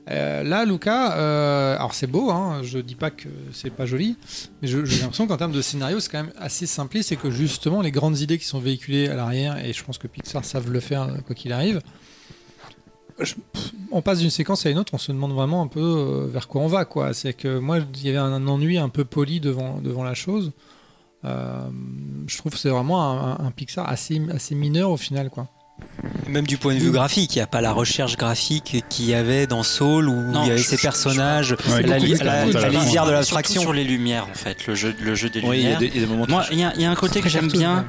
Euh, 0.10 0.43
là, 0.43 0.64
Luca, 0.64 1.18
euh, 1.18 1.76
alors 1.76 1.93
c'est 1.93 2.08
beau, 2.08 2.30
hein, 2.30 2.62
je 2.64 2.78
dis 2.80 2.95
pas 2.95 3.10
que 3.10 3.28
c'est 3.52 3.72
pas 3.72 3.86
joli, 3.86 4.16
mais 4.62 4.68
j'ai 4.68 4.82
l'impression 4.84 5.28
qu'en 5.28 5.38
termes 5.38 5.52
de 5.52 5.62
scénario, 5.62 6.00
c'est 6.00 6.12
quand 6.12 6.24
même 6.24 6.34
assez 6.38 6.68
simpliste, 6.68 7.10
c'est 7.10 7.16
que 7.16 7.32
justement 7.32 7.82
les 7.82 7.91
grandes 7.91 8.20
idées 8.20 8.38
qui 8.38 8.45
sont 8.45 8.60
véhiculées 8.60 9.10
à 9.10 9.16
l'arrière, 9.16 9.66
et 9.66 9.74
je 9.74 9.84
pense 9.84 9.98
que 9.98 10.08
Pixar 10.08 10.45
savent 10.45 10.72
le 10.72 10.80
faire 10.80 11.10
quoi 11.26 11.36
qu'il 11.36 11.52
arrive, 11.52 11.82
on 13.91 14.04
passe 14.04 14.20
d'une 14.20 14.30
séquence 14.30 14.68
à 14.68 14.70
une 14.70 14.78
autre, 14.78 14.93
on 14.93 15.00
se 15.00 15.12
demande 15.12 15.34
vraiment 15.34 15.64
un 15.64 15.68
peu 15.68 16.30
vers 16.32 16.48
quoi 16.48 16.62
on 16.62 16.68
va. 16.68 16.88
C'est 17.14 17.34
que 17.34 17.58
moi, 17.58 17.80
il 17.95 18.06
y 18.06 18.10
avait 18.10 18.20
un, 18.20 18.48
ennui 18.48 18.78
un 18.78 18.89
peu 18.89 19.06
poli 19.06 19.39
devant 19.39 20.04
la 20.04 20.14
chose. 20.14 20.52
Euh, 21.28 21.59
je 22.28 22.38
trouve 22.38 22.51
que 22.53 22.57
c'est 22.57 22.69
vraiment 22.69 23.39
un, 23.39 23.51
Pixar 23.51 23.88
assez, 23.89 24.21
assez 24.34 24.55
mineur 24.55 24.89
au 24.91 24.97
final, 24.97 25.30
quoi. 25.30 25.47
Même 26.28 26.47
du 26.47 26.57
point 26.57 26.73
de 26.73 26.80
vue 26.80 26.89
graphique, 26.91 27.36
il 27.36 27.39
n'y 27.39 27.43
a 27.43 27.47
pas 27.47 27.61
la 27.61 27.71
recherche 27.71 28.17
graphique 28.17 28.84
qu'il 28.89 29.05
y 29.05 29.13
avait 29.13 29.45
dans 29.45 29.61
Soul 29.61 30.09
où 30.09 30.15
Non, 30.32 30.41
il 30.43 30.47
y 30.47 30.49
avait 30.51 30.57
je- 30.57 30.67
ces 30.67 30.78
je- 30.78 30.82
personnages, 30.82 31.55
Ouais, 31.69 31.84
la, 31.84 31.99
li- 31.99 32.15
la- 32.15 32.45
la 32.45 32.61
la 32.61 32.69
lisière 32.69 33.05
de 33.05 33.11
l'abstraction. 33.11 33.61
sur 33.61 33.73
les 33.73 33.84
lumières, 33.84 34.28
en 34.30 34.34
fait, 34.34 34.65
le 34.65 34.73
jeu, 34.75 34.95
le 34.99 35.13
jeu 35.15 35.30
des 35.30 35.41
Oui, 35.41 35.57
il 35.59 35.63
y, 35.63 35.67
a 35.67 35.78
lumières. 35.78 35.80
des, 35.80 35.86
il 35.88 35.95
y 35.95 35.97
a 35.97 36.01
des 36.01 36.07
moments 36.11 36.25
Moi, 36.28 36.45
il 36.51 36.59
y, 36.59 36.63
a- 36.63 36.73
il 36.75 36.82
y 36.82 36.86
a 36.86 36.91
un 36.91 36.95
côté 36.95 37.21
que 37.21 37.30
j'aime 37.30 37.43
cartoon, 37.51 37.59
bien. 37.59 37.86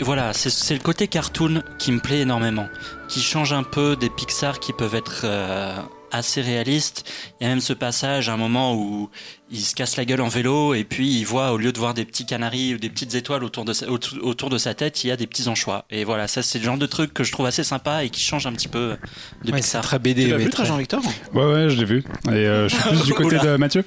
Voilà, 0.00 0.32
c'est- 0.32 0.50
c'est 0.50 0.74
le 0.74 0.80
côté 0.80 1.08
cartoon 1.08 1.62
qui 1.78 1.90
me 1.92 1.98
plaît 2.00 2.20
énormément, 2.20 2.68
qui 3.08 3.20
change 3.20 3.52
un 3.52 3.62
peu 3.64 3.96
des 3.96 4.10
Pixar 4.10 4.60
qui 4.60 4.72
peuvent 4.72 4.94
être 4.94 5.22
euh, 5.24 5.76
assez 6.12 6.40
réalistes. 6.40 7.04
Il 7.44 7.48
y 7.48 7.50
a 7.50 7.50
même 7.50 7.60
ce 7.60 7.74
passage, 7.74 8.30
un 8.30 8.38
moment 8.38 8.74
où 8.74 9.10
il 9.52 9.60
se 9.60 9.74
casse 9.74 9.98
la 9.98 10.06
gueule 10.06 10.22
en 10.22 10.28
vélo 10.28 10.72
et 10.72 10.82
puis 10.82 11.06
il 11.18 11.24
voit, 11.24 11.52
au 11.52 11.58
lieu 11.58 11.72
de 11.72 11.78
voir 11.78 11.92
des 11.92 12.06
petits 12.06 12.24
canaris 12.24 12.74
ou 12.74 12.78
des 12.78 12.88
petites 12.88 13.14
étoiles 13.14 13.44
autour 13.44 13.66
de 13.66 13.74
sa, 13.74 13.86
autour, 13.90 14.16
autour 14.22 14.48
de 14.48 14.56
sa 14.56 14.72
tête, 14.72 15.04
il 15.04 15.08
y 15.08 15.10
a 15.10 15.16
des 15.18 15.26
petits 15.26 15.46
anchois. 15.46 15.84
Et 15.90 16.04
voilà, 16.04 16.26
ça 16.26 16.42
c'est 16.42 16.58
le 16.58 16.64
genre 16.64 16.78
de 16.78 16.86
truc 16.86 17.12
que 17.12 17.22
je 17.22 17.30
trouve 17.32 17.44
assez 17.44 17.62
sympa 17.62 18.02
et 18.02 18.08
qui 18.08 18.22
change 18.22 18.46
un 18.46 18.52
petit 18.54 18.68
peu 18.68 18.96
de 19.44 19.52
Ouais, 19.52 19.58
Pixar. 19.58 19.82
très 19.82 19.98
BD. 19.98 20.24
Tu 20.24 20.30
l'as 20.30 20.38
mais 20.38 20.44
vu, 20.44 20.50
très- 20.50 20.64
Jean-Victor 20.64 21.02
Ouais, 21.34 21.44
ouais, 21.44 21.68
je 21.68 21.76
l'ai 21.76 21.84
vu. 21.84 22.02
Et 22.28 22.30
euh, 22.30 22.66
je 22.70 22.76
suis 22.76 22.88
plus 22.88 23.04
du 23.04 23.12
côté 23.12 23.38
de 23.38 23.56
Mathieu. 23.58 23.84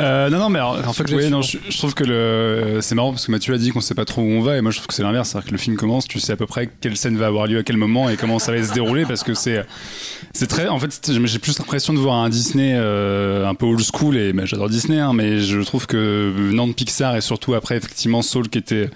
Euh, 0.00 0.28
non, 0.28 0.38
non, 0.38 0.50
mais 0.50 0.58
alors, 0.58 0.86
en 0.86 0.92
fait, 0.92 1.10
oui, 1.10 1.30
non, 1.30 1.40
je, 1.40 1.56
je 1.66 1.78
trouve 1.78 1.94
que 1.94 2.04
le, 2.04 2.80
c'est 2.82 2.94
marrant 2.94 3.12
parce 3.12 3.24
que 3.24 3.32
Mathieu 3.32 3.54
a 3.54 3.58
dit 3.58 3.70
qu'on 3.70 3.80
sait 3.80 3.94
pas 3.94 4.04
trop 4.04 4.20
où 4.20 4.26
on 4.26 4.42
va, 4.42 4.58
et 4.58 4.60
moi 4.60 4.70
je 4.70 4.76
trouve 4.76 4.88
que 4.88 4.94
c'est 4.94 5.02
l'inverse. 5.02 5.30
C'est-à-dire 5.30 5.46
que 5.48 5.52
le 5.52 5.58
film 5.58 5.76
commence, 5.76 6.06
tu 6.06 6.20
sais 6.20 6.34
à 6.34 6.36
peu 6.36 6.46
près 6.46 6.68
quelle 6.82 6.98
scène 6.98 7.16
va 7.16 7.26
avoir 7.28 7.46
lieu 7.46 7.56
à 7.56 7.62
quel 7.62 7.78
moment 7.78 8.10
et 8.10 8.18
comment 8.18 8.38
ça 8.38 8.52
va 8.52 8.62
se 8.62 8.74
dérouler 8.74 9.06
parce 9.06 9.22
que 9.22 9.32
c'est, 9.32 9.64
c'est 10.34 10.48
très, 10.48 10.68
en 10.68 10.78
fait, 10.78 11.10
j'ai 11.10 11.38
plus 11.38 11.58
l'impression 11.58 11.94
de 11.94 11.98
voir 11.98 12.16
un 12.16 12.28
Disney 12.28 12.74
euh, 12.76 12.97
un 13.46 13.54
peu 13.54 13.66
old 13.66 13.80
school 13.80 14.16
et 14.16 14.32
j'adore 14.44 14.68
Disney, 14.68 14.98
hein, 14.98 15.12
mais 15.12 15.40
je 15.40 15.60
trouve 15.60 15.86
que 15.86 16.32
venant 16.34 16.66
de 16.66 16.72
Pixar 16.72 17.16
et 17.16 17.20
surtout 17.20 17.54
après 17.54 17.76
effectivement 17.76 18.22
Soul 18.22 18.48
qui 18.48 18.58
était 18.58 18.90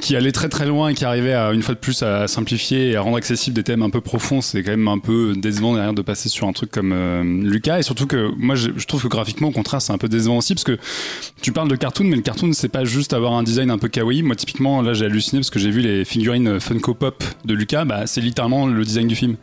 qui 0.00 0.16
allait 0.16 0.32
très 0.32 0.48
très 0.48 0.66
loin 0.66 0.88
et 0.88 0.94
qui 0.94 1.04
arrivait 1.04 1.32
à 1.32 1.52
une 1.52 1.62
fois 1.62 1.74
de 1.74 1.80
plus 1.80 2.02
à 2.02 2.28
simplifier 2.28 2.90
et 2.90 2.96
à 2.96 3.00
rendre 3.00 3.16
accessible 3.16 3.54
des 3.54 3.62
thèmes 3.62 3.82
un 3.82 3.90
peu 3.90 4.00
profonds, 4.00 4.40
c'est 4.40 4.62
quand 4.62 4.70
même 4.70 4.88
un 4.88 4.98
peu 4.98 5.34
décevant 5.36 5.74
derrière 5.74 5.92
de 5.92 6.02
passer 6.02 6.28
sur 6.28 6.46
un 6.46 6.52
truc 6.52 6.70
comme 6.70 6.92
euh, 6.92 7.22
Lucas 7.22 7.78
et 7.78 7.82
surtout 7.82 8.06
que 8.06 8.30
moi 8.36 8.54
je, 8.54 8.70
trouve 8.86 9.02
que 9.02 9.08
graphiquement 9.08 9.48
au 9.48 9.52
contraire 9.52 9.82
c'est 9.82 9.92
un 9.92 9.98
peu 9.98 10.08
décevant 10.08 10.38
aussi 10.38 10.54
parce 10.54 10.64
que 10.64 10.78
tu 11.42 11.52
parles 11.52 11.68
de 11.68 11.76
cartoon 11.76 12.04
mais 12.04 12.16
le 12.16 12.22
cartoon 12.22 12.52
c'est 12.52 12.68
pas 12.68 12.84
juste 12.84 13.12
avoir 13.12 13.34
un 13.34 13.42
design 13.42 13.70
un 13.70 13.78
peu 13.78 13.88
kawaii. 13.88 14.22
Moi 14.22 14.36
typiquement 14.36 14.82
là 14.82 14.94
j'ai 14.94 15.04
halluciné 15.04 15.40
parce 15.40 15.50
que 15.50 15.58
j'ai 15.58 15.70
vu 15.70 15.80
les 15.80 16.04
figurines 16.04 16.60
Funko 16.60 16.94
Pop 16.94 17.24
de 17.44 17.54
Lucas, 17.54 17.84
bah 17.84 18.06
c'est 18.06 18.20
littéralement 18.20 18.66
le 18.66 18.84
design 18.84 19.08
du 19.08 19.16
film. 19.16 19.36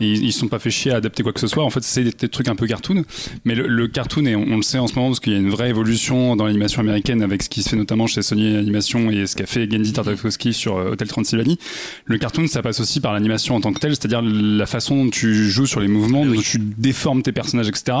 Ils, 0.00 0.32
se 0.32 0.40
sont 0.40 0.48
pas 0.48 0.58
fait 0.58 0.70
chier 0.70 0.92
à 0.92 0.96
adapter 0.96 1.22
quoi 1.22 1.32
que 1.32 1.40
ce 1.40 1.46
soit. 1.46 1.64
En 1.64 1.70
fait 1.70 1.82
c'est 1.82 2.04
des, 2.04 2.28
trucs 2.28 2.48
un 2.48 2.56
peu 2.56 2.66
cartoon, 2.66 3.04
mais 3.44 3.54
le, 3.54 3.88
cartoon 3.88 4.26
et 4.26 4.36
on, 4.36 4.42
on 4.42 4.56
le 4.56 4.62
sait 4.62 4.78
en 4.78 4.86
ce 4.86 4.94
moment 4.94 5.08
parce 5.08 5.20
qu'il 5.20 5.32
y 5.32 5.36
a 5.36 5.38
une 5.38 5.50
vraie 5.50 5.70
évolution 5.70 6.36
dans 6.36 6.46
l'animation 6.46 6.80
américaine 6.80 7.22
avec 7.22 7.42
ce 7.42 7.48
qui 7.48 7.62
se 7.62 7.70
fait 7.70 7.76
notamment 7.76 8.06
chez 8.06 8.22
Sony 8.22 8.56
Animation 8.56 9.10
et 9.10 9.26
ce 9.26 9.36
qu'a 9.36 9.46
fait 9.46 9.70
Gendy 9.70 9.92
Tartakovsky 10.02 10.52
sur 10.52 10.76
euh, 10.76 10.90
Hotel 10.90 11.08
Transylvanie. 11.08 11.58
Le 12.04 12.18
cartoon 12.18 12.46
ça 12.46 12.62
passe 12.62 12.80
aussi 12.80 13.00
par 13.00 13.12
l'animation 13.12 13.54
en 13.54 13.60
tant 13.60 13.72
que 13.72 13.80
telle, 13.80 13.94
c'est-à-dire 13.94 14.22
la 14.22 14.66
façon 14.66 15.04
dont 15.04 15.10
tu 15.10 15.48
joues 15.50 15.66
sur 15.66 15.80
les 15.80 15.88
mouvements, 15.88 16.24
dont 16.24 16.40
tu 16.40 16.58
déformes 16.58 17.22
tes 17.22 17.32
personnages, 17.32 17.68
etc. 17.68 17.98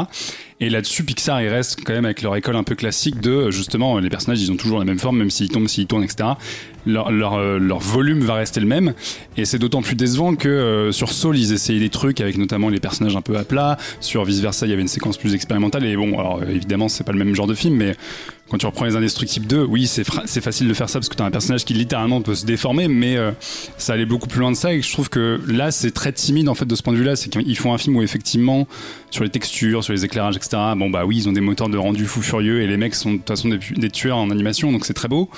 Et 0.60 0.70
là-dessus, 0.70 1.04
Pixar, 1.04 1.40
ils 1.40 1.48
restent 1.48 1.80
quand 1.84 1.92
même 1.92 2.04
avec 2.04 2.22
leur 2.22 2.34
école 2.34 2.56
un 2.56 2.64
peu 2.64 2.74
classique 2.74 3.20
de 3.20 3.50
justement 3.50 3.98
les 3.98 4.10
personnages, 4.10 4.42
ils 4.42 4.50
ont 4.50 4.56
toujours 4.56 4.78
la 4.78 4.84
même 4.84 4.98
forme, 4.98 5.18
même 5.18 5.30
s'ils 5.30 5.48
tombent, 5.48 5.68
s'ils 5.68 5.86
tournent, 5.86 6.04
etc. 6.04 6.30
Euh, 6.88 7.58
leur 7.58 7.78
volume 7.78 8.20
va 8.20 8.34
rester 8.34 8.60
le 8.60 8.66
même. 8.66 8.94
Et 9.36 9.44
c'est 9.44 9.58
d'autant 9.58 9.82
plus 9.82 9.96
décevant 9.96 10.34
que 10.34 10.48
euh, 10.48 10.92
sur 10.92 11.12
Soul, 11.12 11.38
ils 11.38 11.52
essayaient 11.52 11.80
des 11.80 11.90
trucs 11.90 12.20
avec 12.20 12.38
notamment 12.38 12.68
les 12.68 12.80
personnages 12.80 13.16
un 13.16 13.22
peu 13.22 13.36
à 13.36 13.44
plat. 13.44 13.76
Sur 14.00 14.24
Vice 14.24 14.40
Versa, 14.40 14.66
il 14.66 14.70
y 14.70 14.72
avait 14.72 14.82
une 14.82 14.88
séquence 14.88 15.16
plus 15.16 15.34
expérimentale. 15.34 15.84
Et 15.84 15.96
bon, 15.96 16.18
alors 16.18 16.40
euh, 16.42 16.50
évidemment, 16.50 16.88
c'est 16.88 17.04
pas 17.04 17.12
le 17.12 17.18
même 17.18 17.34
genre 17.34 17.46
de 17.46 17.54
film, 17.54 17.76
mais 17.76 17.96
quand 18.50 18.56
tu 18.56 18.66
reprends 18.66 18.86
les 18.86 18.96
Indestructibles 18.96 19.46
2, 19.46 19.64
oui, 19.64 19.86
c'est 19.86 20.04
facile 20.40 20.68
de 20.68 20.74
faire 20.74 20.88
ça 20.88 20.98
parce 20.98 21.10
que 21.10 21.16
tu 21.16 21.22
as 21.22 21.26
un 21.26 21.30
personnage 21.30 21.66
qui 21.66 21.74
littéralement 21.74 22.22
peut 22.22 22.34
se 22.34 22.46
déformer, 22.46 22.88
mais 22.88 23.18
ça 23.76 23.92
allait 23.92 24.06
beaucoup 24.06 24.26
plus 24.26 24.40
loin 24.40 24.50
de 24.50 24.56
ça. 24.56 24.72
Et 24.72 24.80
je 24.80 24.90
trouve 24.90 25.10
que 25.10 25.38
là, 25.46 25.70
c'est 25.70 25.90
très 25.90 26.12
timide 26.12 26.48
en 26.48 26.54
fait 26.54 26.64
de 26.64 26.74
ce 26.74 26.82
point 26.82 26.94
de 26.94 26.98
vue-là. 26.98 27.14
C'est 27.14 27.28
qu'ils 27.28 27.58
font 27.58 27.74
un 27.74 27.78
film 27.78 27.96
où 27.96 28.02
effectivement, 28.02 28.66
sur 29.10 29.22
les 29.22 29.28
textures, 29.28 29.84
sur 29.84 29.92
les 29.92 30.06
éclairages, 30.06 30.36
etc. 30.36 30.56
Bon 30.78 30.88
bah 30.88 31.04
oui, 31.04 31.18
ils 31.18 31.28
ont 31.28 31.32
des 31.32 31.42
moteurs 31.42 31.68
de 31.68 31.76
rendu 31.76 32.06
fou 32.06 32.22
furieux 32.22 32.62
et 32.62 32.66
les 32.66 32.78
mecs 32.78 32.94
sont 32.94 33.12
de 33.12 33.16
toute 33.18 33.28
façon 33.28 33.50
des 33.50 33.90
tueurs 33.90 34.16
en 34.16 34.30
animation, 34.30 34.72
donc 34.72 34.86
c'est 34.86 34.94
très 34.94 35.08
beau. 35.08 35.28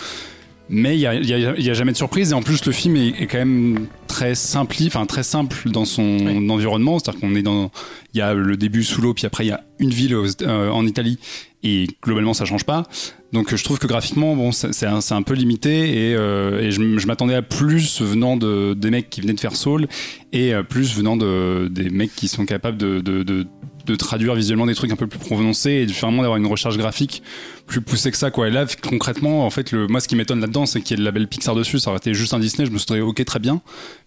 Mais 0.72 0.94
il 0.96 1.00
y 1.00 1.06
a, 1.06 1.10
a- 1.10 1.70
a 1.70 1.74
jamais 1.74 1.90
de 1.90 1.96
surprise 1.96 2.30
et 2.30 2.34
en 2.34 2.42
plus 2.42 2.64
le 2.64 2.70
film 2.72 2.96
est, 2.96 3.08
est 3.20 3.26
quand 3.26 3.38
même 3.38 3.86
très 4.06 4.36
simple, 4.36 4.76
enfin 4.86 5.04
très 5.04 5.24
simple 5.24 5.68
dans 5.68 5.84
son 5.84 6.48
environnement. 6.48 6.98
C'est-à-dire 7.00 7.20
qu'on 7.20 7.34
est 7.34 7.42
dans, 7.42 7.72
il 8.14 8.18
y 8.18 8.20
a 8.20 8.34
le 8.34 8.56
début 8.56 8.84
sous 8.84 9.02
l'eau, 9.02 9.12
puis 9.12 9.26
après 9.26 9.44
il 9.44 9.48
y 9.48 9.52
a 9.52 9.64
une 9.80 9.90
ville 9.90 10.14
aux- 10.14 10.42
euh, 10.42 10.70
en 10.70 10.86
Italie 10.86 11.18
et 11.62 11.88
globalement 12.02 12.34
ça 12.34 12.44
change 12.44 12.64
pas. 12.64 12.84
Donc 13.32 13.54
je 13.54 13.62
trouve 13.64 13.78
que 13.80 13.86
graphiquement 13.88 14.34
bon 14.36 14.52
c'est 14.52 14.86
un, 14.86 15.22
peu 15.22 15.34
limité 15.34 16.10
et, 16.10 16.14
euh, 16.14 16.60
et 16.60 16.70
je 16.70 17.06
m'attendais 17.06 17.34
à 17.34 17.42
plus 17.42 18.00
venant 18.00 18.36
de 18.36 18.74
des 18.74 18.90
mecs 18.90 19.10
qui 19.10 19.20
venaient 19.20 19.34
de 19.34 19.40
faire 19.40 19.56
Soul 19.56 19.86
et 20.32 20.54
euh, 20.54 20.62
plus 20.62 20.94
venant 20.96 21.16
de 21.16 21.68
des 21.70 21.90
mecs 21.90 22.14
qui 22.14 22.28
sont 22.28 22.46
capables 22.46 22.76
de, 22.78 23.00
de, 23.00 23.22
de, 23.24 23.46
de 23.90 23.96
traduire 23.96 24.34
visuellement 24.34 24.66
des 24.66 24.74
trucs 24.74 24.90
un 24.92 24.96
peu 24.96 25.06
plus 25.06 25.18
prononcés 25.18 25.70
et 25.70 25.86
vraiment 25.86 26.22
d'avoir 26.22 26.38
une 26.38 26.46
recherche 26.46 26.76
graphique 26.76 27.22
plus 27.66 27.80
poussée 27.80 28.10
que 28.10 28.16
ça 28.16 28.30
quoi. 28.30 28.48
Et 28.48 28.50
là 28.50 28.66
concrètement 28.82 29.46
en 29.46 29.50
fait 29.50 29.72
le 29.72 29.86
moi 29.86 30.00
ce 30.00 30.08
qui 30.08 30.16
m'étonne 30.16 30.40
là-dedans 30.40 30.66
c'est 30.66 30.80
qu'il 30.80 30.96
y 30.96 31.00
ait 31.00 31.02
le 31.02 31.04
label 31.04 31.28
Pixar 31.28 31.54
dessus. 31.54 31.78
Ça 31.78 31.90
aurait 31.90 31.98
été 31.98 32.14
juste 32.14 32.34
un 32.34 32.38
Disney, 32.38 32.66
je 32.66 32.72
me 32.72 32.78
serais 32.78 33.00
ok 33.00 33.24
très 33.24 33.38
bien. 33.38 33.60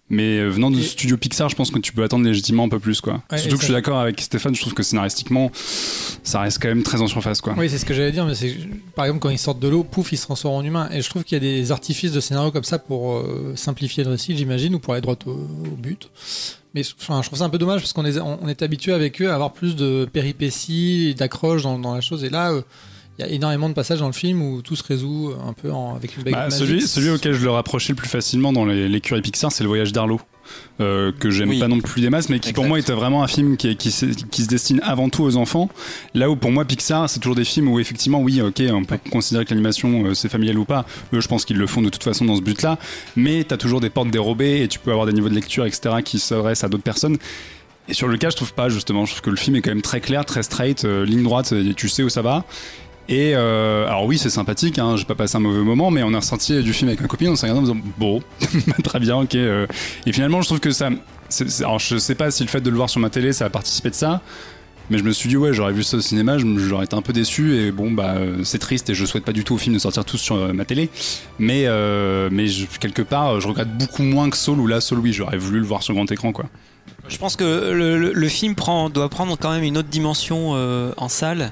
Mais 0.10 0.38
euh, 0.38 0.50
venant 0.50 0.70
du 0.70 0.84
studio 0.84 1.16
Pixar, 1.16 1.48
je 1.50 1.56
pense 1.56 1.72
que 1.72 1.80
tu 1.80 1.94
peux 1.94 2.04
attendre 2.04 2.26
légitimement 2.26 2.66
un 2.66 2.70
peu 2.70 2.80
plus 2.80 3.00
quoi. 3.00 3.24
Ouais, 3.32 3.38
Surtout 3.38 3.56
que 3.56 3.62
je 3.62 3.66
suis 3.66 3.74
d'accord 3.74 4.00
avec 4.00 4.20
Stéphane, 4.20 4.54
je 4.54 4.62
trouve 4.62 4.74
que 4.74 4.84
scénaristiquement 4.84 5.50
ça 6.24 6.42
reste 6.42 6.62
quand 6.62 6.68
même 6.68 6.84
très 6.84 7.02
en 7.02 7.08
surface 7.08 7.42
quoi. 7.42 7.56
Oui, 7.58 7.70
c'est 7.70 7.78
ce 7.78 7.86
que 7.86 7.94
j'allais 7.94 8.12
dire, 8.12 8.26
mais 8.26 8.36
c'est 8.36 8.56
par 8.96 9.06
exemple 9.06 9.22
quand 9.22 9.30
ils 9.30 9.40
sortent 9.40 9.60
de 9.60 9.68
l'eau, 9.70 9.84
pouf, 9.84 10.12
ils 10.12 10.18
se 10.18 10.24
transforment 10.24 10.58
en 10.58 10.64
humains. 10.64 10.90
Et 10.92 11.02
je 11.02 11.10
trouve 11.10 11.24
qu'il 11.24 11.36
y 11.36 11.38
a 11.38 11.40
des 11.40 11.72
artifices 11.72 12.12
de 12.12 12.20
scénario 12.20 12.52
comme 12.52 12.64
ça 12.64 12.80
pour 12.80 13.14
euh, 13.14 13.54
simplifier 13.56 14.04
le 14.04 14.12
récit, 14.12 14.36
j'imagine, 14.38 14.76
ou 14.76 14.80
pour 14.80 14.94
aller 14.94 15.02
droit 15.02 15.16
au, 15.26 15.32
au 15.32 15.76
but. 15.78 16.10
Mais 16.74 16.82
enfin, 17.00 17.22
je 17.22 17.28
trouve 17.28 17.40
ça 17.40 17.46
un 17.46 17.50
peu 17.50 17.60
dommage 17.60 17.82
parce 17.82 17.94
qu'on 17.94 18.06
est, 18.06 18.20
on, 18.20 18.48
est 18.48 18.62
habitué 18.62 18.94
avec 18.94 19.22
eux 19.22 19.30
à 19.30 19.36
avoir 19.36 19.54
plus 19.54 19.76
de 19.76 20.08
péripéties, 20.12 21.14
d'accroches 21.16 21.64
dans, 21.64 21.78
dans 21.78 21.94
la 21.94 22.02
chose. 22.02 22.24
Et 22.24 22.30
là, 22.30 22.52
euh, 22.52 22.62
il 23.20 23.26
y 23.26 23.28
a 23.28 23.32
énormément 23.32 23.70
de 23.70 23.74
passages 23.76 24.00
dans 24.00 24.08
le 24.08 24.14
film 24.14 24.42
où 24.42 24.62
tout 24.62 24.76
se 24.76 24.84
résout 24.84 25.34
un 25.48 25.54
peu 25.54 25.72
en- 25.72 25.96
avec 25.96 26.16
une 26.18 26.24
baguette 26.24 26.34
Bah, 26.40 26.46
magique. 26.46 26.60
celui, 26.60 26.82
celui 26.82 27.10
auquel 27.12 27.34
je 27.34 27.44
le 27.44 27.52
rapprochais 27.52 27.94
le 27.94 27.96
plus 27.98 28.10
facilement 28.10 28.52
dans 28.54 28.66
les- 28.66 28.90
l'écurie 28.90 29.22
Pixar, 29.22 29.52
c'est 29.52 29.64
le 29.64 29.68
voyage 29.70 29.92
d'Arlo. 29.92 30.20
Euh, 30.82 31.14
que 31.18 31.30
j'aime 31.30 31.50
Oui. 31.50 31.60
pas 31.60 31.70
non 31.70 31.80
plus 31.80 32.02
des 32.02 32.10
masses, 32.10 32.28
mais 32.28 32.38
qui 32.40 32.52
pour 32.52 32.66
moi 32.66 32.78
était 32.78 32.92
vraiment 32.92 33.24
un 33.24 33.28
film 33.28 33.56
qui 33.56 33.92
se 33.92 34.48
destine 34.48 34.82
avant 34.84 35.08
tout 35.08 35.24
aux 35.24 35.38
enfants. 35.38 35.70
Là 36.14 36.30
où 36.30 36.36
pour 36.36 36.52
moi 36.52 36.66
Pixar, 36.66 37.10
c'est 37.10 37.22
toujours 37.22 37.36
des 37.36 37.46
films 37.46 37.70
où 37.70 37.80
effectivement, 37.80 38.20
oui, 38.20 38.42
ok, 38.42 38.62
on 38.72 38.84
peut 38.84 38.98
considérer 39.10 39.46
que 39.46 39.52
l'animation 39.52 40.04
euh, 40.08 40.14
c'est 40.14 40.28
familial 40.28 40.58
ou 40.60 40.66
pas. 40.66 40.86
Eux, 41.14 41.22
je 41.22 41.28
pense 41.30 41.46
qu'ils 41.46 41.58
le 41.58 41.66
font 41.66 41.82
de 41.82 41.88
toute 41.90 42.04
façon 42.04 42.26
dans 42.26 42.36
ce 42.36 42.42
but-là. 42.42 42.78
Mais 43.16 43.46
t'as 43.46 43.56
toujours 43.56 43.80
des 43.80 43.90
portes 43.90 44.12
dérobées 44.12 44.62
et 44.64 44.68
tu 44.68 44.80
peux 44.80 44.92
avoir 44.92 45.06
des 45.06 45.14
niveaux 45.14 45.30
de 45.30 45.34
lecture, 45.36 45.66
etc., 45.66 45.96
qui 46.04 46.20
s'adressent 46.20 46.66
à 46.66 46.70
d'autres 46.70 46.84
personnes. 46.84 47.18
Et 47.88 47.94
sur 47.94 48.10
le 48.10 48.18
cas, 48.18 48.30
je 48.30 48.36
trouve 48.36 48.54
pas 48.54 48.68
justement. 48.68 49.06
Je 49.06 49.12
trouve 49.12 49.22
que 49.22 49.30
le 49.30 49.38
film 49.38 49.56
est 49.56 49.62
quand 49.62 49.72
même 49.72 49.82
très 49.82 50.02
clair, 50.02 50.26
très 50.26 50.44
straight, 50.44 50.84
euh, 50.84 51.06
ligne 51.06 51.24
droite. 51.24 51.54
et 51.54 51.74
Tu 51.74 51.88
sais 51.88 52.04
où 52.04 52.10
ça 52.10 52.22
va. 52.22 52.44
Et 53.10 53.34
euh, 53.36 53.86
alors 53.88 54.06
oui, 54.06 54.18
c'est 54.18 54.30
sympathique. 54.30 54.80
Hein, 54.80 54.96
J'ai 54.96 55.06
pas 55.06 55.16
passé 55.16 55.36
un 55.36 55.42
mauvais 55.42 55.62
moment, 55.62 55.92
mais 55.92 56.04
on 56.04 56.14
a 56.14 56.20
ressenti 56.20 56.62
du 56.64 56.74
film 56.74 56.90
avec 56.90 57.02
un 57.02 57.08
copine. 57.08 57.30
On 57.30 57.36
s'est 57.36 57.50
regardé 57.50 57.70
en 57.70 57.74
disant 57.74 57.88
bon, 57.98 58.22
très 58.84 59.00
bien, 59.00 59.18
ok. 59.18 59.36
euh. 59.36 59.68
Et 60.06 60.14
finalement, 60.14 60.42
je 60.42 60.48
trouve 60.48 60.60
que 60.60 60.72
ça. 60.72 60.90
alors 61.60 61.80
je 61.80 61.98
sais 61.98 62.16
pas 62.16 62.32
si 62.32 62.44
le 62.44 62.50
fait 62.50 62.62
de 62.62 62.70
le 62.70 62.76
voir 62.76 62.90
sur 62.90 63.02
ma 63.02 63.10
télé, 63.10 63.34
ça 63.34 63.46
a 63.46 63.50
participé 63.50 63.90
de 63.90 63.96
ça. 63.96 64.22
Mais 64.90 64.98
je 64.98 65.04
me 65.04 65.12
suis 65.12 65.30
dit 65.30 65.38
ouais, 65.38 65.54
j'aurais 65.54 65.72
vu 65.72 65.82
ça 65.82 65.96
au 65.96 66.02
cinéma, 66.02 66.38
j'aurais 66.38 66.84
été 66.86 66.96
un 66.96 67.02
peu 67.02 67.14
déçu 67.14 67.56
et 67.56 67.72
bon 67.72 67.90
bah 67.90 68.16
euh, 68.18 68.44
c'est 68.44 68.60
triste 68.60 68.90
et 68.90 68.94
je 68.94 69.06
souhaite 69.06 69.24
pas 69.24 69.32
du 69.32 69.46
tout 69.46 69.56
au 69.56 69.58
film 69.58 69.74
de 69.74 69.80
sortir 69.80 70.04
tous 70.04 70.18
sur 70.18 70.54
ma 70.54 70.66
télé. 70.66 70.90
Mais 71.40 71.68
mais 72.32 72.46
quelque 72.80 73.02
part, 73.02 73.40
je 73.40 73.48
regrette 73.48 73.78
beaucoup 73.78 74.04
moins 74.04 74.30
que 74.30 74.38
Soul 74.38 74.60
où 74.60 74.68
là 74.68 74.82
Soul 74.82 75.00
oui, 75.00 75.14
j'aurais 75.14 75.38
voulu 75.38 75.60
le 75.60 75.66
voir 75.66 75.84
sur 75.84 75.94
grand 75.94 76.10
écran 76.12 76.34
quoi. 76.34 76.46
Je 77.08 77.18
pense 77.18 77.36
que 77.36 77.72
le, 77.72 78.28
film 78.28 78.56
doit 78.94 79.10
prendre 79.10 79.38
quand 79.38 79.52
même 79.52 79.64
une 79.64 79.78
autre 79.78 79.90
dimension 79.90 80.52
en 80.98 81.10
salle. 81.10 81.52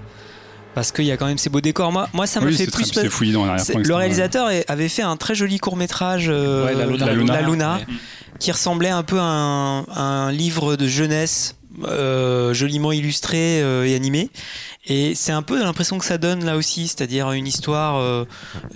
Parce 0.74 0.92
qu'il 0.92 1.06
y 1.06 1.12
a 1.12 1.18
quand 1.18 1.26
même 1.26 1.38
ces 1.38 1.50
beaux 1.50 1.62
décors. 1.62 1.92
Moi, 1.92 2.08
moi 2.14 2.28
ça 2.28 2.40
me 2.40 2.48
oui, 2.48 2.56
fait 2.56 2.66
très- 2.68 2.84
plus. 2.84 2.92
c'est 2.94 3.10
fouillé 3.10 3.34
dans 3.34 3.46
le 3.46 3.94
réalisateur 3.94 4.50
avait 4.68 4.90
fait 4.90 5.02
un 5.02 5.18
très 5.18 5.36
joli 5.36 5.58
court 5.60 5.76
métrage, 5.76 6.30
Ouais, 6.30 6.74
La 6.74 6.86
Luna. 6.86 7.06
La 7.06 7.14
Luna. 7.14 7.34
La 7.34 7.42
Luna, 7.42 7.76
Ouais. 7.78 7.86
qui 8.40 8.52
ressemblait 8.52 8.90
un 8.90 9.04
peu 9.04 9.20
à 9.20 9.24
un, 9.24 9.86
un 9.90 10.32
livre 10.32 10.76
de 10.78 10.88
jeunesse 10.88 11.56
euh, 11.86 12.54
joliment 12.54 12.92
illustré 12.92 13.62
euh, 13.62 13.86
et 13.88 13.96
animé. 13.96 14.30
Et 14.88 15.14
c'est 15.14 15.32
un 15.32 15.44
peu 15.44 15.60
l'impression 15.62 16.00
que 16.00 16.06
ça 16.06 16.18
donne 16.18 16.44
là 16.44 16.58
aussi, 16.58 16.88
c'est-à-dire 16.88 17.32
une 17.34 17.46
histoire 17.46 17.98
euh, 18.00 18.26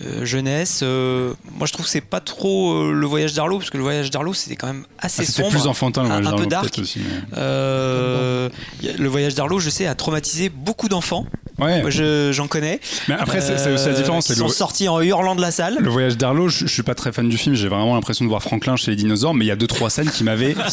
euh, 0.06 0.24
jeunesse. 0.24 0.82
euh, 0.84 1.34
moi, 1.58 1.66
je 1.66 1.74
trouve 1.74 1.86
que 1.86 1.92
c'est 1.92 2.00
pas 2.02 2.20
trop 2.20 2.92
le 2.92 3.08
voyage 3.08 3.34
d'Arlo, 3.34 3.58
parce 3.58 3.72
que 3.72 3.78
le 3.78 3.84
voyage 3.84 4.12
d'Arlo, 4.12 4.32
c'était 4.36 4.56
quand 4.56 4.68
même 4.68 4.86
assez 5.00 5.24
Ah, 5.24 5.26
C'était 5.26 5.42
sombre. 5.42 5.50
plus 5.50 5.66
enfantin 5.68 6.04
le 6.04 6.10
un- 6.10 6.22
voyage 6.22 6.28
un 6.28 6.38
peu 6.38 6.46
d'Arlo, 6.46 6.70
dark. 6.70 6.80
aussi. 6.80 7.00
mais- 7.00 8.96
le 8.98 9.08
voyage 9.08 9.34
d'Arlo, 9.34 9.60
je 9.60 9.70
sais, 9.72 9.88
a 9.88 9.96
traumatisé 9.96 10.50
beaucoup 10.50 10.90
d'enfants. 10.90 11.26
Ouais. 11.58 11.82
Moi, 11.82 11.90
je- 11.90 12.32
j'en 12.34 12.48
connais. 12.48 12.82
Mais 13.08 13.16
après, 13.16 13.40
c'est 13.42 13.74
aussi 13.74 13.88
la 13.88 13.94
différence. 13.94 14.28
C'est 14.28 14.36
sont 14.36 14.46
le- 14.48 14.52
sortis 14.52 14.88
en 14.90 15.00
hurlant 15.02 15.36
de 15.36 15.42
la 15.42 15.52
salle. 15.52 15.78
Le 15.80 15.90
voyage 15.90 16.18
d'Arlo, 16.18 16.50
je, 16.50 16.66
je 16.68 16.72
suis 16.72 16.84
pas 16.84 16.96
très 16.96 17.14
fan 17.14 17.30
du 17.30 17.38
film. 17.38 17.56
J'ai 17.56 17.70
vraiment 17.70 17.96
l'impression 17.96 18.26
de 18.26 18.30
voir 18.30 18.42
Franklin 18.44 18.76
chez 18.76 18.92
les 18.92 18.98
dinosaures, 18.98 19.34
mais 19.34 19.46
il 19.46 19.48
y 19.48 19.52
a 19.52 19.56
deux 19.56 19.66
trois 19.68 19.90
scènes 19.90 20.10
qui 20.12 20.24
m'avaient. 20.24 20.56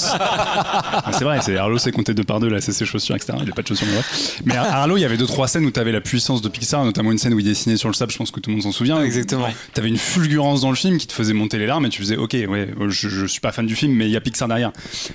Ah, 1.05 1.11
c'est 1.13 1.25
vrai, 1.25 1.39
c'est 1.43 1.57
Arlo, 1.57 1.79
c'est 1.79 1.91
compté 1.93 2.13
deux 2.15 2.23
par 2.25 2.39
deux 2.39 2.49
là, 2.49 2.61
c'est 2.61 2.73
ses 2.73 2.85
chaussures, 2.85 3.17
etc. 3.17 3.33
Il 3.43 3.51
a 3.51 3.55
pas 3.55 3.63
de 3.63 3.67
chaussures, 3.69 3.87
mais. 3.91 4.03
Mais 4.45 4.57
Arlo, 4.57 4.97
il 4.97 5.01
y 5.01 5.05
avait 5.05 5.17
deux 5.23 5.27
trois 5.29 5.47
scènes 5.49 5.65
où 5.65 5.71
t'avais 5.71 5.93
la 5.93 6.01
puissance 6.01 6.43
de 6.43 6.49
Pixar, 6.49 6.85
notamment 6.85 7.13
une 7.13 7.19
scène 7.19 7.33
où 7.35 7.39
il 7.39 7.45
dessinait 7.45 7.77
sur 7.77 7.89
le 7.89 7.95
sable. 7.95 8.11
Je 8.13 8.19
pense 8.19 8.31
que 8.31 8.41
tout 8.41 8.51
le 8.51 8.55
monde 8.57 8.63
s'en 8.65 8.73
souvient. 8.73 9.01
Exactement. 9.03 9.47
T'avais 9.73 9.89
une 9.89 9.97
fulgurance 9.97 10.61
dans 10.63 10.71
le 10.71 10.77
film 10.77 10.99
qui 10.99 11.07
te 11.07 11.13
faisait 11.13 11.33
monter 11.33 11.59
les 11.59 11.67
larmes 11.67 11.87
et 11.87 11.89
tu 11.89 12.01
faisais, 12.03 12.17
ok, 12.17 12.33
ouais, 12.49 12.69
je, 12.89 13.09
je 13.09 13.27
suis 13.27 13.41
pas 13.41 13.53
fan 13.53 13.67
du 13.67 13.77
film, 13.77 13.93
mais 13.95 14.07
il 14.07 14.11
y 14.11 14.17
a 14.17 14.21
Pixar 14.21 14.49
derrière. 14.49 14.73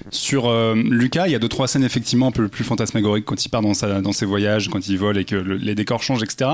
Sur 0.09 0.47
euh, 0.47 0.75
Lucas, 0.75 1.27
il 1.27 1.31
y 1.31 1.35
a 1.35 1.39
deux 1.39 1.49
trois 1.49 1.67
scènes 1.67 1.83
effectivement 1.83 2.27
un 2.27 2.31
peu 2.31 2.47
plus 2.47 2.63
fantasmagoriques 2.63 3.25
quand 3.25 3.45
il 3.45 3.49
part 3.49 3.61
dans 3.61 3.73
sa 3.73 4.01
dans 4.01 4.13
ses 4.13 4.25
voyages, 4.25 4.69
quand 4.69 4.87
il 4.87 4.97
vole 4.97 5.17
et 5.17 5.25
que 5.25 5.35
le- 5.35 5.57
les 5.57 5.75
décors 5.75 6.01
changent, 6.01 6.23
etc. 6.23 6.51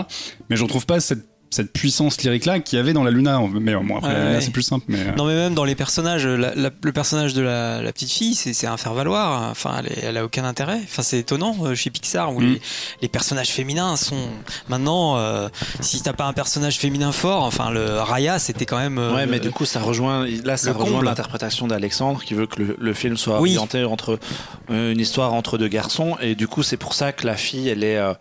Mais 0.49 0.55
je 0.55 0.63
retrouve 0.63 0.85
pas 0.85 0.99
cette 0.99 1.25
cette 1.53 1.71
puissance 1.71 2.21
lyrique 2.21 2.45
là 2.45 2.59
qu'il 2.59 2.77
y 2.77 2.79
avait 2.79 2.93
dans 2.93 3.03
la 3.03 3.11
Luna 3.11 3.39
mais 3.53 3.73
bon 3.75 3.97
après 3.97 4.11
la 4.13 4.19
Ouais, 4.19 4.25
Luna 4.25 4.35
ouais. 4.35 4.41
c'est 4.41 4.51
plus 4.51 4.63
simple 4.63 4.85
mais 4.89 4.99
euh, 4.99 5.15
Non 5.17 5.25
mais 5.25 5.35
même 5.35 5.53
dans 5.53 5.63
les 5.63 5.75
personnages, 5.75 6.25
la- 6.27 6.53
la- 6.55 6.69
le 6.81 6.91
personnage 6.91 7.33
de 7.33 7.41
la, 7.41 7.81
la 7.81 7.93
petite 7.93 8.11
fille, 8.11 8.35
c'est 8.35 8.53
c'est 8.53 8.67
un 8.67 8.77
faire 8.77 8.93
valoir. 8.93 9.49
Enfin, 9.51 9.75
elle, 9.79 9.91
elle 10.03 10.17
a 10.17 10.25
aucun 10.25 10.43
intérêt. 10.43 10.79
Enfin, 10.83 11.01
c'est 11.03 11.19
étonnant 11.19 11.55
euh, 11.63 11.75
chez 11.75 11.89
Pixar 11.89 12.33
où 12.33 12.39
Mm. 12.41 12.43
les, 12.45 12.61
les 13.01 13.07
personnages 13.07 13.49
féminins 13.49 13.95
sont 13.95 14.17
maintenant. 14.69 15.17
euh, 15.17 15.47
si 15.79 16.01
t'as 16.01 16.13
pas 16.13 16.25
un 16.25 16.33
personnage 16.33 16.77
féminin 16.77 17.11
fort, 17.11 17.43
enfin 17.43 17.69
le 17.71 17.99
Raya, 17.99 18.39
c'était 18.39 18.65
quand 18.65 18.77
même. 18.79 18.97
euh, 18.97 19.13
Ouais, 19.15 19.25
mais 19.25 19.37
le- 19.37 19.43
du 19.43 19.51
coup, 19.51 19.65
ça 19.65 19.79
rejoint. 19.79 20.25
Là, 20.43 20.57
ça 20.57 20.73
rejoint 20.73 20.91
comble. 20.93 21.05
l'interprétation 21.05 21.67
d'Alexandre 21.67 22.23
qui 22.23 22.33
veut 22.33 22.47
que 22.47 22.61
le, 22.61 22.75
le 22.79 22.93
film 22.93 23.17
soit 23.17 23.39
Oui. 23.41 23.51
orienté 23.55 23.83
entre 23.83 24.19
euh, 24.71 24.91
une 24.91 24.99
histoire 24.99 25.33
entre 25.33 25.57
deux 25.57 25.67
garçons. 25.67 26.15
Et 26.21 26.35
du 26.35 26.47
coup, 26.47 26.63
c'est 26.63 26.77
pour 26.77 26.93
ça 26.93 27.11
que 27.11 27.25
la 27.27 27.35
fille, 27.35 27.69
elle 27.69 27.83
est, 27.83 27.97
euh, 27.97 28.13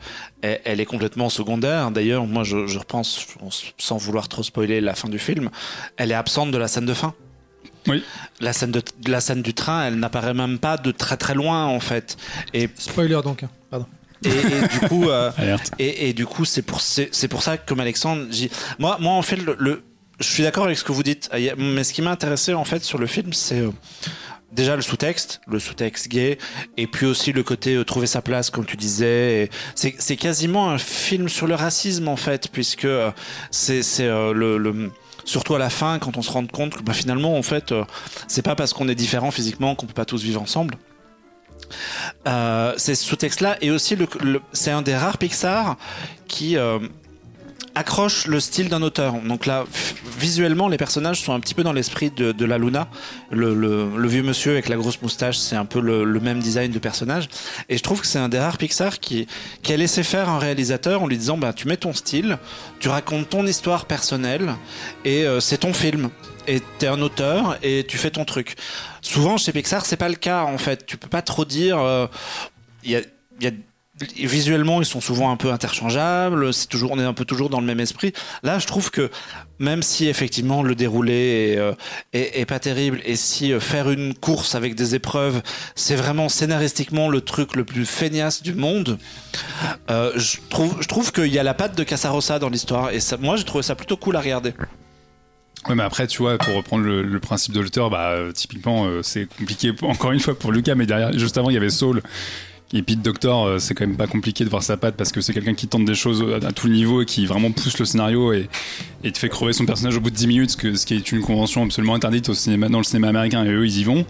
elle, 0.43 0.61
elle 0.65 0.81
est 0.81 0.85
complètement 0.87 1.29
secondaire. 1.31 1.91
D'ailleurs, 1.91 2.27
moi, 2.27 2.45
je, 2.45 2.67
je 2.67 2.79
repense, 2.79 3.27
sans 3.79 3.97
vouloir 3.97 4.29
trop 4.29 4.43
spoiler 4.43 4.81
la 4.81 4.95
fin 4.95 5.09
du 5.09 5.19
film, 5.19 5.51
elle 5.97 6.11
est 6.11 6.15
absente 6.15 6.51
de 6.51 6.59
la 6.59 6.69
scène 6.69 6.87
de 6.87 6.95
fin. 6.95 7.15
Oui. 7.89 8.05
La 8.41 8.53
scène, 8.53 8.71
de, 8.71 8.83
la 9.09 9.21
scène 9.21 9.43
du 9.43 9.55
train, 9.55 9.85
elle 9.87 9.97
n'apparaît 9.99 10.35
même 10.35 10.59
pas 10.59 10.77
de 10.77 10.93
très 10.93 11.17
très 11.17 11.35
loin 11.35 11.67
en 11.67 11.81
fait. 11.81 12.17
Et, 12.55 12.69
Spoiler 12.77 13.19
donc. 13.25 13.43
hein. 13.43 13.51
Pardon. 13.71 13.87
et, 14.25 14.29
et 14.29 14.69
du 14.81 14.81
coup, 14.89 15.09
euh, 15.09 15.33
alerte 15.37 15.73
et, 15.81 16.09
et 16.09 16.13
du 16.13 16.25
coup, 16.27 16.45
c'est 16.45 16.63
pour, 16.63 16.81
c'est, 16.81 17.09
c'est 17.13 17.27
pour 17.29 17.43
ça 17.43 17.57
que, 17.59 17.67
comme 17.69 17.81
Alexandre, 17.81 18.27
moi, 18.79 18.99
moi, 19.01 19.15
en 19.15 19.23
fait, 19.23 19.37
le, 19.37 19.57
le- 19.59 19.83
je 20.21 20.29
suis 20.29 20.45
d'accord 20.45 20.65
avec 20.67 20.79
ce 20.79 20.85
que 20.85 20.93
vous 20.93 21.03
dites, 21.03 21.29
Il 21.35 21.41
y 21.43 21.51
a- 21.51 21.57
mais 21.57 21.83
ce 21.83 21.93
qui 21.93 22.03
m'a 22.03 22.13
intéressé, 22.13 22.55
en 22.55 22.65
fait, 22.65 22.85
sur 22.85 22.99
le 22.99 23.07
film, 23.09 23.33
c'est 23.33 23.59
euh, 23.59 23.71
déjà 24.53 24.77
le 24.77 24.83
sous-texte, 24.83 25.41
le 25.49 25.59
sous-texte 25.59 26.09
gay, 26.09 26.39
et 26.77 26.87
puis 26.87 27.07
aussi 27.07 27.33
le 27.33 27.43
côté 27.43 27.75
euh, 27.75 27.85
trouver 27.85 28.07
sa 28.07 28.23
place, 28.23 28.51
comme 28.51 28.65
tu 28.67 28.77
disais. 28.77 29.51
C'est, 29.75 30.17
quasiment 30.17 30.71
un 30.71 30.79
film 30.79 31.29
sur 31.29 31.47
le 31.47 31.55
racisme, 31.55 32.09
en 32.09 32.17
fait, 32.17 32.49
puisque 32.53 32.85
euh, 32.85 33.11
c'est, 33.51 33.83
euh, 34.01 34.33
le, 34.33 34.59
le- 34.59 34.91
Surtout 35.25 35.55
à 35.55 35.59
la 35.61 35.71
fin, 35.71 36.01
quand 36.01 36.17
on 36.17 36.23
se 36.23 36.33
rend 36.33 36.45
compte 36.49 36.75
que 36.77 36.83
bah, 36.83 36.93
finalement, 36.93 37.39
en 37.39 37.43
fait, 37.43 37.71
euh, 37.71 37.85
c'est 38.27 38.43
pas 38.43 38.57
parce 38.57 38.73
qu'on 38.73 38.89
est 38.89 38.97
différent 38.97 39.31
physiquement 39.31 39.77
qu'on 39.77 39.87
peut 39.87 39.93
pas 39.95 40.05
tous 40.05 40.21
vivre 40.23 40.43
ensemble. 40.43 40.75
Euh, 42.27 42.75
c'est 42.77 42.95
ce 42.95 43.05
sous-texte-là, 43.05 43.57
et 43.61 43.71
aussi 43.71 43.97
le, 43.97 44.07
le- 44.21 44.41
c'est 44.53 44.71
un 44.71 44.83
des 44.83 44.97
rares 44.97 45.19
Pixar 45.19 45.77
qui 46.29 46.57
euh, 46.57 46.79
accroche 47.75 48.27
le 48.27 48.39
style 48.41 48.69
d'un 48.69 48.83
auteur. 48.83 49.15
Donc 49.27 49.47
là, 49.47 49.65
visuellement, 50.19 50.69
les 50.69 50.77
personnages 50.77 51.21
sont 51.21 51.33
un 51.33 51.41
petit 51.41 51.55
peu 51.55 51.63
dans 51.63 51.73
l'esprit 51.73 52.11
de, 52.11 52.33
de 52.33 52.45
la 52.45 52.59
Luna. 52.59 52.89
Le, 53.31 53.55
le- 53.55 53.91
le 53.97 54.09
vieux 54.09 54.23
monsieur 54.23 54.53
avec 54.53 54.69
la 54.69 54.77
grosse 54.77 55.01
moustache, 55.01 55.39
c'est 55.39 55.57
un 55.57 55.65
peu 55.65 55.81
le, 55.81 56.05
le 56.05 56.21
même 56.21 56.41
design 56.41 56.71
de 56.71 56.79
personnage. 56.79 57.29
Et 57.69 57.77
je 57.77 57.83
trouve 57.83 58.01
que 58.01 58.07
c'est 58.07 58.19
un 58.19 58.29
des 58.29 58.39
rares 58.39 58.59
Pixar 58.59 58.99
qui, 59.01 59.27
qui 59.63 59.73
a 59.73 59.77
laissé 59.77 60.03
faire 60.03 60.29
un 60.29 60.39
réalisateur 60.39 61.03
en 61.03 61.07
lui 61.07 61.17
disant, 61.17 61.39
bah, 61.39 61.53
tu 61.53 61.67
mets 61.69 61.77
ton 61.77 61.93
style, 61.93 62.39
tu 62.81 62.89
racontes 62.89 63.31
ton 63.31 63.47
histoire 63.47 63.87
personnelle, 63.87 64.55
et 65.05 65.25
euh, 65.25 65.41
c'est 65.41 65.59
ton 65.59 65.73
film. 65.73 66.11
Et 66.49 66.61
t'es 66.79 66.89
un 66.89 67.01
auteur 67.01 67.57
et 67.63 67.85
tu 67.87 67.99
fais 67.99 68.11
ton 68.11 68.25
truc. 68.25 68.57
Souvent 69.01 69.37
chez 69.37 69.53
Pixar, 69.53 69.87
c'est 69.87 69.97
pas 69.97 70.09
le 70.09 70.17
cas 70.17 70.43
en 70.43 70.59
fait. 70.59 70.85
Tu 70.87 70.97
peux 70.97 71.09
pas 71.09 71.23
trop 71.23 71.45
dire. 71.45 71.79
euh, 71.79 72.09
Il 72.83 72.91
y 72.91 72.97
a, 72.97 73.01
y 73.41 73.47
a 73.47 73.53
visuellement 74.17 74.81
ils 74.81 74.87
sont 74.87 75.01
souvent 75.01 75.31
un 75.31 75.37
peu 75.37 75.53
interchangeables 75.53 76.53
c'est 76.53 76.69
toujours 76.69 76.93
on 76.93 76.99
est 76.99 77.05
un 77.05 77.13
peu 77.13 77.25
toujours 77.25 77.51
dans 77.51 77.61
le 77.61 77.67
même 77.67 77.81
esprit 77.81 78.13
là 78.43 78.59
je 78.59 78.67
trouve 78.67 78.91
que 78.91 79.11
même 79.59 79.83
si 79.83 80.09
effectivement 80.09 80.63
le 80.63 80.75
déroulé 80.75 81.57
est, 82.13 82.39
euh, 82.39 82.45
pas 82.45 82.59
terrible 82.59 83.01
et 83.05 83.17
si 83.17 83.53
euh, 83.53 83.61
faire 83.61 83.91
une 83.91 84.15
course 84.15 84.55
avec 84.55 84.75
des 84.75 84.95
épreuves 84.95 85.43
c'est 85.75 85.97
vraiment 85.97 86.29
scénaristiquement 86.29 87.09
le 87.09 87.21
truc 87.21 87.55
le 87.57 87.65
plus 87.65 87.87
feignasse 87.87 88.43
du 88.43 88.55
monde 88.55 88.99
euh, 89.91 90.13
je 90.17 90.39
trouve 90.51 90.77
je 90.81 90.89
trouve 90.89 91.13
qu'il 91.13 91.33
y 91.33 91.39
a 91.39 91.43
la 91.43 91.55
patte 91.55 91.77
de 91.77 91.85
Casarossa 91.85 92.39
dans 92.39 92.49
l'histoire 92.49 92.91
et 92.91 92.99
moi 93.21 93.37
j'ai 93.37 93.45
trouvé 93.45 93.63
ça 93.63 93.75
plutôt 93.75 93.97
cool 93.97 94.17
à 94.17 94.21
regarder 94.21 94.55
Ouais, 95.69 95.77
mais 95.77 95.85
après, 95.85 96.09
tu 96.09 96.19
vois, 96.19 96.39
pour 96.39 96.57
reprendre 96.57 96.85
le, 96.85 97.21
principe 97.21 97.55
de 97.55 97.61
l'auteur, 97.61 97.89
bah, 97.89 98.17
typiquement, 98.35 98.89
c'est 99.03 99.27
compliqué, 99.27 99.73
encore 99.83 100.11
une 100.11 100.19
fois, 100.19 100.37
pour 100.37 100.51
Lucas, 100.51 100.75
mais 100.75 100.87
derrière, 100.87 101.17
juste 101.17 101.39
avant, 101.39 101.51
il 101.51 101.55
y 101.55 101.57
avait 101.57 101.71
Saul. 101.71 102.03
Et 102.75 102.83
Pete 102.83 103.03
Doctor, 103.03 103.47
euh, 103.47 103.59
c'est 103.59 103.75
quand 103.75 103.87
même 103.87 103.97
pas 103.97 104.07
compliqué 104.07 104.45
de 104.45 104.49
voir 104.49 104.63
sa 104.63 104.77
patte 104.77 104.97
parce 104.97 105.13
que 105.13 105.21
c'est 105.21 105.35
quelqu'un 105.35 105.55
qui 105.55 105.69
tente 105.69 105.85
des 105.85 105.95
choses 105.95 106.25
à, 106.43 106.53
tout 106.53 106.69
niveau 106.69 107.03
et 107.03 107.05
qui 107.05 107.27
vraiment 107.27 107.51
pousse 107.51 107.79
le 107.79 107.85
scénario 107.85 108.33
et, 108.33 108.49
te 109.03 109.19
fait 109.19 109.29
crever 109.29 109.53
son 109.53 109.67
personnage 109.67 109.97
au 109.97 110.01
bout 110.01 110.11
de 110.11 110.17
10 110.17 110.27
minutes, 110.27 110.51
ce, 110.51 110.87
qui 110.87 110.95
est 110.95 111.13
une 111.13 111.21
convention 111.21 111.65
absolument 111.65 111.95
interdite 111.95 112.29
au 112.31 112.35
cinéma, 112.35 112.69
dans 112.69 112.79
le 112.79 112.85
cinéma 112.85 113.09
américain 113.09 113.45
et 113.45 113.51
eux, 113.51 113.67
ils 113.67 113.81
y 113.81 113.85
vont. 113.85 114.07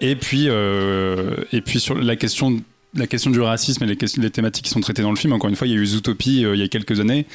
Et 0.00 0.14
puis, 0.14 0.44
euh, 0.48 1.34
et 1.52 1.60
puis 1.60 1.80
sur 1.80 1.96
la 1.96 2.14
question, 2.14 2.60
la 2.94 3.08
question 3.08 3.30
du 3.30 3.40
racisme 3.40 3.82
et 3.82 3.86
les, 3.86 4.30
thématiques 4.30 4.66
qui 4.66 4.70
sont 4.70 4.80
traitées 4.80 5.02
dans 5.02 5.10
le 5.10 5.16
film, 5.16 5.32
encore 5.32 5.50
une 5.50 5.56
fois, 5.56 5.66
il 5.66 5.72
y 5.72 5.76
a 5.76 5.80
eu 5.80 5.86
Zootopie 5.86 6.44
euh, 6.44 6.54
il 6.54 6.60
y 6.60 6.64
a 6.64 6.68
quelques 6.68 7.00
années. 7.00 7.26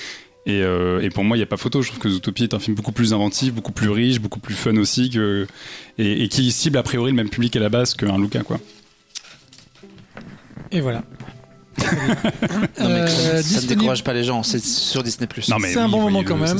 Et, 0.45 1.09
pour 1.13 1.23
moi, 1.23 1.37
il 1.37 1.41
n'y 1.41 1.43
a 1.43 1.47
pas 1.47 1.57
photo. 1.57 1.83
Je 1.83 1.89
trouve 1.89 1.99
que 1.99 2.09
Zootopie 2.09 2.43
est 2.43 2.55
un 2.55 2.59
film 2.59 2.75
beaucoup 2.75 2.93
plus 2.93 3.13
inventif, 3.13 3.53
beaucoup 3.53 3.73
plus 3.73 3.89
riche, 3.89 4.19
beaucoup 4.19 4.39
plus 4.39 4.55
fun 4.55 4.75
aussi, 4.77 5.11
et, 5.99 6.23
et 6.23 6.27
qui 6.27 6.51
cible 6.51 6.77
a 6.79 6.81
priori 6.81 7.11
le 7.11 7.15
même 7.15 7.29
public 7.29 7.55
à 7.55 7.59
la 7.59 7.69
base 7.69 7.93
qu'un 7.93 8.17
Luca, 8.17 8.41
quoi. 8.41 8.59
Et 10.71 10.81
voilà. 10.81 11.03
non 11.79 11.85
mais 12.79 12.85
Euh, 13.01 13.07
ça 13.07 13.33
ne 13.33 13.41
disponible- 13.41 13.67
décourage 13.67 14.03
pas 14.03 14.13
les 14.13 14.23
gens 14.23 14.43
c'est 14.43 14.63
sur 14.63 15.01
Disney 15.03 15.27
Non, 15.47 15.57
mais 15.59 15.71
C'est 15.73 15.79
un 15.79 15.87
bon 15.89 16.01
moment 16.01 16.23
quand 16.23 16.35
même. 16.35 16.57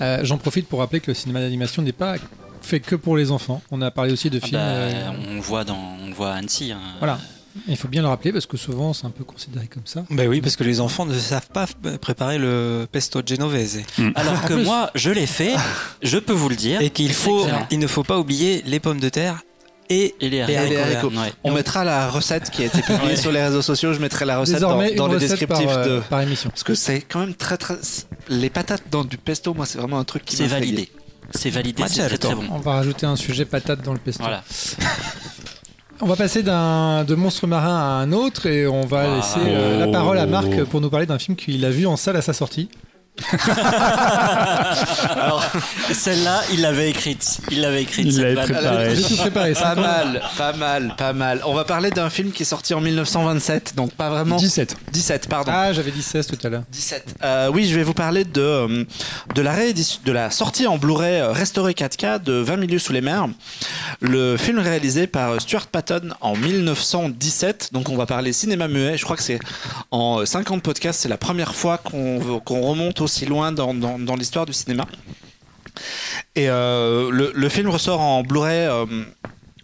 Euh, 0.00 0.20
J'en 0.24 0.38
profite 0.38 0.68
pour 0.68 0.80
rappeler 0.80 1.00
que 1.00 1.10
le 1.10 1.14
cinéma 1.14 1.40
d'animation 1.40 1.82
n'est 1.82 1.92
pas 1.92 2.16
fait 2.60 2.80
que 2.80 2.94
pour 2.96 3.16
les 3.16 3.30
enfants. 3.30 3.60
On 3.70 3.80
a 3.82 3.90
parlé 3.90 4.12
aussi 4.12 4.30
de 4.30 4.38
Ah 4.42 4.46
films. 4.46 4.58
bah, 4.60 4.64
euh, 4.66 5.10
on 5.30 5.40
voit 5.40 5.64
dans, 5.64 5.96
on 6.06 6.12
voit 6.12 6.32
à 6.32 6.34
Annecy. 6.36 6.72
hein. 6.72 6.78
Voilà. 6.98 7.18
Il 7.68 7.76
faut 7.76 7.88
bien 7.88 8.00
le 8.00 8.08
rappeler 8.08 8.32
parce 8.32 8.46
que 8.46 8.56
souvent 8.56 8.94
c'est 8.94 9.04
un 9.06 9.10
peu 9.10 9.24
considéré 9.24 9.66
comme 9.66 9.82
ça. 9.84 10.04
Ben 10.10 10.26
oui, 10.26 10.40
parce 10.40 10.56
que 10.56 10.64
les 10.64 10.80
enfants 10.80 11.04
ne 11.04 11.16
savent 11.18 11.50
pas 11.52 11.66
préparer 12.00 12.38
le 12.38 12.86
pesto 12.90 13.20
genovese. 13.24 13.80
Alors 14.14 14.40
que 14.46 14.54
plus. 14.54 14.64
moi, 14.64 14.90
je 14.94 15.10
l'ai 15.10 15.26
fait. 15.26 15.54
Je 16.02 16.16
peux 16.18 16.32
vous 16.32 16.48
le 16.48 16.56
dire. 16.56 16.80
Et 16.80 16.88
qu'il 16.90 17.12
faut, 17.12 17.46
il 17.70 17.78
ne 17.78 17.86
faut 17.86 18.04
pas 18.04 18.18
oublier 18.18 18.62
les 18.66 18.80
pommes 18.80 19.00
de 19.00 19.08
terre 19.10 19.42
et 19.90 20.14
Et 20.20 20.30
les 20.30 20.36
Et 20.38 20.56
haricots. 20.56 21.08
ouais. 21.08 21.32
On 21.44 21.52
mettra 21.52 21.84
la 21.84 22.08
recette 22.08 22.50
qui 22.50 22.62
a 22.62 22.66
été 22.66 22.82
publiée 22.82 23.16
sur 23.16 23.32
les 23.32 23.42
réseaux 23.42 23.62
sociaux. 23.62 23.92
Je 23.92 23.98
mettrai 24.00 24.24
la 24.24 24.38
recette 24.38 24.60
dans, 24.60 24.76
Désormais, 24.78 24.94
dans 24.94 25.06
une 25.06 25.18
les 25.18 25.26
recette 25.26 25.46
par, 25.46 25.58
descriptifs 25.58 25.76
euh, 25.86 25.96
de. 25.96 26.00
par 26.02 26.20
émission. 26.20 26.50
Parce 26.50 26.62
que 26.64 26.74
c'est 26.74 27.00
quand 27.02 27.20
même 27.20 27.34
très 27.34 27.56
très. 27.56 27.76
Les 28.28 28.50
patates 28.50 28.84
dans 28.90 29.04
du 29.04 29.18
pesto, 29.18 29.54
moi, 29.54 29.66
c'est 29.66 29.78
vraiment 29.78 29.98
un 29.98 30.04
truc 30.04 30.24
qui 30.24 30.36
C'est 30.36 30.46
validé. 30.46 30.88
C'est 31.34 31.50
validé, 31.50 31.82
c'est 31.88 32.06
très 32.06 32.18
très 32.18 32.34
bon. 32.34 32.44
On 32.50 32.58
va 32.58 32.72
rajouter 32.72 33.06
un 33.06 33.16
sujet 33.16 33.44
patate 33.44 33.82
dans 33.82 33.92
le 33.94 33.98
pesto. 33.98 34.22
Voilà. 34.22 34.42
on 36.00 36.06
va 36.06 36.16
passer 36.16 36.42
d'un 36.42 37.04
de 37.04 37.14
monstre 37.14 37.46
marin 37.46 37.76
à 37.76 38.02
un 38.02 38.12
autre 38.12 38.46
et 38.46 38.66
on 38.66 38.82
va 38.82 39.16
laisser 39.16 39.38
euh, 39.40 39.78
la 39.78 39.86
parole 39.88 40.18
à 40.18 40.26
Marc 40.26 40.48
Oh. 40.60 40.66
pour 40.66 40.80
nous 40.80 40.90
parler 40.90 41.06
d'un 41.06 41.18
film 41.18 41.36
qu'il 41.36 41.64
a 41.64 41.70
vu 41.70 41.86
en 41.86 41.96
salle 41.96 42.16
à 42.16 42.22
sa 42.22 42.32
sortie. 42.32 42.68
Alors, 45.10 45.44
celle-là, 45.92 46.40
il 46.52 46.62
l'avait 46.62 46.88
écrite. 46.90 47.40
Il 47.50 47.60
l'avait 47.60 47.82
écrite. 47.82 48.06
Il 48.06 48.20
l'avait 48.20 48.42
préparée. 48.42 48.96
J'ai 48.96 49.02
tout 49.02 49.16
préparé. 49.16 49.52
Pas 49.52 49.74
50 49.74 49.84
mal, 49.84 50.22
pas 50.38 50.52
mal, 50.54 50.94
pas 50.96 51.12
mal. 51.12 51.42
On 51.44 51.52
va 51.54 51.64
parler 51.64 51.90
d'un 51.90 52.08
film 52.08 52.32
qui 52.32 52.42
est 52.42 52.46
sorti 52.46 52.72
en 52.74 52.80
1927, 52.80 53.74
donc 53.76 53.92
pas 53.92 54.08
vraiment. 54.08 54.36
17. 54.36 54.76
17, 54.92 55.28
pardon. 55.28 55.52
Ah, 55.54 55.72
j'avais 55.72 55.90
dit 55.90 56.02
16 56.02 56.26
tout 56.26 56.38
à 56.42 56.48
l'heure. 56.48 56.62
17. 56.72 57.16
Euh, 57.22 57.50
oui, 57.52 57.66
je 57.66 57.74
vais 57.76 57.82
vous 57.82 57.92
parler 57.94 58.24
de, 58.24 58.40
euh, 58.40 58.84
de, 59.34 59.42
la 59.42 59.52
réédition, 59.52 60.00
de 60.04 60.12
la 60.12 60.30
sortie 60.30 60.66
en 60.66 60.78
Blu-ray 60.78 61.20
euh, 61.20 61.32
restauré 61.32 61.72
4K 61.72 62.22
de 62.22 62.32
20 62.32 62.56
milieux 62.56 62.78
sous 62.78 62.92
les 62.92 63.02
mers. 63.02 63.28
Le 64.00 64.36
film 64.38 64.58
réalisé 64.58 65.06
par 65.06 65.40
Stuart 65.40 65.66
Patton 65.66 66.10
en 66.20 66.34
1917. 66.34 67.70
Donc 67.72 67.88
on 67.90 67.96
va 67.96 68.06
parler 68.06 68.32
cinéma 68.32 68.68
muet. 68.68 68.96
Je 68.96 69.04
crois 69.04 69.16
que 69.16 69.22
c'est 69.22 69.38
en 69.90 70.20
euh, 70.20 70.24
50 70.24 70.62
podcasts, 70.62 71.00
c'est 71.00 71.08
la 71.08 71.18
première 71.18 71.54
fois 71.54 71.78
qu'on 71.78 72.40
qu'on 72.44 72.62
remonte 72.62 73.01
aussi 73.02 73.26
loin 73.26 73.52
dans, 73.52 73.74
dans, 73.74 74.16
l'histoire 74.16 74.46
du 74.46 74.52
cinéma. 74.52 74.86
Et 76.34 76.48
euh, 76.48 77.10
le, 77.10 77.32
le 77.34 77.48
film 77.48 77.68
ressort 77.68 78.00
en 78.00 78.22
Blu-ray 78.22 78.66
euh, 78.66 78.86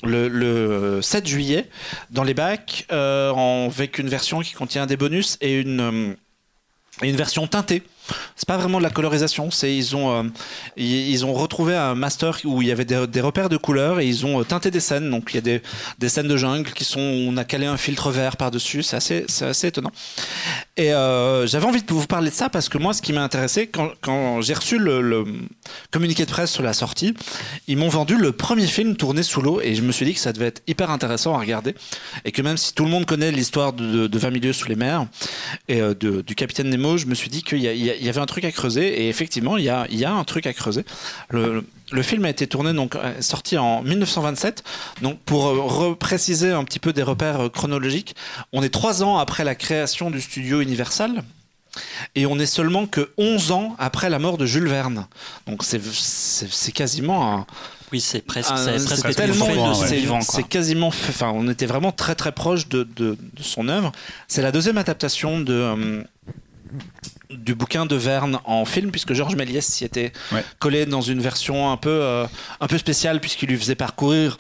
le, 0.05 0.29
le 0.29 1.03
7 1.03 1.27
juillet 1.27 1.69
dans 2.11 2.25
les 2.25 2.35
bacs, 2.35 2.87
euh, 2.93 3.67
avec 3.67 3.99
une 3.99 4.09
version 4.09 4.41
qui 4.41 4.53
contient 4.53 4.87
des 4.87 4.97
bonus 4.97 5.37
et 5.41 5.61
une, 5.61 6.17
une 7.03 7.17
version 7.17 7.47
teintée. 7.47 7.83
C'est 8.37 8.47
pas 8.49 8.57
vraiment 8.57 8.79
de 8.79 8.83
la 8.83 8.91
colorisation, 8.91 9.51
c'est 9.51 9.75
ils 9.75 9.97
ont 9.97 10.11
euh, 10.11 10.23
ils, 10.77 11.25
ont 11.25 11.33
retrouvé 11.33 11.75
un 11.75 11.95
master 11.95 12.39
où 12.45 12.63
il 12.63 12.69
y 12.69 12.73
avait 12.73 12.85
des, 12.85 13.21
repères 13.21 13.49
de 13.49 13.57
couleurs 13.57 14.01
et 14.01 14.07
ils 14.07 14.25
ont 14.27 14.41
euh, 14.41 14.45
teinté 14.45 14.71
des 14.71 14.81
scènes. 14.81 15.11
Donc 15.11 15.31
il 15.33 15.37
y 15.37 15.39
a 15.39 15.43
des, 15.43 15.63
des 15.99 16.09
scènes 16.09 16.29
de 16.29 16.37
jungle 16.37 16.73
qui 16.73 16.85
sont 16.85 17.01
on 17.01 17.37
a 17.37 17.45
calé 17.45 17.67
un 17.67 17.77
filtre 17.77 18.11
vert 18.11 18.37
par 18.37 18.51
dessus. 18.51 18.83
C'est 18.83 18.97
assez 18.97 19.25
c'est 19.29 19.47
assez 19.47 19.69
étonnant. 19.69 19.93
Et 20.77 20.93
euh, 20.93 21.47
j'avais 21.47 21.67
envie 21.67 21.83
de 21.83 21.93
vous 21.93 22.07
parler 22.07 22.31
de 22.31 22.35
ça 22.35 22.49
parce 22.49 22.69
que 22.69 22.79
moi, 22.79 22.93
ce 22.95 23.03
qui 23.03 23.13
m'a 23.13 23.23
intéressé 23.23 23.67
quand, 23.69 24.41
j'ai 24.41 24.55
reçu 24.55 24.79
le, 24.79 25.25
communiqué 25.91 26.25
de 26.25 26.31
presse 26.31 26.53
sur 26.53 26.63
la 26.63 26.73
sortie, 26.73 27.15
ils 27.67 27.77
m'ont 27.77 27.89
vendu 27.89 28.17
le 28.17 28.33
premier 28.33 28.67
film 28.67 28.97
tourné 28.97 29.23
sous 29.23 29.43
l'eau 29.43 29.61
et 29.61 29.75
je 29.75 29.83
me 29.83 29.91
suis 29.93 30.07
dit 30.07 30.15
que 30.15 30.21
ça 30.21 30.33
devait 30.33 30.47
être 30.47 30.63
hyper 30.67 30.91
intéressant 30.91 31.35
à 31.35 31.39
regarder 31.39 31.75
et 32.25 32.33
que 32.33 32.43
même 32.43 32.57
si 32.57 32.75
tout 32.75 32.85
le 32.85 32.91
monde 32.91 33.07
connaît 33.07 33.33
l'histoire 33.33 33.73
de, 33.73 33.85
de, 33.85 34.07
de 34.07 34.19
20 34.19 34.31
milieux 34.31 34.53
sous 34.53 34.69
les 34.69 34.77
mers 34.77 35.07
et 35.69 35.81
de- 35.81 36.23
du 36.23 36.35
capitaine 36.35 36.71
Nemo, 36.71 36.97
je 36.97 37.07
me 37.07 37.15
suis 37.15 37.31
dit 37.31 37.43
qu'il 37.43 37.59
y 37.59 37.69
a- 37.69 37.75
il 37.99 38.07
y 38.07 38.09
avait 38.09 38.21
un 38.21 38.27
truc 38.27 38.45
à 38.45 38.53
creuser 38.53 39.03
et 39.03 39.09
effectivement, 39.09 39.57
il 39.57 39.65
y 39.65 39.69
a, 39.69 39.87
il 39.91 39.99
y 39.99 40.05
a 40.05 40.13
un 40.13 40.25
truc 40.25 40.47
à 40.47 40.53
creuser. 40.53 40.85
Le, 41.31 41.65
le 41.91 42.03
film 42.03 42.25
a 42.25 42.31
été 42.31 42.47
tourné 42.47 42.73
donc 42.73 42.95
euh, 42.97 43.21
sorti 43.21 43.57
en 43.59 43.83
1927. 43.83 44.63
Donc 45.03 45.19
pour 45.21 45.47
euh, 45.49 45.61
repréciser 45.63 46.51
un 46.53 46.65
petit 46.65 46.79
peu 46.79 46.93
des 46.93 47.03
repères 47.03 47.41
euh, 47.41 47.49
chronologiques, 47.49 48.15
on 48.53 48.63
est 48.63 48.69
trois 48.71 49.03
ans 49.03 49.19
après 49.19 49.45
la 49.45 49.55
création 49.55 50.11
du 50.11 50.21
studio 50.21 50.61
Universal. 50.61 51.23
Et 52.17 52.27
on 52.27 52.39
est 52.39 52.47
seulement 52.47 52.87
que 52.87 53.11
11 53.19 53.53
ans 53.53 53.77
après 53.79 54.11
la 54.11 54.19
mort 54.19 54.37
de 54.39 54.47
Jules 54.47 54.67
Verne. 54.69 55.07
Donc 55.47 55.63
c'est 55.63 56.73
quasiment 56.73 57.35
un, 57.37 57.47
Oui, 57.93 58.01
c'est 58.01 58.21
presque, 58.21 58.51
c'est 58.57 59.15
tellement- 59.15 59.47
de 59.47 60.25
c'est- 60.25 60.49
quasiment 60.49 60.89
enfin 60.89 61.31
on 61.33 61.47
était 61.49 61.67
vraiment 61.67 61.93
très 61.93 62.15
très 62.17 62.33
proche 62.33 62.69
de, 62.69 62.83
de- 62.97 63.17
de 63.21 63.43
son 63.43 63.69
œuvre. 63.69 63.93
C'est 64.27 64.43
la 64.43 64.51
deuxième 64.51 64.79
adaptation 64.79 65.39
de 65.41 65.53
euh, 65.53 66.03
du 67.31 67.55
bouquin 67.55 67.85
de 67.87 67.95
Verne 67.97 68.39
en 68.45 68.65
film 68.65 68.91
puisque 68.91 69.13
Georges 69.13 69.37
Méliès 69.37 69.65
s'y 69.67 69.85
était 69.85 70.13
Ouais. 70.33 70.45
collé 70.59 70.87
dans 70.87 71.01
une 71.03 71.21
version 71.21 71.71
un 71.71 71.77
peu 71.77 71.91
euh, 71.91 72.27
un 72.61 72.67
peu 72.67 72.79
spéciale 72.79 73.21
puisqu'il 73.21 73.49
lui 73.51 73.57
faisait 73.59 73.75
parcourir 73.75 74.37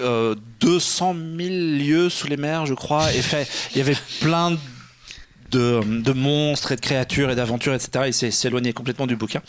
euh, 0.00 0.34
200 0.60 1.14
000 1.14 1.48
lieues 1.50 2.08
sous 2.08 2.26
les 2.26 2.36
mers 2.36 2.66
je 2.66 2.74
crois 2.74 3.12
et 3.12 3.22
fait 3.22 3.46
il 3.72 3.78
y 3.78 3.80
avait 3.80 3.96
plein 4.20 4.56
de, 5.50 5.80
de 5.84 6.12
monstres 6.12 6.72
et 6.72 6.76
de 6.76 6.80
créatures 6.80 7.30
et 7.30 7.34
d'aventures, 7.34 7.74
etc. 7.74 8.04
Il 8.06 8.14
s'est 8.32 8.48
éloigné 8.48 8.72
complètement 8.72 9.06
du 9.06 9.16
bouquin. 9.16 9.42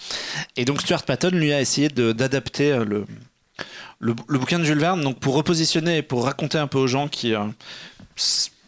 Et 0.57 0.65
donc 0.65 0.81
Stuart 0.81 1.03
Patton 1.03 1.29
lui 1.31 1.53
a 1.53 1.61
essayé 1.61 1.87
d'adapter 1.87 2.73
euh, 2.73 2.83
le, 2.83 3.05
le, 3.99 4.13
le 4.27 4.37
bouquin 4.37 4.59
de 4.59 4.65
Jules 4.65 4.79
Verne, 4.79 5.01
donc 5.01 5.19
pour 5.19 5.33
repositionner 5.35 5.99
et 5.99 6.01
pour 6.01 6.25
raconter 6.25 6.57
un 6.57 6.67
peu 6.67 6.77
aux 6.77 6.87
gens 6.87 7.07
qui... 7.07 7.33
euh, 7.33 7.45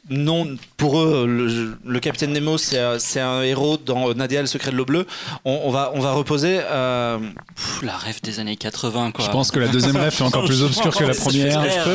non, 0.09 0.47
pour 0.77 0.99
eux, 0.99 1.25
le, 1.27 1.77
le 1.83 1.99
capitaine 1.99 2.31
Nemo, 2.31 2.57
c'est 2.59 2.77
euh, 2.77 2.99
c'est 2.99 3.19
un 3.19 3.41
héros 3.41 3.77
dans 3.77 4.13
Nadia, 4.13 4.41
le 4.41 4.47
secret 4.47 4.69
de 4.71 4.75
l'eau 4.75 4.85
bleue. 4.85 5.07
On, 5.45 5.61
on 5.63 5.71
va, 5.71 5.91
on 5.95 5.99
va 5.99 6.11
reposer. 6.13 6.59
euh, 6.61 7.17
Pff, 7.55 7.81
la 7.81 7.97
rêve 7.97 8.21
des 8.21 8.39
années 8.39 8.55
80, 8.55 9.11
quoi. 9.11 9.25
Je 9.25 9.31
pense 9.31 9.49
que 9.51 9.59
la 9.59 9.67
deuxième 9.67 9.95
rêve 9.97 10.13
est 10.17 10.21
encore 10.21 10.45
plus 10.45 10.61
obscure 10.63 10.95
que 10.95 11.03
la 11.03 11.13
première. 11.15 11.61
clair. 11.63 11.87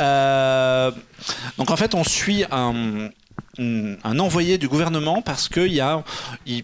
Euh, 0.00 0.90
donc 1.58 1.70
en 1.70 1.76
fait, 1.76 1.94
on 1.94 2.04
suit 2.04 2.44
un, 2.50 3.08
un- 3.58 3.94
un 4.04 4.18
envoyé 4.18 4.58
du 4.58 4.68
gouvernement 4.68 5.22
parce 5.22 5.48
que 5.48 5.66
y 5.66 5.80
a, 5.80 6.02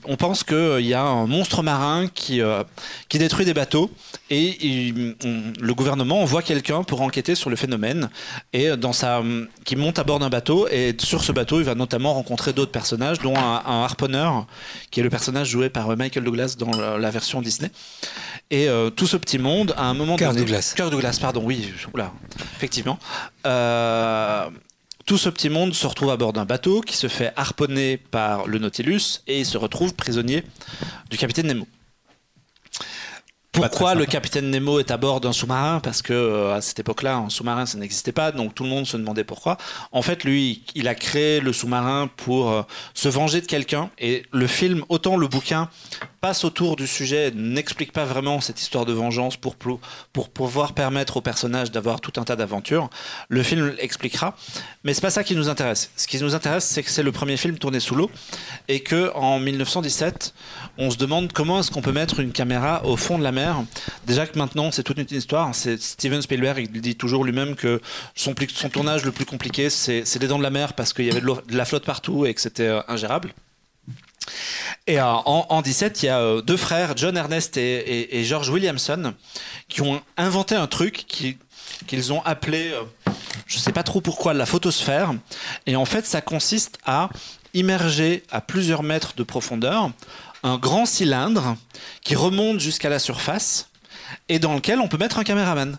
on 0.04 0.16
pense 0.16 0.44
qu'il 0.44 0.80
y 0.86 0.94
a 0.94 1.02
un 1.02 1.26
monstre 1.26 1.62
marin 1.62 2.06
qui, 2.14 2.40
euh, 2.40 2.62
qui 3.08 3.18
détruit 3.18 3.44
des 3.46 3.54
bateaux 3.54 3.90
et 4.30 4.64
il- 4.66 5.16
on- 5.24 5.52
le 5.60 5.74
gouvernement 5.74 6.20
envoie 6.22 6.42
quelqu'un 6.42 6.82
pour 6.82 7.00
enquêter 7.02 7.34
sur 7.34 7.50
le 7.50 7.56
phénomène 7.56 8.10
et 8.52 8.76
dans 8.76 8.92
sa, 8.92 9.22
qui 9.64 9.76
monte 9.76 9.98
à 9.98 10.04
bord 10.04 10.18
d'un 10.18 10.28
bateau 10.30 10.68
et 10.68 10.94
sur 11.00 11.22
ce 11.24 11.32
bateau, 11.32 11.58
il 11.60 11.64
va 11.64 11.74
notamment 11.74 12.14
rencontrer 12.14 12.52
d'autres 12.52 12.72
personnages, 12.72 13.18
dont 13.18 13.36
un, 13.36 13.62
un 13.66 13.84
harponneur 13.84 14.46
qui 14.90 15.00
est 15.00 15.02
le 15.02 15.10
personnage 15.10 15.48
joué 15.48 15.68
par 15.70 15.96
Michael 15.96 16.24
Douglas 16.24 16.56
dans 16.58 16.70
la, 16.70 16.98
la 16.98 17.10
version 17.10 17.40
Disney. 17.42 17.70
Et 18.50 18.68
euh, 18.68 18.90
tout 18.90 19.06
ce 19.06 19.16
petit 19.16 19.38
monde, 19.38 19.74
à 19.76 19.84
un 19.84 19.94
moment 19.94 20.16
donné, 20.16 20.40
Douglas. 20.40 20.72
Kirk 20.76 20.90
Douglas, 20.90 21.18
pardon, 21.20 21.42
oui, 21.44 21.72
oula, 21.94 22.12
effectivement. 22.56 22.98
Euh, 23.46 24.46
tout 25.10 25.18
ce 25.18 25.28
petit 25.28 25.48
monde 25.48 25.74
se 25.74 25.88
retrouve 25.88 26.10
à 26.10 26.16
bord 26.16 26.32
d'un 26.32 26.44
bateau 26.44 26.82
qui 26.82 26.96
se 26.96 27.08
fait 27.08 27.32
harponner 27.34 27.96
par 27.96 28.46
le 28.46 28.60
Nautilus 28.60 29.22
et 29.26 29.40
il 29.40 29.44
se 29.44 29.58
retrouve 29.58 29.92
prisonnier 29.92 30.44
du 31.10 31.18
capitaine 31.18 31.48
Nemo. 31.48 31.66
Pourquoi 33.50 33.96
le 33.96 34.06
capitaine 34.06 34.52
Nemo 34.52 34.78
est 34.78 34.92
à 34.92 34.96
bord 34.96 35.20
d'un 35.20 35.32
sous-marin? 35.32 35.80
Parce 35.80 36.00
que 36.00 36.12
euh, 36.12 36.54
à 36.54 36.60
cette 36.60 36.78
époque-là, 36.78 37.16
un 37.16 37.28
sous-marin, 37.28 37.66
ça 37.66 37.76
n'existait 37.76 38.12
pas, 38.12 38.30
donc 38.30 38.54
tout 38.54 38.62
le 38.62 38.68
monde 38.68 38.86
se 38.86 38.96
demandait 38.96 39.24
pourquoi. 39.24 39.58
En 39.90 40.02
fait, 40.02 40.22
lui, 40.22 40.62
il 40.76 40.86
a 40.86 40.94
créé 40.94 41.40
le 41.40 41.52
sous-marin 41.52 42.08
pour 42.16 42.48
euh, 42.48 42.62
se 42.94 43.08
venger 43.08 43.40
de 43.40 43.46
quelqu'un. 43.46 43.90
Et 43.98 44.22
le 44.30 44.46
film, 44.46 44.84
autant 44.88 45.16
le 45.16 45.26
bouquin, 45.26 45.68
passe 46.20 46.44
autour 46.44 46.76
du 46.76 46.86
sujet, 46.86 47.32
n'explique 47.34 47.92
pas 47.92 48.04
vraiment 48.04 48.40
cette 48.40 48.60
histoire 48.60 48.84
de 48.84 48.92
vengeance 48.92 49.36
pour, 49.36 49.56
pouvoir 49.56 50.74
permettre 50.74 51.16
au 51.16 51.20
personnage 51.22 51.70
d'avoir 51.70 52.00
tout 52.00 52.12
un 52.20 52.24
tas 52.24 52.36
d'aventures. 52.36 52.90
Le 53.28 53.42
film 53.42 53.74
expliquera, 53.78 54.36
mais 54.84 54.92
c'est 54.92 55.00
pas 55.00 55.10
ça 55.10 55.24
qui 55.24 55.34
nous 55.34 55.48
intéresse. 55.48 55.90
Ce 55.96 56.06
qui 56.06 56.20
nous 56.20 56.34
intéresse, 56.34 56.66
c'est 56.66 56.82
que 56.82 56.90
c'est 56.90 57.02
le 57.02 57.12
premier 57.12 57.36
film 57.36 57.58
tourné 57.58 57.80
sous 57.80 57.94
l'eau 57.94 58.10
et 58.68 58.80
que 58.80 59.10
en 59.14 59.40
1917, 59.40 60.34
on 60.76 60.90
se 60.90 60.98
demande 60.98 61.32
comment 61.32 61.60
est-ce 61.60 61.70
qu'on 61.70 61.82
peut 61.82 61.92
mettre 61.92 62.20
une 62.20 62.32
caméra 62.32 62.84
au 62.84 62.96
fond 62.96 63.18
de 63.18 63.24
la 63.24 63.32
mer. 63.32 63.62
Déjà 64.06 64.26
que 64.26 64.38
maintenant, 64.38 64.70
c'est 64.70 64.82
toute 64.82 64.98
une 64.98 65.06
histoire. 65.10 65.54
Steven 65.54 66.20
Spielberg, 66.20 66.70
dit 66.70 66.96
toujours 66.96 67.24
lui-même 67.24 67.56
que 67.56 67.80
son, 68.14 68.34
tournage 68.34 69.04
le 69.04 69.12
plus 69.12 69.24
compliqué, 69.24 69.70
c'est 69.70 70.04
les 70.20 70.28
dents 70.28 70.38
de 70.38 70.42
la 70.42 70.50
mer 70.50 70.74
parce 70.74 70.92
qu'il 70.92 71.06
y 71.06 71.10
avait 71.10 71.20
de 71.20 71.56
la 71.56 71.64
flotte 71.64 71.84
partout 71.84 72.26
et 72.26 72.34
que 72.34 72.40
c'était 72.40 72.68
euh, 72.68 72.80
ingérable. 72.88 73.32
Et 74.86 74.98
euh, 75.00 75.04
en, 75.04 75.46
en 75.48 75.62
17, 75.62 76.02
il 76.02 76.06
y 76.06 76.08
a 76.08 76.18
euh, 76.20 76.40
deux 76.42 76.56
frères, 76.56 76.96
John 76.96 77.16
Ernest 77.16 77.56
et, 77.56 78.24
George 78.24 78.48
Williamson, 78.48 79.14
qui 79.68 79.82
ont 79.82 80.00
inventé 80.16 80.54
un 80.54 80.66
truc 80.66 81.04
qui- 81.08 81.38
qu'ils 81.86 82.12
ont 82.12 82.22
appelé, 82.24 82.72
euh, 82.72 82.82
je 83.46 83.56
ne 83.56 83.60
sais 83.60 83.72
pas 83.72 83.82
trop 83.82 84.00
pourquoi, 84.00 84.34
la 84.34 84.46
photosphère. 84.46 85.12
Et 85.66 85.76
en 85.76 85.84
fait, 85.84 86.04
ça 86.06 86.20
consiste 86.20 86.78
à 86.84 87.08
immerger 87.54 88.22
à 88.30 88.40
plusieurs 88.40 88.82
mètres 88.82 89.14
de 89.16 89.22
profondeur 89.22 89.90
un 90.42 90.56
grand 90.56 90.86
cylindre 90.86 91.56
qui 92.02 92.14
remonte 92.14 92.60
jusqu'à 92.60 92.88
la 92.88 92.98
surface 92.98 93.68
et 94.28 94.38
dans 94.38 94.54
lequel 94.54 94.80
on 94.80 94.88
peut 94.88 94.96
mettre 94.98 95.18
un 95.18 95.24
caméraman. 95.24 95.76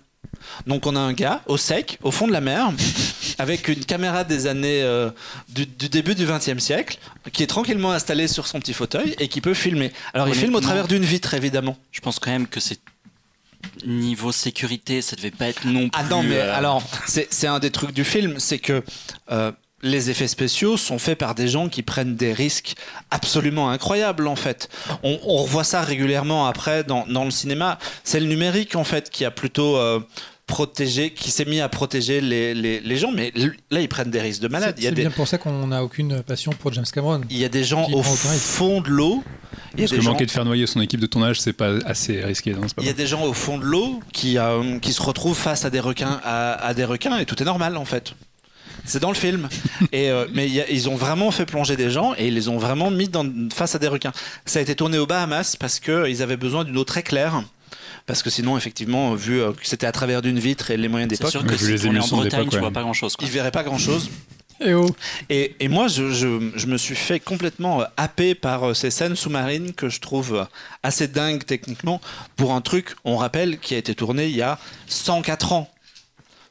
Donc 0.67 0.85
on 0.85 0.95
a 0.95 0.99
un 0.99 1.13
gars 1.13 1.41
au 1.47 1.57
sec, 1.57 1.97
au 2.03 2.11
fond 2.11 2.27
de 2.27 2.31
la 2.31 2.41
mer, 2.41 2.71
avec 3.37 3.67
une 3.67 3.83
caméra 3.85 4.23
des 4.23 4.47
années 4.47 4.81
euh, 4.83 5.09
du, 5.49 5.65
du 5.65 5.89
début 5.89 6.15
du 6.15 6.25
XXe 6.25 6.59
siècle, 6.59 6.97
qui 7.31 7.43
est 7.43 7.47
tranquillement 7.47 7.91
installé 7.91 8.27
sur 8.27 8.47
son 8.47 8.59
petit 8.59 8.73
fauteuil 8.73 9.15
et 9.19 9.27
qui 9.27 9.41
peut 9.41 9.53
filmer. 9.53 9.91
Alors 10.13 10.27
il 10.27 10.35
filme 10.35 10.55
au 10.55 10.61
travers 10.61 10.87
d'une 10.87 11.03
vitre 11.05 11.33
évidemment. 11.33 11.77
Je 11.91 12.01
pense 12.01 12.19
quand 12.19 12.31
même 12.31 12.47
que 12.47 12.59
c'est 12.59 12.79
niveau 13.85 14.31
sécurité, 14.31 15.01
ça 15.01 15.15
devait 15.15 15.31
pas 15.31 15.47
être 15.47 15.65
non 15.65 15.89
plus. 15.89 15.91
Ah 15.93 16.03
non 16.03 16.23
mais 16.23 16.37
euh, 16.37 16.55
alors 16.55 16.83
c'est 17.07 17.27
c'est 17.31 17.47
un 17.47 17.59
des 17.59 17.71
trucs 17.71 17.91
du 17.93 18.03
film, 18.03 18.39
c'est 18.39 18.59
que 18.59 18.83
euh, 19.31 19.51
les 19.83 20.09
effets 20.09 20.27
spéciaux 20.27 20.77
sont 20.77 20.99
faits 20.99 21.17
par 21.17 21.35
des 21.35 21.47
gens 21.47 21.69
qui 21.69 21.81
prennent 21.81 22.15
des 22.15 22.33
risques 22.33 22.75
absolument 23.09 23.69
incroyables 23.69 24.27
en 24.27 24.35
fait. 24.35 24.69
On, 25.03 25.19
on 25.23 25.37
revoit 25.37 25.63
ça 25.63 25.81
régulièrement 25.81 26.47
après 26.47 26.83
dans, 26.83 27.05
dans 27.07 27.25
le 27.25 27.31
cinéma. 27.31 27.79
C'est 28.03 28.19
le 28.19 28.27
numérique 28.27 28.75
en 28.75 28.83
fait 28.83 29.09
qui 29.09 29.25
a 29.25 29.31
plutôt 29.31 29.77
euh, 29.77 29.99
protégé, 30.51 31.11
qui 31.11 31.31
s'est 31.31 31.45
mis 31.45 31.61
à 31.61 31.69
protéger 31.69 32.19
les, 32.21 32.53
les, 32.53 32.79
les 32.81 32.97
gens, 32.97 33.11
mais 33.11 33.31
là 33.71 33.79
ils 33.81 33.87
prennent 33.89 34.11
des 34.11 34.21
risques 34.21 34.41
de 34.41 34.47
malade. 34.49 34.75
C'est 34.75 34.81
Il 34.81 34.83
y 34.83 34.87
a 34.87 34.89
c'est 34.91 34.95
des, 34.95 35.01
bien 35.03 35.11
pour 35.11 35.27
ça 35.27 35.37
qu'on 35.37 35.67
n'a 35.67 35.83
aucune 35.83 36.21
passion 36.21 36.51
pour 36.51 36.73
James 36.73 36.85
Cameron. 36.93 37.21
il 37.29 37.37
y 37.37 37.45
a 37.45 37.49
des 37.49 37.63
gens 37.63 37.85
Qui 37.85 37.93
au 37.93 38.03
fond 38.03 38.81
de 38.81 38.89
l'eau 38.89 39.23
Parce 39.77 39.91
que 39.91 40.01
gens- 40.01 40.11
manquer 40.11 40.25
de 40.25 40.31
faire 40.31 40.45
noyer 40.45 40.67
son 40.67 40.81
équipe 40.81 40.99
de 40.99 41.05
tournage, 41.07 41.39
c'est 41.39 41.53
pas 41.53 41.71
assez 41.85 42.21
risqué. 42.23 42.53
non, 42.53 42.61
pas 42.61 42.81
Il 42.81 42.85
y 42.85 42.89
a 42.89 42.93
des 42.93 43.07
gens 43.07 43.23
au 43.25 43.33
fond 43.33 43.57
de 43.57 43.63
l'eau 43.65 44.01
qui, 44.13 44.37
euh, 44.37 44.77
qui 44.79 44.91
se 44.93 45.01
retrouvent 45.01 45.37
face 45.37 45.63
à 45.65 45.69
des 45.69 45.79
requins, 45.79 46.19
à, 46.23 46.53
à 46.53 46.73
des 46.73 46.85
requins 46.85 47.17
et 47.17 47.25
tout 47.25 47.41
est 47.41 47.45
normal 47.45 47.77
en 47.77 47.85
fait. 47.85 48.13
C'est 48.83 48.99
dans 48.99 49.09
le 49.09 49.15
film. 49.15 49.47
Et, 49.91 50.09
euh, 50.09 50.25
mais 50.33 50.47
il 50.47 50.53
y 50.53 50.59
a- 50.61 50.69
ils 50.69 50.89
ont 50.89 50.95
vraiment 50.95 51.29
fait 51.31 51.45
plonger 51.45 51.77
des 51.77 51.89
gens 51.91 52.13
et 52.17 52.27
ils 52.27 52.33
les 52.33 52.49
ont 52.49 52.57
vraiment 52.57 52.89
mis 52.91 53.07
dans, 53.07 53.25
face 53.53 53.75
à 53.75 53.79
des 53.79 53.87
requins. 53.87 54.11
Ça 54.45 54.57
a 54.59 54.61
été 54.63 54.75
tourné 54.75 54.97
aux 54.97 55.05
Bahamas 55.05 55.55
parce 55.55 55.79
qu'ils 55.79 56.21
avaient 56.23 56.35
besoin 56.37 56.63
d'une 56.63 56.77
eau 56.77 56.83
très 56.83 57.03
claire. 57.03 57.43
Parce 58.11 58.23
que 58.23 58.29
sinon, 58.29 58.57
effectivement, 58.57 59.15
vu 59.15 59.39
euh, 59.41 59.53
que 59.53 59.65
c'était 59.65 59.87
à 59.87 59.93
travers 59.93 60.21
d'une 60.21 60.37
vitre 60.37 60.69
et 60.69 60.75
les 60.75 60.89
moyens 60.89 61.09
C'est 61.09 61.17
d'époque, 61.17 61.31
sûr 61.31 61.41
Ouais, 61.43 61.47
que 61.47 61.55
si 61.55 61.67
les 61.71 61.87
en 61.87 62.07
Bretagne, 62.17 62.49
tu 62.49 62.59
vois 62.59 62.69
pas 62.69 62.81
grand 62.81 62.91
chose. 62.91 63.15
ils 63.21 63.29
verraient 63.29 63.51
pas 63.51 63.63
grand-chose. 63.63 64.09
Et 64.63 64.73
oh 64.73 64.85
Et, 65.29 65.55
et 65.61 65.69
moi, 65.69 65.87
je, 65.87 66.11
je- 66.11 66.51
je 66.53 66.67
me 66.67 66.77
suis 66.77 66.93
fait 66.93 67.21
complètement 67.21 67.81
euh, 67.81 67.85
happer 67.95 68.35
par 68.35 68.63
euh, 68.69 68.73
ces 68.73 68.91
scènes 68.91 69.15
sous-marines 69.15 69.71
que 69.73 69.87
je 69.87 70.01
trouve 70.01 70.45
assez 70.83 71.07
dingues 71.07 71.45
techniquement 71.45 72.01
pour 72.35 72.53
un 72.53 72.59
truc, 72.59 72.95
on 73.05 73.15
rappelle, 73.15 73.57
qui 73.59 73.73
a 73.75 73.77
été 73.77 73.95
tourné 73.95 74.25
il 74.27 74.35
y 74.35 74.41
a 74.41 74.59
104 74.87 75.53
ans. 75.53 75.70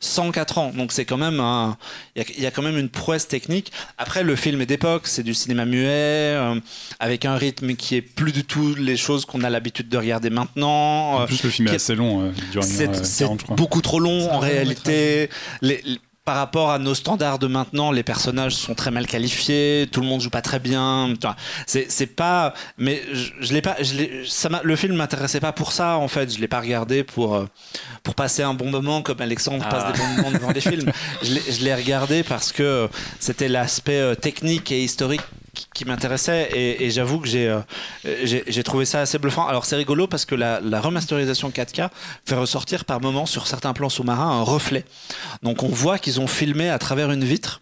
104 0.01 0.59
ans, 0.59 0.73
donc 0.75 0.93
c'est 0.93 1.05
quand 1.05 1.19
même 1.19 1.41
un, 1.41 1.77
il 2.17 2.23
y, 2.23 2.25
a- 2.25 2.29
il 2.39 2.43
y 2.43 2.47
a 2.47 2.51
quand 2.51 2.63
même 2.63 2.79
une 2.79 2.89
prouesse 2.89 3.29
technique. 3.29 3.71
Après, 3.99 4.23
le 4.23 4.35
film 4.35 4.61
est 4.63 4.67
d'époque, 4.67 5.07
c'est 5.07 5.23
du 5.23 5.35
cinéma 5.35 5.67
muet, 5.67 5.87
euh, 5.89 6.59
avec 6.99 7.27
un 7.27 7.37
rythme 7.37 7.75
qui 7.75 7.97
est 7.97 8.01
plus 8.03 8.33
du 8.33 8.45
tout 8.45 8.75
les 8.77 8.97
choses 8.97 9.27
qu'on 9.27 9.45
a 9.45 9.51
l'habitude 9.51 9.89
de 9.91 9.99
regarder 9.99 10.31
maintenant. 10.31 11.23
En 11.23 11.27
plus, 11.27 11.43
le 11.43 11.51
film 11.51 11.69
est 11.69 11.73
assez 11.77 11.95
long, 11.95 12.23
euh, 12.23 12.31
c'est 12.63 12.89
heure, 12.89 13.05
c'est 13.05 13.25
40, 13.25 13.41
je 13.41 13.45
crois. 13.45 13.57
beaucoup 13.57 13.83
trop 13.83 14.01
long 14.01 14.31
en 14.31 14.39
réalité. 14.39 15.29
Les- 15.61 15.83
les- 15.85 15.99
par 16.25 16.37
rapport 16.37 16.71
à 16.71 16.79
nos 16.79 16.95
standards 16.95 17.39
de 17.39 17.47
maintenant, 17.47 17.91
les 17.93 18.03
personnages 18.03 18.55
sont 18.55 18.75
très 18.75 18.91
mal 18.91 19.07
qualifiés, 19.07 19.89
tout 19.91 20.01
le 20.01 20.07
monde 20.07 20.21
joue 20.21 20.31
pas 20.31 20.43
très 20.43 20.59
bien. 20.61 21.13
C'est 21.67 22.07
pas, 22.07 22.55
mais 22.79 23.03
je, 23.13 23.31
je 23.41 23.53
l'ai 23.53 23.63
pas, 23.63 23.77
je 23.81 24.25
ça 24.29 24.49
le 24.63 24.77
film 24.77 24.95
m'intéressait 24.97 25.41
pas 25.41 25.53
pour 25.53 25.73
ça 25.73 25.97
en 25.97 26.09
fait. 26.09 26.33
Je 26.35 26.39
l'ai 26.41 26.49
pas 26.49 26.61
regardé 26.61 27.03
pour 27.05 27.35
euh, 27.35 27.47
pour 28.03 28.15
passer 28.15 28.43
un 28.43 28.55
bon 28.55 28.71
moment 28.71 29.03
comme 29.03 29.21
Alexandre 29.21 29.65
Ah. 29.67 29.71
passe 29.71 29.93
des 29.93 29.99
bons 29.99 30.09
moments 30.09 30.31
devant 30.31 30.53
des 30.53 30.61
films. 30.71 30.93
Je 31.23 31.35
l'ai- 31.35 31.53
je 31.53 31.65
l'ai 31.65 31.75
regardé 31.75 32.23
parce 32.23 32.53
que 32.53 32.89
c'était 33.19 33.49
l'aspect 33.49 34.01
euh, 34.01 34.15
technique 34.15 34.71
et 34.73 34.85
historique 34.85 35.23
qui- 35.55 35.67
qui 35.75 35.85
m'intéressait 35.85 36.49
et, 36.55 36.85
et 36.85 36.91
j'avoue 36.91 37.19
que 37.21 37.29
j'ai 37.29 37.49
euh, 37.49 37.61
j'ai 38.25 38.45
j'ai 38.47 38.63
trouvé 38.63 38.85
ça 38.85 39.01
assez 39.01 39.19
bluffant. 39.19 39.47
Alors 39.47 39.65
c'est 39.65 39.77
rigolo 39.77 40.07
parce 40.07 40.25
que 40.25 40.35
la, 40.35 40.61
la 40.61 40.81
remasterisation 40.81 41.51
4K 41.51 41.89
fait 42.27 42.35
ressortir 42.35 42.85
par 42.85 43.01
moments 43.01 43.27
sur 43.27 43.47
certains 43.47 43.73
plans 43.73 43.89
sous-marins 43.89 44.31
un 44.31 44.43
reflet. 44.43 44.85
Donc 45.43 45.63
on 45.63 45.69
voit 45.69 45.99
qu'ils 45.99 46.21
ont 46.21 46.27
filmé 46.27 46.69
à 46.69 46.79
travers 46.79 47.11
une 47.11 47.25
vitre 47.25 47.61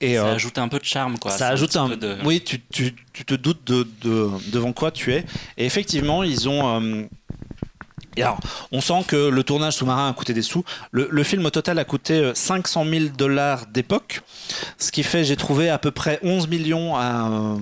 et 0.00 0.16
Ça 0.16 0.26
euh, 0.26 0.34
ajoute 0.34 0.58
un 0.58 0.68
peu 0.68 0.78
de 0.78 0.84
charme, 0.84 1.18
quoi. 1.18 1.30
ça 1.30 1.48
ajoute 1.48 1.74
un. 1.76 1.88
peu 1.88 1.96
de- 1.96 2.18
Oui, 2.24 2.42
tu, 2.44 2.60
tu, 2.70 2.94
tu 3.14 3.24
te 3.24 3.34
doutes 3.34 3.64
de, 3.66 3.86
de- 4.02 4.28
devant 4.52 4.72
quoi 4.74 4.90
tu 4.90 5.14
es. 5.14 5.24
Et 5.56 5.64
effectivement, 5.64 6.22
ils 6.22 6.48
ont. 6.48 6.80
euh, 6.82 7.04
et 8.16 8.22
alors, 8.22 8.40
on 8.72 8.80
sent 8.80 9.04
que 9.06 9.28
le 9.28 9.42
tournage 9.44 9.74
sous-marin 9.74 10.08
a 10.08 10.12
coûté 10.12 10.32
des 10.34 10.42
sous. 10.42 10.64
Le, 10.90 11.08
le 11.10 11.22
film 11.22 11.44
au 11.46 11.50
total 11.50 11.78
a 11.78 11.84
coûté 11.84 12.14
euh, 12.14 12.32
500 12.34 12.84
000 12.84 13.04
dollars 13.16 13.66
d'époque, 13.66 14.22
ce 14.78 14.90
qui 14.92 15.02
fait, 15.02 15.24
j'ai 15.24 15.36
trouvé 15.36 15.68
à 15.70 15.78
peu 15.78 15.90
près 15.90 16.18
11 16.22 16.48
millions 16.48 16.96
à, 16.96 17.28
euh, 17.30 17.56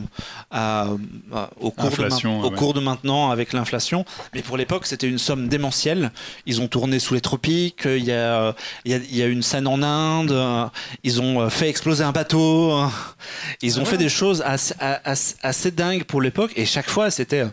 à- 0.50 0.86
à- 1.34 1.50
au, 1.60 1.70
cours 1.70 1.84
de, 1.90 1.94
Inflation, 1.94 2.38
main- 2.40 2.46
au 2.46 2.50
ouais. 2.50 2.56
cours 2.56 2.74
de 2.74 2.80
maintenant 2.80 3.30
avec 3.30 3.52
l'inflation. 3.52 4.04
Mais 4.34 4.42
pour 4.42 4.56
l'époque, 4.56 4.86
c'était 4.86 5.08
une 5.08 5.18
somme 5.18 5.48
démentielle. 5.48 6.12
Ils 6.46 6.60
ont 6.60 6.68
tourné 6.68 6.98
sous 6.98 7.14
les 7.14 7.20
tropiques. 7.20 7.82
Il 7.86 8.04
y 8.04 8.12
a, 8.12 8.54
il 8.84 8.92
y 8.92 8.94
a, 8.94 8.98
il 8.98 9.16
y 9.16 9.22
a 9.22 9.26
une 9.26 9.42
scène 9.42 9.66
en 9.66 9.82
Inde. 9.82 10.32
euh, 10.32 10.66
Ils 11.02 11.20
ont 11.20 11.40
euh, 11.40 11.48
fait 11.48 11.68
exploser 11.68 12.04
un 12.04 12.12
bateau. 12.12 12.72
euh, 12.72 12.86
Ils 13.62 13.78
ont 13.80 13.82
Ah 13.86 13.90
fait 13.90 13.98
des 13.98 14.08
choses 14.08 14.42
assez, 14.46 14.74
assez, 14.78 15.34
assez 15.42 15.70
dingues 15.70 16.04
pour 16.04 16.20
l'époque. 16.22 16.52
Et 16.56 16.66
chaque 16.66 16.88
fois, 16.88 17.10
c'était 17.10 17.40
euh, 17.40 17.48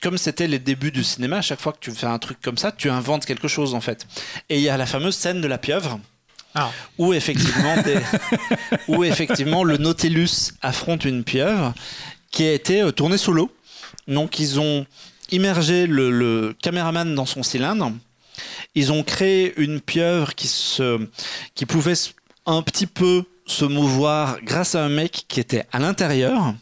comme 0.00 0.18
c'était 0.18 0.46
les 0.46 0.58
débuts 0.58 0.90
du 0.90 1.04
cinéma, 1.04 1.38
à 1.38 1.42
chaque 1.42 1.60
fois 1.60 1.72
que 1.72 1.78
tu 1.80 1.90
fais 1.90 2.06
un 2.06 2.18
truc 2.18 2.40
comme 2.40 2.58
ça, 2.58 2.72
tu 2.72 2.90
inventes 2.90 3.26
quelque 3.26 3.48
chose 3.48 3.74
en 3.74 3.80
fait. 3.80 4.06
Et 4.48 4.56
il 4.56 4.62
y 4.62 4.68
a 4.68 4.76
la 4.76 4.86
fameuse 4.86 5.16
scène 5.16 5.40
de 5.40 5.48
la 5.48 5.58
pieuvre. 5.58 6.00
Ah. 6.54 6.70
Où 6.96 7.12
effectivement, 7.12 7.74
où 8.88 9.04
effectivement 9.04 9.62
le 9.62 9.76
Nautilus 9.76 10.52
affronte 10.62 11.04
une 11.04 11.22
pieuvre 11.22 11.74
qui 12.30 12.44
a 12.44 12.52
été 12.52 12.80
euh, 12.80 12.92
tournée 12.92 13.18
sous 13.18 13.32
l'eau. 13.32 13.52
Donc 14.08 14.38
ils 14.38 14.58
ont 14.58 14.86
immergé 15.30 15.86
le, 15.86 16.10
le 16.10 16.54
caméraman 16.62 17.14
dans 17.14 17.26
son 17.26 17.42
cylindre. 17.42 17.92
Ils 18.74 18.92
ont 18.92 19.02
créé 19.02 19.54
une 19.58 19.80
pieuvre 19.80 20.34
qui, 20.34 20.48
se, 20.48 21.06
qui 21.54 21.66
pouvait 21.66 21.94
un 22.46 22.62
petit 22.62 22.86
peu 22.86 23.24
se 23.46 23.64
mouvoir 23.64 24.38
grâce 24.42 24.74
à 24.74 24.84
un 24.84 24.88
mec 24.88 25.24
qui 25.28 25.40
était 25.40 25.64
à 25.72 25.78
l'intérieur, 25.78 26.54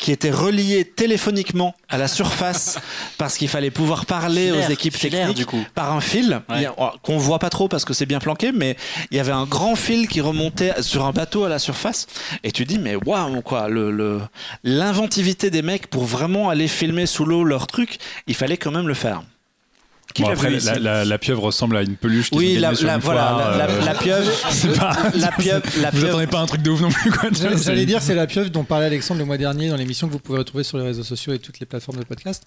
qui 0.00 0.10
était 0.10 0.30
relié 0.30 0.84
téléphoniquement 0.84 1.74
à 1.88 1.98
la 1.98 2.08
surface 2.08 2.78
parce 3.18 3.36
qu'il 3.36 3.48
fallait 3.48 3.70
pouvoir 3.70 4.06
parler 4.06 4.48
Filaire, 4.48 4.68
aux 4.68 4.72
équipes 4.72 4.96
filaire, 4.96 5.20
techniques 5.28 5.36
du 5.36 5.46
coup. 5.46 5.64
par 5.74 5.92
un 5.92 6.00
fil 6.00 6.40
Ouais. 6.48 6.66
Oh, 6.78 6.88
qu'on 7.02 7.18
voit 7.18 7.38
pas 7.38 7.50
trop 7.50 7.68
parce 7.68 7.84
que 7.84 7.92
c'est 7.94 8.06
bien 8.06 8.18
planqué, 8.18 8.50
mais 8.50 8.76
il 9.10 9.16
y 9.16 9.20
avait 9.20 9.30
un 9.32 9.44
grand 9.44 9.76
fil 9.76 10.08
qui 10.08 10.20
remontait 10.20 10.80
sur 10.82 11.04
un 11.04 11.12
bateau 11.12 11.44
à 11.44 11.48
la 11.48 11.58
surface. 11.58 12.06
Et 12.42 12.50
tu 12.50 12.64
dis, 12.64 12.78
mais 12.78 12.96
waouh, 12.96 13.42
quoi, 13.42 13.68
le, 13.68 13.90
le- 13.92 14.20
l'inventivité 14.64 15.50
des 15.50 15.62
mecs 15.62 15.86
pour 15.88 16.04
vraiment 16.04 16.48
aller 16.48 16.66
filmer 16.68 17.04
sous 17.06 17.24
l'eau 17.26 17.44
leur 17.44 17.66
truc, 17.66 17.98
il 18.26 18.34
fallait 18.34 18.56
quand 18.56 18.70
même 18.70 18.88
le 18.88 18.94
faire. 18.94 19.22
Qui 20.14 20.22
Bon, 20.22 20.28
l'a 20.28 20.34
après, 20.34 20.48
vu 20.48 20.54
la, 20.54 20.72
ici 20.72 20.80
la- 20.80 21.04
la 21.04 21.18
pieuvre 21.18 21.42
ressemble 21.42 21.76
à 21.76 21.82
une 21.82 21.94
peluche. 21.96 22.30
Oui, 22.32 22.56
la, 22.58 22.74
sur 22.74 22.86
la- 22.88 22.94
une 22.94 23.00
voilà, 23.00 23.20
foire, 23.20 23.50
la, 23.52 23.56
la- 23.66 23.72
euh, 23.72 23.84
la 23.84 23.94
pieuvre, 23.94 24.30
c'est 24.50 24.76
pas. 24.78 24.96
la 25.14 25.30
pieuvre, 25.32 25.62
la 25.80 25.90
Vous 25.90 25.96
pieuvre, 25.98 26.08
attendez 26.08 26.26
pas 26.26 26.40
un 26.40 26.46
truc 26.46 26.62
de 26.62 26.70
ouf 26.70 26.80
non 26.80 26.90
plus, 26.90 27.12
J'allais 27.64 27.86
dire, 27.86 28.02
c'est 28.02 28.14
la 28.16 28.26
pieuvre 28.26 28.50
dont 28.50 28.64
parlait 28.64 28.86
Alexandre 28.86 29.20
le 29.20 29.26
mois 29.26 29.36
dernier 29.38 29.68
dans 29.68 29.76
l'émission 29.76 30.08
que 30.08 30.12
vous 30.12 30.18
pouvez 30.18 30.38
retrouver 30.38 30.64
sur 30.64 30.78
les 30.78 30.84
réseaux 30.84 31.04
sociaux 31.04 31.32
et 31.32 31.38
toutes 31.38 31.60
les 31.60 31.66
plateformes 31.66 31.98
de 31.98 32.04
podcast. 32.04 32.42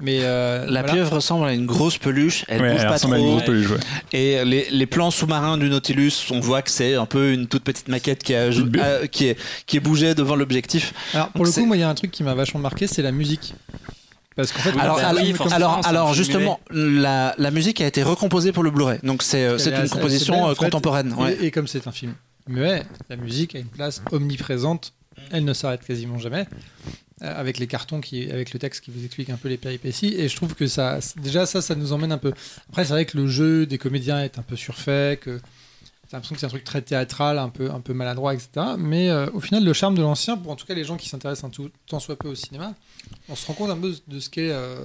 Mais 0.00 0.20
euh, 0.22 0.64
la 0.66 0.80
voilà. 0.80 0.92
pieuvre 0.94 1.12
ressemble 1.16 1.46
à 1.46 1.52
une 1.52 1.66
grosse 1.66 1.98
peluche, 1.98 2.44
elle 2.48 2.62
Ouais, 2.62 2.70
bouge 2.72 2.80
elle 2.80 2.86
pas 2.86 2.92
ressemble 2.94 3.14
à 3.14 3.18
une 3.18 3.24
trop. 3.24 3.32
grosse 3.36 3.44
peluche, 3.46 3.70
ouais. 3.70 3.78
Et 4.12 4.44
les, 4.44 4.66
les 4.70 4.86
plans 4.86 5.10
sous-marins 5.10 5.58
du 5.58 5.68
Nautilus, 5.68 6.12
on 6.30 6.40
voit 6.40 6.62
que 6.62 6.70
c'est 6.70 6.94
un 6.94 7.06
peu 7.06 7.32
une 7.32 7.46
toute 7.46 7.62
petite 7.64 7.88
maquette 7.88 8.22
qui, 8.22 8.34
a, 8.34 8.48
qui, 9.10 9.26
est, 9.26 9.36
qui 9.66 9.76
est 9.76 9.80
bougée 9.80 10.14
devant 10.14 10.34
l'objectif. 10.36 10.94
Alors 11.12 11.28
pour 11.28 11.44
Donc 11.44 11.54
le 11.54 11.60
coup, 11.62 11.66
moi, 11.66 11.76
il 11.76 11.80
y 11.80 11.82
a 11.82 11.88
un 11.88 11.94
truc 11.94 12.10
qui 12.10 12.22
m'a 12.22 12.34
vachement 12.34 12.60
marqué, 12.60 12.86
c'est 12.86 13.02
la 13.02 13.12
musique. 13.12 13.54
Parce 14.36 14.52
qu'en 14.52 14.60
fait, 14.60 14.78
alors, 14.78 14.96
bah 14.96 15.08
alors, 15.08 15.22
oui, 15.22 15.34
alors, 15.84 16.14
justement, 16.14 16.60
la, 16.70 17.34
la 17.36 17.50
musique 17.50 17.80
a 17.80 17.86
été 17.86 18.02
recomposée 18.02 18.52
pour 18.52 18.62
le 18.62 18.70
Blu-ray. 18.70 18.98
Donc 19.02 19.22
c'est 19.22 19.44
euh, 19.44 19.58
une 19.58 19.88
composition 19.88 20.34
belle, 20.34 20.44
euh, 20.44 20.54
fait. 20.54 20.64
contemporaine. 20.64 21.14
Et, 21.40 21.50
comme 21.50 21.66
c'est 21.66 21.86
un 21.86 21.92
film 21.92 22.14
muet, 22.48 22.82
la 23.10 23.16
musique 23.16 23.54
a 23.54 23.58
une 23.58 23.66
place 23.66 24.02
omniprésente. 24.10 24.94
Elle 25.30 25.44
ne 25.44 25.52
s'arrête 25.52 25.84
quasiment 25.84 26.18
jamais. 26.18 26.46
euh, 27.22 27.38
Avec 27.40 27.58
les 27.58 27.66
cartons, 27.66 28.00
qui, 28.00 28.30
avec 28.30 28.52
le 28.52 28.58
texte 28.58 28.82
qui 28.84 28.90
vous 28.90 29.04
explique 29.04 29.30
un 29.30 29.36
peu 29.36 29.48
les 29.48 29.58
péripéties. 29.58 30.14
Et 30.18 30.28
je 30.28 30.36
trouve 30.36 30.54
que 30.54 30.66
ça, 30.66 30.98
déjà, 31.20 31.44
ça, 31.46 31.60
ça 31.60 31.74
nous 31.74 31.92
emmène 31.92 32.12
un 32.12 32.18
peu. 32.18 32.32
Après, 32.70 32.84
c'est 32.84 32.92
vrai 32.92 33.04
que 33.04 33.16
le 33.18 33.26
jeu 33.28 33.66
des 33.66 33.78
comédiens 33.78 34.22
est 34.22 34.38
un 34.38 34.42
peu 34.42 34.56
surfait, 34.56 35.18
que 35.20 35.40
t'as 36.12 36.18
l'impression 36.18 36.34
que 36.34 36.40
c'est 36.40 36.46
un 36.46 36.50
truc 36.50 36.64
très 36.64 36.82
théâtral, 36.82 37.38
un 37.38 37.48
peu, 37.48 37.70
un 37.70 37.80
peu 37.80 37.94
maladroit, 37.94 38.34
etc. 38.34 38.50
Mais 38.76 39.08
euh, 39.08 39.26
au 39.32 39.40
final, 39.40 39.64
le 39.64 39.72
charme 39.72 39.94
de 39.94 40.02
l'ancien, 40.02 40.36
pour 40.36 40.52
en 40.52 40.56
tout 40.56 40.66
cas 40.66 40.74
les 40.74 40.84
gens 40.84 40.98
qui 40.98 41.08
s'intéressent 41.08 41.44
un 41.44 41.50
tout, 41.50 41.70
tant 41.88 42.00
soit 42.00 42.16
peu 42.16 42.28
au 42.28 42.34
cinéma, 42.34 42.74
on 43.30 43.34
se 43.34 43.46
rend 43.46 43.54
compte 43.54 43.70
un 43.70 43.76
peu 43.78 43.94
de 44.06 44.20
ce 44.20 44.28
qu'est. 44.28 44.50
euh, 44.50 44.76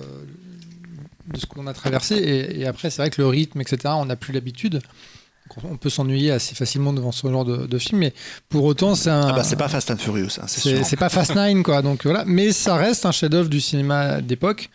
de 1.28 1.38
ce 1.38 1.46
qu'on 1.46 1.68
a 1.68 1.74
traversé. 1.74 2.16
Et, 2.16 2.62
et 2.62 2.66
après 2.66 2.90
c'est 2.90 3.02
vrai 3.02 3.10
que 3.10 3.22
le 3.22 3.28
rythme 3.28 3.60
etc 3.60 3.80
on 3.98 4.06
n'a 4.06 4.16
plus 4.16 4.32
l'habitude. 4.34 4.82
On 5.64 5.78
peut 5.78 5.90
s'ennuyer 5.90 6.32
assez 6.32 6.56
facilement 6.56 6.92
devant 6.94 7.12
ce 7.12 7.28
genre 7.30 7.46
de, 7.46 7.68
de 7.68 7.78
film 7.78 8.00
mais 8.00 8.14
pour 8.50 8.64
autant 8.66 8.96
c'est 8.96 9.10
un 9.10 9.28
Ah 9.28 9.34
bah, 9.34 9.44
c'est 9.44 9.56
pas 9.58 9.68
Fast 9.68 9.92
and 9.92 9.98
Furious, 9.98 10.40
hein, 10.42 10.46
c'est 10.48 10.84
c'est 10.84 10.96
pas 10.98 11.10
Fast 11.10 11.36
Nine 11.36 11.64
quoi. 11.64 11.82
Donc 11.82 12.04
voilà. 12.04 12.24
Mais 12.26 12.54
ça 12.54 12.76
reste 12.76 13.06
un 13.06 13.12
chef-d'œuvre 13.12 13.50
du 13.50 13.60
cinéma 13.60 14.22
d'époque 14.22 14.70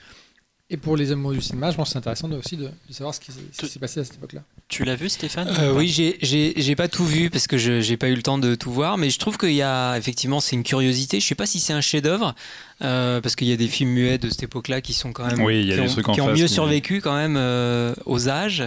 et 0.73 0.77
pour 0.77 0.97
les 0.97 1.13
amoureux 1.13 1.35
du 1.37 1.41
cinéma 1.43 1.71
je 1.71 1.77
pense 1.77 1.89
que 1.89 1.93
c'est 1.93 1.99
intéressant 1.99 2.29
de- 2.29 2.37
aussi 2.37 2.57
de, 2.57 2.65
de 2.65 2.93
savoir 2.93 3.15
ce 3.15 3.21
qui 3.21 3.31
s'est- 3.31 3.39
ce 3.53 3.67
qui 3.67 3.69
s'est 3.73 3.79
passé 3.79 4.01
à 4.01 4.05
cette 4.05 4.15
époque 4.15 4.33
là 4.33 4.41
Tu 4.69 4.85
l'as 4.85 4.97
vu, 4.97 5.09
Stéphane 5.09 5.49
Euh, 5.61 5.75
oui, 5.75 5.87
j'ai- 5.89 6.17
j'ai 6.23 6.55
j'ai 6.57 6.75
pas 6.77 6.89
tout 6.89 7.05
vu 7.05 7.29
parce 7.31 7.47
que 7.47 7.59
je 7.59 7.81
j'ai 7.81 7.97
pas 7.99 8.09
eu 8.09 8.15
le 8.17 8.23
temps 8.23 8.39
de 8.39 8.55
tout 8.55 8.73
voir, 8.73 8.97
mais 8.99 9.11
je 9.11 9.19
trouve 9.19 9.37
qu'il 9.39 9.53
y 9.53 9.63
a 9.63 9.97
effectivement 9.99 10.41
c'est 10.41 10.57
une 10.57 10.63
curiosité. 10.65 11.21
Je 11.21 11.27
sais 11.27 11.35
pas 11.35 11.47
si 11.47 11.61
c'est 11.61 11.75
un 11.75 11.81
chef-d'œuvre 11.83 12.35
euh, 12.83 13.21
parce 13.21 13.37
qu'il 13.37 13.49
y 13.49 13.53
a 13.53 13.57
des 13.57 13.69
films 13.69 13.91
muets 13.91 14.19
de 14.19 14.29
cette 14.31 14.43
époque-là 14.45 14.81
qui 14.81 14.95
sont 14.95 15.13
quand 15.13 15.27
même 15.27 15.41
Oui, 15.43 15.61
il 15.61 15.67
y 15.69 15.73
a 15.73 15.77
qui 15.77 15.83
des 15.83 15.89
ont, 15.89 15.93
trucs 15.93 16.09
en 16.09 16.13
qui 16.15 16.21
ont 16.23 16.29
mieux 16.33 16.43
mais- 16.43 16.49
survécu 16.49 17.01
quand 17.03 17.15
même 17.15 17.37
euh, 17.37 17.95
aux 18.07 18.29
âges. 18.29 18.65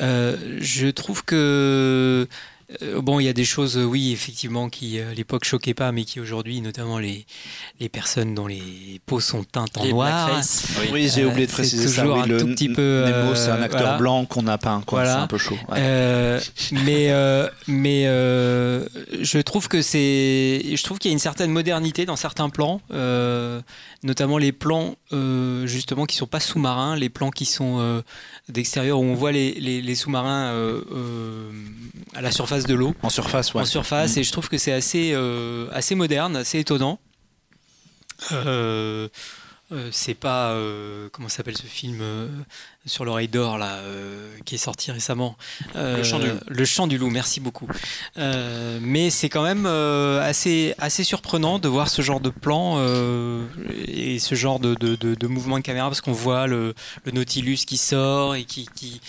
Euh, 0.00 0.36
je 0.60 0.88
trouve 0.88 1.24
que 1.24 2.26
euh, 2.82 3.00
bon, 3.00 3.18
il 3.20 3.24
y 3.24 3.28
a 3.28 3.32
des 3.32 3.44
choses, 3.44 3.78
euh, 3.78 3.84
oui, 3.84 4.12
effectivement, 4.12 4.68
qui 4.68 4.98
euh, 4.98 5.10
à 5.10 5.14
l'époque 5.14 5.44
choquaient 5.44 5.74
pas, 5.74 5.90
mais 5.92 6.04
qui 6.04 6.20
aujourd'hui, 6.20 6.60
notamment 6.60 6.98
les 6.98 7.24
les 7.80 7.88
personnes 7.88 8.34
dont 8.34 8.46
les 8.46 9.00
peaux 9.06 9.20
sont 9.20 9.44
teintes 9.44 9.78
en 9.78 9.84
Les 9.84 9.90
noir. 9.92 10.30
oui. 10.80 10.88
Oui, 10.92 11.10
j'ai 11.14 11.24
oublié 11.24 11.46
de 11.46 11.52
préciser 11.52 11.88
ça. 11.88 12.02
toujours 12.02 12.16
oui, 12.16 12.22
un 12.22 12.26
le 12.26 12.38
tout 12.40 12.46
petit 12.48 12.68
peu, 12.68 13.04
Nemo, 13.06 13.34
c'est 13.34 13.50
un 13.50 13.62
acteur 13.62 13.80
voilà. 13.80 13.96
blanc 13.98 14.24
qu'on 14.26 14.46
a 14.46 14.58
peint. 14.58 14.82
quoi, 14.86 15.00
Voilà. 15.00 15.14
C'est 15.14 15.20
un 15.22 15.26
peu 15.28 15.38
chaud. 15.38 15.54
ouais. 15.68 15.78
Euh, 15.78 16.40
mais 16.84 17.10
euh, 17.10 17.48
mais 17.66 18.04
euh, 18.06 18.86
je 19.20 19.38
trouve 19.38 19.68
que 19.68 19.80
c'est 19.82 20.62
je 20.76 20.82
trouve 20.82 20.98
qu'il 20.98 21.10
y 21.10 21.12
a 21.12 21.14
une 21.14 21.18
certaine 21.18 21.50
modernité 21.50 22.04
dans 22.04 22.16
certains 22.16 22.50
plans 22.50 22.80
euh, 22.92 23.60
notamment 24.02 24.38
les 24.38 24.52
plans 24.52 24.94
euh, 25.12 25.66
justement 25.66 26.04
qui 26.06 26.16
sont 26.16 26.26
pas 26.26 26.40
sous-marins 26.40 26.96
les 26.96 27.08
plans 27.08 27.30
qui 27.30 27.44
sont 27.46 27.78
euh, 27.80 28.02
d'extérieur 28.48 29.00
où 29.00 29.04
on 29.04 29.14
voit 29.14 29.32
les, 29.32 29.52
les, 29.54 29.80
les 29.82 29.94
sous-marins 29.94 30.52
euh, 30.52 30.80
euh, 30.92 31.50
à 32.14 32.20
la 32.20 32.30
surface 32.30 32.57
de 32.66 32.74
l'eau. 32.74 32.94
En 33.02 33.10
surface, 33.10 33.54
ouais. 33.54 33.62
en 33.62 33.64
surface 33.64 34.16
et 34.16 34.22
je 34.24 34.32
trouve 34.32 34.48
que 34.48 34.58
c'est 34.58 34.72
assez 34.72 35.12
euh, 35.14 35.68
assez 35.72 35.94
moderne 35.94 36.36
assez 36.36 36.58
étonnant. 36.58 36.98
Euh, 38.32 39.08
euh, 39.70 39.88
c'est 39.92 40.14
pas 40.14 40.56
comment 41.12 41.28
s'appelle 41.28 41.56
ce 41.56 41.66
film 41.66 42.02
sur 42.86 43.04
l'oreille 43.04 43.28
d'or 43.28 43.58
là 43.58 43.78
qui 44.46 44.54
est 44.54 44.58
sorti 44.58 44.90
récemment? 44.90 45.36
Le 45.74 46.02
Chant 46.02 46.18
du 46.18 46.28
loup. 46.28 46.38
le 46.48 46.64
chant 46.64 46.86
du 46.86 46.96
loup 46.98 47.10
merci 47.10 47.38
beaucoup. 47.40 47.68
Mais 48.16 49.10
c'est 49.10 49.28
quand 49.28 49.44
même 49.44 49.66
assez 49.66 50.74
assez 50.78 51.04
surprenant 51.04 51.58
de 51.58 51.68
voir 51.68 51.88
ce 51.88 52.02
genre 52.02 52.20
de 52.20 52.30
plan 52.30 52.82
et 53.86 54.18
ce 54.18 54.34
genre 54.34 54.58
de, 54.58 54.74
de, 54.74 54.96
de, 54.96 55.14
de 55.14 55.26
mouvement 55.26 55.58
de 55.58 55.62
caméra 55.62 55.88
parce 55.88 56.00
qu'on 56.00 56.12
voit 56.12 56.46
le, 56.46 56.74
le 57.04 57.12
Nautilus 57.12 57.58
qui 57.66 57.76
sort 57.76 58.34
et 58.34 58.44
qui, 58.44 58.68
qui 58.74 59.00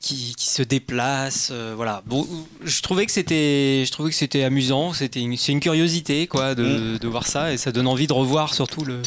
qui, 0.00 0.34
qui 0.36 0.48
se 0.48 0.62
déplace 0.62 1.50
euh, 1.52 1.74
voilà. 1.76 2.02
Bon 2.06 2.26
je 2.64 2.82
trouvais 2.82 3.06
que 3.06 3.12
c'était 3.12 3.84
je 3.86 3.92
trouvais 3.92 4.10
que 4.10 4.16
c'était 4.16 4.44
amusant 4.44 4.92
c'était 4.92 5.20
une, 5.20 5.36
c'est 5.36 5.52
une 5.52 5.60
curiosité 5.60 6.26
quoi 6.26 6.54
de, 6.54 6.96
de 6.98 7.08
voir 7.08 7.26
ça 7.26 7.52
et 7.52 7.56
ça 7.58 7.70
donne 7.70 7.86
envie 7.86 8.06
de 8.06 8.12
revoir 8.12 8.54
surtout 8.54 8.84
le 8.84 9.02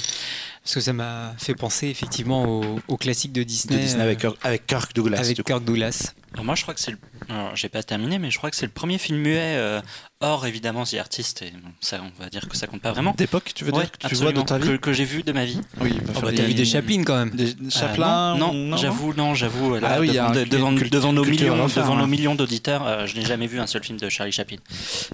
parce 0.63 0.75
que 0.75 0.79
ça 0.81 0.93
m'a 0.93 1.33
fait 1.37 1.55
penser 1.55 1.87
effectivement 1.87 2.45
au, 2.45 2.79
au 2.87 2.97
classique 2.97 3.33
de 3.33 3.41
De 3.41 3.47
Disney, 3.47 3.79
Disney 3.79 4.01
euh, 4.01 4.05
avec, 4.05 4.19
Kirk- 4.19 4.37
avec 4.43 4.65
Kirk 4.65 4.93
Douglas. 4.95 5.19
avec 5.19 5.35
du 5.35 5.43
coup. 5.43 5.47
Kirk 5.51 5.63
Douglas 5.65 6.13
Alors 6.33 6.45
moi, 6.45 6.55
je 6.55 6.61
crois 6.61 6.73
que 6.73 6.79
c'est 6.79 6.91
le. 6.91 6.97
alors, 7.29 7.55
J'ai 7.55 7.67
pas 7.69 7.83
terminé, 7.83 8.17
mais 8.17 8.31
je 8.31 8.37
crois 8.37 8.49
que 8.49 8.55
c'est 8.55 8.65
le 8.65 8.71
premier 8.71 8.97
film 8.97 9.19
muet 9.19 9.55
euh, 9.57 9.81
hors 10.21 10.45
évidemment 10.47 10.85
The 10.85 10.93
Artist. 10.95 11.41
Et 11.41 11.51
bon, 11.51 11.69
ça, 11.81 11.99
on 12.01 12.23
va 12.23 12.29
dire 12.29 12.47
que 12.47 12.55
ça 12.55 12.67
compte 12.67 12.81
pas 12.81 12.93
vraiment. 12.93 13.13
D'époque, 13.17 13.51
tu 13.53 13.65
veux 13.65 13.73
Ouais, 13.73 13.81
dire 13.81 13.91
que 13.91 14.07
tu 14.07 14.15
vois 14.15 14.31
de 14.31 14.41
ta 14.41 14.57
vie 14.57 14.67
que, 14.69 14.75
que 14.77 14.93
j'ai 14.93 15.03
vu 15.03 15.21
de 15.23 15.33
ma 15.33 15.43
vie. 15.43 15.59
Oui, 15.81 15.97
Oh, 16.15 16.21
bah, 16.21 16.31
t'as 16.33 16.43
vu 16.43 16.53
des 16.53 16.63
Chaplin 16.65 17.03
quand 17.03 17.17
même 17.17 17.31
Des 17.31 17.51
Euh, 17.51 17.69
Chaplin 17.69 18.37
non, 18.37 18.53
non, 18.53 18.77
j'avoue, 18.77 19.13
non, 19.13 19.35
j'avoue. 19.35 19.75
là, 19.75 19.89
Ah 19.95 19.99
oui, 19.99 20.11
devant, 20.13 20.31
de- 20.31 20.43
devant, 20.45 21.11
nos 21.11 21.25
millions, 21.25 21.61
refaire, 21.61 21.83
devant 21.83 21.97
nos 21.97 22.07
millions 22.07 22.35
d'auditeurs, 22.35 22.87
euh, 22.87 23.05
je 23.05 23.17
n'ai 23.17 23.25
jamais 23.25 23.47
vu 23.47 23.59
un 23.59 23.67
seul 23.67 23.83
film 23.83 23.99
de 23.99 24.07
Charlie 24.07 24.31
Chaplin. 24.31 24.57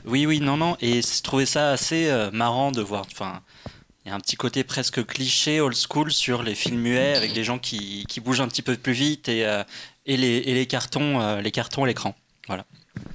Oui, 0.05 0.27
oui, 0.27 0.39
non, 0.41 0.57
non, 0.57 0.77
et 0.79 1.01
je 1.01 1.21
trouvais 1.23 1.47
ça 1.47 1.71
assez 1.71 2.07
euh, 2.07 2.29
marrant 2.31 2.71
de 2.71 2.81
voir. 2.81 3.05
Enfin, 3.11 3.41
y 4.09 4.11
a 4.11 4.15
un 4.15 4.19
petit 4.19 4.35
côté 4.35 4.63
presque 4.63 5.05
cliché, 5.05 5.61
old 5.61 5.75
school 5.75 6.11
sur 6.11 6.43
les 6.43 6.55
films 6.55 6.79
muets 6.79 7.15
avec 7.15 7.33
des 7.33 7.43
gens 7.43 7.59
qui, 7.59 8.05
qui 8.07 8.19
bougent 8.19 8.41
un 8.41 8.47
petit 8.47 8.61
peu 8.61 8.75
plus 8.75 8.93
vite 8.93 9.29
et, 9.29 9.45
euh, 9.45 9.63
et 10.05 10.17
les, 10.17 10.37
et 10.37 10.53
les 10.53 10.65
cartons, 10.65 11.21
euh, 11.21 11.41
les 11.41 11.51
cartons 11.51 11.83
à 11.83 11.87
l'écran. 11.87 12.15
Voilà. 12.47 12.65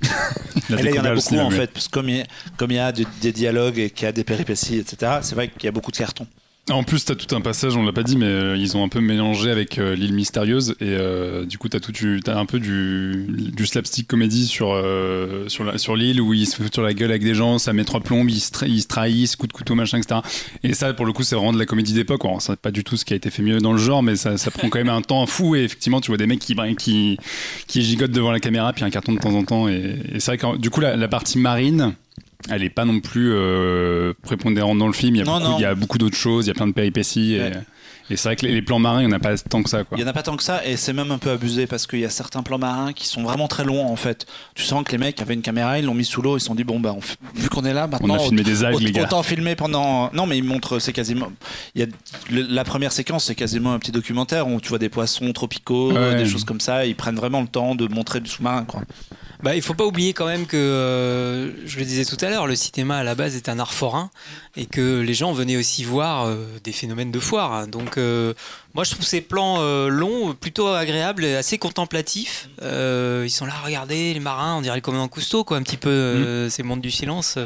Et 0.70 0.82
là, 0.82 0.90
il 0.90 0.94
y 0.94 0.98
en 0.98 1.04
a 1.04 1.14
beaucoup 1.14 1.36
en 1.38 1.50
fait, 1.50 1.66
parce 1.72 1.88
que 1.88 1.92
comme 1.92 2.08
il 2.08 2.16
y 2.18 2.20
a, 2.22 2.26
comme 2.56 2.70
il 2.70 2.76
y 2.76 2.78
a 2.78 2.90
de- 2.92 3.04
des 3.20 3.32
dialogues 3.32 3.78
et 3.78 3.90
qu'il 3.90 4.04
y 4.04 4.08
a 4.08 4.12
des 4.12 4.24
péripéties, 4.24 4.76
etc., 4.78 5.18
c'est 5.20 5.34
vrai 5.34 5.48
qu'il 5.48 5.64
y 5.64 5.68
a 5.68 5.72
beaucoup 5.72 5.90
de 5.90 5.96
cartons. 5.96 6.26
En 6.70 6.82
plus, 6.82 7.04
t'as 7.04 7.14
tout 7.14 7.36
un 7.36 7.42
passage, 7.42 7.76
on 7.76 7.84
l'a 7.84 7.92
pas 7.92 8.02
dit, 8.02 8.16
mais 8.16 8.24
euh, 8.24 8.56
ils 8.56 8.74
ont 8.74 8.82
un 8.82 8.88
peu 8.88 9.00
mélangé 9.00 9.50
avec 9.50 9.76
euh, 9.76 9.94
l'île 9.94 10.14
mystérieuse 10.14 10.70
et 10.80 10.94
euh, 10.94 11.44
du 11.44 11.58
coup, 11.58 11.68
t'as 11.68 11.78
tout, 11.78 11.92
tu 11.92 12.18
as 12.26 12.38
un 12.38 12.46
peu 12.46 12.58
du, 12.58 13.26
du 13.54 13.66
slapstick 13.66 14.08
comédie 14.08 14.46
sur 14.46 14.72
euh, 14.72 15.46
sur 15.48 15.78
sur 15.78 15.94
l'île 15.94 16.22
où 16.22 16.32
ils 16.32 16.46
se 16.46 16.56
foutent 16.56 16.72
sur 16.72 16.82
la 16.82 16.94
gueule 16.94 17.10
avec 17.10 17.22
des 17.22 17.34
gens, 17.34 17.58
ça 17.58 17.74
met 17.74 17.84
trois 17.84 18.00
plombes, 18.00 18.30
ils 18.30 18.40
se, 18.40 18.50
tra- 18.50 18.66
ils 18.66 18.80
se 18.80 18.86
trahissent, 18.86 19.36
coup 19.36 19.46
de 19.46 19.52
couteau, 19.52 19.74
machin, 19.74 19.98
etc. 19.98 20.20
Et 20.62 20.72
ça, 20.72 20.94
pour 20.94 21.04
le 21.04 21.12
coup, 21.12 21.22
c'est 21.22 21.34
vraiment 21.34 21.52
de 21.52 21.58
la 21.58 21.66
comédie 21.66 21.92
d'époque. 21.92 22.22
Bon, 22.22 22.40
c'est 22.40 22.58
pas 22.58 22.70
du 22.70 22.82
tout 22.82 22.96
ce 22.96 23.04
qui 23.04 23.12
a 23.12 23.16
été 23.16 23.28
fait 23.28 23.42
mieux 23.42 23.58
dans 23.58 23.72
le 23.72 23.78
genre, 23.78 24.02
mais 24.02 24.16
ça, 24.16 24.38
ça 24.38 24.50
prend 24.50 24.70
quand 24.70 24.78
même 24.78 24.88
un 24.88 25.02
temps 25.02 25.26
fou. 25.26 25.56
Et 25.56 25.64
effectivement, 25.64 26.00
tu 26.00 26.08
vois 26.12 26.16
des 26.16 26.26
mecs 26.26 26.38
qui 26.40 26.56
qui 26.78 27.18
qui 27.66 27.82
gigotent 27.82 28.10
devant 28.10 28.32
la 28.32 28.40
caméra, 28.40 28.72
puis 28.72 28.84
un 28.84 28.90
carton 28.90 29.12
de 29.12 29.18
temps 29.18 29.34
en 29.34 29.44
temps. 29.44 29.68
Et, 29.68 29.96
et 30.14 30.18
c'est 30.18 30.34
vrai 30.34 30.38
que 30.38 30.56
du 30.56 30.70
coup, 30.70 30.80
la 30.80 31.08
partie 31.08 31.36
marine. 31.36 31.94
Elle 32.50 32.62
est 32.62 32.68
pas 32.70 32.84
non 32.84 33.00
plus 33.00 33.32
euh, 33.32 34.12
prépondérante 34.22 34.76
dans 34.78 34.86
le 34.86 34.92
film. 34.92 35.14
Il 35.16 35.18
y 35.18 35.22
a 35.22 35.24
Non, 35.24 35.38
beaucoup, 35.38 35.50
non. 35.52 35.58
il 35.58 35.62
y 35.62 35.64
a 35.64 35.74
beaucoup 35.74 35.96
d'autres 35.96 36.16
choses, 36.16 36.44
il 36.44 36.48
y 36.48 36.50
a 36.50 36.54
plein 36.54 36.66
de 36.66 36.72
péripéties. 36.72 37.38
Ouais. 37.40 37.52
Et, 38.10 38.12
et 38.12 38.16
c'est 38.18 38.28
vrai 38.28 38.36
que 38.36 38.44
les, 38.44 38.52
les 38.52 38.60
plans 38.60 38.78
marins, 38.78 39.00
il 39.00 39.06
n'y 39.06 39.14
en 39.14 39.16
a 39.16 39.18
pas 39.18 39.34
tant 39.38 39.62
que 39.62 39.70
ça. 39.70 39.82
Quoi. 39.82 39.96
Il 39.96 40.02
y 40.02 40.04
en 40.04 40.06
a 40.08 40.12
pas 40.12 40.22
tant 40.22 40.36
que 40.36 40.42
ça, 40.42 40.62
et 40.66 40.76
c'est 40.76 40.92
même 40.92 41.10
un 41.10 41.16
peu 41.16 41.30
abusé 41.30 41.66
parce 41.66 41.86
qu'il 41.86 42.00
y 42.00 42.04
a 42.04 42.10
certains 42.10 42.42
plans 42.42 42.58
marins 42.58 42.92
qui 42.92 43.06
sont 43.06 43.22
vraiment 43.22 43.48
très 43.48 43.64
longs 43.64 43.86
en 43.86 43.96
fait. 43.96 44.26
Tu 44.54 44.62
sens 44.62 44.84
que 44.84 44.92
les 44.92 44.98
mecs 44.98 45.22
avaient 45.22 45.32
une 45.32 45.40
caméra, 45.40 45.78
ils 45.78 45.86
l'ont 45.86 45.94
mis 45.94 46.04
sous 46.04 46.20
l'eau, 46.20 46.36
ils 46.36 46.40
se 46.40 46.46
sont 46.46 46.54
dit 46.54 46.64
bon 46.64 46.80
bah 46.80 46.94
on 46.94 47.00
vu 47.40 47.48
qu'on 47.48 47.64
est 47.64 47.72
là 47.72 47.86
On 47.86 47.88
maintenant, 47.92 48.16
a 48.16 48.18
filmé 48.18 48.42
des 48.42 48.62
algues, 48.62 48.78
les 48.82 48.92
gars. 48.92 49.04
autant 49.04 49.22
filmer 49.22 49.56
pendant. 49.56 50.10
Non 50.12 50.26
mais 50.26 50.36
ils 50.36 50.44
montrent, 50.44 50.78
c'est 50.80 50.92
quasiment. 50.92 51.32
Il 51.74 51.80
y 51.80 51.84
a 51.84 51.86
le- 52.30 52.42
la 52.42 52.64
première 52.64 52.92
séquence, 52.92 53.24
c'est 53.24 53.34
quasiment 53.34 53.72
un 53.72 53.78
petit 53.78 53.90
documentaire 53.92 54.46
où 54.48 54.60
tu 54.60 54.68
vois 54.68 54.78
des 54.78 54.90
poissons 54.90 55.32
tropicaux, 55.32 55.92
Ouais. 55.94 56.16
des 56.16 56.26
choses 56.26 56.44
comme 56.44 56.60
ça. 56.60 56.84
Ils 56.84 56.96
prennent 56.96 57.16
vraiment 57.16 57.40
le 57.40 57.48
temps 57.48 57.74
de 57.74 57.88
montrer 57.88 58.20
du 58.20 58.28
sous-marin 58.28 58.64
quoi. 58.66 58.82
Bah, 59.42 59.54
il 59.56 59.62
faut 59.62 59.74
pas 59.74 59.84
oublier 59.84 60.12
quand 60.12 60.26
même 60.26 60.46
que, 60.46 60.56
euh, 60.56 61.66
je 61.66 61.78
le 61.78 61.84
disais 61.84 62.04
tout 62.04 62.22
à 62.24 62.30
l'heure, 62.30 62.46
le 62.46 62.54
cinéma 62.54 62.98
à 62.98 63.02
la 63.02 63.14
base 63.14 63.36
est 63.36 63.48
un 63.48 63.58
art 63.58 63.74
forain 63.74 64.10
et 64.56 64.66
que 64.66 65.00
les 65.00 65.14
gens 65.14 65.32
venaient 65.32 65.56
aussi 65.56 65.84
voir 65.84 66.26
euh, 66.26 66.46
des 66.62 66.72
phénomènes 66.72 67.10
de 67.10 67.20
foire. 67.20 67.66
Donc, 67.66 67.98
euh, 67.98 68.34
moi, 68.74 68.82
je 68.84 68.90
trouve 68.90 69.04
ces 69.04 69.20
plans 69.20 69.56
euh, 69.60 69.88
longs 69.88 70.34
plutôt 70.34 70.66
agréables 70.68 71.24
et 71.24 71.36
assez 71.36 71.58
contemplatifs. 71.58 72.48
Euh, 72.62 73.22
ils 73.24 73.30
sont 73.30 73.46
là, 73.46 73.54
regardez 73.64 74.12
les 74.12 74.20
marins, 74.20 74.56
on 74.56 74.62
dirait 74.62 74.76
le 74.76 74.80
commandant 74.82 75.06
Cousteau, 75.08 75.44
quoi, 75.44 75.56
un 75.58 75.62
petit 75.62 75.76
peu, 75.76 75.90
euh, 75.90 76.50
ces 76.50 76.62
mondes 76.64 76.80
du 76.80 76.90
silence. 76.90 77.38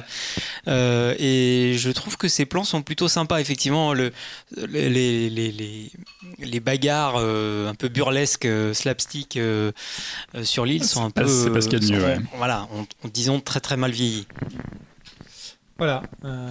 Euh, 0.68 1.14
et 1.18 1.74
je 1.76 1.90
trouve 1.90 2.16
que 2.16 2.28
ces 2.28 2.46
plans 2.46 2.64
sont 2.64 2.82
plutôt 2.82 3.08
sympas. 3.08 3.40
Effectivement, 3.40 3.92
le, 3.92 4.12
les, 4.56 4.88
les, 4.88 5.30
les, 5.30 5.52
les- 5.52 5.90
les 6.40 6.60
bagarres 6.60 7.16
un 7.18 7.74
peu 7.74 7.88
burlesques, 7.88 8.48
slapstick 8.72 9.38
sur 10.44 10.64
l'île 10.64 10.84
sont 10.84 11.04
un 11.04 11.10
peu. 11.10 11.26
c'est 11.26 11.50
pas 11.50 11.60
ce 11.60 11.68
qu'il 11.68 11.82
y 11.82 11.84
a 11.84 11.88
de 11.88 11.92
mieux, 11.94 12.04
ouais. 12.04 12.18
Voilà, 12.36 12.68
on, 12.74 12.86
on- 13.04 13.08
disons 13.08 13.40
très 13.40 13.60
très 13.60 13.76
mal 13.76 13.90
vieilli. 13.90 14.26
Voilà. 15.78 16.02
Euh, 16.24 16.48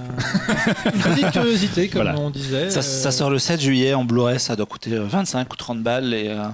une 0.86 0.92
petite 1.16 1.32
curiosité, 1.32 1.90
comme 1.90 2.04
Voilà. 2.04 2.18
on 2.20 2.30
disait. 2.30 2.70
Ça, 2.70 2.80
euh, 2.80 2.82
ça 2.82 3.12
sort 3.12 3.30
le 3.30 3.40
7 3.40 3.60
juillet 3.60 3.94
en 3.94 4.06
Blu-ray, 4.06 4.40
ça 4.40 4.56
doit 4.56 4.66
coûter 4.66 4.94
euh, 4.94 5.04
25 5.06 5.52
ou 5.52 5.56
30 5.58 5.84
balles 5.84 6.14
et, 6.14 6.30
euh, 6.30 6.46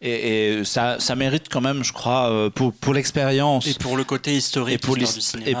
et, 0.00 0.58
et 0.60 0.64
ça, 0.64 0.96
ça 1.00 1.14
mérite 1.16 1.44
quand 1.50 1.60
même, 1.60 1.84
je 1.84 1.92
crois, 1.92 2.30
euh, 2.30 2.48
pour, 2.50 2.72
pour 2.72 2.94
l'expérience 2.94 3.66
Et 3.66 3.74
pour 3.74 3.96
le 3.96 4.04
côté 4.04 4.34
historique 4.34 4.74
et 4.76 4.78
pour, 4.78 4.96
du 4.96 5.04
cinéma, 5.06 5.50
et 5.50 5.54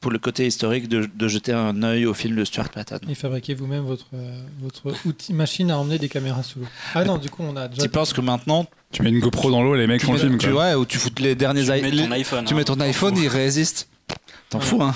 pour, 0.00 0.10
le 0.10 0.18
côté 0.18 0.46
historique 0.46 0.88
de, 0.88 1.08
de 1.14 1.28
jeter 1.28 1.52
un 1.52 1.82
œil 1.82 2.06
au 2.06 2.14
film 2.14 2.36
de 2.36 2.44
Stuart 2.44 2.70
Patton. 2.70 3.00
Et 3.08 3.14
fabriquez 3.14 3.52
vous-même 3.54 3.84
votre, 3.84 4.06
euh, 4.14 4.40
votre 4.62 4.86
outil 5.06 5.34
machine 5.34 5.70
à 5.70 5.76
emmener 5.78 5.98
des 5.98 6.08
caméras 6.08 6.42
sous 6.42 6.60
l'eau. 6.60 6.66
Ah 6.94 7.04
non, 7.04 7.18
du 7.18 7.28
coup, 7.28 7.42
on 7.46 7.54
a 7.56 7.68
déjà. 7.68 7.82
Tu 7.82 7.88
penses 7.90 8.12
que 8.14 8.20
maintenant, 8.22 8.66
Tu 8.92 9.02
mets 9.02 9.10
une 9.10 9.20
GoPro 9.20 9.50
dans 9.50 9.62
l'eau 9.62 9.74
et 9.74 9.78
les 9.78 9.86
mecs 9.86 10.02
font 10.02 10.12
le 10.14 10.18
film. 10.20 10.38
tu 10.38 10.48
vois, 10.50 10.74
où 10.78 10.86
tu 10.86 10.96
fous 10.98 11.10
les 11.18 11.34
derniers 11.34 11.64
tu 11.64 11.76
i- 11.76 11.82
mets 11.82 11.90
les- 11.90 12.04
ton 12.06 12.12
iPhone. 12.12 12.44
tu 12.46 12.54
hein, 12.54 12.56
mets 12.56 12.64
ton 12.64 12.80
iPhone, 12.80 13.14
il 13.18 13.28
résiste. 13.28 13.88
T'en 14.50 14.60
fous, 14.60 14.82
hein 14.82 14.94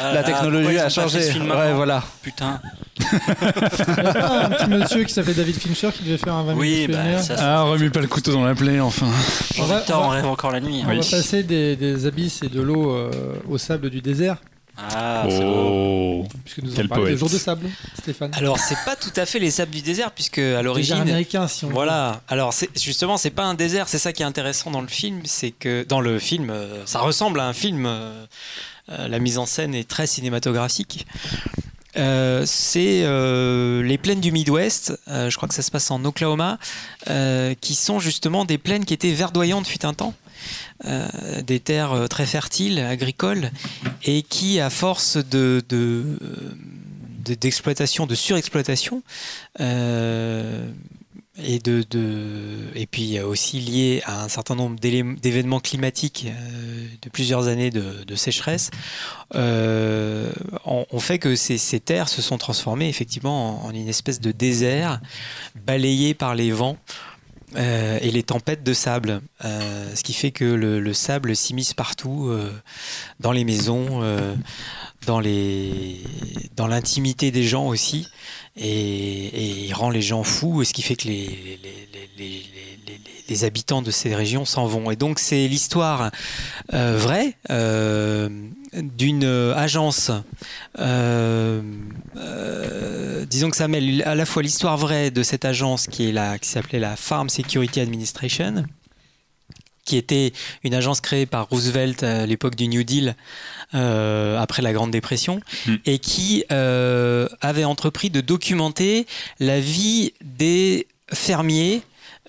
Ah, 0.00 0.12
La 0.12 0.20
ah, 0.20 0.22
technologie 0.22 0.78
a 0.78 0.88
changé. 0.88 1.18
Ouais, 1.40 1.72
voilà. 1.72 2.02
Putain. 2.22 2.60
Il 3.00 3.04
y 3.04 4.06
a 4.06 4.12
pas 4.14 4.44
un 4.44 4.50
petit 4.50 4.68
monsieur 4.68 5.02
qui 5.04 5.12
s'appelait 5.12 5.34
David 5.34 5.56
Fincher 5.56 5.90
qui 5.92 6.04
devait 6.04 6.16
faire 6.18 6.34
un 6.34 6.44
20 6.44 6.54
Oui, 6.54 6.86
minutes 6.86 6.90
bah, 6.92 7.18
ça, 7.22 7.34
Ah, 7.40 7.62
remue 7.62 7.90
pas 7.90 8.00
le 8.00 8.06
couteau 8.06 8.32
dans 8.32 8.44
la 8.44 8.54
plaie, 8.54 8.78
enfin. 8.78 9.08
On 9.58 9.64
va- 9.64 9.82
on 9.94 10.08
rêve 10.10 10.26
encore 10.26 10.52
la 10.52 10.60
nuit. 10.60 10.82
On 10.86 10.90
hein. 10.90 10.94
va 10.94 11.00
passer 11.00 11.42
des, 11.42 11.74
des 11.74 12.06
abysses 12.06 12.42
et 12.44 12.48
de 12.48 12.60
l'eau 12.60 12.92
euh, 12.92 13.10
au 13.48 13.58
sable 13.58 13.90
du 13.90 14.00
désert, 14.00 14.36
Ah. 14.90 15.26
Oh. 15.30 16.24
puisque 16.44 16.62
nous 16.62 16.72
Quel 16.74 16.88
poète. 16.88 17.16
jours 17.16 17.30
de 17.30 17.38
sable, 17.38 17.68
Stéphane. 17.98 18.30
Alors, 18.34 18.58
c'est 18.58 18.78
pas 18.84 18.96
tout 18.96 19.12
à 19.16 19.26
fait 19.26 19.38
les 19.38 19.50
sables 19.50 19.70
du 19.70 19.82
désert, 19.82 20.10
puisque 20.12 20.38
à 20.38 20.42
Désert 20.42 20.62
l'origine. 20.62 20.96
américain, 20.96 21.46
si 21.48 21.64
on 21.64 21.68
veut. 21.68 21.74
Voilà. 21.74 22.20
Alors 22.28 22.52
c'est 22.52 22.68
justement 22.80 23.16
c'est 23.16 23.30
pas 23.30 23.44
un 23.44 23.54
désert, 23.54 23.88
c'est 23.88 23.98
ça 23.98 24.12
qui 24.12 24.22
est 24.22 24.26
intéressant 24.26 24.70
dans 24.70 24.80
le 24.80 24.88
film, 24.88 25.20
c'est 25.24 25.50
que 25.52 25.84
dans 25.88 26.00
le 26.00 26.18
film, 26.18 26.50
euh, 26.50 26.84
ça 26.86 27.00
ressemble 27.00 27.40
à 27.40 27.46
un 27.46 27.52
film. 27.52 27.86
euh, 27.86 28.24
euh, 28.90 29.06
la 29.06 29.20
mise 29.20 29.38
en 29.38 29.46
scène 29.46 29.74
est 29.76 29.88
très 29.88 30.08
cinématographique. 30.08 31.06
Euh, 31.96 32.42
c'est 32.46 33.02
euh, 33.04 33.82
les 33.82 33.98
plaines 33.98 34.20
du 34.20 34.32
Midwest, 34.32 34.98
euh, 35.08 35.28
je 35.30 35.36
crois 35.36 35.46
que 35.48 35.54
ça 35.54 35.62
se 35.62 35.70
passe 35.70 35.90
en 35.90 36.04
Oklahoma, 36.04 36.58
euh, 37.08 37.54
qui 37.60 37.74
sont 37.74 38.00
justement 38.00 38.44
des 38.44 38.58
plaines 38.58 38.84
qui 38.84 38.94
étaient 38.94 39.12
verdoyantes 39.12 39.66
fut 39.66 39.84
un 39.84 39.92
temps, 39.94 40.14
euh, 40.14 40.31
des 41.42 41.60
terres 41.60 41.92
euh, 41.92 42.06
très 42.06 42.26
fertiles, 42.26 42.78
agricoles, 42.78 43.50
et 44.04 44.22
qui, 44.22 44.60
à 44.60 44.70
force 44.70 45.16
de- 45.16 45.62
d'exploitation, 47.24 48.06
de 48.06 48.14
surexploitation, 48.14 49.02
euh, 49.60 50.68
et 51.38 52.86
puis 52.90 53.16
euh, 53.16 53.26
aussi 53.26 53.58
lié 53.58 54.02
à 54.04 54.22
un 54.22 54.28
certain 54.28 54.54
nombre 54.54 54.78
d'événements 54.78 55.60
climatiques 55.60 56.26
euh, 56.26 56.86
de 57.00 57.08
plusieurs 57.08 57.48
années 57.48 57.70
de, 57.70 58.14
sécheresse, 58.14 58.70
euh, 59.34 60.30
ont, 60.64 61.00
fait 61.00 61.18
que 61.18 61.34
ces, 61.34 61.80
terres 61.80 62.08
se 62.08 62.20
sont 62.20 62.36
transformées 62.36 62.88
effectivement 62.88 63.64
en, 63.64 63.68
en 63.68 63.70
une 63.70 63.88
espèce 63.88 64.20
de 64.20 64.30
désert 64.30 65.00
balayé 65.66 66.12
par 66.14 66.34
les 66.34 66.50
vents. 66.50 66.76
Euh, 67.56 67.98
et 68.00 68.10
les 68.10 68.22
tempêtes 68.22 68.62
de 68.62 68.72
sable, 68.72 69.20
Euh, 69.44 69.94
ce 69.96 70.04
qui 70.04 70.12
fait 70.12 70.30
que 70.30 70.44
le, 70.44 70.78
le 70.78 70.92
sable 70.94 71.34
s'immisce 71.34 71.74
partout, 71.74 72.28
euh, 72.28 72.52
dans 73.18 73.32
les 73.32 73.44
maisons, 73.44 74.02
dans 75.06 75.20
l'intimité 76.68 77.30
des 77.32 77.42
gens 77.42 77.66
aussi, 77.66 78.08
et, 78.56 79.68
rend 79.72 79.90
les 79.90 80.02
gens 80.02 80.22
fous, 80.22 80.62
et 80.62 80.64
ce 80.64 80.72
qui 80.72 80.82
fait 80.82 80.96
que 80.96 81.08
les, 81.08 81.58
les, 83.32 83.44
habitants 83.44 83.82
de 83.82 83.90
ces 83.90 84.14
régions 84.14 84.44
s'en 84.44 84.66
vont. 84.66 84.90
Et 84.90 84.96
donc 84.96 85.18
c'est 85.18 85.48
l'histoire 85.48 86.10
euh, 86.72 86.96
vraie 86.96 87.36
euh, 87.50 88.28
d'une 88.74 89.24
agence, 89.56 90.10
euh, 90.78 91.62
disons 93.28 93.50
que 93.50 93.56
ça 93.56 93.68
mêle 93.68 94.02
à 94.06 94.14
la 94.14 94.24
fois 94.24 94.42
l'histoire 94.42 94.76
vraie 94.76 95.10
de 95.10 95.22
cette 95.22 95.44
agence 95.44 95.86
qui 95.86 96.08
est 96.08 96.12
la, 96.12 96.38
qui 96.38 96.48
s'appelait 96.48 96.78
la 96.78 96.96
Farm 96.96 97.28
Security 97.28 97.80
Administration, 97.80 98.64
qui 99.84 99.96
était 99.96 100.32
une 100.62 100.74
agence 100.74 101.00
créée 101.00 101.26
par 101.26 101.48
Roosevelt 101.48 102.02
à 102.02 102.26
l'époque 102.26 102.54
du 102.54 102.68
New 102.68 102.84
Deal, 102.84 103.16
euh, 103.74 104.38
après 104.38 104.62
la 104.62 104.72
Grande 104.72 104.90
Dépression, 104.90 105.40
Hmm. 105.66 105.76
et 105.86 105.98
qui 105.98 106.44
euh, 106.52 107.28
avait 107.40 107.64
entrepris 107.64 108.10
de 108.10 108.20
documenter 108.20 109.06
la 109.40 109.60
vie 109.60 110.12
des 110.22 110.86
fermiers 111.12 111.82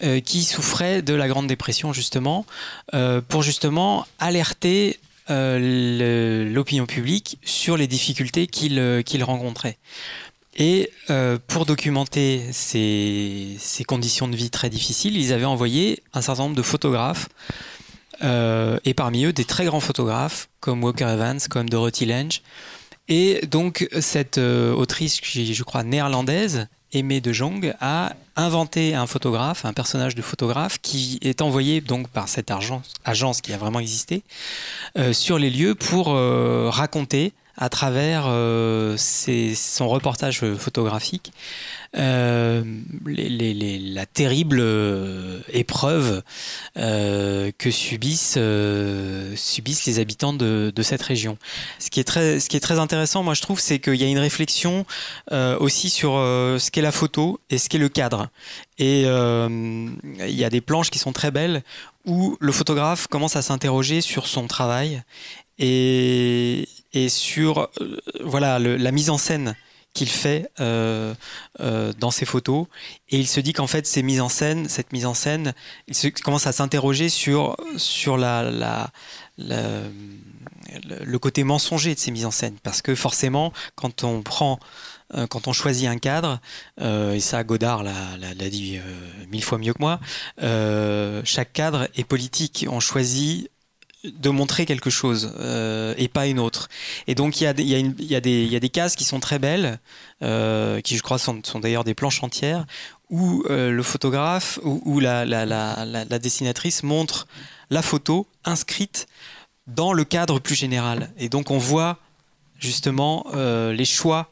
euh, 0.03 0.19
qui 0.19 0.43
souffraient 0.43 1.01
de 1.01 1.13
la 1.13 1.27
Grande 1.27 1.47
Dépression, 1.47 1.93
justement, 1.93 2.45
euh, 2.93 3.21
pour 3.21 3.43
justement 3.43 4.05
alerter 4.19 4.99
euh, 5.30 6.51
l'opinion 6.53 6.85
publique 6.85 7.38
sur 7.43 7.77
les 7.77 7.88
difficultés 7.88 8.47
qu'ils 8.47 8.80
euh, 8.80 9.01
qu'ils 9.01 9.23
rencontraient. 9.23 9.77
Et 10.55 10.91
pour 11.47 11.65
documenter 11.65 12.43
ces, 12.51 13.55
ces 13.57 13.84
conditions 13.84 14.27
de 14.27 14.35
vie 14.35 14.51
très 14.51 14.69
difficiles, 14.69 15.17
ils 15.17 15.34
avaient 15.34 15.45
envoyé 15.45 16.03
un 16.13 16.21
certain 16.21 16.43
nombre 16.43 16.55
de 16.55 16.61
photographes, 16.61 17.27
et 18.21 18.93
parmi 18.93 19.25
eux 19.25 19.34
des 19.34 19.45
très 19.45 19.65
grands 19.65 19.80
photographes 19.80 20.49
comme 20.59 20.84
Walker 20.84 21.05
Evans, 21.05 21.39
comme 21.49 21.67
Dorothy 21.67 22.05
Lange. 22.05 22.43
Et 23.07 23.41
donc 23.47 23.89
cette 23.99 24.38
autrice, 24.38 25.21
je 25.23 25.63
crois 25.63 25.81
néerlandaise, 25.81 26.67
Aimée 26.94 27.22
de 27.22 27.34
Jong, 27.34 27.76
a 27.82 28.14
inventé 28.36 28.95
un 28.95 29.07
photographe, 29.07 29.65
un 29.65 29.74
personnage 29.74 30.15
de 30.15 30.22
photographe 30.22 30.80
qui 30.82 31.20
est 31.22 31.41
envoyé 31.41 31.82
donc 31.82 32.07
par 32.07 32.28
cette 32.28 32.52
agence, 32.52 32.94
agence 33.03 33.41
qui 33.41 33.53
a 33.53 33.57
vraiment 33.57 33.80
existé 33.80 34.24
euh, 34.98 35.14
sur 35.14 35.38
les 35.38 35.49
lieux 35.49 35.76
pour 35.76 36.10
euh, 36.10 36.70
raconter 36.70 37.34
à 37.57 37.69
travers 37.69 38.25
euh, 38.27 38.97
son 38.97 39.88
reportage 39.88 40.41
photographique 40.57 41.31
euh, 41.95 42.63
la 43.05 44.05
terrible 44.07 44.59
euh, 44.59 45.39
épreuve 45.49 46.23
que 46.75 47.71
subissent, 47.71 48.39
subissent 49.35 49.85
les 49.85 49.99
habitants 49.99 50.34
de, 50.34 50.71
de 50.75 50.84
cette 50.84 51.03
région. 51.03 51.38
Ce 51.77 51.91
qui 51.91 51.99
est 51.99 52.03
très, 52.03 52.39
ce 52.39 52.49
qui 52.49 52.57
est 52.57 52.61
très 52.61 52.80
intéressant, 52.80 53.21
moi 53.21 53.35
je 53.35 53.41
trouve, 53.41 53.59
c'est 53.59 53.80
qu'il 53.80 53.95
y 53.95 54.03
a 54.03 54.07
une 54.07 54.19
réflexion 54.19 54.85
aussi 55.31 55.89
sur 55.89 56.13
ce 56.13 56.71
qu'est 56.71 56.81
la 56.81 56.91
photo 56.91 57.39
et 57.49 57.57
ce 57.57 57.69
qu'est 57.69 57.77
le 57.77 57.89
cadre. 57.89 58.30
Et 58.80 59.03
il 59.03 60.35
y 60.35 60.43
a 60.43 60.49
des 60.49 60.61
planches 60.61 60.89
qui 60.89 60.99
sont 60.99 61.13
très 61.13 61.31
belles 61.31 61.61
où 62.05 62.38
le 62.39 62.51
photographe 62.51 63.07
commence 63.07 63.35
à 63.35 63.41
s'interroger 63.41 64.01
sur 64.01 64.27
son 64.27 64.47
travail 64.47 65.03
et, 65.59 66.67
et 66.94 67.10
sur 67.10 67.70
euh, 67.82 67.98
voilà 68.24 68.60
la 68.60 68.91
mise 68.91 69.10
en 69.10 69.18
scène 69.18 69.56
qu'il 69.94 70.10
fait 70.10 70.49
euh, 70.60 71.14
euh, 71.60 71.94
dans 71.99 72.10
ses 72.10 72.26
photos 72.26 72.65
et 73.10 73.20
il 73.20 73.28
se 73.28 73.40
dit 73.40 73.53
qu'en 73.53 73.68
fait 73.68 73.86
ces 73.86 74.02
mises 74.02 74.22
en 74.22 74.30
scène 74.30 74.68
cette 74.68 74.91
mise 74.91 75.06
en 75.06 75.14
scène 75.14 75.53
il 75.88 76.14
commence 76.14 76.48
à 76.48 76.52
s'interroger 76.52 77.10
sur 77.10 77.56
sur 77.78 78.18
la, 78.18 78.90
le- 79.38 79.90
côté 81.20 81.44
mensonger 81.44 81.94
de 81.94 81.99
ces 81.99 82.11
mises 82.11 82.26
en 82.26 82.32
scène 82.32 82.56
parce 82.64 82.82
que 82.82 82.95
forcément 82.95 83.53
quand 83.76 84.03
on 84.03 84.24
prend 84.24 84.60
quand 85.30 85.48
on 85.48 85.53
choisit 85.53 85.88
un 85.88 85.99
cadre, 85.99 86.40
et 86.82 87.20
ça 87.20 87.44
Godard 87.44 87.84
l'a, 87.84 88.49
dit 88.49 88.80
mille 89.30 89.44
fois 89.44 89.60
mieux 89.60 89.74
que 89.74 89.80
moi, 89.80 89.99
chaque 91.24 91.53
cadre 91.53 91.88
est 91.95 92.03
politique. 92.03 92.65
On 92.68 92.80
choisit 92.80 93.52
de 94.03 94.30
montrer 94.30 94.65
quelque 94.65 94.89
chose 94.89 95.34
euh, 95.39 95.93
et 95.97 96.07
pas 96.07 96.27
une 96.27 96.39
autre. 96.39 96.67
Et 97.07 97.15
donc 97.15 97.39
il 97.39 97.45
y, 97.45 97.47
a 97.47 97.53
des- 97.53 97.63
y, 97.63 97.75
a 97.75 97.80
y, 97.80 98.45
y 98.47 98.55
a 98.55 98.59
des 98.59 98.69
cases 98.69 98.95
qui 98.95 99.03
sont 99.05 99.19
très 99.19 99.39
belles, 99.39 99.80
euh, 100.21 100.81
qui 100.81 100.97
je 100.97 101.01
crois 101.03 101.17
sont, 101.17 101.41
sont 101.43 101.59
d'ailleurs 101.59 101.84
des 101.85 101.93
planches 101.93 102.21
entières, 102.23 102.65
où 103.09 103.43
euh, 103.49 103.71
le 103.71 103.84
photographe 103.84 104.59
ou, 104.63 104.99
la- 104.99 105.25
la- 105.25 105.45
la 105.45 106.19
dessinatrice 106.19 106.84
montre 106.84 107.27
la 107.69 107.81
photo 107.81 108.27
inscrite 108.43 109.07
dans 109.67 109.93
le 109.93 110.03
cadre 110.03 110.39
plus 110.39 110.55
général. 110.55 111.11
Et 111.17 111.30
donc 111.30 111.49
on 111.49 111.57
voit 111.57 111.99
justement 112.64 113.26
euh, 113.34 113.73
les 113.73 113.85
choix 113.85 114.31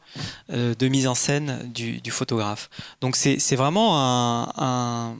euh, 0.50 0.74
de 0.74 0.88
mise 0.88 1.06
en 1.06 1.14
scène 1.14 1.70
du, 1.72 2.00
photographe. 2.10 2.68
Donc 3.00 3.16
c'est 3.16 3.56
vraiment 3.56 3.98
un- 4.00 4.52
un- 4.56 5.16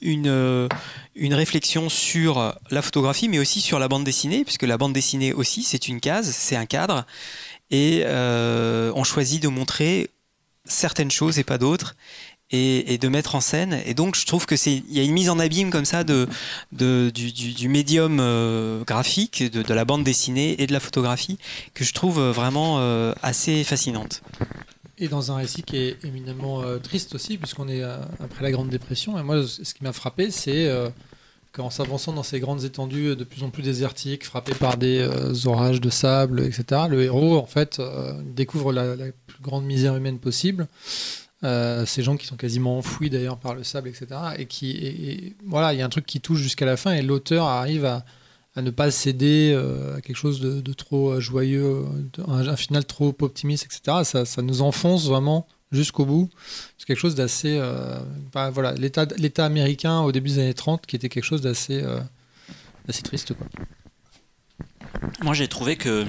une, 0.00 0.68
une 1.14 1.34
réflexion 1.34 1.88
sur 1.88 2.54
la 2.70 2.82
photographie, 2.82 3.28
mais 3.28 3.38
aussi 3.38 3.60
sur 3.60 3.78
la 3.78 3.88
bande 3.88 4.04
dessinée, 4.04 4.44
puisque 4.44 4.64
la 4.64 4.76
bande 4.76 4.92
dessinée 4.92 5.32
aussi, 5.32 5.62
c'est 5.62 5.88
une 5.88 6.00
case, 6.00 6.30
c'est 6.30 6.56
un 6.56 6.66
cadre, 6.66 7.06
et 7.70 8.02
euh, 8.04 8.92
on 8.94 9.04
choisit 9.04 9.42
de 9.42 9.48
montrer 9.48 10.10
certaines 10.64 11.10
choses 11.10 11.38
et 11.38 11.44
pas 11.44 11.58
d'autres. 11.58 11.96
Et, 12.50 12.96
de 12.96 13.08
mettre 13.08 13.34
en 13.34 13.42
scène. 13.42 13.78
Et 13.84 13.92
donc, 13.92 14.16
je 14.16 14.24
trouve 14.24 14.46
que 14.46 14.56
c'est, 14.56 14.76
il 14.76 14.96
y 14.96 15.00
a 15.00 15.02
une 15.02 15.12
mise 15.12 15.28
en 15.28 15.38
abîme 15.38 15.70
comme 15.70 15.84
ça 15.84 16.02
de, 16.02 16.26
de- 16.72 17.10
du, 17.10 17.68
médium 17.68 18.20
euh, 18.20 18.84
graphique, 18.84 19.42
de, 19.52 19.74
la 19.74 19.84
bande 19.84 20.02
dessinée 20.02 20.60
et 20.62 20.66
de 20.66 20.72
la 20.72 20.80
photographie, 20.80 21.38
que 21.74 21.84
je 21.84 21.92
trouve 21.92 22.18
euh, 22.18 22.32
vraiment 22.32 22.78
euh, 22.78 23.12
assez 23.22 23.64
fascinante. 23.64 24.22
Et 24.96 25.08
dans 25.08 25.30
un 25.30 25.36
récit 25.36 25.62
qui 25.62 25.76
est 25.76 26.02
éminemment 26.04 26.62
triste 26.82 27.14
aussi, 27.14 27.36
puisqu'on 27.36 27.68
est 27.68 27.82
après 27.82 28.42
la 28.42 28.50
Grande 28.50 28.70
Dépression. 28.70 29.18
Et 29.18 29.22
moi, 29.22 29.46
ce 29.46 29.74
qui 29.74 29.84
m'a 29.84 29.92
frappé, 29.92 30.32
c'est 30.32 30.68
qu'en 31.52 31.70
s'avançant 31.70 32.12
dans 32.12 32.24
ces 32.24 32.40
grandes 32.40 32.64
étendues 32.64 33.14
de 33.14 33.22
plus 33.22 33.44
en 33.44 33.50
plus 33.50 33.62
désertiques, 33.62 34.24
frappées 34.24 34.56
par 34.56 34.76
des 34.76 35.06
orages 35.46 35.80
de 35.80 35.88
sable, 35.88 36.40
etc., 36.40 36.82
le 36.88 37.04
héros, 37.04 37.36
en 37.36 37.46
fait, 37.46 37.80
découvre 38.24 38.72
la 38.72 38.96
plus 38.96 39.40
grande 39.40 39.66
misère 39.66 39.94
humaine 39.94 40.18
possible. 40.18 40.66
Euh, 41.44 41.86
ces 41.86 42.02
gens 42.02 42.16
qui 42.16 42.26
sont 42.26 42.36
quasiment 42.36 42.78
enfouis 42.78 43.10
d'ailleurs 43.10 43.38
par 43.38 43.54
le 43.54 43.62
sable, 43.62 43.88
etc. 43.88 44.06
Et 44.38 44.46
qui, 44.46 45.36
voilà, 45.46 45.72
il 45.72 45.78
y 45.78 45.82
a 45.82 45.86
un 45.86 45.88
truc 45.88 46.04
qui 46.04 46.20
touche 46.20 46.40
jusqu'à 46.40 46.66
la 46.66 46.76
fin, 46.76 46.92
et 46.92 47.02
l'auteur 47.02 47.46
arrive 47.46 47.84
à, 47.84 48.04
ne 48.56 48.70
pas 48.70 48.90
céder 48.90 49.52
euh, 49.54 49.98
à 49.98 50.00
quelque 50.00 50.16
chose 50.16 50.40
de, 50.40 50.72
trop 50.72 51.10
euh, 51.10 51.20
joyeux, 51.20 51.84
un, 52.26 52.56
final 52.56 52.84
trop 52.84 53.14
optimiste, 53.20 53.66
etc. 53.66 53.98
Ça, 54.02 54.24
ça 54.24 54.42
nous 54.42 54.62
enfonce 54.62 55.06
vraiment 55.06 55.46
jusqu'au 55.70 56.04
bout. 56.04 56.28
C'est 56.76 56.86
quelque 56.86 56.98
chose 56.98 57.14
d'assez. 57.14 57.60
bah, 58.32 58.50
voilà, 58.50 58.72
l'État 58.72 59.44
américain 59.44 60.00
au 60.00 60.10
début 60.10 60.30
des 60.30 60.38
années 60.40 60.54
30 60.54 60.86
qui 60.86 60.96
était 60.96 61.08
quelque 61.08 61.24
chose 61.24 61.42
d'assez 61.42 61.84
assez 62.88 63.02
triste. 63.02 63.34
Quoi. 63.34 63.46
Moi, 65.22 65.34
j'ai 65.34 65.46
trouvé 65.46 65.76
que 65.76 66.04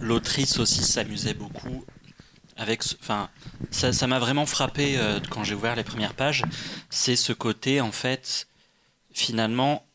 l'autrice 0.00 0.58
aussi 0.58 0.82
s'amusait 0.82 1.34
beaucoup 1.34 1.84
avec. 2.56 2.82
Enfin, 3.00 3.28
ça 3.70 4.06
m'a 4.06 4.18
vraiment 4.18 4.46
frappé 4.46 4.98
euh, 4.98 5.20
quand 5.30 5.44
j'ai 5.44 5.54
ouvert 5.54 5.76
les 5.76 5.84
premières 5.84 6.14
pages. 6.14 6.44
C'est 6.90 7.16
ce 7.16 7.32
côté, 7.32 7.80
en 7.80 7.92
fait, 7.92 8.48
finalement, 9.12 9.86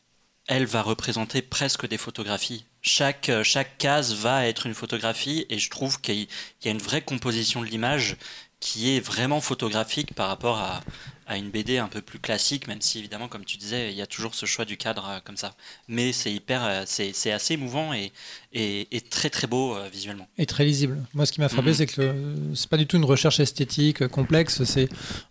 elle 0.46 0.66
va 0.66 0.82
représenter 0.82 1.42
presque 1.42 1.86
des 1.86 1.98
photographies. 1.98 2.66
Chaque, 2.80 3.28
euh, 3.28 3.44
chaque 3.44 3.78
case 3.78 4.14
va 4.14 4.46
être 4.46 4.66
une 4.66 4.74
photographie 4.74 5.46
et 5.48 5.58
je 5.58 5.70
trouve 5.70 6.00
qu'il 6.00 6.16
y 6.16 6.28
il 6.60 6.66
y 6.66 6.68
a 6.68 6.72
une 6.72 6.78
vraie 6.78 7.02
composition 7.02 7.60
de 7.60 7.66
l'image 7.66 8.16
qui 8.62 8.96
est 8.96 9.00
vraiment 9.00 9.40
photographique 9.40 10.14
par 10.14 10.28
rapport 10.28 10.58
à, 10.58 10.82
à 11.26 11.36
une 11.36 11.50
BD 11.50 11.78
un 11.78 11.88
peu 11.88 12.00
plus 12.00 12.20
classique, 12.20 12.68
même 12.68 12.80
si 12.80 13.00
évidemment, 13.00 13.26
comme 13.26 13.44
tu 13.44 13.56
disais, 13.56 13.90
il 13.90 13.96
y 13.98 14.02
a 14.02 14.06
toujours 14.06 14.36
ce 14.36 14.46
choix 14.46 14.64
du 14.64 14.76
cadre 14.76 15.04
euh, 15.08 15.18
comme 15.24 15.36
ça. 15.36 15.54
Mais 15.88 16.12
c'est 16.12 16.32
hyper, 16.32 16.64
euh, 16.64 16.82
c'est 16.86 17.10
c'est 17.12 17.32
assez 17.32 17.54
émouvant 17.54 17.92
et, 17.92 18.12
et, 18.52 18.86
et 18.96 19.00
très 19.00 19.30
très 19.30 19.48
beau 19.48 19.74
euh, 19.74 19.88
visuellement. 19.92 20.28
Et 20.38 20.46
très 20.46 20.64
lisible. 20.64 20.96
Moi, 21.12 21.26
ce 21.26 21.32
qui 21.32 21.40
m'a 21.40 21.48
frappé, 21.48 21.70
Mhm. 21.70 21.74
c'est 21.74 21.86
que 21.88 22.14
c'est 22.54 22.68
pas 22.70 22.76
du 22.76 22.86
tout 22.86 22.96
une 22.96 23.04
recherche 23.04 23.40
esthétique 23.40 24.06
complexe. 24.06 24.62
C'est, 24.62 24.88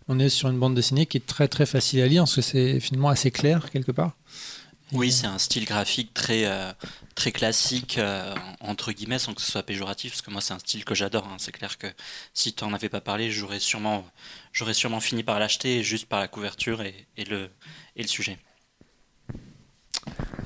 on 0.08 0.18
est 0.18 0.28
sur 0.28 0.48
une 0.50 0.58
bande 0.58 0.74
dessinée 0.74 1.06
qui 1.06 1.16
est 1.16 1.26
très 1.26 1.48
très 1.48 1.64
facile 1.66 2.02
à 2.02 2.06
lire, 2.06 2.22
parce 2.24 2.36
que 2.36 2.42
c'est 2.42 2.80
finalement 2.80 3.08
assez 3.08 3.30
clair 3.30 3.70
quelque 3.70 3.92
part. 3.92 4.12
Oui, 4.92 5.10
c'est 5.10 5.26
un 5.26 5.38
style 5.38 5.64
graphique 5.64 6.12
très, 6.12 6.44
euh, 6.44 6.72
très 7.14 7.32
classique, 7.32 7.96
euh, 7.98 8.34
entre 8.60 8.92
guillemets, 8.92 9.18
sans 9.18 9.32
que 9.32 9.40
ce 9.40 9.50
soit 9.50 9.62
péjoratif, 9.62 10.12
parce 10.12 10.22
que 10.22 10.30
moi 10.30 10.40
c'est 10.42 10.52
un 10.52 10.58
style 10.58 10.84
que 10.84 10.94
j'adore. 10.94 11.26
hein. 11.26 11.36
C'est 11.38 11.52
clair 11.52 11.78
que 11.78 11.86
si 12.34 12.52
tu 12.52 12.62
n'en 12.64 12.74
avais 12.74 12.90
pas 12.90 13.00
parlé, 13.00 13.30
j'aurais 13.30 13.58
sûrement, 13.60 14.04
j'aurais 14.52 14.74
sûrement 14.74 15.00
fini 15.00 15.22
par 15.22 15.38
l'acheter 15.38 15.82
juste 15.82 16.06
par 16.06 16.20
la 16.20 16.28
couverture 16.28 16.82
et, 16.82 17.06
et 17.16 17.24
le, 17.24 17.48
et 17.96 18.02
le 18.02 18.08
sujet. 18.08 18.38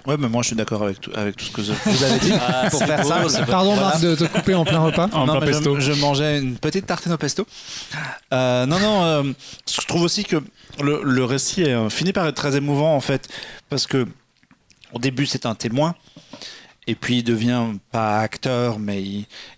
Ouais, 0.07 0.17
mais 0.17 0.29
moi 0.29 0.43
je 0.43 0.49
suis 0.49 0.57
d'accord 0.57 0.85
avec 0.85 1.01
tout, 1.01 1.11
avec 1.15 1.35
tout 1.37 1.47
ce 1.47 1.51
que 1.51 1.61
vous 1.91 2.05
avez 2.05 2.19
dit. 2.21 2.33
Ah, 2.41 2.69
Pour 2.71 2.79
faire 2.85 3.03
beau, 3.03 3.09
beau. 3.09 3.45
Pardon 3.47 3.75
Voilà. 3.75 3.89
Marc 3.89 4.01
de 4.03 4.15
te 4.15 4.25
couper 4.25 4.55
en 4.55 4.65
plein 4.65 4.79
repas. 4.79 5.09
En 5.13 5.27
non, 5.27 5.39
plein 5.39 5.47
pesto. 5.49 5.81
Je, 5.81 5.93
je 5.93 6.01
mangeais 6.01 6.39
une 6.39 6.57
petite 6.57 6.87
tartine 6.87 7.11
au 7.13 7.19
pesto. 7.19 7.45
Euh, 8.33 8.67
non, 8.67 8.79
non, 8.79 9.05
euh, 9.05 9.23
je 9.69 9.85
trouve 9.89 10.03
aussi 10.03 10.23
que 10.23 10.37
le, 10.81 11.01
le 11.03 11.25
récit 11.25 11.63
est, 11.63 11.73
euh, 11.73 11.89
finit 11.89 12.13
par 12.13 12.27
être 12.29 12.37
très 12.37 12.55
émouvant 12.57 12.95
en 12.95 13.01
fait, 13.01 13.29
parce 13.69 13.89
que 13.89 14.07
au 14.97 14.99
début 14.99 15.27
c'est 15.27 15.47
un 15.47 15.55
témoin, 15.55 15.95
et 16.87 16.95
puis 16.95 17.19
il 17.19 17.23
devient 17.23 17.65
pas 17.93 18.19
acteur, 18.21 18.79
mais 18.79 19.03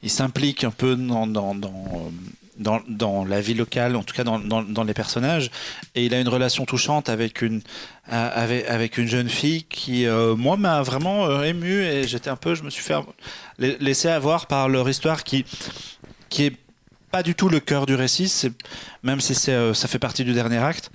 il, 0.02 0.10
s'implique 0.10 0.64
un 0.64 0.70
peu 0.70 0.96
euh, 0.98 2.80
dans, 2.88 3.24
la 3.24 3.40
vie 3.40 3.54
locale, 3.54 3.94
en 3.94 4.02
tout 4.02 4.14
cas 4.14 4.24
dans, 4.24 4.84
les 4.84 4.94
personnages, 4.94 5.50
et 5.94 6.06
il 6.06 6.14
a 6.14 6.20
une 6.20 6.28
relation 6.28 6.64
touchante 6.64 7.08
avec 7.08 7.40
une, 7.42 7.60
euh, 8.12 8.88
jeune 9.06 9.28
fille 9.28 9.62
qui, 9.64 10.06
euh, 10.06 10.34
moi, 10.34 10.56
m'a 10.56 10.82
vraiment 10.82 11.26
euh, 11.26 11.44
ému, 11.44 11.82
et 11.82 12.08
j'étais 12.08 12.30
un 12.30 12.36
peu, 12.36 12.54
je 12.56 12.64
me 12.64 12.70
suis 12.70 12.82
fait 12.82 12.96
la- 13.58 13.76
laisser 13.78 14.08
avoir 14.08 14.46
par 14.46 14.68
leur 14.68 14.88
histoire 14.88 15.22
qui, 15.22 15.44
qui 16.30 16.46
est 16.46 16.56
pas 17.12 17.22
du 17.22 17.34
tout 17.34 17.48
le 17.48 17.60
cœur 17.60 17.86
du 17.86 17.94
récit, 17.94 18.50
même 19.02 19.20
si 19.20 19.34
ça 19.34 19.88
fait 19.88 19.98
partie 19.98 20.24
du 20.24 20.34
dernier 20.34 20.58
acte. 20.58 20.90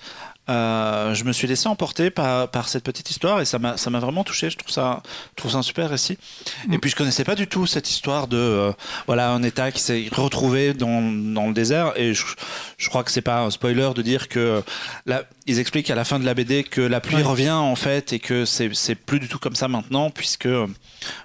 Euh, 0.50 1.14
je 1.14 1.24
me 1.24 1.32
suis 1.32 1.48
laissé 1.48 1.68
emporter 1.68 2.10
par, 2.10 2.50
par 2.50 2.68
cette 2.68 2.84
petite 2.84 3.10
histoire 3.10 3.40
et 3.40 3.46
ça 3.46 3.60
m'a 3.60 4.00
vraiment 4.00 4.24
touché. 4.24 4.50
Je 4.50 4.58
trouve 4.58 4.72
ça 4.72 5.02
je 5.32 5.36
trouve 5.38 5.52
ça 5.52 5.60
un 5.60 5.62
super 5.62 5.90
récit. 5.90 6.18
Et 6.72 6.78
puis 6.78 6.90
je 6.90 6.96
connaissais 6.96 7.24
pas 7.24 7.36
du 7.36 7.48
tout 7.48 7.66
cette 7.66 7.90
histoire 7.90 8.28
de 8.28 8.38
euh, 8.38 8.72
voilà 9.08 9.32
un 9.32 9.44
État 9.44 9.72
qui 9.72 9.82
s'est 9.82 10.08
retrouvé 10.12 10.74
dans, 10.74 11.02
dans 11.02 11.48
le 11.48 11.54
désert 11.54 11.94
et 11.96 12.14
je, 12.14 12.26
je 12.78 12.90
crois 12.90 13.04
que 13.04 13.12
c'est 13.12 13.22
pas 13.22 13.42
un 13.42 13.52
spoiler 13.52 13.90
de 13.96 14.02
dire 14.02 14.28
que 14.28 14.62
là 15.06 15.24
ils 15.46 15.60
expliquent 15.60 15.90
à 15.90 15.96
la 15.96 16.06
fin 16.06 16.20
de 16.20 16.26
la 16.26 16.34
BD 16.34 16.64
que 16.64 16.80
la 16.82 17.02
pluie 17.02 17.18
Ouais. 17.18 17.22
revient 17.24 17.50
en 17.52 17.76
fait 17.76 18.14
et 18.14 18.20
que 18.20 18.46
c'est 18.46 18.96
plus 18.96 19.20
du 19.20 19.28
tout 19.28 19.40
comme 19.40 19.56
ça 19.56 19.68
maintenant 19.68 20.10
puisque 20.10 20.46
euh, 20.46 20.68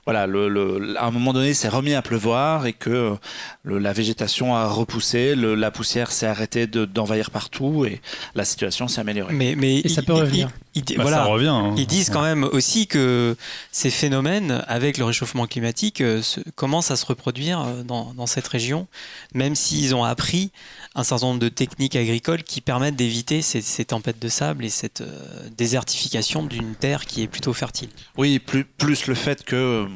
voilà 0.07 0.27
le, 0.27 0.49
le- 0.49 0.97
à 0.99 1.05
un 1.07 1.11
moment 1.13 1.33
donné 1.33 1.55
c'est 1.55 1.69
remis 1.69 1.95
à 1.95 2.03
pleuvoir 2.03 2.67
et 2.67 2.73
que 2.73 2.91
euh, 2.91 3.15
le- 3.63 3.79
la 3.79 3.93
végétation 3.93 4.57
a 4.57 4.67
repoussé, 4.67 5.35
le- 5.37 5.55
la 5.55 5.71
poussière 5.71 6.11
s'est 6.11 6.27
arrêtée 6.27 6.67
de- 6.67 6.85
d'envahir 6.85 7.31
partout 7.31 7.85
et 7.85 8.01
la 8.35 8.45
situation 8.45 8.89
s'est 8.89 9.01
améliorée. 9.01 9.35
Mais, 9.35 9.55
mais 9.57 9.79
Et 9.79 9.89
ça 9.89 10.01
il- 10.01 10.05
peut 10.07 10.15
revenir. 10.15 10.49
il- 10.49 10.68
Bah, 10.97 11.03
voilà. 11.03 11.19
Ça 11.19 11.25
revient. 11.25 11.49
hein. 11.49 11.75
Ils 11.77 11.87
disent 11.87 12.11
quand 12.11 12.23
même 12.23 12.45
aussi 12.45 12.87
que 12.87 13.37
ces 13.73 13.91
phénomènes, 13.91 14.65
avec 14.69 14.99
le 14.99 15.05
réchauffement 15.05 15.47
climatique, 15.47 16.01
euh, 16.01 16.23
se- 16.23 16.41
commencent 16.55 16.91
à 16.91 16.97
se 16.97 17.07
reproduire 17.07 17.61
euh, 17.61 17.83
dans, 17.83 18.13
dans 18.15 18.27
cette 18.27 18.49
région, 18.49 18.87
même 19.35 19.55
s'ils 19.55 19.95
ont 19.95 20.05
appris 20.05 20.51
un 20.95 21.05
certain 21.05 21.27
nombre 21.27 21.41
de 21.41 21.49
techniques 21.49 21.97
agricoles 21.97 22.43
qui 22.43 22.61
permettent 22.61 22.97
d'éviter 22.97 23.43
ces, 23.43 23.61
ces 23.61 23.85
tempêtes 23.85 24.19
de 24.21 24.29
sable 24.29 24.65
et 24.65 24.69
cette 24.71 25.01
euh, 25.03 25.49
désertification 25.57 26.43
d'une 26.43 26.75
terre 26.75 27.07
qui 27.07 27.23
est 27.23 27.29
plutôt 27.29 27.53
fertile. 27.53 27.89
Oui, 28.17 28.39
plus, 28.39 28.65
plus 28.65 29.07
le 29.07 29.15
fait 29.15 29.45
que 29.45 29.87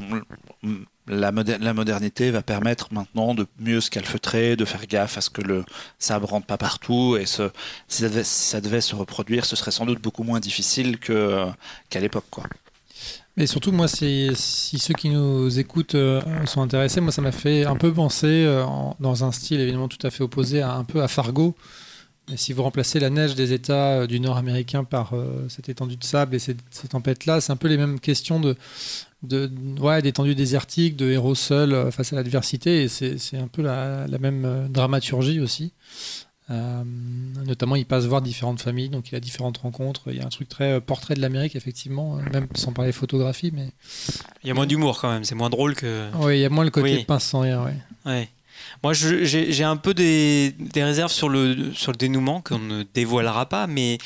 euh, 0.65 0.69
la, 1.07 1.33
moder- 1.33 1.59
la 1.61 1.75
modernité 1.75 2.31
va 2.31 2.43
permettre 2.43 2.93
maintenant 2.93 3.35
de 3.35 3.47
mieux 3.59 3.81
se 3.81 3.91
de 4.57 4.65
faire 4.65 4.87
gaffe 4.87 5.19
à 5.19 5.21
ce 5.21 5.31
que 5.31 5.43
le 5.43 5.65
sable 5.99 6.25
rentre 6.27 6.47
pas 6.47 6.59
partout. 6.59 7.17
Et 7.17 7.27
ce, 7.27 7.51
si, 7.89 8.03
ça 8.25 8.61
devait, 8.61 8.81
se 8.81 8.95
reproduire, 8.95 9.45
ce 9.45 9.57
serait 9.57 9.71
sans 9.71 9.87
doute 9.87 10.01
beaucoup 10.01 10.23
moins 10.23 10.41
difficile 10.41 10.99
qu'à 10.99 12.01
l'époque. 12.01 12.25
Mais 13.37 13.47
surtout, 13.47 13.73
moi, 13.73 13.89
si 13.89 14.31
ceux 14.35 14.95
qui 14.95 15.09
nous 15.09 15.59
écoutent 15.59 15.95
euh, 15.95 16.21
sont 16.47 16.61
intéressés, 16.61 17.01
moi, 17.01 17.13
ça 17.13 17.23
m'a 17.23 17.33
fait 17.33 17.65
un 17.65 17.77
peu 17.77 17.93
penser, 17.93 18.45
euh, 18.47 18.65
dans 19.01 19.25
un 19.25 19.33
style 19.33 19.61
évidemment 19.61 19.89
tout 19.89 20.07
à 20.07 20.11
fait 20.11 20.23
opposé, 20.23 20.61
à, 20.61 20.75
un 20.75 20.85
peu 20.85 21.03
à 21.03 21.09
Fargo. 21.09 21.55
Et 22.31 22.37
si 22.37 22.53
vous 22.53 22.63
remplacez 22.63 23.01
la 23.01 23.11
neige 23.11 23.35
des 23.35 23.53
États 23.53 24.01
euh, 24.01 24.07
du 24.07 24.21
Nord 24.21 24.37
américain 24.37 24.85
par 24.85 25.13
euh, 25.15 25.47
cette 25.49 25.69
étendue 25.69 25.97
de 25.97 26.05
sable 26.05 26.35
et 26.37 26.39
cette- 26.39 26.61
ces 26.71 26.89
tempêtes-là, 26.89 27.41
c'est 27.41 27.53
un 27.53 27.57
peu 27.57 27.69
les 27.69 27.77
mêmes 27.77 27.99
questions 27.99 28.39
de, 28.39 28.57
de 29.25 29.51
ouais, 29.81 30.03
d'étendue 30.03 30.35
désertique, 30.37 30.97
de 30.97 31.11
héros 31.11 31.35
seuls 31.35 31.73
euh, 31.73 31.91
face 31.91 32.13
à 32.13 32.17
l'adversité. 32.17 32.85
Et 32.85 32.89
c'est 32.89 33.37
un 33.39 33.49
peu 33.49 33.61
la, 33.63 34.07
la 34.07 34.19
même 34.19 34.69
dramaturgie 34.71 35.41
aussi. 35.41 35.73
Euh, 36.51 36.83
notamment, 37.47 37.77
il 37.77 37.87
passe 37.87 38.05
voir 38.05 38.21
différentes 38.23 38.61
familles, 38.61 38.89
donc 38.89 39.11
il 39.11 39.15
a 39.17 39.21
différentes 39.21 39.59
rencontres. 39.59 40.03
Il 40.09 40.17
y 40.17 40.21
a 40.21 40.25
un 40.27 40.29
truc 40.29 40.49
très 40.49 40.81
portrait 40.81 41.15
de 41.15 41.21
l'Amérique, 41.21 41.57
effectivement, 41.57 42.17
même 42.33 42.47
sans 42.55 42.73
parler 42.73 42.93
photographie, 42.93 43.51
mais 43.55 43.69
Il 44.45 44.49
y 44.49 44.51
a 44.51 44.55
moins 44.55 44.67
d'humour 44.67 45.01
quand 45.01 45.11
même, 45.11 45.25
c'est 45.25 45.35
moins 45.35 45.51
drôle 45.51 45.75
que. 45.75 46.09
oui, 46.17 46.39
il 46.39 46.41
y 46.41 46.45
a 46.45 46.51
moins 46.51 46.65
le 46.65 46.71
côté 46.71 46.97
Oui. 46.97 47.05
pince 47.05 47.25
sans 47.25 47.41
rire. 47.41 47.63
Ouais. 47.65 48.11
Ouais. 48.11 48.29
Moi, 48.83 48.93
j'ai 48.95 49.65
un 49.65 49.77
peu 49.77 49.95
des, 49.95 50.55
des 50.59 50.83
réserves 50.85 51.13
sur 51.13 51.29
le, 51.29 51.73
sur 51.75 51.93
le 51.93 51.97
dénouement 51.97 52.41
qu'on 52.41 52.59
ne 52.59 52.83
dévoilera 52.83 53.47
pas, 53.47 53.67
mais 53.67 53.99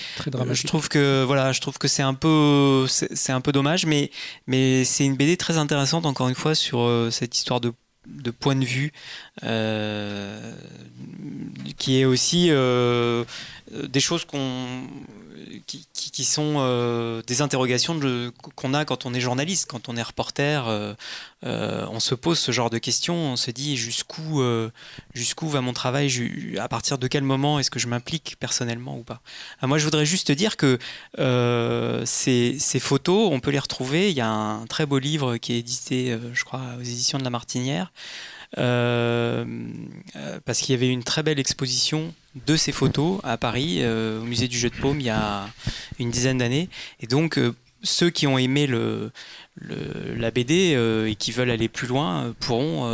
Euh. 0.51 0.55
Je 0.55 0.67
trouve 0.67 0.89
que 0.89 1.25
voilà, 1.25 1.53
je 1.53 1.61
trouve 1.61 1.79
que 1.79 1.89
c'est 1.89 2.03
un 2.03 2.15
peu 2.15 2.87
c'est 2.89 3.33
un 3.33 3.41
peu 3.41 3.53
dommage, 3.53 3.87
mais 3.87 4.11
mais 4.47 4.85
c'est 4.85 5.05
une 5.05 5.17
BD 5.17 5.37
très 5.37 5.59
intéressante 5.59 6.07
encore 6.07 6.29
une 6.29 6.35
fois 6.35 6.55
sur 6.55 6.81
euh, 6.81 7.11
cette 7.11 7.37
histoire 7.37 7.61
de 7.61 7.73
de 8.07 8.31
point 8.31 8.55
de 8.55 8.65
vue 8.65 8.93
euh, 9.43 10.55
qui 11.77 12.01
est 12.01 12.05
aussi 12.05 12.49
euh, 12.51 13.25
des 13.73 14.01
choses 14.01 14.25
qu'on 14.25 14.87
qui, 16.17 16.25
sont 16.25 16.55
euh, 16.57 17.21
des 17.27 17.43
interrogations 17.43 18.01
qu'on 18.55 18.73
a 18.73 18.87
quand 18.87 19.05
on 19.05 19.13
est 19.13 19.21
journaliste, 19.21 19.67
quand 19.71 19.91
on 19.91 19.97
est 19.97 20.03
reporter, 20.03 20.67
euh, 20.67 20.95
euh, 21.45 21.87
on 21.91 22.01
se 22.01 22.15
pose 22.15 22.39
ce 22.39 22.53
genre 22.53 22.71
de 22.71 22.79
questions, 22.79 23.15
on 23.15 23.37
se 23.37 23.51
dit 23.51 23.77
jusqu'où 23.77 24.41
va 24.41 25.61
mon 25.61 25.75
travail, 25.75 26.57
à 26.59 26.69
partir 26.69 26.97
de 26.97 27.07
quel 27.07 27.23
moment 27.23 27.59
est-ce 27.59 27.71
que 27.71 27.79
je 27.79 27.87
m'implique 27.87 28.37
personnellement 28.41 28.97
ou 28.97 29.05
pas. 29.05 29.21
Ah, 29.61 29.67
moi, 29.67 29.77
je 29.77 29.85
voudrais 29.85 30.07
juste 30.07 30.29
te 30.29 30.33
dire 30.33 30.57
que 30.57 30.79
ces, 32.07 32.81
photos, 32.81 33.29
on 33.31 33.41
peut 33.41 33.51
les 33.51 33.59
retrouver. 33.59 34.11
Il 34.11 34.17
y 34.17 34.23
a 34.23 34.31
un 34.31 34.67
très 34.67 34.87
beau 34.87 34.99
livre 34.99 35.37
qui 35.37 35.53
est 35.53 35.59
édité, 35.59 36.19
je 36.33 36.45
crois, 36.45 36.63
aux 36.79 36.83
éditions 36.83 37.19
de 37.19 37.25
La 37.25 37.31
Martinière, 37.31 37.93
parce 38.55 39.45
qu'il 40.61 40.73
y 40.73 40.79
avait 40.79 40.89
une 40.89 41.05
très 41.05 41.23
belle 41.23 41.39
exposition 41.39 42.15
de 42.45 42.57
ces 42.57 42.73
photos 42.73 43.21
à 43.23 43.37
Paris, 43.37 43.79
euh, 43.81 44.21
au 44.21 44.25
musée 44.25 44.49
du 44.49 44.59
Jeu 44.59 44.69
de 44.69 44.77
Paume, 44.77 45.01
il 45.01 45.07
y 45.07 45.11
a 45.11 45.49
une 45.99 46.11
dizaine 46.11 46.39
d'années. 46.39 46.69
Et 47.01 47.07
donc, 47.07 47.39
euh, 47.39 47.55
ceux 47.83 48.11
qui 48.11 48.27
ont 48.27 48.37
aimé 48.37 48.67
le, 48.67 49.13
la 49.61 50.31
BD 50.31 50.75
euh, 50.75 51.09
et 51.09 51.15
qui 51.15 51.31
veulent 51.31 51.51
aller 51.51 51.69
plus 51.69 51.87
loin 51.87 52.35
pourront 52.41 52.85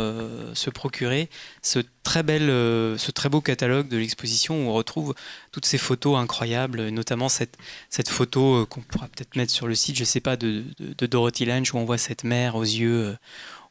se 0.53 0.69
procurer 0.69 1.29
ce 1.61 1.79
très, 2.03 2.21
bel, 2.21 2.43
ce 2.47 3.11
très 3.11 3.27
beau 3.27 3.41
catalogue 3.41 3.87
de 3.87 3.97
l'exposition 3.97 4.65
où 4.65 4.69
on 4.69 4.73
retrouve 4.73 5.15
toutes 5.51 5.65
ces 5.65 5.77
photos 5.79 6.17
incroyables, 6.17 6.89
notamment 6.89 7.27
cette, 7.27 7.57
cette 7.89 8.09
photo 8.09 8.67
qu'on 8.67 8.81
pourra 8.81 9.07
peut-être 9.07 9.35
mettre 9.35 9.51
sur 9.51 9.67
le 9.67 9.73
site, 9.73 9.95
je 9.95 10.03
sais 10.03 10.19
pas, 10.19 10.35
de, 10.35 10.63
de, 10.79 11.05
Dorothy 11.07 11.45
Lange 11.45 11.73
où 11.73 11.77
on 11.77 11.85
voit 11.85 11.97
cette 11.97 12.23
mère 12.23 12.55
aux 12.55 12.63
yeux, 12.63 13.17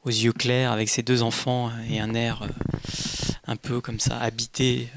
aux 0.04 0.10
yeux 0.10 0.32
clairs 0.32 0.72
avec 0.72 0.88
ses 0.88 1.02
deux 1.02 1.22
enfants 1.22 1.70
et 1.88 2.00
un 2.00 2.14
air 2.14 2.48
un 3.46 3.56
peu 3.56 3.80
comme 3.80 4.00
ça, 4.00 4.18
habité 4.18 4.88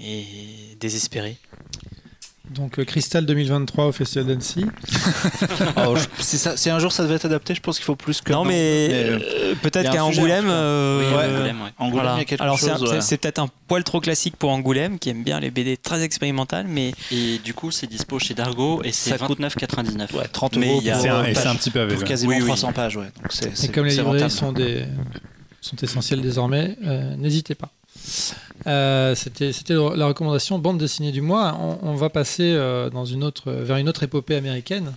et 0.00 0.24
désespéré. 0.80 1.36
Donc, 2.50 2.78
euh, 2.78 2.84
Cristal 2.86 3.26
2023 3.26 3.86
au 3.88 3.92
Festival 3.92 4.26
d'Annecy. 4.26 4.64
Oh, 5.86 5.94
si, 6.18 6.70
un 6.70 6.78
jour 6.78 6.90
ça 6.92 7.02
devait 7.04 7.14
être 7.16 7.26
adapté, 7.26 7.54
je 7.54 7.60
pense 7.60 7.76
qu'il 7.76 7.84
faut 7.84 7.94
plus 7.96 8.20
que. 8.20 8.32
non, 8.32 8.44
mais 8.44 8.88
euh, 8.90 9.18
euh, 9.20 9.54
peut-être 9.62 9.90
qu'à 9.92 10.04
Angoulême, 10.04 10.46
euh, 10.48 10.98
Oui, 11.00 11.14
ouais. 11.16 11.24
Angoulême, 11.36 11.60
ouais. 11.62 11.68
Angoulême, 11.78 11.92
Voilà. 12.04 12.14
il 12.14 12.18
y 12.18 12.22
a 12.22 12.24
quelque 12.24 12.42
Alors 12.42 12.58
c'est 12.58 12.72
ouais. 12.72 13.18
peut-être 13.18 13.38
un 13.38 13.48
poil 13.68 13.84
trop 13.84 14.00
classique 14.00 14.36
pour 14.36 14.50
Angoulême, 14.50 14.98
qui 14.98 15.10
aime 15.10 15.22
bien 15.24 15.40
les 15.40 15.50
BD 15.50 15.76
très 15.76 16.02
expérimentales, 16.02 16.66
mais 16.68 16.92
Et 17.12 17.38
du 17.44 17.52
coup, 17.54 17.70
c'est 17.70 17.86
dispo 17.86 18.18
chez 18.18 18.34
Dargo 18.34 18.82
et 18.82 18.92
c'est 18.92 19.10
Ça 19.10 19.18
coûte- 19.18 19.38
29,99. 19.40 20.14
Ouais, 20.14 20.26
30 20.28 20.56
Mais 20.56 20.68
euros 20.68 20.80
il 20.80 20.86
y 20.86 20.90
a- 20.90 20.94
pour, 20.94 21.02
C'est 21.02 21.08
un, 21.10 21.24
et 21.24 21.34
c'est 21.34 21.42
page- 21.42 21.46
un 21.46 21.54
petit 21.56 21.70
pour 21.70 21.82
ouais. 21.82 22.04
quasiment 22.04 22.30
Oui, 22.32 22.38
oui. 22.40 22.46
300 22.46 22.72
pages. 22.72 22.96
Ouais. 22.96 23.04
Donc 23.22 23.30
c'est, 23.30 23.64
Et 23.64 23.68
comme 23.68 23.84
les 23.86 23.94
librairies 23.96 24.30
sont, 24.30 24.52
des, 24.52 24.84
sont 25.60 25.76
essentielles 25.76 26.22
désormais, 26.22 26.76
euh, 26.86 27.14
n'hésitez 27.16 27.54
pas. 27.54 27.70
Euh, 28.66 29.14
C'était 29.14 29.52
la 29.74 30.06
recommandation 30.06 30.58
bande 30.58 30.78
dessinée 30.78 31.12
du 31.12 31.20
mois. 31.20 31.58
On, 31.60 31.90
on 31.90 31.94
va 31.94 32.10
passer 32.10 32.52
euh, 32.52 32.90
dans 32.90 33.04
une 33.04 33.24
autre, 33.24 33.50
vers 33.52 33.76
une 33.76 33.88
autre 33.88 34.02
épopée 34.02 34.36
américaine, 34.36 34.92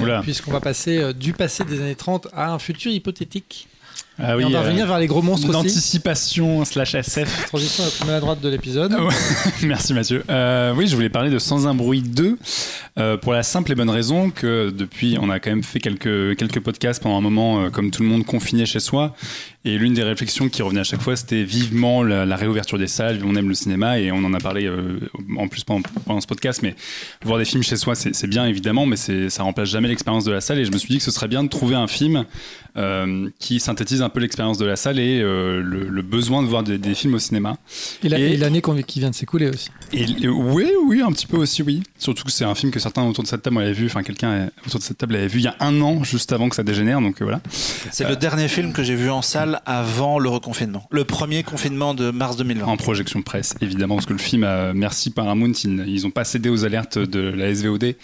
euh, 0.00 0.20
puisqu'on 0.22 0.50
va 0.50 0.60
passer 0.60 1.14
du 1.14 1.32
passé 1.32 1.64
des 1.64 1.80
années 1.80 1.94
30 1.94 2.28
à 2.34 2.52
un 2.52 2.58
futur 2.58 2.92
hypothétique. 2.92 3.68
Ah 4.20 4.36
oui, 4.36 4.44
on 4.44 4.50
va 4.50 4.62
revenir 4.62 4.86
vers 4.86 4.98
les 4.98 5.06
gros 5.06 5.22
monstres 5.22 5.48
aussi. 5.48 5.52
D'anticipation 5.52 6.64
slash 6.64 6.96
SF. 6.96 7.46
Transition 7.46 7.84
la 7.84 7.90
plus 7.90 8.04
maladroite 8.04 8.40
de 8.40 8.48
l'épisode. 8.48 8.96
Ah. 8.98 9.08
Merci 9.62 9.94
Mathieu. 9.94 10.24
Euh, 10.28 10.74
oui, 10.76 10.88
je 10.88 10.96
voulais 10.96 11.08
parler 11.08 11.30
de 11.30 11.38
Sans 11.38 11.68
un 11.68 11.74
bruit 11.74 12.02
2 12.02 12.36
euh, 12.98 13.16
pour 13.16 13.32
la 13.32 13.44
simple 13.44 13.70
et 13.70 13.74
bonne 13.76 13.90
raison 13.90 14.30
que 14.30 14.70
depuis, 14.70 15.16
on 15.20 15.30
a 15.30 15.38
quand 15.38 15.50
même 15.50 15.62
fait 15.62 15.78
quelques, 15.78 16.36
quelques 16.36 16.58
podcasts 16.58 17.00
pendant 17.00 17.16
un 17.16 17.20
moment, 17.20 17.60
euh, 17.60 17.70
comme 17.70 17.92
tout 17.92 18.02
le 18.02 18.08
monde 18.08 18.26
confiné 18.26 18.66
chez 18.66 18.80
soi. 18.80 19.14
Et 19.64 19.76
l'une 19.76 19.92
des 19.92 20.02
réflexions 20.04 20.48
qui 20.48 20.62
revenait 20.62 20.80
à 20.80 20.84
chaque 20.84 21.00
fois, 21.02 21.16
c'était 21.16 21.42
vivement 21.42 22.02
la, 22.02 22.24
la 22.24 22.36
réouverture 22.36 22.78
des 22.78 22.86
salles. 22.86 23.20
On 23.24 23.34
aime 23.34 23.48
le 23.48 23.54
cinéma 23.54 23.98
et 23.98 24.12
on 24.12 24.18
en 24.24 24.32
a 24.32 24.38
parlé 24.38 24.66
euh, 24.66 24.98
en 25.36 25.48
plus 25.48 25.64
pendant, 25.64 25.82
pendant 26.06 26.20
ce 26.20 26.26
podcast. 26.28 26.60
Mais 26.62 26.74
voir 27.24 27.38
des 27.38 27.44
films 27.44 27.62
chez 27.64 27.76
soi, 27.76 27.94
c'est 27.94 28.26
bien 28.28 28.46
évidemment, 28.46 28.86
mais 28.86 28.96
ça 28.96 29.42
remplace 29.42 29.68
jamais 29.68 29.88
l'expérience 29.88 30.24
de 30.24 30.30
la 30.32 30.40
salle. 30.40 30.58
Et 30.60 30.64
je 30.64 30.70
me 30.72 30.78
suis 30.78 30.88
dit 30.88 30.98
que 30.98 31.04
ce 31.04 31.10
serait 31.10 31.28
bien 31.28 31.42
de 31.42 31.48
trouver 31.48 31.74
un 31.74 31.88
film 31.88 32.24
euh, 32.76 33.28
qui 33.40 33.58
synthétise 33.58 34.00
un 34.02 34.08
peu 34.08 34.20
l'expérience 34.20 34.58
de 34.58 34.64
la 34.64 34.76
salle 34.76 35.00
et 35.00 35.20
euh, 35.20 35.60
le, 35.60 35.88
le 35.88 36.02
besoin 36.02 36.42
de 36.42 36.48
voir 36.48 36.62
des, 36.62 36.78
des 36.78 36.94
films 36.94 37.14
au 37.14 37.18
cinéma. 37.18 37.56
Et 38.04 38.08
la- 38.08 38.18
Et- 38.20 38.34
et 38.34 38.36
l'année 38.36 38.62
qui 38.86 39.00
vient 39.00 39.10
de 39.10 39.14
s'écouler 39.14 39.48
aussi. 39.48 39.70
Et 39.92 40.28
oui, 40.28 40.66
oui, 40.86 41.02
un 41.02 41.10
petit 41.10 41.26
peu 41.26 41.36
aussi, 41.36 41.62
oui. 41.62 41.82
Surtout 41.98 42.22
que 42.24 42.30
c'est 42.30 42.44
un 42.44 42.54
film 42.54 42.70
que 42.70 42.78
certains 42.78 43.02
autour 43.04 43.24
de 43.24 43.28
cette 43.28 43.42
table 43.42 43.58
avaient 43.58 43.72
vu, 43.72 43.86
enfin 43.86 44.02
quelqu'un 44.02 44.50
autour 44.66 44.78
de 44.78 44.84
cette 44.84 44.98
table 44.98 45.16
avait 45.16 45.26
vu 45.26 45.40
il 45.40 45.44
y 45.44 45.48
a 45.48 45.56
un 45.60 45.80
an, 45.80 46.04
juste 46.04 46.32
avant 46.32 46.48
que 46.48 46.54
ça 46.56 46.62
dégénère, 46.62 47.00
donc 47.00 47.20
euh, 47.20 47.24
voilà. 47.24 47.40
C'est 47.90 48.08
le 48.08 48.16
dernier 48.16 48.48
film 48.48 48.72
que 48.72 48.82
j'ai 48.84 48.94
vu 48.94 49.10
en 49.10 49.22
salle 49.22 49.47
avant 49.66 50.18
le 50.18 50.28
reconfinement. 50.28 50.86
Le 50.90 51.04
premier 51.04 51.42
confinement 51.42 51.94
de 51.94 52.10
mars 52.10 52.36
2020. 52.36 52.66
En 52.66 52.76
projection 52.76 53.22
presse, 53.22 53.54
évidemment, 53.60 53.96
parce 53.96 54.06
que 54.06 54.12
le 54.12 54.18
film, 54.18 54.44
euh, 54.44 54.72
merci 54.74 55.10
Paramount, 55.10 55.52
ils, 55.64 55.84
ils 55.88 56.06
ont 56.06 56.10
pas 56.10 56.24
cédé 56.24 56.48
aux 56.48 56.64
alertes 56.64 56.98
de 56.98 57.20
la 57.20 57.54
SVOD 57.54 57.84
et 57.84 57.96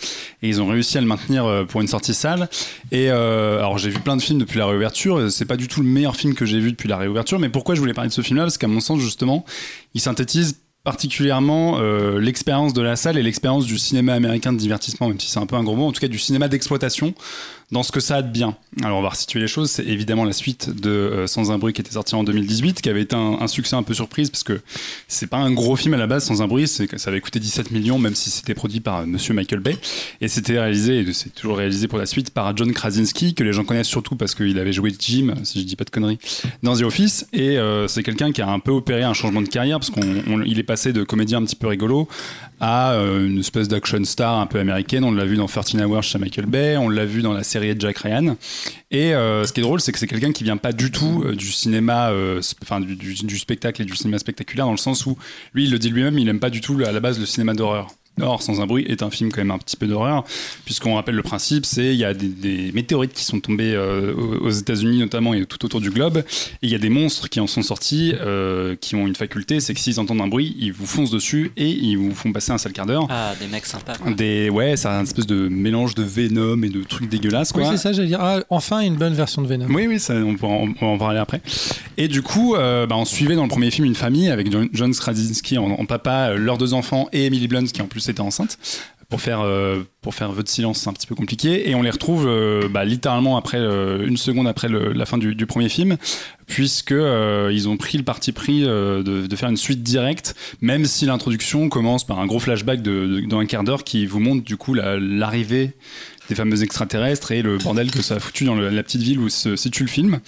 ils 0.42 0.60
ont 0.60 0.66
réussi 0.66 0.98
à 0.98 1.00
le 1.00 1.06
maintenir 1.06 1.44
euh, 1.44 1.64
pour 1.64 1.80
une 1.80 1.88
sortie 1.88 2.14
salle. 2.14 2.48
Et 2.92 3.10
euh, 3.10 3.58
alors 3.58 3.78
j'ai 3.78 3.90
vu 3.90 4.00
plein 4.00 4.16
de 4.16 4.22
films 4.22 4.38
depuis 4.38 4.58
la 4.58 4.66
réouverture, 4.66 5.30
c'est 5.30 5.44
pas 5.44 5.56
du 5.56 5.68
tout 5.68 5.82
le 5.82 5.88
meilleur 5.88 6.16
film 6.16 6.34
que 6.34 6.46
j'ai 6.46 6.60
vu 6.60 6.72
depuis 6.72 6.88
la 6.88 6.96
réouverture, 6.96 7.38
mais 7.38 7.48
pourquoi 7.48 7.74
je 7.74 7.80
voulais 7.80 7.94
parler 7.94 8.08
de 8.08 8.14
ce 8.14 8.22
film-là? 8.22 8.44
Parce 8.44 8.58
qu'à 8.58 8.68
mon 8.68 8.80
sens, 8.80 9.00
justement, 9.00 9.44
il 9.94 10.00
synthétise 10.00 10.58
particulièrement 10.84 11.78
euh, 11.78 12.20
l'expérience 12.20 12.74
de 12.74 12.82
la 12.82 12.94
salle 12.94 13.16
et 13.16 13.22
l'expérience 13.22 13.64
du 13.64 13.78
cinéma 13.78 14.12
américain 14.12 14.52
de 14.52 14.58
divertissement, 14.58 15.08
même 15.08 15.18
si 15.18 15.30
c'est 15.30 15.40
un 15.40 15.46
peu 15.46 15.56
un 15.56 15.64
gros 15.64 15.74
mot, 15.74 15.86
en 15.86 15.92
tout 15.92 16.00
cas 16.00 16.08
du 16.08 16.18
cinéma 16.18 16.46
d'exploitation, 16.46 17.14
dans 17.70 17.82
ce 17.82 17.92
que 17.92 18.00
ça 18.00 18.16
a 18.16 18.22
de 18.22 18.30
bien. 18.30 18.56
Alors 18.82 18.98
on 18.98 19.02
va 19.02 19.10
resituer 19.10 19.40
les 19.40 19.46
choses, 19.46 19.70
c'est 19.70 19.84
évidemment 19.84 20.24
la 20.24 20.32
suite 20.32 20.70
de 20.70 20.90
euh, 20.90 21.26
Sans 21.26 21.52
un 21.52 21.58
bruit 21.58 21.72
qui 21.72 21.80
était 21.80 21.92
sorti 21.92 22.14
en 22.14 22.24
2018, 22.24 22.82
qui 22.82 22.88
avait 22.88 23.02
été 23.02 23.14
un, 23.14 23.46
succès 23.46 23.76
un 23.76 23.82
peu 23.82 23.94
surprise 23.94 24.30
parce 24.30 24.42
que 24.42 24.60
c'est 25.06 25.28
pas 25.28 25.36
un 25.36 25.52
gros 25.52 25.76
film 25.76 25.94
à 25.94 25.96
la 25.96 26.06
base, 26.06 26.24
Sans 26.24 26.42
un 26.42 26.48
bruit, 26.48 26.66
ça 26.66 26.84
avait 27.06 27.20
coûté 27.20 27.38
17 27.38 27.70
millions, 27.70 27.98
même 27.98 28.14
si 28.14 28.30
c'était 28.30 28.54
produit 28.54 28.80
par 28.80 29.00
euh, 29.00 29.06
Monsieur 29.06 29.34
Michael 29.34 29.60
Bay, 29.60 29.76
et 30.20 30.28
c'était 30.28 30.58
réalisé, 30.58 31.00
et 31.00 31.12
c'est 31.12 31.34
toujours 31.34 31.56
réalisé 31.56 31.88
pour 31.88 31.98
la 31.98 32.06
suite 32.06 32.30
par 32.30 32.56
John 32.56 32.72
Krasinski, 32.72 33.34
que 33.34 33.44
les 33.44 33.52
gens 33.52 33.64
connaissent 33.64 33.86
surtout 33.86 34.16
parce 34.16 34.34
qu'il 34.34 34.58
avait 34.58 34.72
joué 34.72 34.92
Jim, 34.98 35.34
si 35.44 35.60
je 35.60 35.66
dis 35.66 35.76
pas 35.76 35.84
de 35.84 35.90
conneries, 35.90 36.18
dans 36.62 36.76
The 36.76 36.82
Office, 36.82 37.26
et 37.32 37.58
euh, 37.58 37.86
c'est 37.86 38.02
quelqu'un 38.02 38.32
qui 38.32 38.42
a 38.42 38.48
un 38.48 38.58
peu 38.58 38.72
opéré 38.72 39.04
un 39.04 39.14
changement 39.14 39.42
de 39.42 39.48
carrière 39.48 39.78
parce 39.78 39.90
qu'il 39.90 40.58
est 40.58 40.64
passé 40.64 40.92
de 40.92 41.04
comédien 41.04 41.38
un 41.38 41.44
petit 41.44 41.56
peu 41.56 41.68
rigolo 41.68 42.08
à 42.60 42.94
une 42.94 43.40
espèce 43.40 43.68
d'action 43.68 44.02
star 44.04 44.38
un 44.38 44.46
peu 44.46 44.58
américaine. 44.58 45.04
On 45.04 45.12
l'a 45.12 45.24
vu 45.24 45.36
dans 45.36 45.46
13 45.46 45.82
Hours 45.82 46.02
chez 46.02 46.18
Michael 46.18 46.46
Bay, 46.46 46.76
on 46.76 46.88
l'a 46.88 47.04
vu 47.04 47.20
dans 47.20 47.32
la 47.32 47.42
série 47.54 47.74
de 47.74 47.80
Jack 47.80 47.98
Ryan. 47.98 48.36
Et 48.90 49.14
euh, 49.14 49.44
ce 49.44 49.52
qui 49.52 49.60
est 49.60 49.62
drôle, 49.62 49.80
c'est 49.80 49.92
que 49.92 49.98
c'est 49.98 50.06
quelqu'un 50.08 50.32
qui 50.32 50.42
vient 50.44 50.56
pas 50.56 50.72
du 50.72 50.90
tout 50.90 51.22
euh, 51.24 51.34
du 51.36 51.50
cinéma, 51.52 52.10
euh, 52.10 52.40
enfin 52.62 52.80
du- 52.80 52.96
du 52.96 53.38
spectacle 53.38 53.82
et 53.82 53.84
du 53.84 53.94
cinéma 53.94 54.18
spectaculaire, 54.18 54.66
dans 54.66 54.72
le 54.72 54.76
sens 54.76 55.06
où 55.06 55.16
lui, 55.54 55.64
il 55.64 55.70
le 55.70 55.78
dit 55.78 55.90
lui-même, 55.90 56.18
il 56.18 56.28
aime 56.28 56.40
pas 56.40 56.50
du 56.50 56.60
tout 56.60 56.80
à 56.84 56.90
la 56.90 57.00
base 57.00 57.18
le 57.20 57.26
cinéma 57.26 57.54
d'horreur. 57.54 57.88
Or, 58.20 58.42
Sans 58.42 58.60
un 58.60 58.66
bruit 58.66 58.84
est 58.88 59.02
un 59.02 59.10
film 59.10 59.32
quand 59.32 59.40
même 59.40 59.50
un 59.50 59.58
petit 59.58 59.76
peu 59.76 59.86
d'horreur, 59.88 60.24
puisqu'on 60.64 60.94
rappelle 60.94 61.16
le 61.16 61.22
principe, 61.22 61.66
c'est 61.66 61.86
il 61.94 61.96
y 61.98 62.04
a 62.04 62.14
des, 62.14 62.28
des 62.28 62.70
météorites 62.72 63.12
qui 63.12 63.24
sont 63.24 63.40
tombées 63.40 63.74
euh, 63.74 64.14
aux 64.40 64.50
États-Unis 64.50 64.98
notamment 64.98 65.34
et 65.34 65.44
tout 65.46 65.64
autour 65.64 65.80
du 65.80 65.90
globe, 65.90 66.18
et 66.18 66.22
il 66.62 66.70
y 66.70 66.76
a 66.76 66.78
des 66.78 66.90
monstres 66.90 67.28
qui 67.28 67.40
en 67.40 67.48
sont 67.48 67.62
sortis, 67.62 68.12
euh, 68.20 68.76
qui 68.80 68.94
ont 68.94 69.06
une 69.08 69.16
faculté, 69.16 69.58
c'est 69.58 69.74
que 69.74 69.80
s'ils 69.80 69.98
entendent 69.98 70.20
un 70.20 70.28
bruit, 70.28 70.54
ils 70.60 70.72
vous 70.72 70.86
foncent 70.86 71.10
dessus 71.10 71.50
et 71.56 71.68
ils 71.68 71.96
vous 71.96 72.14
font 72.14 72.32
passer 72.32 72.52
un 72.52 72.58
sale 72.58 72.72
quart 72.72 72.86
d'heure. 72.86 73.06
Ah, 73.10 73.32
des 73.40 73.48
mecs 73.48 73.66
sympas. 73.66 73.94
quoi. 73.96 74.12
Des 74.12 74.48
ouais, 74.48 74.76
c'est 74.76 74.86
un 74.88 75.02
espèce 75.02 75.26
de 75.26 75.48
mélange 75.48 75.96
de 75.96 76.04
Venom 76.04 76.62
et 76.62 76.68
de 76.68 76.84
trucs 76.84 77.08
dégueulasses 77.08 77.52
Oui, 77.56 77.62
quoi. 77.62 77.72
c'est 77.72 77.78
ça, 77.78 77.92
j'allais 77.92 78.08
dire. 78.08 78.20
Ah, 78.20 78.38
enfin, 78.48 78.78
une 78.80 78.94
bonne 78.96 79.14
version 79.14 79.42
de 79.42 79.48
Venom. 79.48 79.66
Oui, 79.70 79.86
oui, 79.88 79.98
ça, 79.98 80.14
on, 80.14 80.36
pourra 80.36 80.52
en, 80.54 80.68
on 80.68 80.72
pourra 80.74 80.90
en 80.92 80.98
parler 80.98 81.18
après. 81.18 81.40
Et 81.96 82.06
du 82.06 82.22
coup, 82.22 82.54
euh, 82.54 82.86
bah, 82.86 82.96
on 82.96 83.04
suivait 83.04 83.34
dans 83.34 83.42
le 83.42 83.48
premier 83.48 83.72
film 83.72 83.86
une 83.86 83.94
famille 83.96 84.28
avec 84.28 84.48
John, 84.72 84.94
Krasinski 84.94 85.58
en, 85.58 85.64
en 85.72 85.84
papa, 85.84 86.34
leurs 86.34 86.58
deux 86.58 86.74
enfants 86.74 87.08
et 87.12 87.26
Emily 87.26 87.48
Blunt 87.48 87.64
qui 87.64 87.82
en 87.82 87.86
plus 87.86 88.03
était 88.08 88.20
enceinte. 88.20 88.58
Pour 89.10 89.20
faire, 89.20 89.42
euh, 89.42 89.82
pour 90.00 90.14
faire 90.14 90.32
vœu 90.32 90.42
de 90.42 90.48
silence, 90.48 90.80
c'est 90.80 90.88
un 90.88 90.92
petit 90.92 91.06
peu 91.06 91.14
compliqué. 91.14 91.68
Et 91.68 91.74
on 91.74 91.82
les 91.82 91.90
retrouve 91.90 92.26
euh, 92.26 92.68
bah, 92.68 92.84
littéralement 92.84 93.36
après, 93.36 93.58
euh, 93.58 94.06
une 94.06 94.16
seconde 94.16 94.48
après 94.48 94.68
la 94.68 95.06
fin 95.06 95.18
du, 95.18 95.46
premier 95.46 95.68
film, 95.68 95.98
puisque 96.46 96.94
ils 96.94 97.68
ont 97.68 97.76
pris 97.76 97.98
le 97.98 98.04
parti 98.04 98.32
pris 98.32 98.62
de, 98.62 99.36
faire 99.36 99.50
une 99.50 99.56
suite 99.56 99.82
directe, 99.82 100.34
même 100.60 100.84
si 100.86 101.06
l'introduction 101.06 101.68
commence 101.68 102.04
par 102.04 102.18
un 102.18 102.26
gros 102.26 102.40
flashback 102.40 102.82
de, 102.82 103.24
dans 103.28 103.38
un 103.38 103.46
quart 103.46 103.62
d'heure 103.62 103.84
qui 103.84 104.06
vous 104.06 104.20
montre 104.20 104.42
du 104.42 104.56
coup 104.56 104.74
la- 104.74 104.98
l'arrivée 104.98 105.74
des 106.28 106.34
fameux 106.34 106.62
extraterrestres 106.62 107.32
et 107.32 107.42
le 107.42 107.58
bordel 107.58 107.90
que 107.90 108.02
ça 108.02 108.16
a 108.16 108.20
foutu 108.20 108.44
dans 108.44 108.54
la 108.54 108.82
petite 108.82 109.02
ville 109.02 109.18
où 109.18 109.28
se 109.28 109.56
situe 109.56 109.82
le 109.82 109.88
film. 109.88 110.20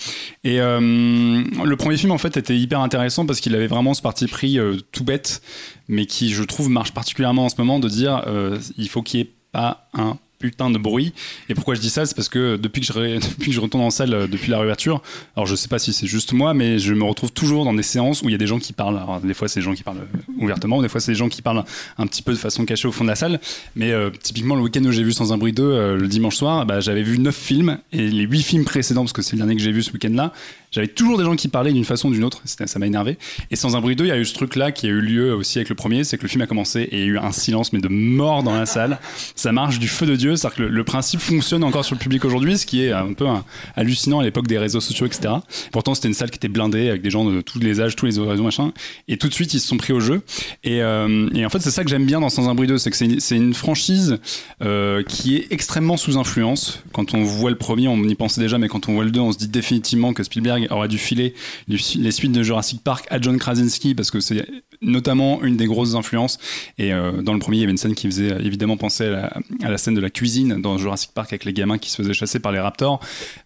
Et 0.45 0.61
euh, 0.61 0.81
le 0.81 1.77
premier 1.77 1.97
film 1.97 2.13
en 2.13 2.19
fait 2.19 2.37
était 2.37 2.57
hyper 2.57 2.81
intéressant 2.81 3.27
parce 3.27 3.41
qu'il 3.41 3.55
avait 3.55 3.67
vraiment 3.67 3.95
ce 3.95 4.03
parti 4.03 4.27
pris 4.27 4.59
euh, 4.59 4.77
tout 4.93 5.05
bête, 5.05 5.43
mais 5.89 6.07
qui 6.07 6.31
je 6.31 6.43
trouve 6.43 6.69
marche 6.69 6.93
particulièrement 6.93 7.47
en 7.47 7.49
ce 7.49 7.57
moment 7.59 7.79
de 7.79 7.89
dire 7.89 8.23
euh, 8.27 8.59
il 8.77 8.89
faut 8.89 9.03
qu'il 9.03 9.21
n'y 9.21 9.27
ait 9.27 9.33
pas 9.53 9.89
un 9.95 10.19
putain 10.39 10.71
de 10.71 10.79
bruit. 10.79 11.13
Et 11.49 11.55
pourquoi 11.55 11.75
je 11.75 11.81
dis 11.81 11.91
ça 11.91 12.07
C'est 12.07 12.15
parce 12.15 12.29
que 12.29 12.57
depuis 12.63 12.81
que, 12.81 12.87
je 12.87 13.61
retourne 13.61 13.83
en 13.83 13.91
salle 13.91 14.15
euh, 14.15 14.27
depuis 14.27 14.51
la 14.51 14.59
réouverture, 14.59 15.03
alors 15.37 15.47
je 15.47 15.55
sais 15.55 15.69
pas 15.69 15.79
si 15.79 15.93
c'est 15.93 16.07
juste 16.07 16.33
moi, 16.33 16.55
mais 16.55 16.79
je 16.79 16.95
me 16.95 17.05
retrouve 17.05 17.33
toujours 17.33 17.65
dans 17.65 17.75
des 17.75 17.83
séances 17.83 18.23
où 18.23 18.29
il 18.29 18.33
y 18.33 18.35
a 18.35 18.39
des 18.39 18.47
gens 18.47 18.59
qui 18.59 18.73
parlent. 18.73 18.97
Alors, 18.97 19.21
des 19.21 19.35
fois, 19.35 19.49
c'est 19.49 19.61
des 19.61 19.65
gens 19.65 19.75
qui 19.75 19.83
parlent 19.83 19.99
euh, 19.99 20.33
ouvertement, 20.39 20.83
des 20.83 20.89
fois, 20.89 21.01
c'est 21.01 21.13
des 21.13 21.19
gens 21.19 21.29
qui 21.29 21.43
parlent 21.43 21.65
un 21.99 22.07
petit 22.07 22.23
peu 22.23 22.33
de 22.33 22.39
façon 22.39 22.65
cachée 22.65 22.89
au 22.89 22.93
fond 22.93 23.05
de 23.05 23.09
la 23.09 23.17
salle. 23.17 23.41
Mais 23.75 23.93
euh, 23.93 24.11
typiquement, 24.23 24.55
le 24.55 24.63
week-end 24.63 24.85
où 24.85 24.93
j'ai 24.93 25.03
vu 25.03 25.13
Sans 25.13 25.33
un 25.33 25.39
bruit 25.39 25.53
2, 25.53 25.63
euh, 25.63 25.97
le 25.97 26.09
dimanche 26.09 26.37
soir, 26.37 26.67
bah, 26.67 26.81
j'avais 26.81 27.03
vu 27.03 27.19
9 27.19 27.35
films 27.35 27.79
et 27.93 28.09
les 28.09 28.25
8 28.25 28.43
films 28.43 28.65
précédents, 28.65 29.03
parce 29.03 29.13
que 29.13 29.23
c'est 29.23 29.33
le 29.33 29.39
dernier 29.39 29.57
que 29.57 29.63
j'ai 29.63 29.73
vu 29.73 29.83
ce 29.83 29.93
week-end-là, 29.93 30.33
j'avais 30.73 30.89
toujours 30.89 31.17
des 31.19 31.25
gens 31.25 31.37
qui 31.37 31.49
parlaient 31.49 31.73
d'une 31.73 31.85
façon 31.85 32.09
ou 32.09 32.13
d'une 32.13 32.25
autre. 32.25 32.43
Ça 32.45 32.79
m'a 32.79 32.87
énervé. 32.87 33.19
Et 33.51 33.57
Sans 33.57 33.77
un 33.77 33.81
bruit 33.81 33.97
2, 33.97 34.05
il 34.05 34.09
y 34.09 34.13
a 34.13 34.19
eu 34.19 34.25
ce 34.25 34.35
truc-là 34.35 34.73
qui 34.73 34.87
a 34.87 34.91
eu 34.91 35.01
lieu 35.01 35.35
aussi 35.35 35.59
avec 35.59 35.69
le 35.69 35.75
premier, 35.75 36.05
c'est 36.05 36.19
que 36.19 36.23
le 36.23 36.29
film 36.29 36.43
a 36.43 36.47
commencé 36.47 36.83
et 36.83 36.97
il 36.97 37.01
y 37.01 37.03
a 37.03 37.07
eu 37.07 37.19
un 37.19 37.33
silence, 37.33 37.73
mais 37.73 37.81
de 37.81 37.89
mort 37.89 38.43
dans 38.43 38.55
la 38.55 38.67
salle. 38.67 38.99
Ça 39.35 39.53
marche 39.53 39.79
du 39.79 39.89
feu 39.89 40.07
de 40.07 40.17
Dieu, 40.17 40.36
c'est-à-dire 40.37 40.57
que 40.57 40.63
le, 40.63 40.85
principe 40.85 41.21
fonctionne 41.21 41.65
encore 41.65 41.85
sur 41.85 41.95
le 41.95 42.01
public 42.01 42.25
aujourd'hui, 42.25 42.57
ce 42.57 42.67
qui 42.67 42.85
est 42.85 42.93
un 42.93 43.13
peu 43.13 43.27
hallucinant 43.75 44.21
à 44.21 44.25
l'époque 44.25 44.47
des 44.47 44.59
réseaux 44.59 44.81
sociaux, 44.81 45.07
etc. 45.07 45.35
Pourtant, 45.73 45.95
c'était 45.95 46.09
une 46.09 46.15
salle 46.15 46.31
qui 46.31 46.37
était 46.37 46.49
blindée 46.49 46.89
avec 46.89 47.03
des 47.03 47.11
gens 47.11 47.25
de 47.25 47.41
tous 47.41 47.59
les 47.59 47.81
âges, 47.81 47.97
tous 47.97 48.07
les 48.07 48.19
horizons, 48.19 48.45
machin. 48.45 48.73
Et 49.09 49.17
tout 49.17 49.29
de 49.29 49.35
suite, 49.35 49.53
ils 49.55 49.61
se 49.61 49.67
sont 49.67 49.77
pris 49.77 49.93
au 49.93 50.01
jeu. 50.01 50.23
Et, 50.65 50.83
euh, 50.83 51.29
en 51.45 51.49
fait, 51.51 51.61
c'est 51.61 51.71
ça 51.71 51.83
que 51.85 51.91
j'aime 51.91 52.07
bien 52.07 52.21
dans 52.21 52.29
Sans 52.29 52.49
un 52.49 52.55
bruit 52.55 52.69
2, 52.69 52.79
c'est 52.79 52.91
que 52.91 52.97
c'est 52.97 53.37
une, 53.37 53.55
franchise 53.55 54.19
euh, 54.63 55.03
qui 55.03 55.37
est 55.37 55.47
extrêmement 55.51 55.97
sous 55.97 56.19
influence. 56.19 56.83
Quand 56.93 57.15
on 57.15 57.23
voit 57.23 57.51
le 57.51 57.57
premier, 57.57 57.89
on 57.89 58.03
y 58.05 58.15
pensait 58.15 58.41
déjà, 58.41 58.59
mais 58.59 58.69
quand 58.69 58.89
on 58.89 58.95
voit 58.95 59.05
le 59.05 59.11
2, 59.11 59.21
on 59.21 59.33
se 59.33 59.39
dit 59.39 59.49
définitivement 59.49 60.13
que 60.13 60.23
Spielberg 60.23 60.67
aurait 60.71 60.89
dû 60.89 60.99
filer 60.99 61.35
les 61.69 62.11
suites 62.11 62.33
de 62.33 62.43
Jurassic 62.43 62.83
Park 62.83 63.07
à 63.11 63.21
John 63.21 63.39
Krasinski 63.39 63.95
parce 63.95 64.11
que 64.11 64.21
c'est 64.21 64.47
notamment 64.83 65.43
une 65.43 65.57
des 65.57 65.67
grosses 65.67 65.95
influences. 65.95 66.39
Et 66.79 66.93
euh, 66.93 67.23
dans 67.23 67.33
le 67.33 67.39
premier, 67.39 67.59
il 67.59 67.61
y 67.61 67.63
avait 67.65 67.73
une 67.73 67.79
scène 67.79 67.95
qui 67.95 68.07
faisait 68.07 68.37
évidemment 68.45 68.77
penser 68.77 69.07
à 69.07 69.11
la, 69.11 69.39
à 69.63 69.71
la 69.71 69.79
scène 69.79 69.95
de 69.95 70.01
la 70.01 70.11
cuisine 70.17 70.61
dans 70.63 70.79
Jurassic 70.79 71.11
Park 71.13 71.33
avec 71.33 71.45
les 71.45 71.53
gamins 71.53 71.79
qui 71.79 71.91
se 71.91 71.97
faisaient 71.97 72.15
chasser 72.15 72.41
par 72.41 72.51
les 72.51 72.59
raptors. 72.59 73.01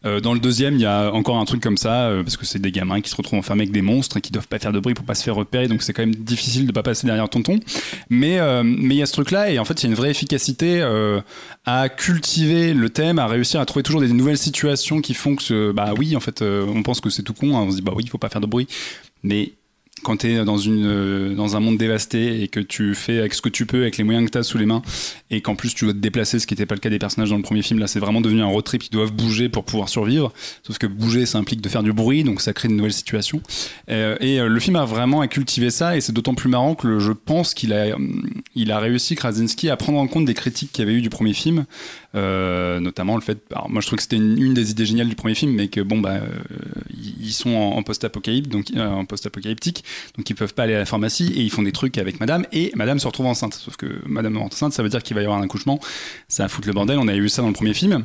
Euh, 0.04 0.20
dans 0.20 0.34
le 0.34 0.40
deuxième, 0.40 0.74
il 0.74 0.82
y 0.82 0.86
a 0.86 1.12
encore 1.12 1.36
un 1.36 1.44
truc 1.44 1.60
comme 1.60 1.76
ça 1.76 2.04
euh, 2.04 2.22
parce 2.22 2.36
que 2.36 2.46
c'est 2.46 2.60
des 2.60 2.70
gamins 2.70 3.00
qui 3.00 3.10
se 3.10 3.16
retrouvent 3.16 3.40
enfermés 3.40 3.62
avec 3.62 3.72
des 3.72 3.82
monstres 3.82 4.18
et 4.18 4.20
qui 4.20 4.30
doivent 4.30 4.46
pas 4.46 4.58
faire 4.58 4.72
de 4.72 4.78
bruit 4.78 4.94
pour 4.94 5.04
pas 5.04 5.16
se 5.16 5.24
faire 5.24 5.34
repérer. 5.34 5.66
Donc 5.66 5.82
c'est 5.82 5.92
quand 5.92 6.02
même 6.02 6.14
difficile 6.14 6.66
de 6.66 6.72
pas 6.72 6.84
passer 6.84 7.06
derrière 7.06 7.28
tonton. 7.28 7.58
Mais 8.08 8.38
euh, 8.38 8.62
mais 8.62 8.94
il 8.94 8.98
y 8.98 9.02
a 9.02 9.06
ce 9.06 9.12
truc-là 9.12 9.50
et 9.50 9.58
en 9.58 9.64
fait 9.64 9.82
il 9.82 9.86
y 9.86 9.86
a 9.86 9.90
une 9.90 9.96
vraie 9.96 10.10
efficacité 10.10 10.80
euh, 10.80 11.20
à 11.66 11.88
cultiver 11.88 12.72
le 12.72 12.88
thème, 12.88 13.18
à 13.18 13.26
réussir 13.26 13.60
à 13.60 13.66
trouver 13.66 13.82
toujours 13.82 14.00
des 14.00 14.12
nouvelles 14.12 14.38
situations 14.38 15.00
qui 15.00 15.14
font 15.14 15.34
que 15.34 15.72
bah 15.72 15.92
oui 15.98 16.14
en 16.14 16.20
fait 16.20 16.42
on 16.42 16.82
pense 16.82 17.00
que 17.00 17.10
c'est 17.10 17.22
tout 17.22 17.34
con, 17.34 17.56
hein. 17.56 17.62
on 17.62 17.70
se 17.70 17.76
dit 17.76 17.82
bah 17.82 17.92
oui 17.96 18.04
il 18.04 18.10
faut 18.10 18.18
pas 18.18 18.28
faire 18.28 18.40
de 18.40 18.46
bruit, 18.46 18.68
mais 19.22 19.52
quand 20.02 20.18
tu 20.18 20.32
es 20.32 20.44
dans, 20.44 20.58
une, 20.58 20.86
euh, 20.86 21.34
dans 21.34 21.56
un 21.56 21.60
monde 21.60 21.78
dévasté 21.78 22.42
et 22.42 22.48
que 22.48 22.60
tu 22.60 22.94
fais 22.94 23.18
avec 23.18 23.34
ce 23.34 23.42
que 23.42 23.48
tu 23.48 23.66
peux, 23.66 23.82
avec 23.82 23.96
les 23.96 24.04
moyens 24.04 24.26
que 24.26 24.32
tu 24.32 24.38
as 24.38 24.42
sous 24.42 24.58
les 24.58 24.66
mains, 24.66 24.82
et 25.30 25.40
qu'en 25.40 25.54
plus 25.54 25.74
tu 25.74 25.84
dois 25.84 25.94
te 25.94 25.98
déplacer, 25.98 26.38
ce 26.38 26.46
qui 26.46 26.54
n'était 26.54 26.66
pas 26.66 26.74
le 26.74 26.80
cas 26.80 26.90
des 26.90 26.98
personnages 26.98 27.30
dans 27.30 27.36
le 27.36 27.42
premier 27.42 27.62
film, 27.62 27.78
là 27.78 27.86
c'est 27.86 28.00
vraiment 28.00 28.20
devenu 28.20 28.42
un 28.42 28.46
road 28.46 28.64
trip, 28.64 28.84
ils 28.84 28.90
doivent 28.90 29.12
bouger 29.12 29.48
pour 29.48 29.64
pouvoir 29.64 29.88
survivre, 29.88 30.32
sauf 30.62 30.78
que 30.78 30.86
bouger 30.86 31.26
ça 31.26 31.38
implique 31.38 31.60
de 31.60 31.68
faire 31.68 31.82
du 31.82 31.92
bruit, 31.92 32.24
donc 32.24 32.40
ça 32.40 32.52
crée 32.52 32.68
de 32.68 32.74
nouvelles 32.74 32.92
situations. 32.92 33.40
Euh, 33.90 34.16
et 34.20 34.40
euh, 34.40 34.48
le 34.48 34.60
film 34.60 34.76
a 34.76 34.84
vraiment 34.84 35.20
à 35.20 35.28
cultiver 35.28 35.70
ça, 35.70 35.96
et 35.96 36.00
c'est 36.00 36.12
d'autant 36.12 36.34
plus 36.34 36.48
marrant 36.48 36.74
que 36.74 36.98
je 36.98 37.12
pense 37.12 37.54
qu'il 37.54 37.72
a, 37.72 37.94
hum, 37.94 38.28
il 38.54 38.72
a 38.72 38.78
réussi, 38.78 39.14
Krasinski, 39.14 39.70
à 39.70 39.76
prendre 39.76 39.98
en 39.98 40.06
compte 40.06 40.24
des 40.24 40.34
critiques 40.34 40.72
qu'il 40.72 40.84
y 40.84 40.88
avait 40.88 40.96
eu 40.96 41.02
du 41.02 41.10
premier 41.10 41.32
film, 41.32 41.66
notamment 42.14 43.14
le 43.14 43.20
fait, 43.20 43.38
alors 43.52 43.70
moi 43.70 43.80
je 43.80 43.86
trouve 43.86 43.96
que 43.96 44.02
c'était 44.02 44.16
une, 44.16 44.54
des 44.54 44.70
idées 44.70 44.86
géniales 44.86 45.08
du 45.08 45.14
premier 45.14 45.34
film, 45.34 45.52
mais 45.52 45.68
que 45.68 45.80
bon 45.80 45.98
bah 45.98 46.14
euh, 46.14 46.28
ils 46.90 47.30
ils 47.30 47.32
sont 47.32 47.54
en, 47.54 47.82
post-apocalypse, 47.82 48.48
donc 48.48 48.66
euh, 48.74 48.88
en 48.88 49.04
post-apocalyptique, 49.04 49.84
donc 50.16 50.28
ils 50.28 50.34
peuvent 50.34 50.52
pas 50.52 50.64
aller 50.64 50.74
à 50.74 50.78
la 50.78 50.84
pharmacie 50.84 51.32
et 51.36 51.40
ils 51.42 51.50
font 51.50 51.62
des 51.62 51.72
trucs 51.72 51.96
avec 51.96 52.18
Madame 52.18 52.44
et 52.52 52.72
Madame 52.74 52.98
se 52.98 53.06
retrouve 53.06 53.26
enceinte. 53.26 53.54
Sauf 53.54 53.76
que 53.76 53.86
Madame 54.06 54.36
enceinte, 54.36 54.72
ça 54.72 54.82
veut 54.82 54.88
dire 54.88 55.02
qu'il 55.02 55.14
va 55.14 55.22
y 55.22 55.24
avoir 55.24 55.38
un 55.38 55.44
accouchement, 55.44 55.78
ça 56.28 56.42
va 56.42 56.48
foutre 56.48 56.66
le 56.66 56.74
bordel. 56.74 56.98
On 56.98 57.06
avait 57.06 57.20
vu 57.20 57.28
ça 57.28 57.42
dans 57.42 57.48
le 57.48 57.54
premier 57.54 57.74
film. 57.74 58.04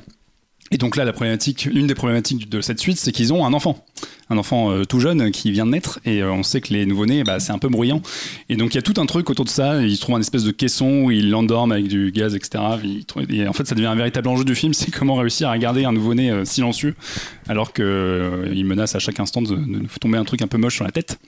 Et 0.71 0.77
donc 0.77 0.95
là, 0.95 1.05
la 1.05 1.13
problématique, 1.13 1.67
une 1.71 1.85
des 1.85 1.93
problématiques 1.93 2.49
de 2.49 2.59
cette 2.59 2.79
suite, 2.79 2.97
c'est 2.97 3.11
qu'ils 3.11 3.31
ont 3.31 3.45
un 3.45 3.53
enfant, 3.53 3.85
un 4.31 4.37
enfant 4.39 4.71
euh, 4.71 4.83
tout 4.83 4.99
jeune 4.99 5.29
qui 5.29 5.51
vient 5.51 5.65
de 5.67 5.71
naître, 5.71 5.99
et 6.05 6.23
euh, 6.23 6.31
on 6.31 6.41
sait 6.41 6.59
que 6.59 6.73
les 6.73 6.87
nouveau-nés, 6.87 7.23
bah, 7.23 7.39
c'est 7.39 7.51
un 7.51 7.59
peu 7.59 7.69
bruyant. 7.69 8.01
Et 8.49 8.55
donc 8.55 8.73
il 8.73 8.75
y 8.75 8.79
a 8.79 8.81
tout 8.81 8.99
un 8.99 9.05
truc 9.05 9.29
autour 9.29 9.45
de 9.45 9.49
ça. 9.49 9.83
Ils 9.83 9.99
trouvent 9.99 10.15
un 10.15 10.21
espèce 10.21 10.43
de 10.43 10.49
caisson 10.49 11.03
où 11.03 11.11
ils 11.11 11.29
l'endorment 11.29 11.71
avec 11.75 11.87
du 11.87 12.11
gaz, 12.11 12.33
etc. 12.33 12.63
Et 13.29 13.47
en 13.47 13.53
fait, 13.53 13.67
ça 13.67 13.75
devient 13.75 13.87
un 13.87 13.95
véritable 13.95 14.27
enjeu 14.27 14.43
du 14.43 14.55
film, 14.55 14.73
c'est 14.73 14.89
comment 14.97 15.15
réussir 15.15 15.49
à 15.49 15.57
garder 15.59 15.85
un 15.85 15.91
nouveau-né 15.91 16.31
euh, 16.31 16.45
silencieux, 16.45 16.95
alors 17.47 17.71
que 17.71 17.83
euh, 17.83 18.51
il 18.51 18.65
menace 18.65 18.95
à 18.95 18.99
chaque 18.99 19.19
instant 19.19 19.43
de, 19.43 19.55
de 19.55 19.87
tomber 20.01 20.17
un 20.17 20.25
truc 20.25 20.41
un 20.41 20.47
peu 20.47 20.57
moche 20.57 20.75
sur 20.75 20.85
la 20.85 20.91
tête. 20.91 21.19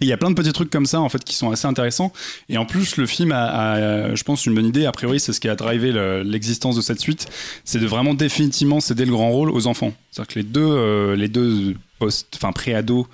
Il 0.00 0.06
y 0.08 0.12
a 0.12 0.16
plein 0.16 0.30
de 0.30 0.34
petits 0.34 0.52
trucs 0.52 0.70
comme 0.70 0.86
ça 0.86 1.00
en 1.00 1.08
fait 1.08 1.24
qui 1.24 1.34
sont 1.34 1.50
assez 1.50 1.66
intéressants. 1.66 2.12
Et 2.48 2.56
en 2.58 2.64
plus, 2.66 2.96
le 2.96 3.06
film 3.06 3.32
a, 3.32 4.14
je 4.14 4.22
pense, 4.22 4.46
une 4.46 4.54
bonne 4.54 4.66
idée. 4.66 4.86
A 4.86 4.92
priori, 4.92 5.18
c'est 5.20 5.32
ce 5.32 5.40
qui 5.40 5.48
a 5.48 5.56
drivé 5.56 5.92
le- 5.92 6.22
l'existence 6.22 6.76
de 6.76 6.80
cette 6.80 7.00
suite, 7.00 7.26
c'est 7.64 7.78
de 7.80 7.86
vraiment 7.86 8.14
définitivement 8.14 8.80
céder 8.80 9.04
le 9.04 9.12
grand 9.12 9.30
rôle 9.30 9.50
aux 9.50 9.66
enfants. 9.66 9.92
C'est-à-dire 10.10 10.34
que 10.34 10.38
les 10.38 10.44
deux, 10.44 10.60
euh, 10.66 11.16
les 11.16 11.28
deux 11.28 11.74
post, 11.98 12.28
enfin 12.36 12.52
pré-ados, 12.52 13.06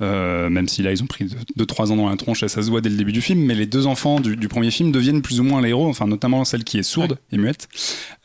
euh, 0.00 0.50
même 0.50 0.68
si 0.68 0.82
là 0.82 0.92
ils 0.92 1.02
ont 1.02 1.06
pris 1.06 1.26
2-3 1.58 1.92
ans 1.92 1.96
dans 1.96 2.08
la 2.08 2.16
tronche 2.16 2.42
et 2.42 2.48
ça 2.48 2.62
se 2.62 2.70
voit 2.70 2.80
dès 2.80 2.88
le 2.88 2.96
début 2.96 3.12
du 3.12 3.20
film, 3.20 3.44
mais 3.44 3.54
les 3.54 3.66
deux 3.66 3.86
enfants 3.86 4.20
du, 4.20 4.36
du 4.36 4.48
premier 4.48 4.70
film 4.70 4.92
deviennent 4.92 5.22
plus 5.22 5.40
ou 5.40 5.44
moins 5.44 5.60
les 5.60 5.70
héros, 5.70 5.88
enfin 5.88 6.06
notamment 6.06 6.44
celle 6.44 6.64
qui 6.64 6.78
est 6.78 6.82
sourde 6.82 7.18
et 7.32 7.38
muette. 7.38 7.68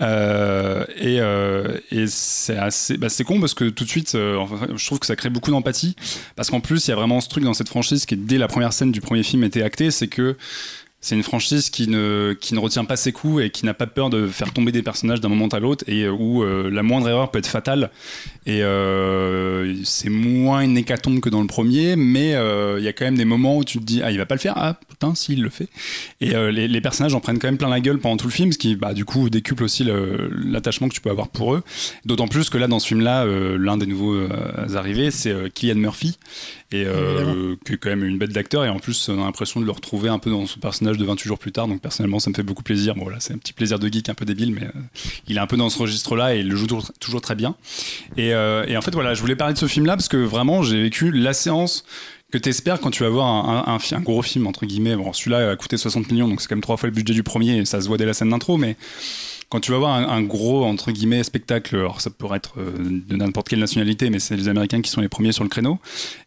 Euh, 0.02 0.86
et 0.98 1.20
euh, 1.20 1.78
et 1.92 2.08
c'est 2.08 2.58
assez, 2.58 2.98
bah, 2.98 3.10
c'est 3.10 3.24
con 3.24 3.40
parce 3.40 3.54
que 3.54 3.70
tout 3.70 3.84
de 3.84 3.90
suite, 3.90 4.16
enfin, 4.16 4.68
je 4.76 4.86
trouve 4.86 5.00
que 5.00 5.06
ça 5.06 5.16
crée 5.16 5.30
beaucoup 5.30 5.52
d'empathie 5.52 5.96
parce 6.36 6.50
qu'en 6.50 6.60
plus 6.60 6.88
il 6.88 6.90
y 6.90 6.94
a 6.94 6.96
vraiment 6.96 7.22
ce 7.22 7.30
truc 7.30 7.44
dans 7.44 7.54
cette 7.54 7.70
franchise 7.70 8.06
qui 8.06 8.18
dès 8.18 8.38
la 8.38 8.48
première 8.48 8.74
scène 8.74 8.92
du 8.92 9.02
premier 9.02 9.24
film 9.24 9.44
était 9.44 9.64
acté, 9.64 9.92
c'est 9.92 10.08
que 10.08 10.36
c'est 11.08 11.16
une 11.16 11.24
franchise 11.24 11.70
qui 11.70 11.88
ne, 11.88 12.36
qui 12.38 12.54
ne 12.54 12.60
retient 12.60 12.84
pas 12.84 12.98
ses 12.98 13.14
coups 13.14 13.42
et 13.42 13.50
qui 13.50 13.66
n'a 13.66 13.74
pas 13.74 13.88
peur 13.88 14.10
de 14.10 14.28
faire 14.28 14.52
tomber 14.52 14.74
des 14.74 14.82
personnages 14.82 15.22
d'un 15.22 15.30
moment 15.30 15.48
à 15.48 15.60
l'autre 15.60 15.86
et 15.88 16.10
où 16.10 16.44
la 16.44 16.84
moindre 16.84 17.08
erreur 17.08 17.32
peut 17.32 17.40
être 17.40 17.48
fatale. 17.48 17.92
Et 18.46 18.62
c'est 19.86 20.10
moins 20.10 20.62
une 20.62 20.78
hécatombe 20.78 21.22
que 21.22 21.30
dans 21.30 21.40
le 21.40 21.48
premier, 21.48 21.96
mais 21.96 22.32
il 22.32 22.84
y 22.84 22.90
a 22.90 22.94
quand 22.94 23.06
même 23.06 23.18
des 23.18 23.26
moments 23.26 23.58
où 23.58 23.64
tu 23.64 23.80
te 23.80 23.86
dis, 23.86 24.02
ah, 24.04 24.12
il 24.12 24.18
va 24.18 24.26
pas 24.26 24.36
le 24.36 24.42
faire, 24.42 24.56
ah 24.58 24.74
putain, 24.74 25.16
si, 25.16 25.34
il 25.34 25.44
le 25.44 25.50
fait. 25.50 25.70
Et 26.20 26.32
les, 26.52 26.68
les, 26.68 26.82
personnages 26.82 27.16
en 27.16 27.22
prennent 27.22 27.40
quand 27.40 27.48
même 27.48 27.58
plein 27.58 27.70
la 27.70 27.80
gueule 27.80 28.00
pendant 28.00 28.18
tout 28.18 28.28
le 28.28 28.34
film, 28.34 28.52
ce 28.52 28.58
qui, 28.58 28.76
bah, 28.76 28.94
du 28.94 29.06
coup, 29.06 29.30
décuple 29.30 29.64
aussi 29.64 29.88
l'attachement 30.46 30.90
que 30.90 30.94
tu 30.94 31.02
peux 31.02 31.10
avoir 31.10 31.30
pour 31.30 31.56
eux. 31.56 31.64
D'autant 32.06 32.28
plus 32.28 32.50
que 32.50 32.58
là, 32.58 32.68
dans 32.68 32.80
ce 32.80 32.88
film-là, 32.88 33.26
l'un 33.26 33.78
des 33.78 33.86
nouveaux 33.86 34.28
arrivés, 34.76 35.12
c'est 35.12 35.34
Kylian 35.54 35.76
Murphy, 35.76 36.18
et 36.72 36.84
euh, 36.86 37.56
qui 37.66 37.74
est 37.74 37.78
quand 37.78 37.90
même 37.90 38.04
une 38.04 38.18
bête 38.18 38.32
d'acteur. 38.32 38.66
Et 38.66 38.70
en 38.70 38.80
plus 38.80 39.10
on 39.10 39.22
a 39.22 39.26
l'impression 39.26 39.62
de 39.62 39.66
le 39.66 39.72
retrouver 39.72 40.10
un 40.10 40.20
peu 40.20 40.30
dans 40.30 40.46
son 40.46 40.60
personnage 40.60 40.98
de 40.98 41.06
28 41.06 41.28
jours 41.28 41.40
plus 41.40 41.52
tard. 41.52 41.68
Donc 41.68 41.82
personnellement 41.82 42.20
ça 42.20 42.30
me 42.30 42.36
fait 42.36 42.44
beaucoup 42.44 42.64
plaisir. 42.64 42.96
Bon 42.96 43.04
voilà 43.04 43.20
c'est 43.20 43.34
un 43.34 43.38
petit 43.38 43.54
plaisir 43.54 43.80
de 43.80 43.88
geek 43.88 44.10
un 44.10 44.14
peu 44.14 44.26
débile 44.26 44.54
mais 44.54 44.64
euh, 44.64 44.82
il 45.28 45.38
est 45.38 45.40
un 45.40 45.48
peu 45.48 45.58
dans 45.58 45.70
ce 45.70 45.80
registre 45.80 46.16
là 46.16 46.36
et 46.36 46.40
il 46.40 46.50
le 46.50 46.56
joue 46.56 46.68
toujours, 46.68 46.92
toujours 47.00 47.22
très 47.22 47.36
bien. 47.36 47.56
Et, 48.18 48.34
euh, 48.34 48.66
et, 48.68 48.76
en 48.76 48.82
fait 48.82 48.94
voilà 48.94 49.14
je 49.14 49.22
voulais 49.22 49.36
parler 49.36 49.54
de 49.54 49.60
ce 49.60 49.68
film 49.68 49.86
là 49.86 49.96
parce 49.96 50.10
que 50.10 50.18
vraiment 50.18 50.62
j'ai 50.62 50.82
vécu 50.82 51.12
la 51.12 51.34
séance 51.34 51.86
que 52.32 52.38
tu 52.38 52.50
espères 52.50 52.82
quand 52.82 52.92
tu 52.92 53.04
vas 53.04 53.10
voir 53.10 53.28
un, 53.28 53.64
un, 53.68 53.96
un, 53.96 54.02
gros 54.02 54.22
film 54.22 54.48
entre 54.48 54.66
guillemets. 54.66 54.98
Bon 54.98 55.14
celui-là 55.14 55.52
a 55.52 55.56
coûté 55.56 55.78
60 55.78 56.12
millions 56.12 56.28
donc 56.28 56.42
c'est 56.42 56.50
quand 56.50 56.56
même 56.56 56.62
trois 56.62 56.76
fois 56.76 56.90
le 56.90 56.96
budget 56.96 57.14
du 57.14 57.24
premier 57.24 57.58
et 57.58 57.66
ça 57.66 57.80
se 57.80 57.88
voit 57.88 57.98
dès 57.98 58.06
la 58.06 58.14
scène 58.14 58.30
d'intro 58.30 58.58
mais 58.58 58.76
quand 59.50 59.62
tu 59.62 59.72
vas 59.72 59.78
voir 59.78 59.96
un, 59.96 60.22
gros 60.24 60.66
entre 60.66 60.92
guillemets 60.92 61.24
spectacle, 61.24 61.76
alors 61.76 62.02
ça 62.02 62.10
pourrait 62.10 62.38
être 62.38 62.56
euh, 62.58 62.72
de 62.78 63.16
n'importe 63.16 63.48
quelle 63.48 63.60
nationalité, 63.60 64.10
mais 64.10 64.20
c'est 64.20 64.36
les 64.36 64.50
Américains 64.50 64.82
qui 64.82 64.92
sont 64.92 65.00
les 65.00 65.08
premiers 65.08 65.32
sur 65.32 65.44
le 65.44 65.50
créneau, 65.50 65.80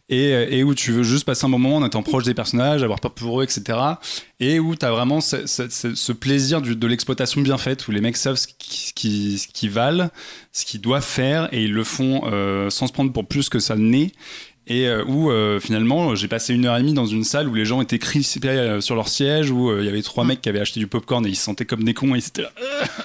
et, 0.09 0.33
euh, 0.33 0.63
où 0.63 0.73
tu 0.73 0.91
veux 0.91 1.03
juste 1.03 1.25
passer 1.25 1.45
un 1.45 1.49
moment 1.49 1.75
en 1.75 1.85
étant 1.85 2.01
proche 2.01 2.23
des 2.23 2.33
personnages, 2.33 2.81
avoir 2.81 2.99
peur 2.99 3.11
pour 3.11 3.39
eux, 3.39 3.43
etc. 3.43 3.77
Et 4.39 4.59
où 4.59 4.75
tu 4.75 4.85
as 4.85 4.91
vraiment 4.91 5.21
ce, 5.21 5.45
ce, 5.45 6.11
plaisir 6.11 6.63
de 6.63 6.87
l'exploitation 6.87 7.41
bien 7.41 7.59
faite, 7.59 7.87
où 7.87 7.91
les 7.91 8.01
mecs 8.01 8.17
savent 8.17 8.37
ce 8.37 8.47
qu'ils 8.47 9.39
qui, 9.39 9.67
valent, 9.67 10.09
ce 10.51 10.65
qu'ils 10.65 10.81
doivent 10.81 11.05
faire, 11.05 11.47
et 11.53 11.63
ils 11.63 11.73
le 11.73 11.83
font 11.83 12.23
euh, 12.25 12.71
sans 12.71 12.87
se 12.87 12.93
prendre 12.93 13.13
pour 13.13 13.27
plus 13.27 13.49
que 13.49 13.59
ça 13.59 13.75
n'est 13.75 14.11
et 14.67 14.87
euh, 14.87 15.03
où 15.05 15.31
euh, 15.31 15.59
finalement 15.59 16.13
j'ai 16.15 16.27
passé 16.27 16.53
une 16.53 16.65
heure 16.65 16.77
et 16.77 16.81
demie 16.81 16.93
dans 16.93 17.07
une 17.07 17.23
salle 17.23 17.47
où 17.47 17.53
les 17.55 17.65
gens 17.65 17.81
étaient 17.81 17.97
crispés 17.97 18.49
euh, 18.49 18.79
sur 18.79 18.95
leur 18.95 19.07
siège 19.07 19.49
où 19.49 19.75
il 19.77 19.85
y 19.85 19.89
avait 19.89 20.03
trois 20.03 20.23
mm. 20.23 20.27
mecs 20.27 20.41
qui 20.41 20.49
avaient 20.49 20.59
acheté 20.59 20.79
du 20.79 20.87
popcorn 20.87 21.25
et 21.25 21.29
ils 21.29 21.35
se 21.35 21.43
sentaient 21.43 21.65
comme 21.65 21.83
des 21.83 21.93
cons 21.93 22.13
et 22.13 22.19
ils 22.19 22.27
étaient 22.27 22.43
là 22.43 22.51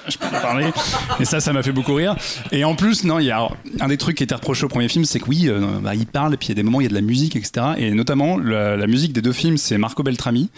je 0.09 0.19
peux 0.19 0.29
pas 0.29 0.41
parler. 0.41 0.67
Et 1.21 1.25
ça 1.25 1.41
ça 1.41 1.53
m'a 1.53 1.63
fait 1.63 1.73
beaucoup 1.73 1.95
rire. 1.95 2.15
Et 2.53 2.65
en 2.65 2.75
plus 2.75 3.05
non 3.05 3.19
il 3.19 3.27
y 3.27 3.31
a 3.31 3.49
un 3.81 3.89
des 3.89 3.97
trucs 3.97 4.19
qui 4.19 4.23
était 4.23 4.35
reproché 4.35 4.65
au 4.65 4.69
premier 4.69 4.89
film 4.89 5.05
c'est 5.05 5.19
que 5.19 5.29
oui 5.29 5.49
bah, 5.83 5.95
il 5.95 6.07
parle 6.07 6.35
et 6.35 6.37
puis 6.37 6.49
il 6.49 6.51
y 6.51 6.53
a 6.53 6.57
des 6.57 6.63
moments 6.63 6.81
il 6.81 6.85
y 6.85 6.87
a 6.87 6.91
de 6.91 6.95
la 6.95 7.01
musique 7.01 7.37
etc 7.37 7.67
et 7.79 7.91
notamment 7.93 8.37
la, 8.37 8.77
la 8.77 8.87
musique 8.87 9.13
des 9.13 9.23
deux 9.23 9.33
films 9.33 9.57
c'est 9.57 9.79
Marco 9.79 10.03
Beltrami 10.03 10.51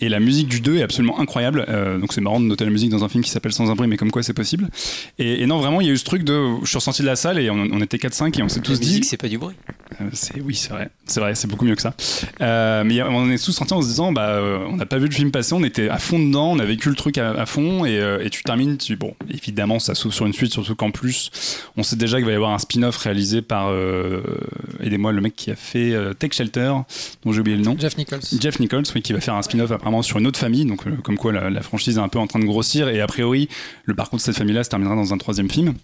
et 0.00 0.08
la 0.08 0.20
musique 0.20 0.48
du 0.48 0.60
2 0.60 0.76
est 0.76 0.82
absolument 0.82 1.18
incroyable. 1.18 1.64
Euh, 1.68 1.98
donc 1.98 2.12
c'est 2.12 2.20
marrant 2.20 2.40
de 2.40 2.44
noter 2.44 2.64
la 2.64 2.70
musique 2.70 2.90
dans 2.90 3.04
un 3.04 3.08
film 3.08 3.24
qui 3.24 3.30
s'appelle 3.30 3.52
Sans 3.52 3.70
un 3.70 3.74
bruit, 3.74 3.88
mais 3.88 3.96
comme 3.96 4.10
quoi 4.10 4.22
c'est 4.22 4.34
possible. 4.34 4.68
Et, 5.18 5.46
non, 5.46 5.58
vraiment, 5.58 5.80
il 5.80 5.86
y 5.86 5.90
a 5.90 5.92
eu 5.92 5.96
ce 5.96 6.04
truc 6.04 6.22
de. 6.22 6.56
Je 6.62 6.68
suis 6.68 6.76
ressorti 6.76 7.02
de 7.02 7.06
la 7.06 7.16
salle 7.16 7.38
et 7.38 7.50
on, 7.50 7.80
était 7.80 7.96
4-5 7.96 8.38
et 8.38 8.42
on 8.42 8.48
s'est 8.48 8.60
tous 8.60 8.80
dit. 8.80 9.02
c'est 9.04 9.16
pas 9.16 9.28
du 9.28 9.38
bruit. 9.38 9.56
Euh, 10.00 10.08
c'est, 10.12 10.40
oui, 10.40 10.54
c'est 10.54 10.70
vrai. 10.70 10.90
C'est 11.06 11.20
vrai, 11.20 11.34
c'est 11.34 11.48
beaucoup 11.48 11.64
mieux 11.64 11.74
que 11.74 11.82
ça. 11.82 11.94
Euh, 12.40 12.82
mais 12.84 13.02
on 13.02 13.30
est 13.30 13.42
tous 13.42 13.52
sortis 13.52 13.72
en 13.72 13.82
se 13.82 13.86
disant, 13.86 14.12
bah, 14.12 14.40
on 14.68 14.76
n'a 14.76 14.86
pas 14.86 14.98
vu 14.98 15.06
le 15.06 15.14
film 15.14 15.30
passer, 15.30 15.52
on 15.52 15.64
était 15.64 15.88
à 15.88 15.98
fond 15.98 16.18
dedans, 16.18 16.52
on 16.52 16.58
a 16.58 16.64
vécu 16.64 16.88
le 16.88 16.96
truc 16.96 17.18
à, 17.18 17.46
fond 17.46 17.84
et, 17.84 18.00
et, 18.22 18.30
tu 18.30 18.42
termines. 18.42 18.76
Tu, 18.76 18.96
bon, 18.96 19.14
évidemment, 19.30 19.78
ça 19.78 19.94
s'ouvre 19.94 20.14
sur 20.14 20.26
une 20.26 20.32
suite, 20.32 20.52
surtout 20.52 20.74
qu'en 20.74 20.90
plus, 20.90 21.30
on 21.76 21.82
sait 21.82 21.96
déjà 21.96 22.16
qu'il 22.16 22.26
va 22.26 22.32
y 22.32 22.34
avoir 22.34 22.50
un 22.50 22.58
spin-off 22.58 22.96
réalisé 22.96 23.42
par. 23.42 23.72
aidez-moi, 24.80 25.12
le 25.12 25.20
mec 25.20 25.36
qui 25.36 25.50
a 25.50 25.56
fait 25.56 25.94
Tech 26.18 26.32
Shelter, 26.32 26.72
dont 27.24 27.32
j'ai 27.32 27.40
oublié 27.40 27.56
le 27.56 27.62
nom. 27.62 27.76
Jeff 27.78 27.96
Nichols. 27.96 28.20
Jeff 28.40 28.58
Nichols, 28.58 28.84
oui, 28.94 29.02
qui 29.02 29.12
va 29.12 29.20
faire 29.20 29.34
un 29.34 29.42
spin-off 29.42 29.70
apparemment 29.70 30.02
sur 30.02 30.18
une 30.18 30.26
autre 30.26 30.38
famille 30.38 30.56
donc 30.64 30.86
euh, 30.86 30.96
comme 31.02 31.16
quoi 31.16 31.32
la, 31.32 31.62
franchise 31.62 31.98
est 31.98 32.00
un 32.00 32.08
peu 32.08 32.18
en 32.18 32.26
train 32.26 32.38
de 32.38 32.44
grossir, 32.44 32.88
et 32.88 33.00
a 33.00 33.06
priori, 33.06 33.48
le 33.84 33.94
parcours 33.94 34.18
de 34.18 34.22
cette 34.22 34.36
famille-là 34.36 34.64
se 34.64 34.70
terminera 34.70 34.94
dans 34.94 35.12
un 35.12 35.18
troisième 35.18 35.50
film 35.50 35.74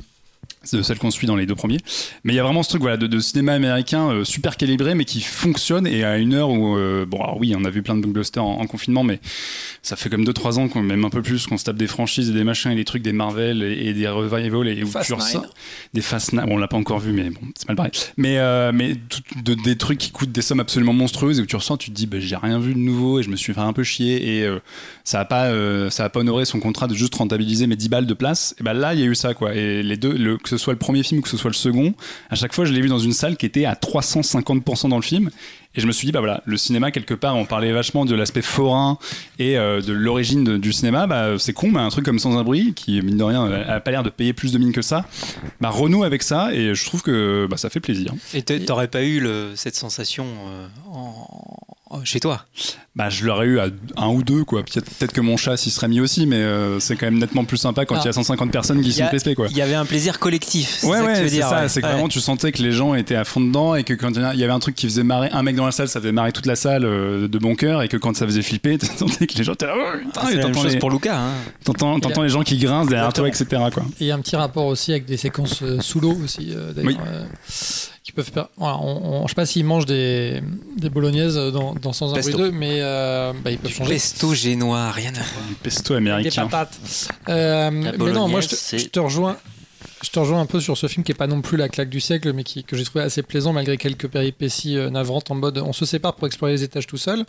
de 0.72 0.82
celle 0.82 0.98
qu'on 0.98 1.10
suit 1.10 1.26
dans 1.26 1.36
les 1.36 1.46
deux 1.46 1.54
premiers. 1.54 1.78
Mais 2.24 2.32
il 2.32 2.36
y 2.36 2.38
a 2.38 2.42
vraiment 2.42 2.62
ce 2.62 2.68
truc 2.68 2.82
voilà, 2.82 2.96
de, 2.96 3.20
cinéma 3.20 3.52
américain 3.52 4.10
euh, 4.10 4.24
super 4.24 4.56
calibré, 4.56 4.94
mais 4.94 5.04
qui 5.04 5.20
fonctionne 5.20 5.86
et 5.86 6.04
à 6.04 6.18
une 6.18 6.34
heure 6.34 6.50
où, 6.50 6.76
euh, 6.76 7.04
bon, 7.06 7.20
alors 7.20 7.38
oui, 7.38 7.54
on 7.56 7.64
a 7.64 7.70
vu 7.70 7.82
plein 7.82 7.96
de 7.96 8.00
blockbusters 8.00 8.44
en, 8.44 8.66
confinement, 8.66 9.04
mais 9.04 9.20
ça 9.82 9.96
fait 9.96 10.08
comme 10.08 10.24
2-3 10.24 10.58
ans, 10.58 10.80
même 10.80 11.04
un 11.04 11.10
peu 11.10 11.22
plus, 11.22 11.46
qu'on 11.46 11.58
se 11.58 11.64
tape 11.64 11.76
des 11.76 11.86
franchises 11.86 12.30
et 12.30 12.32
des 12.32 12.44
machins 12.44 12.70
et 12.70 12.76
des 12.76 12.84
trucs 12.84 13.02
des 13.02 13.12
Marvel 13.12 13.62
et, 13.62 13.92
des 13.92 14.08
revivals 14.08 14.68
et 14.68 14.84
tu 15.04 15.14
ressors 15.14 15.46
des 15.92 16.00
Fast 16.00 16.32
Nine. 16.32 16.44
Bon, 16.46 16.54
on 16.54 16.58
l'a 16.58 16.68
pas 16.68 16.76
encore 16.76 17.00
vu, 17.00 17.12
mais 17.12 17.30
bon, 17.30 17.40
c'est 17.56 17.68
mal 17.68 17.76
pareil. 17.76 17.92
Mais, 18.16 18.38
euh, 18.38 18.72
mais 18.72 18.94
de, 19.42 19.54
des 19.54 19.76
trucs 19.76 19.98
qui 19.98 20.10
coûtent 20.10 20.32
des 20.32 20.42
sommes 20.42 20.60
absolument 20.60 20.92
monstrueuses 20.92 21.38
et 21.38 21.42
où 21.42 21.46
tu 21.46 21.56
ressens, 21.56 21.76
tu 21.76 21.90
te 21.90 21.94
dis, 21.94 22.06
bah, 22.06 22.18
j'ai 22.20 22.36
rien 22.36 22.58
vu 22.58 22.74
de 22.74 22.78
nouveau 22.78 23.20
et 23.20 23.22
je 23.22 23.30
me 23.30 23.36
suis 23.36 23.52
fait 23.52 23.60
un 23.60 23.72
peu 23.72 23.82
chier 23.82 24.38
et 24.38 24.48
ça 25.04 25.20
a 25.20 25.24
pas, 25.24 25.50
ça 25.90 26.04
a 26.04 26.08
pas 26.08 26.20
honoré 26.20 26.44
son 26.44 26.60
contrat 26.60 26.86
de 26.86 26.94
juste 26.94 27.14
rentabiliser 27.14 27.66
mes 27.66 27.76
10 27.76 27.88
balles 27.88 28.06
de 28.06 28.14
place. 28.14 28.54
Et 28.60 28.62
ben 28.62 28.72
là, 28.72 28.94
il 28.94 29.00
y 29.00 29.02
a 29.02 29.06
eu 29.06 29.14
ça, 29.14 29.34
quoi. 29.34 29.54
Et 29.54 29.82
les 29.82 29.96
deux, 29.96 30.12
le, 30.12 30.38
que 30.38 30.51
ce 30.56 30.64
soit 30.64 30.72
le 30.72 30.78
premier 30.78 31.02
film 31.02 31.20
ou 31.20 31.22
que 31.22 31.28
ce 31.28 31.36
soit 31.36 31.50
le 31.50 31.54
second, 31.54 31.94
à 32.30 32.34
chaque 32.34 32.52
fois 32.52 32.64
je 32.64 32.72
l'ai 32.72 32.80
vu 32.80 32.88
dans 32.88 32.98
une 32.98 33.12
salle 33.12 33.36
qui 33.36 33.46
était 33.46 33.64
à 33.64 33.74
350% 33.74 34.88
dans 34.88 34.96
le 34.96 35.02
film. 35.02 35.30
Et 35.74 35.80
je 35.80 35.86
me 35.86 35.92
suis 35.92 36.04
dit, 36.04 36.12
bah 36.12 36.18
voilà, 36.18 36.42
le 36.44 36.56
cinéma, 36.58 36.90
quelque 36.90 37.14
part, 37.14 37.34
on 37.34 37.46
parlait 37.46 37.72
vachement 37.72 38.04
de 38.04 38.14
l'aspect 38.14 38.42
forain 38.42 38.98
et 39.38 39.56
euh, 39.56 39.80
de 39.80 39.92
l'origine 39.92 40.58
du 40.58 40.72
cinéma. 40.72 41.06
Bah, 41.06 41.38
c'est 41.38 41.54
con, 41.54 41.70
mais 41.70 41.80
un 41.80 41.88
truc 41.88 42.04
comme 42.04 42.18
Sans 42.18 42.42
bruit, 42.44 42.74
qui, 42.74 43.00
mine 43.00 43.16
de 43.16 43.24
rien, 43.24 43.50
a 43.50 43.80
pas 43.80 43.90
l'air 43.90 44.02
de 44.02 44.10
payer 44.10 44.34
plus 44.34 44.52
de 44.52 44.58
mine 44.58 44.72
que 44.72 44.82
ça, 44.82 45.06
bah, 45.60 45.70
renoue 45.70 46.04
avec 46.04 46.22
ça 46.22 46.52
et 46.52 46.74
je 46.74 46.84
trouve 46.84 47.02
que 47.02 47.46
bah, 47.48 47.56
ça 47.56 47.70
fait 47.70 47.80
plaisir. 47.80 48.12
Et 48.34 48.42
t'aurais 48.42 48.88
pas 48.88 49.02
eu 49.02 49.26
cette 49.54 49.76
sensation 49.76 50.26
euh, 50.26 50.66
en, 50.90 51.16
chez 52.04 52.20
toi 52.20 52.44
bah, 52.94 53.08
je 53.08 53.24
l'aurais 53.24 53.46
eu 53.46 53.58
à 53.58 53.68
un 53.96 54.08
ou 54.08 54.22
deux, 54.22 54.44
quoi. 54.44 54.62
Peut-être 54.62 55.12
que 55.12 55.22
mon 55.22 55.38
chat 55.38 55.56
s'y 55.56 55.70
serait 55.70 55.88
mis 55.88 56.00
aussi, 56.00 56.26
mais 56.26 56.36
euh, 56.36 56.78
c'est 56.78 56.94
quand 56.94 57.06
même 57.06 57.18
nettement 57.18 57.44
plus 57.44 57.56
sympa 57.56 57.86
quand 57.86 57.98
il 57.98 58.04
y 58.04 58.08
a 58.08 58.12
150 58.12 58.50
personnes 58.50 58.82
qui 58.82 58.92
sont 58.92 59.06
crispées, 59.06 59.34
quoi. 59.34 59.46
Il 59.50 59.56
y 59.56 59.62
avait 59.62 59.74
un 59.74 59.86
plaisir 59.86 60.18
collectif. 60.18 60.84
Ouais, 60.84 61.00
ouais, 61.00 61.28
c'est 61.28 61.40
ça. 61.40 61.68
C'est 61.68 61.80
que 61.80 61.86
vraiment, 61.86 62.08
tu 62.08 62.20
sentais 62.20 62.52
que 62.52 62.62
les 62.62 62.72
gens 62.72 62.94
étaient 62.94 63.16
à 63.16 63.24
fond 63.24 63.40
dedans 63.40 63.74
et 63.74 63.84
que 63.84 63.94
quand 63.94 64.10
il 64.10 64.38
y 64.38 64.44
avait 64.44 64.52
un 64.52 64.58
truc 64.58 64.74
qui 64.74 64.86
faisait 64.86 65.04
marrer 65.04 65.30
un 65.32 65.42
mec 65.42 65.56
dans 65.56 65.64
la 65.64 65.72
salle, 65.72 65.88
ça 65.88 66.00
faisait 66.00 66.12
marrer 66.12 66.32
toute 66.32 66.44
la 66.44 66.56
salle 66.56 66.84
euh, 66.84 67.28
de 67.28 67.38
bon 67.38 67.54
cœur 67.54 67.82
et 67.82 67.88
que 67.88 67.96
quand 67.96 68.14
ça 68.14 68.26
faisait 68.26 68.42
flipper, 68.42 68.76
tu 68.78 68.86
sentais 68.86 69.26
que 69.26 69.38
les 69.38 69.44
gens 69.44 69.54
étaient 69.54 69.66
là. 69.66 69.74
Oh, 69.74 70.08
ah, 70.16 70.26
c'est 70.28 70.36
la 70.36 70.44
même 70.44 70.54
chose 70.54 70.76
pour 70.76 70.90
Lucas. 70.90 71.16
Hein. 71.16 71.32
T'entends 71.64 72.22
les 72.22 72.28
gens 72.28 72.42
qui 72.42 72.58
grincent 72.58 72.90
derrière 72.90 73.12
toi, 73.14 73.26
etc. 73.26 73.46
Quoi. 73.72 73.84
Et 74.00 74.04
il 74.04 74.06
y 74.08 74.10
a 74.10 74.14
un 74.14 74.20
petit 74.20 74.36
rapport 74.36 74.66
aussi 74.66 74.90
avec 74.90 75.06
des 75.06 75.16
séquences 75.16 75.62
euh, 75.62 75.80
sous 75.80 76.00
l'eau 76.00 76.16
aussi, 76.22 76.54
d'ailleurs 76.76 77.00
qui 78.04 78.12
peuvent 78.12 78.30
faire. 78.30 78.48
Voilà, 78.56 78.78
on, 78.78 79.22
je 79.26 79.28
sais 79.28 79.34
pas 79.34 79.46
s'ils 79.46 79.64
mangent 79.64 79.86
des, 79.86 80.42
des 80.76 80.90
bolognaises 80.90 81.36
dans, 81.36 81.74
dans 81.74 81.92
Sans 81.92 82.14
un 82.14 82.20
bruit 82.20 82.34
2, 82.34 82.50
mais 82.50 82.78
euh, 82.80 83.32
bah, 83.44 83.50
ils 83.50 83.58
peuvent 83.58 83.72
changer. 83.72 83.94
Pesto 83.94 84.34
génois, 84.34 84.90
rien 84.90 85.10
à 85.10 85.20
voir. 85.20 85.46
Du 85.48 85.54
pesto 85.54 85.94
américain. 85.94 86.44
Des 86.44 86.50
patates. 86.50 86.78
Euh, 87.28 87.70
mais 87.70 88.12
non, 88.12 88.28
moi 88.28 88.40
je 88.40 88.48
te, 88.48 88.76
je 88.78 88.88
te 88.88 88.98
rejoins 88.98 89.36
je 90.02 90.10
te 90.10 90.18
rejoins 90.18 90.40
un 90.40 90.46
peu 90.46 90.60
sur 90.60 90.76
ce 90.76 90.86
film 90.86 91.04
qui 91.04 91.12
est 91.12 91.16
pas 91.16 91.26
non 91.26 91.40
plus 91.40 91.56
la 91.56 91.68
claque 91.68 91.88
du 91.88 92.00
siècle, 92.00 92.32
mais 92.32 92.44
qui, 92.44 92.64
que 92.64 92.76
j'ai 92.76 92.84
trouvé 92.84 93.04
assez 93.04 93.22
plaisant 93.22 93.52
malgré 93.52 93.76
quelques 93.76 94.08
péripéties 94.08 94.76
euh, 94.76 94.90
navrantes 94.90 95.30
en 95.30 95.34
mode 95.34 95.58
on 95.58 95.72
se 95.72 95.84
sépare 95.84 96.14
pour 96.14 96.26
explorer 96.26 96.52
les 96.52 96.62
étages 96.62 96.86
tout 96.86 96.96
seul. 96.96 97.24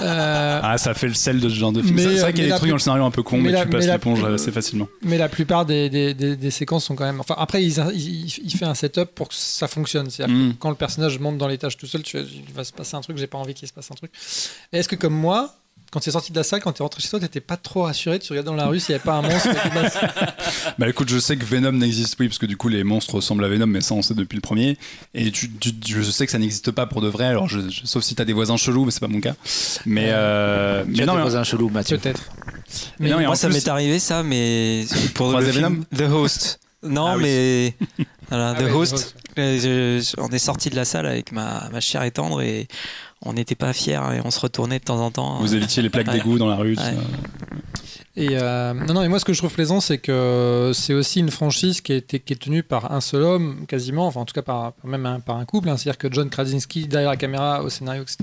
Euh, 0.00 0.60
ah, 0.62 0.78
ça 0.78 0.94
fait 0.94 1.08
le 1.08 1.14
sel 1.14 1.40
de 1.40 1.48
ce 1.48 1.54
genre 1.54 1.72
de 1.72 1.82
film. 1.82 1.98
C'est 1.98 2.16
vrai 2.16 2.32
qu'il 2.32 2.46
y 2.46 2.50
a 2.50 2.52
des 2.52 2.58
trucs 2.58 2.68
dans 2.68 2.76
le 2.76 2.80
scénario 2.80 3.04
un 3.04 3.10
peu 3.10 3.22
con, 3.22 3.38
mais, 3.38 3.58
tu 3.60 3.68
passes 3.68 3.86
l'éponge 3.86 4.22
assez 4.24 4.52
facilement. 4.52 4.88
Mais 5.02 5.18
la 5.18 5.28
plupart 5.28 5.64
des, 5.64 5.88
des, 5.88 6.14
des, 6.14 6.50
séquences 6.50 6.84
sont 6.84 6.96
quand 6.96 7.04
même. 7.04 7.20
Enfin, 7.20 7.34
après, 7.38 7.64
il, 7.64 7.72
il, 7.72 8.50
fait 8.50 8.64
un 8.64 8.74
setup 8.74 9.14
pour 9.14 9.28
que 9.28 9.34
ça 9.34 9.68
fonctionne. 9.68 10.10
C'est-à-dire 10.10 10.36
mm. 10.36 10.54
quand 10.58 10.70
le 10.70 10.76
personnage 10.76 11.18
monte 11.18 11.38
dans 11.38 11.48
l'étage 11.48 11.76
tout 11.76 11.86
seul, 11.86 12.02
tu, 12.02 12.18
il 12.18 12.52
va 12.54 12.64
se 12.64 12.72
passer 12.72 12.96
un 12.96 13.00
truc, 13.00 13.16
j'ai 13.16 13.26
pas 13.26 13.38
envie 13.38 13.54
qu'il 13.54 13.68
se 13.68 13.72
passe 13.72 13.90
un 13.90 13.94
truc. 13.94 14.12
Est-ce 14.72 14.88
que 14.88 14.96
comme 14.96 15.14
moi, 15.14 15.54
quand 15.96 16.00
tu 16.00 16.10
es 16.10 16.12
sorti 16.12 16.30
de 16.30 16.36
la 16.36 16.42
salle, 16.42 16.60
quand 16.60 16.74
tu 16.74 16.82
es 16.82 16.84
rentré 16.84 17.00
chez 17.00 17.08
toi, 17.08 17.18
tu 17.18 17.40
pas 17.40 17.56
trop 17.56 17.84
rassuré, 17.84 18.18
tu 18.18 18.30
regardais 18.30 18.50
dans 18.50 18.54
la 18.54 18.66
rue 18.66 18.80
s'il 18.80 18.94
n'y 18.94 18.96
avait 18.96 19.04
pas 19.04 19.14
un 19.14 19.22
monstre. 19.22 19.48
bah 20.78 20.90
écoute, 20.90 21.08
je 21.08 21.18
sais 21.18 21.38
que 21.38 21.44
Venom 21.46 21.72
n'existe, 21.72 22.16
oui, 22.20 22.28
parce 22.28 22.36
que 22.36 22.44
du 22.44 22.58
coup 22.58 22.68
les 22.68 22.84
monstres 22.84 23.14
ressemblent 23.14 23.42
à 23.46 23.48
Venom, 23.48 23.66
mais 23.66 23.80
ça 23.80 23.94
on 23.94 24.02
sait 24.02 24.12
depuis 24.12 24.36
le 24.36 24.42
premier. 24.42 24.76
Et 25.14 25.30
tu, 25.30 25.50
je 25.86 26.02
sais 26.02 26.26
que 26.26 26.32
ça 26.32 26.38
n'existe 26.38 26.70
pas 26.70 26.84
pour 26.84 27.00
de 27.00 27.08
vrai, 27.08 27.24
alors 27.24 27.48
je, 27.48 27.60
sauf 27.84 28.04
si 28.04 28.14
tu 28.14 28.20
as 28.20 28.26
des 28.26 28.34
voisins 28.34 28.58
chelous, 28.58 28.84
mais 28.84 28.90
c'est 28.90 29.00
pas 29.00 29.08
mon 29.08 29.22
cas. 29.22 29.36
Mais, 29.86 30.10
euh, 30.10 30.84
mais 30.86 31.06
non, 31.06 31.14
des 31.14 31.22
voisins 31.22 31.44
chelous, 31.44 31.70
Mathieu. 31.70 31.96
Peut-être. 31.96 32.24
Mais, 33.00 33.08
non, 33.08 33.18
moi 33.18 33.34
ça 33.34 33.48
m'est 33.48 33.66
arrivé 33.66 33.98
ça, 33.98 34.22
mais 34.22 34.84
pour 35.14 35.32
le 35.32 35.50
film 35.50 35.86
The 35.96 36.12
Host. 36.12 36.60
Non, 36.82 37.06
ah 37.06 37.16
mais 37.16 37.72
voilà, 38.28 38.54
ah 38.54 38.62
The 38.62 38.70
Host. 38.70 39.16
Euh, 39.38 40.02
on 40.18 40.28
est 40.28 40.38
sorti 40.38 40.68
de 40.68 40.76
la 40.76 40.84
salle 40.84 41.06
avec 41.06 41.32
ma, 41.32 41.68
ma 41.70 41.80
chère 41.80 42.02
et 42.02 42.10
tendre 42.10 42.40
et 42.42 42.68
on 43.26 43.32
n'était 43.32 43.54
pas 43.54 43.72
fiers 43.72 44.00
et 44.14 44.20
on 44.24 44.30
se 44.30 44.40
retournait 44.40 44.78
de 44.78 44.84
temps 44.84 45.00
en 45.00 45.10
temps. 45.10 45.38
Vous 45.40 45.54
évitiez 45.54 45.82
les 45.82 45.90
plaques 45.90 46.10
d'égout 46.12 46.38
dans 46.38 46.48
la 46.48 46.56
rue. 46.56 46.76
Et 48.18 48.30
euh, 48.32 48.72
non, 48.72 48.94
non, 48.94 49.02
et 49.02 49.08
moi 49.08 49.18
ce 49.18 49.26
que 49.26 49.34
je 49.34 49.38
trouve 49.38 49.52
plaisant, 49.52 49.80
c'est 49.80 49.98
que 49.98 50.70
c'est 50.74 50.94
aussi 50.94 51.20
une 51.20 51.30
franchise 51.30 51.82
qui, 51.82 51.92
est, 51.92 52.24
qui 52.24 52.32
est 52.32 52.40
tenue 52.40 52.62
par 52.62 52.90
un 52.92 53.02
seul 53.02 53.22
homme, 53.22 53.66
quasiment, 53.66 54.06
enfin 54.06 54.20
en 54.20 54.24
tout 54.24 54.32
cas 54.32 54.40
par, 54.40 54.72
même 54.84 55.20
par 55.24 55.36
un 55.36 55.44
couple. 55.44 55.68
Hein. 55.68 55.76
C'est-à-dire 55.76 55.98
que 55.98 56.10
John 56.10 56.30
Krasinski 56.30 56.86
derrière 56.86 57.10
la 57.10 57.18
caméra, 57.18 57.62
au 57.62 57.68
scénario, 57.68 58.02
etc. 58.02 58.16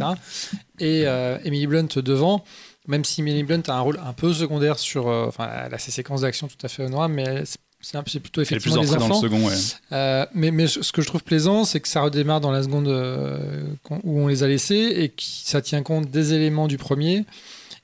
Et 0.80 1.04
euh, 1.06 1.38
Emily 1.44 1.68
Blunt 1.68 1.88
devant. 1.98 2.44
Même 2.88 3.06
si 3.06 3.22
Emily 3.22 3.44
Blunt 3.44 3.62
a 3.68 3.76
un 3.76 3.80
rôle 3.80 4.00
un 4.06 4.12
peu 4.12 4.34
secondaire 4.34 4.78
sur, 4.78 5.08
euh, 5.08 5.28
enfin, 5.28 5.48
elle 5.66 5.74
a 5.74 5.78
ses 5.78 5.92
séquences 5.92 6.22
d'action 6.22 6.48
tout 6.48 6.66
à 6.66 6.68
fait 6.68 6.84
honorables, 6.84 7.14
mais 7.14 7.44
c'est 7.84 8.20
plutôt 8.20 8.42
effectivement 8.42 8.82
les 8.82 8.94
enfants. 8.96 9.08
Dans 9.10 9.22
le 9.22 9.30
second, 9.30 9.48
ouais. 9.48 9.54
euh, 9.92 10.26
mais, 10.34 10.52
mais 10.52 10.68
ce 10.68 10.92
que 10.92 11.02
je 11.02 11.08
trouve 11.08 11.24
plaisant, 11.24 11.66
c'est 11.66 11.80
que 11.80 11.88
ça 11.88 12.02
redémarre 12.02 12.42
dans 12.42 12.52
la 12.52 12.64
seconde 12.64 12.88
euh, 12.88 13.64
où 14.04 14.20
on 14.22 14.28
les 14.28 14.44
a 14.44 14.48
laissés 14.48 14.94
et 14.98 15.10
que 15.10 15.22
ça 15.22 15.62
tient 15.62 15.84
compte 15.84 16.10
des 16.10 16.34
éléments 16.34 16.68
du 16.68 16.78
premier. 16.78 17.26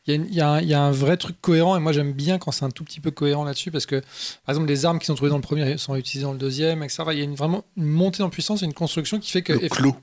Il 0.07 0.15
y, 0.33 0.39
a 0.39 0.39
y 0.39 0.41
un- 0.41 0.61
il 0.61 0.67
y 0.67 0.73
a 0.73 0.81
un 0.81 0.89
vrai 0.91 1.17
truc 1.17 1.35
cohérent 1.39 1.75
et 1.77 1.79
moi 1.79 1.91
j'aime 1.91 2.13
bien 2.13 2.39
quand 2.39 2.51
c'est 2.51 2.65
un 2.65 2.71
tout 2.71 2.83
petit 2.83 2.99
peu 2.99 3.11
cohérent 3.11 3.43
là-dessus 3.43 3.69
parce 3.69 3.85
que 3.85 3.97
par 4.45 4.55
exemple 4.55 4.67
les 4.67 4.85
armes 4.85 4.97
qui 4.97 5.05
sont 5.05 5.13
trouvées 5.13 5.29
dans 5.29 5.35
le 5.35 5.43
premier 5.43 5.77
sont 5.77 5.95
utilisées 5.95 6.23
dans 6.25 6.31
le 6.31 6.39
deuxième, 6.39 6.81
etc. 6.81 7.03
Il 7.11 7.17
y 7.19 7.21
a 7.21 7.25
une, 7.25 7.35
vraiment 7.35 7.63
une 7.77 7.85
montée 7.85 8.23
en 8.23 8.29
puissance 8.29 8.63
et 8.63 8.65
une 8.65 8.73
construction 8.73 9.19
qui 9.19 9.29
fait 9.29 9.43
que 9.43 9.53
Le 9.53 9.69
clou. 9.69 9.95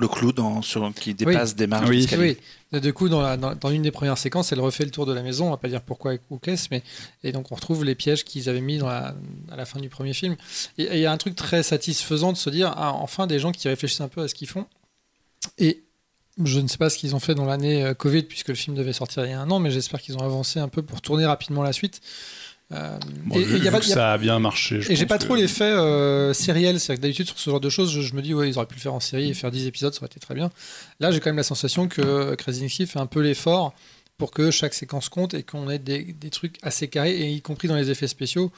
Le 0.00 0.06
clou 0.06 0.30
dans, 0.32 0.62
sur, 0.62 0.92
qui 0.94 1.12
dépasse 1.12 1.56
des 1.56 1.66
marges 1.66 1.88
Oui. 1.90 2.36
Oui, 2.72 2.80
du 2.80 2.92
coup, 2.92 3.08
dans, 3.08 3.20
la- 3.20 3.36
dans, 3.36 3.54
dans 3.56 3.70
une 3.70 3.82
des 3.82 3.90
premières 3.90 4.16
séquences, 4.16 4.52
elle 4.52 4.60
refait 4.60 4.84
le 4.84 4.92
tour 4.92 5.06
de 5.06 5.12
la 5.12 5.22
maison. 5.22 5.48
On 5.48 5.50
va 5.50 5.56
pas 5.56 5.68
dire 5.68 5.80
pourquoi 5.82 6.14
ou 6.30 6.38
qu'est-ce, 6.38 6.68
mais 6.70 6.84
et 7.24 7.32
donc 7.32 7.50
on 7.50 7.56
retrouve 7.56 7.84
les 7.84 7.96
pièges 7.96 8.24
qu'ils 8.24 8.48
avaient 8.48 8.60
mis 8.60 8.78
dans 8.78 8.86
la- 8.86 9.16
à 9.50 9.56
la 9.56 9.64
fin 9.64 9.80
du 9.80 9.88
premier 9.88 10.14
film. 10.14 10.36
Et 10.78 10.84
et 10.84 10.94
il 10.94 11.00
y 11.00 11.06
a 11.06 11.10
un 11.12 11.16
truc 11.16 11.34
très 11.34 11.64
satisfaisant 11.64 12.32
de 12.32 12.36
se 12.36 12.48
dire, 12.48 12.72
ah, 12.76 12.92
enfin, 12.92 13.26
des 13.26 13.40
gens 13.40 13.50
qui 13.50 13.66
réfléchissent 13.68 14.00
un 14.00 14.08
peu 14.08 14.22
à 14.22 14.28
ce 14.28 14.34
qu'ils 14.36 14.48
font. 14.48 14.66
Et 15.58 15.82
je 16.44 16.60
ne 16.60 16.68
sais 16.68 16.78
pas 16.78 16.90
ce 16.90 16.98
qu'ils 16.98 17.16
ont 17.16 17.20
fait 17.20 17.34
dans 17.34 17.44
l'année 17.46 17.82
euh, 17.82 17.94
Covid, 17.94 18.22
puisque 18.22 18.48
le 18.48 18.54
film 18.54 18.76
devait 18.76 18.92
sortir 18.92 19.24
il 19.24 19.30
y 19.30 19.34
a 19.34 19.40
un 19.40 19.50
an, 19.50 19.58
mais 19.58 19.72
j'espère 19.72 20.00
qu'ils 20.00 20.16
ont 20.16 20.22
avancé 20.22 20.60
un 20.60 20.68
peu 20.68 20.82
pour 20.82 21.00
tourner 21.00 21.26
rapidement 21.26 21.64
la 21.64 21.72
suite. 21.72 22.00
Euh, 22.72 22.98
Bon, 23.24 23.36
et- 23.36 23.40
et 23.40 23.44
vu, 23.44 23.56
il 23.56 23.64
y 23.64 23.68
a 23.68 23.70
vu 23.70 23.76
pas- 23.76 23.80
que 23.80 23.84
il 23.86 23.88
y 23.88 23.92
a- 23.92 23.94
ça 23.94 24.12
a 24.12 24.18
bien 24.18 24.38
marché. 24.38 24.82
je 24.82 24.92
et 24.92 24.96
j'ai 24.96 25.06
pas 25.06 25.16
que- 25.18 25.24
trop 25.24 25.36
l'effet 25.36 25.64
euh, 25.64 26.34
sériel, 26.34 26.78
c'est-à-dire 26.78 26.98
que 27.00 27.02
d'habitude 27.02 27.26
sur 27.28 27.38
ce 27.38 27.48
genre 27.50 27.60
de 27.60 27.70
choses, 27.70 27.90
je, 27.90 28.02
je 28.02 28.14
me 28.14 28.20
dis 28.20 28.34
ouais 28.34 28.48
ils 28.48 28.56
auraient 28.58 28.66
pu 28.66 28.74
le 28.74 28.80
faire 28.80 28.92
en 28.94 29.00
série 29.00 29.30
et 29.30 29.34
faire 29.34 29.50
10 29.50 29.66
épisodes, 29.66 29.94
ça 29.94 30.00
aurait 30.00 30.08
été 30.08 30.20
très 30.20 30.34
bien. 30.34 30.50
Là 31.00 31.10
j'ai 31.10 31.20
quand 31.20 31.30
même 31.30 31.38
la 31.38 31.42
sensation 31.42 31.88
que 31.88 32.34
Krasinski 32.34 32.86
fait 32.86 32.98
un 32.98 33.06
peu 33.06 33.20
l'effort 33.22 33.72
pour 34.18 34.32
que 34.32 34.50
chaque 34.50 34.74
séquence 34.74 35.08
compte 35.08 35.32
et 35.32 35.44
qu'on 35.44 35.70
ait 35.70 35.78
des, 35.78 36.02
des 36.12 36.28
trucs 36.30 36.56
assez 36.62 36.88
carrés, 36.88 37.16
et 37.16 37.30
y 37.32 37.40
compris 37.40 37.68
dans 37.68 37.76
les 37.76 37.88
effets 37.90 38.08
spéciaux. 38.08 38.52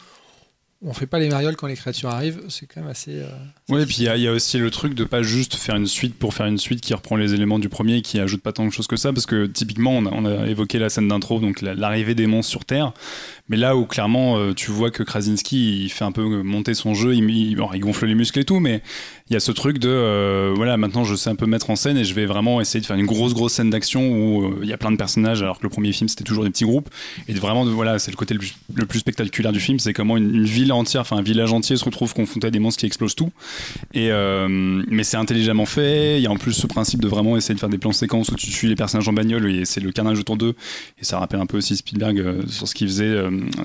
On 0.83 0.95
fait 0.95 1.07
pas 1.07 1.19
les 1.19 1.29
marioles 1.29 1.57
quand 1.57 1.67
les 1.67 1.75
créatures 1.77 2.09
arrivent, 2.09 2.41
c'est 2.49 2.65
quand 2.65 2.81
même 2.81 2.89
assez... 2.89 3.17
euh, 3.21 3.29
Oui, 3.69 3.85
puis 3.85 3.97
il 3.99 4.05
y, 4.05 4.09
a- 4.09 4.17
il 4.17 4.23
y 4.23 4.29
a 4.29 4.33
aussi 4.33 4.57
le 4.57 4.71
truc 4.71 4.95
de 4.95 5.05
pas 5.05 5.23
juste 5.23 5.55
faire 5.57 5.77
une 5.77 5.87
suite 5.87 6.19
pour 6.19 6.33
faire 6.33 6.47
une 6.47 6.57
suite 6.57 6.81
qui 6.81 6.95
reprend 6.95 7.17
les 7.17 7.35
éléments 7.35 7.59
du 7.59 7.69
premier 7.69 7.97
et 7.97 8.01
qui 8.01 8.19
ajoute 8.19 8.41
pas 8.41 8.55
tant 8.55 8.65
de 8.65 8.71
choses 8.73 8.87
que 8.87 8.97
ça, 8.97 9.13
parce 9.13 9.27
que 9.27 9.45
typiquement, 9.45 9.91
on 9.93 10.07
a, 10.07 10.11
on 10.11 10.25
a 10.25 10.47
évoqué 10.47 10.79
la 10.79 10.89
scène 10.89 11.07
d'intro, 11.09 11.39
donc 11.39 11.61
la- 11.61 11.75
l'arrivée 11.75 12.15
des 12.15 12.27
monstres 12.27 12.51
sur 12.51 12.65
Terre, 12.65 12.95
mais 13.51 13.57
là 13.57 13.77
où 13.77 13.85
clairement 13.85 14.39
euh, 14.39 14.55
tu 14.55 14.71
vois 14.71 14.91
que 14.91 15.03
Krasinski 15.03 15.83
il 15.85 15.91
fait 15.91 16.05
un 16.05 16.13
peu 16.13 16.43
monter 16.43 16.73
son 16.73 16.95
jeu, 16.95 17.15
il, 17.15 17.57
gonfle 17.57 18.07
les 18.07 18.15
muscles 18.15 18.39
et 18.39 18.45
tout, 18.45 18.61
mais 18.61 18.81
il 19.29 19.35
y 19.35 19.37
a 19.37 19.41
ce 19.41 19.51
truc 19.51 19.79
de 19.79 19.89
euh, 19.89 20.53
voilà, 20.55 20.77
maintenant 20.77 21.05
je 21.05 21.17
sais 21.17 21.31
un 21.31 21.35
peu 21.35 21.47
mettre 21.47 21.69
en 21.69 21.77
scène 21.77 21.99
et 21.99 22.05
je 22.05 22.15
vais 22.15 22.27
vraiment 22.27 22.61
essayer 22.61 22.81
de 22.81 22.87
faire 22.87 22.97
une 22.97 23.07
grosse 23.07 23.35
grosse 23.35 23.53
scène 23.53 23.69
d'action 23.69 24.09
où 24.09 24.45
euh, 24.45 24.61
il 24.63 24.69
y 24.69 24.73
a 24.73 24.79
plein 24.79 24.93
de 24.93 24.97
personnages, 24.97 25.43
alors 25.43 25.59
que 25.59 25.65
le 25.65 25.69
premier 25.69 25.93
film 25.93 26.09
c'était 26.09 26.23
toujours 26.23 26.45
des 26.45 26.51
petits 26.51 26.65
groupes, 26.65 26.89
et 27.27 27.35
de 27.35 27.41
vraiment 27.41 27.65
voilà, 27.65 27.99
c'est 27.99 28.13
le 28.13 28.17
côté 28.17 28.35
le 28.35 28.87
plus, 28.87 29.01
spectaculaire 29.01 29.53
du 29.53 29.61
film, 29.61 29.81
c'est 29.81 29.93
comment 29.93 30.17
une, 30.17 30.45
ville 30.45 30.73
entière, 30.73 31.01
enfin 31.01 31.17
un 31.17 31.23
village 31.23 31.53
entier 31.53 31.77
se 31.77 31.85
retrouve 31.85 32.15
confronté 32.15 32.47
à 32.47 32.51
des 32.51 32.61
monstres 32.61 32.81
qui 32.81 32.87
explosent 32.87 33.17
tout. 33.17 33.31
Et 33.95 34.11
mais 34.89 35.05
c'est 35.05 35.17
intelligemment 35.17 35.67
fait. 35.67 36.19
Il 36.19 36.23
y 36.23 36.27
a 36.27 36.31
en 36.31 36.37
plus 36.37 36.53
ce 36.53 36.67
principe 36.67 37.01
de 37.01 37.09
vraiment 37.09 37.37
essayer 37.37 37.55
de 37.55 37.61
faire 37.61 37.69
des 37.69 37.79
plans 37.79 37.93
séquences 37.93 38.29
où 38.29 38.37
tu 38.37 38.51
suis 38.51 38.69
les 38.69 38.77
personnages 38.77 39.09
en 39.09 39.13
bagnole 39.13 39.51
et 39.51 39.65
c'est 39.65 39.81
le 39.81 39.91
carnage 39.91 40.19
autour 40.21 40.37
d'eux. 40.37 40.55
Et 41.01 41.05
ça 41.05 41.19
rappelle 41.19 41.41
un 41.41 41.47
peu 41.47 41.57
aussi 41.57 41.77
Spielberg 41.77 42.47
sur 42.49 42.69
ce 42.69 42.75
qu'il 42.75 42.89
faisait 42.89 43.17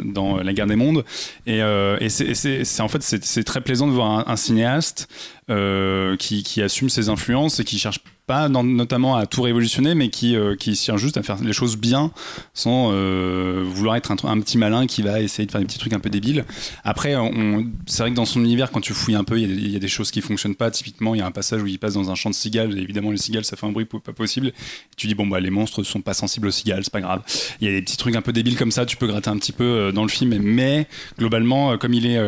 dans 0.04 0.38
La 0.38 0.54
Guerre 0.54 0.68
des 0.68 0.76
Mondes. 0.76 1.04
Et, 1.46 1.62
euh, 1.62 1.98
c'est- 2.10 2.82
en 2.82 2.88
fait 2.88 3.02
c'est 3.04 3.44
très 3.44 3.62
plaisant 3.62 3.88
de 3.88 3.92
voir 3.94 4.10
un, 4.12 4.24
un 4.28 4.36
cinéaste 4.36 5.08
euh, 5.50 6.16
qui, 6.18 6.44
qui 6.44 6.62
assume 6.62 6.90
ses 6.90 7.10
influences 7.10 7.60
et 7.60 7.64
qui 7.64 7.78
cherche 7.78 8.00
pas 8.28 8.50
notamment 8.50 9.16
à 9.16 9.26
tout 9.28 9.42
révolutionner, 9.44 9.94
mais 9.94 10.10
qui, 10.10 10.36
euh, 10.36 10.56
qui 10.56 10.76
cherche 10.76 11.02
juste 11.02 11.18
à 11.18 11.24
faire 11.24 11.38
les 11.44 11.54
choses 11.54 11.78
bien 11.78 12.12
sans 12.54 12.92
euh, 12.92 13.64
vouloir 13.66 13.96
être 13.96 14.12
un, 14.12 14.40
petit 14.40 14.58
malin 14.58 14.88
qui 14.88 15.02
va 15.02 15.22
essayer 15.22 15.46
de 15.46 15.52
faire 15.52 15.62
des 15.62 15.68
petits 15.68 15.78
trucs 15.78 15.94
un 15.94 16.00
peu 16.00 16.10
débiles. 16.10 16.46
Après, 16.84 17.16
c'est 17.86 18.04
vrai 18.04 18.12
que 18.12 18.16
dans 18.16 18.26
son 18.26 18.44
univers, 18.44 18.72
quand 18.72 18.82
tu 18.82 18.94
fouilles 18.94 19.16
un 19.16 19.24
peu, 19.24 19.40
il 19.40 19.72
y, 19.72 19.76
a 19.76 19.80
des- 19.80 19.88
choses 19.88 20.12
qui 20.12 20.22
fonctionnent 20.22 20.56
pas. 20.56 20.72
Typiquement, 20.72 21.16
il 21.16 21.20
y 21.20 21.22
a 21.22 21.26
un 21.26 21.32
passage 21.32 21.62
où 21.62 21.68
il 21.68 21.80
passe 21.80 21.94
dans 21.94 22.10
un 22.10 22.16
champ 22.16 22.30
de 22.30 22.36
cigales. 22.36 22.78
Et 22.78 22.82
évidemment, 22.82 23.12
les 23.12 23.18
cigales, 23.18 23.46
ça 23.46 23.56
fait 23.56 23.66
un 23.66 23.72
bruit 23.72 23.86
pas 23.86 24.14
possible. 24.14 24.52
Tu 24.98 25.08
dis, 25.08 25.16
bon, 25.16 25.28
bah, 25.28 25.40
les 25.40 25.52
monstres 25.52 25.84
sont 25.84 26.02
pas 26.02 26.14
sensibles 26.14 26.48
aux 26.48 26.52
cigales, 26.52 26.84
c'est 26.84 26.94
pas 26.94 27.02
grave. 27.02 27.22
Il 27.62 27.68
y 27.68 27.72
a 27.72 27.74
des 27.74 27.82
petits 27.82 27.98
trucs 27.98 28.16
un 28.16 28.22
peu 28.22 28.34
débiles 28.34 28.58
comme 28.58 28.72
ça, 28.72 28.86
tu 28.86 28.98
peux 28.98 29.08
gratter 29.08 29.30
un 29.30 29.38
petit 29.38 29.52
peu 29.52 29.64
euh, 29.64 29.92
dans 29.92 30.04
le 30.04 30.10
film. 30.10 30.38
Mais 30.40 30.88
globalement, 31.18 31.78
comme 31.78 31.94
il 31.94 32.06
est. 32.08 32.20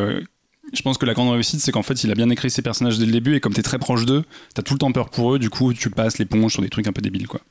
je 0.74 0.82
pense 0.82 0.98
que 0.98 1.06
la 1.06 1.14
grande 1.14 1.32
réussite, 1.32 1.60
c'est 1.60 1.72
qu'en 1.72 1.84
fait, 1.84 2.04
il 2.04 2.12
a 2.12 2.16
bien 2.16 2.30
écrit 2.30 2.50
ses 2.50 2.62
personnages 2.62 2.98
dès 3.00 3.06
le 3.06 3.12
début, 3.12 3.36
et 3.36 3.40
comme 3.40 3.54
t'es 3.54 3.64
très 3.64 3.80
proche 3.80 4.06
d'eux, 4.06 4.24
t'as 4.54 4.62
tout 4.62 4.74
le 4.74 4.80
temps 4.80 4.92
peur 4.92 5.10
pour 5.10 5.34
eux, 5.34 5.40
du 5.40 5.50
coup, 5.50 5.74
tu 5.74 5.90
passes 5.90 6.18
l'éponge 6.18 6.54
sur 6.54 6.62
des 6.62 6.70
trucs 6.70 6.88
un 6.88 6.94
peu 6.94 7.02
débiles, 7.02 7.28
quoi. 7.28 7.42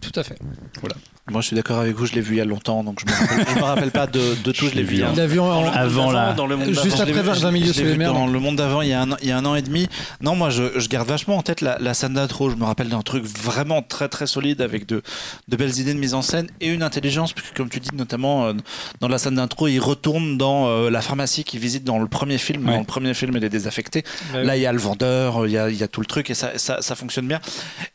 Tout 0.00 0.12
à 0.18 0.22
fait. 0.22 0.38
Moi, 1.30 1.42
je 1.42 1.46
suis 1.46 1.54
d'accord 1.56 1.78
avec 1.78 1.94
vous, 1.94 2.06
je 2.06 2.14
l'ai 2.14 2.20
vu 2.22 2.34
il 2.34 2.38
y 2.38 2.40
a 2.40 2.44
longtemps, 2.44 2.82
donc 2.82 2.98
je 3.00 3.06
me 3.06 3.44
je 3.50 3.54
me 3.54 3.62
rappelle 3.62 3.92
pas 3.92 4.08
de, 4.08 4.34
de 4.42 4.50
tout, 4.50 4.66
je 4.66 4.74
l'ai 4.74 4.82
vu. 4.82 4.96
vu, 4.96 5.04
hein. 5.04 5.10
Il 5.12 5.18
l'a 5.18 5.26
vu 5.28 5.38
en- 5.38 5.46
en- 5.46 5.64
Avant 5.72 6.10
la- 6.10 6.32
dans 6.32 6.46
le 6.48 6.56
monde 6.56 6.70
Juste 6.72 6.98
après 6.98 7.12
vu- 7.12 7.20
20 7.22 7.50
milieux 7.52 7.66
je 7.68 7.72
sous 7.72 7.84
l'ai 7.84 7.90
les 7.92 7.96
mers. 7.98 8.12
Dans 8.12 8.26
le 8.26 8.40
monde 8.40 8.56
d'avant, 8.56 8.82
il, 8.82 8.88
y 8.88 8.92
a 8.92 9.00
un 9.02 9.12
an- 9.12 9.16
il 9.22 9.28
y 9.28 9.30
a 9.30 9.38
un 9.38 9.44
an 9.44 9.54
et 9.54 9.62
demi. 9.62 9.86
Non, 10.20 10.34
moi, 10.34 10.50
je, 10.50 10.80
je 10.80 10.88
garde 10.88 11.06
vachement 11.06 11.36
en 11.36 11.42
tête 11.42 11.60
la, 11.60 11.78
la 11.78 11.94
scène 11.94 12.14
d'intro. 12.14 12.50
Je 12.50 12.56
me 12.56 12.64
rappelle 12.64 12.88
d'un 12.88 13.02
truc 13.02 13.22
vraiment 13.24 13.80
très 13.80 14.08
très 14.08 14.26
solide 14.26 14.60
avec 14.60 14.86
de, 14.86 15.02
de 15.46 15.56
belles 15.56 15.78
idées 15.78 15.94
de 15.94 16.00
mise 16.00 16.14
en 16.14 16.22
scène 16.22 16.48
et 16.60 16.66
une 16.68 16.82
intelligence, 16.82 17.32
puisque 17.32 17.54
comme 17.56 17.68
tu 17.68 17.78
dis, 17.78 17.90
notamment 17.94 18.46
euh, 18.46 18.54
dans 19.00 19.06
la 19.08 19.18
scène 19.18 19.36
d'intro, 19.36 19.68
il 19.68 19.78
retourne 19.78 20.36
dans 20.36 20.66
euh, 20.66 20.90
la 20.90 21.00
pharmacie 21.00 21.44
qu'il 21.44 21.60
visite 21.60 21.84
dans 21.84 22.00
le 22.00 22.08
premier 22.08 22.38
film. 22.38 22.66
Ouais. 22.66 22.72
Dans 22.72 22.80
le 22.80 22.84
premier 22.86 23.14
film, 23.14 23.36
il 23.36 23.44
est 23.44 23.48
désaffecté. 23.50 24.02
Bah 24.32 24.42
Là, 24.42 24.56
il 24.56 24.62
y 24.62 24.66
a 24.66 24.72
le 24.72 24.80
vendeur, 24.80 25.46
il 25.46 25.52
y 25.52 25.58
a, 25.58 25.70
il 25.70 25.76
y 25.76 25.84
a 25.84 25.88
tout 25.88 26.00
le 26.00 26.06
truc 26.06 26.28
et 26.30 26.34
ça, 26.34 26.50
ça, 26.58 26.82
ça 26.82 26.96
fonctionne 26.96 27.28
bien. 27.28 27.38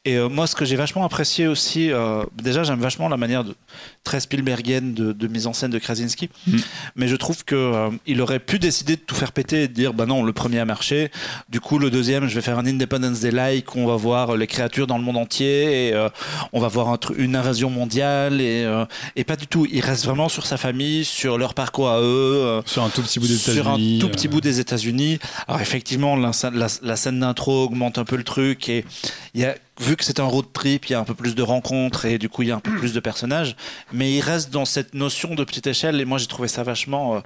Et 0.05 0.15
euh, 0.15 0.29
moi, 0.29 0.47
ce 0.47 0.55
que 0.55 0.63
j'ai 0.63 0.77
vachement 0.77 1.03
apprécié 1.03 1.47
aussi, 1.47 1.74
euh, 1.91 2.23
déjà, 2.41 2.63
j'aime 2.63 2.79
vachement 2.79 3.07
la 3.09 3.17
manière 3.17 3.43
de, 3.43 3.55
très 4.03 4.19
Spielbergienne 4.19 4.93
de, 4.93 5.11
de 5.13 5.27
mise 5.27 5.47
en 5.47 5.53
scène 5.53 5.71
de 5.71 5.79
Krasinski, 5.79 6.29
Mm. 6.47 6.57
mais 6.95 7.07
je 7.07 7.15
trouve 7.15 7.43
que 7.45 7.55
euh, 7.55 7.89
il 8.05 8.21
aurait 8.21 8.39
pu 8.39 8.59
décider 8.59 8.95
de 8.95 9.01
tout 9.01 9.15
faire 9.15 9.31
péter 9.31 9.63
et 9.63 9.67
de 9.67 9.73
dire 9.73 9.93
bah 9.93 10.05
non, 10.05 10.23
le 10.23 10.33
premier 10.33 10.59
a 10.59 10.65
marché, 10.65 11.11
du 11.49 11.59
coup 11.59 11.79
le 11.79 11.89
deuxième, 11.89 12.27
je 12.27 12.35
vais 12.35 12.41
faire 12.41 12.57
un 12.59 12.65
Independence 12.65 13.19
Day 13.21 13.31
like, 13.31 13.75
on 13.75 13.85
va 13.87 13.95
voir 13.95 14.35
les 14.37 14.47
créatures 14.47 14.87
dans 14.87 14.97
le 14.97 15.03
monde 15.03 15.17
entier 15.17 15.87
et 15.89 15.93
euh, 15.93 16.09
on 16.53 16.59
va 16.59 16.67
voir 16.67 16.89
un 16.89 16.97
une 17.17 17.35
invasion 17.35 17.69
mondiale 17.69 18.41
et, 18.41 18.63
euh, 18.65 18.85
et 19.15 19.23
pas 19.23 19.35
du 19.35 19.47
tout. 19.47 19.67
Il 19.71 19.81
reste 19.81 20.05
vraiment 20.05 20.29
sur 20.29 20.45
sa 20.45 20.57
famille, 20.57 21.03
sur 21.05 21.37
leur 21.37 21.53
parcours 21.53 21.89
à 21.89 21.99
eux. 22.01 22.03
euh, 22.05 22.61
Sur 22.65 22.83
un 22.83 22.89
tout 22.89 23.01
petit 23.01 23.19
bout 23.19 23.27
des 23.27 23.35
États-Unis. 23.49 23.99
tout 23.99 24.09
petit 24.09 24.27
euh, 24.27 24.31
bout 24.31 24.41
des 24.41 24.59
États-Unis. 24.59 25.19
Alors 25.47 25.61
effectivement, 25.61 26.15
la, 26.15 26.33
scène- 26.33 26.55
la- 26.55 26.67
la 26.81 26.95
scène 26.95 27.19
d'intro 27.19 27.63
augmente 27.65 27.97
un 27.97 28.05
peu 28.05 28.15
le 28.15 28.23
truc 28.23 28.69
et 28.69 28.85
il 29.33 29.41
y 29.41 29.45
a, 29.45 29.55
vu 29.79 29.95
que 29.95 30.03
c'est 30.03 30.19
un 30.19 30.25
road 30.25 30.45
trip, 30.53 30.85
il 30.85 30.93
y 30.93 30.95
a 30.95 30.99
un 30.99 31.03
peu 31.03 31.15
plus 31.15 31.35
de 31.35 31.41
rencontres 31.41 32.05
et 32.05 32.17
du 32.17 32.29
coup 32.29 32.43
il 32.43 32.49
y 32.49 32.51
a 32.51 32.55
un 32.55 32.59
peu 32.59 32.71
plus 32.71 32.93
de 32.93 32.99
personnages, 32.99 33.55
mais 33.91 34.13
il 34.13 34.21
reste 34.21 34.51
dans 34.51 34.65
cette 34.65 34.93
notion 34.93 35.35
de 35.35 35.43
petite 35.43 35.67
échelle 35.67 35.99
et 35.99 36.05
moi 36.05 36.17
j'ai 36.17 36.27
trouvé 36.27 36.47
ça 36.47 36.63
vachement 36.63 37.17
euh, 37.17 37.19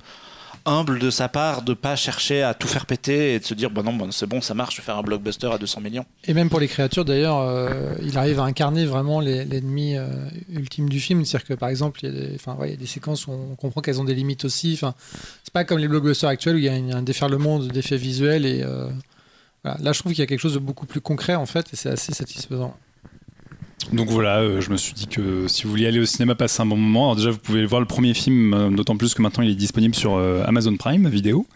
humble 0.65 0.99
de 0.99 1.09
sa 1.09 1.29
part 1.29 1.61
de 1.61 1.73
pas 1.73 1.95
chercher 1.95 2.43
à 2.43 2.53
tout 2.53 2.67
faire 2.67 2.85
péter 2.85 3.33
et 3.33 3.39
de 3.39 3.45
se 3.45 3.53
dire 3.53 3.69
bah 3.69 3.81
non 3.83 3.93
bah, 3.93 4.05
c'est 4.11 4.27
bon 4.27 4.41
ça 4.41 4.53
marche, 4.53 4.75
je 4.75 4.81
vais 4.81 4.85
faire 4.85 4.97
un 4.97 5.03
blockbuster 5.03 5.47
à 5.47 5.57
200 5.57 5.81
millions. 5.81 6.05
Et 6.25 6.33
même 6.33 6.49
pour 6.49 6.59
les 6.59 6.67
créatures, 6.67 7.05
d'ailleurs, 7.05 7.39
euh, 7.39 7.93
il 8.03 8.17
arrive 8.17 8.39
à 8.39 8.43
incarner 8.43 8.85
vraiment 8.85 9.19
l'ennemi 9.19 9.95
euh, 9.95 10.07
ultime 10.49 10.89
du 10.89 10.99
film. 10.99 11.25
C'est-à-dire 11.25 11.47
que, 11.47 11.53
par 11.53 11.69
exemple, 11.69 11.99
il 12.03 12.09
y, 12.09 12.15
a 12.15 12.19
des, 12.27 12.35
enfin, 12.35 12.55
ouais, 12.55 12.69
il 12.69 12.71
y 12.71 12.73
a 12.73 12.77
des 12.77 12.85
séquences 12.85 13.27
où 13.27 13.31
on 13.31 13.55
comprend 13.55 13.81
qu'elles 13.81 14.01
ont 14.01 14.05
des 14.05 14.15
limites 14.15 14.45
aussi. 14.45 14.73
Enfin, 14.73 14.93
c'est 15.43 15.53
pas 15.53 15.63
comme 15.63 15.79
les 15.79 15.87
blockbusters 15.87 16.29
actuels 16.29 16.55
où 16.55 16.59
il 16.59 16.65
y 16.65 16.69
a 16.69 16.73
un, 16.73 16.91
un 16.91 17.01
déferlement 17.01 17.59
d'effets 17.59 17.97
visuels. 17.97 18.45
Et 18.45 18.63
voilà. 19.63 19.77
là, 19.81 19.91
je 19.93 19.99
trouve 19.99 20.13
qu'il 20.13 20.19
y 20.21 20.23
a 20.23 20.27
quelque 20.27 20.39
chose 20.39 20.53
de 20.53 20.59
beaucoup 20.59 20.85
plus 20.85 21.01
concret, 21.01 21.35
en 21.35 21.45
fait, 21.45 21.67
et 21.73 21.75
c'est 21.75 21.89
assez 21.89 22.13
satisfaisant. 22.13 22.75
Donc 23.93 24.09
voilà, 24.09 24.39
euh, 24.41 24.59
je 24.61 24.69
me 24.71 24.77
suis 24.77 24.93
dit 24.93 25.07
que 25.07 25.47
si 25.47 25.63
vous 25.63 25.69
vouliez 25.69 25.87
aller 25.87 25.99
au 26.01 26.05
cinéma, 26.05 26.35
passer 26.35 26.61
un 26.61 26.65
bon 26.65 26.75
moment. 26.75 27.05
Alors 27.05 27.15
déjà, 27.15 27.31
vous 27.31 27.37
pouvez 27.39 27.65
voir 27.65 27.79
le 27.79 27.87
premier 27.87 28.13
film, 28.13 28.53
euh, 28.53 28.69
d'autant 28.69 28.97
plus 28.97 29.13
que 29.13 29.21
maintenant 29.21 29.41
il 29.43 29.49
est 29.49 29.55
disponible 29.55 29.95
sur 29.95 30.15
euh, 30.15 30.43
Amazon 30.45 30.75
Prime 30.75 31.07
vidéo. 31.09 31.47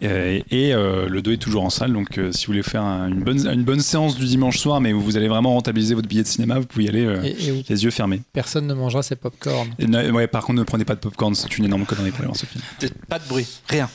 Et, 0.00 0.42
et, 0.50 0.72
euh, 0.74 1.08
le 1.08 1.20
2 1.22 1.34
est 1.34 1.36
toujours 1.36 1.62
en 1.64 1.70
salle. 1.70 1.92
Donc 1.92 2.16
euh, 2.18 2.32
si 2.32 2.46
vous 2.46 2.52
voulez 2.52 2.62
faire 2.62 2.82
un- 2.82 3.08
une, 3.08 3.20
bonne, 3.22 3.46
une 3.46 3.64
bonne 3.64 3.80
séance 3.80 4.16
du 4.16 4.24
dimanche 4.24 4.56
soir, 4.58 4.80
mais 4.80 4.92
où 4.94 5.00
vous 5.00 5.16
allez 5.18 5.28
vraiment 5.28 5.52
rentabiliser 5.52 5.94
votre 5.94 6.08
billet 6.08 6.22
de 6.22 6.26
cinéma, 6.26 6.58
vous 6.58 6.66
pouvez 6.66 6.86
y 6.86 6.88
aller 6.88 7.04
euh, 7.04 7.22
Et, 7.22 7.48
et 7.48 7.52
où 7.52 7.62
les 7.68 7.84
yeux 7.84 7.90
fermés. 7.90 8.22
personne 8.32 8.66
ne 8.66 8.74
mangera 8.74 9.02
ses 9.02 9.14
pop-corn. 9.14 9.68
Ouais, 9.78 10.26
par 10.26 10.44
contre, 10.44 10.58
ne 10.58 10.64
prenez 10.64 10.86
pas 10.86 10.94
de 10.94 11.00
popcorn, 11.00 11.34
c'est 11.34 11.58
une 11.58 11.66
énorme 11.66 11.84
connerie 11.84 12.10
pour 12.10 12.20
aller 12.20 12.28
voir 12.28 12.36
ce 12.36 12.46
film. 12.46 12.62
Pas 13.08 13.18
de 13.18 13.28
bruit, 13.28 13.46
rien. 13.68 13.88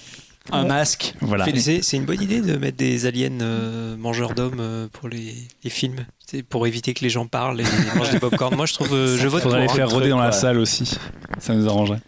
Un 0.51 0.65
masque. 0.65 1.15
Voilà. 1.21 1.45
C'est 1.63 1.95
une 1.97 2.05
bonne 2.05 2.21
idée 2.21 2.41
de 2.41 2.57
mettre 2.57 2.77
des 2.77 3.05
aliens 3.05 3.39
euh, 3.41 3.95
mangeurs 3.95 4.33
d'hommes 4.33 4.59
euh, 4.59 4.87
pour 4.91 5.07
les, 5.07 5.35
les 5.63 5.69
films. 5.69 6.05
C'est 6.25 6.43
pour 6.43 6.67
éviter 6.67 6.93
que 6.93 7.01
les 7.01 7.09
gens 7.09 7.27
parlent 7.27 7.61
et 7.61 7.65
mangent 7.95 8.11
des 8.11 8.19
popcorn. 8.19 8.53
Moi, 8.55 8.65
je 8.65 8.73
trouve, 8.73 8.93
euh, 8.93 9.17
je 9.17 9.27
vote 9.27 9.41
pour. 9.41 9.51
Faudrait 9.51 9.67
les 9.67 9.73
faire 9.73 9.89
rôder 9.89 10.09
dans 10.09 10.19
la 10.19 10.33
salle 10.33 10.59
aussi. 10.59 10.97
Ça 11.39 11.55
nous 11.55 11.67
arrangerait. 11.67 12.01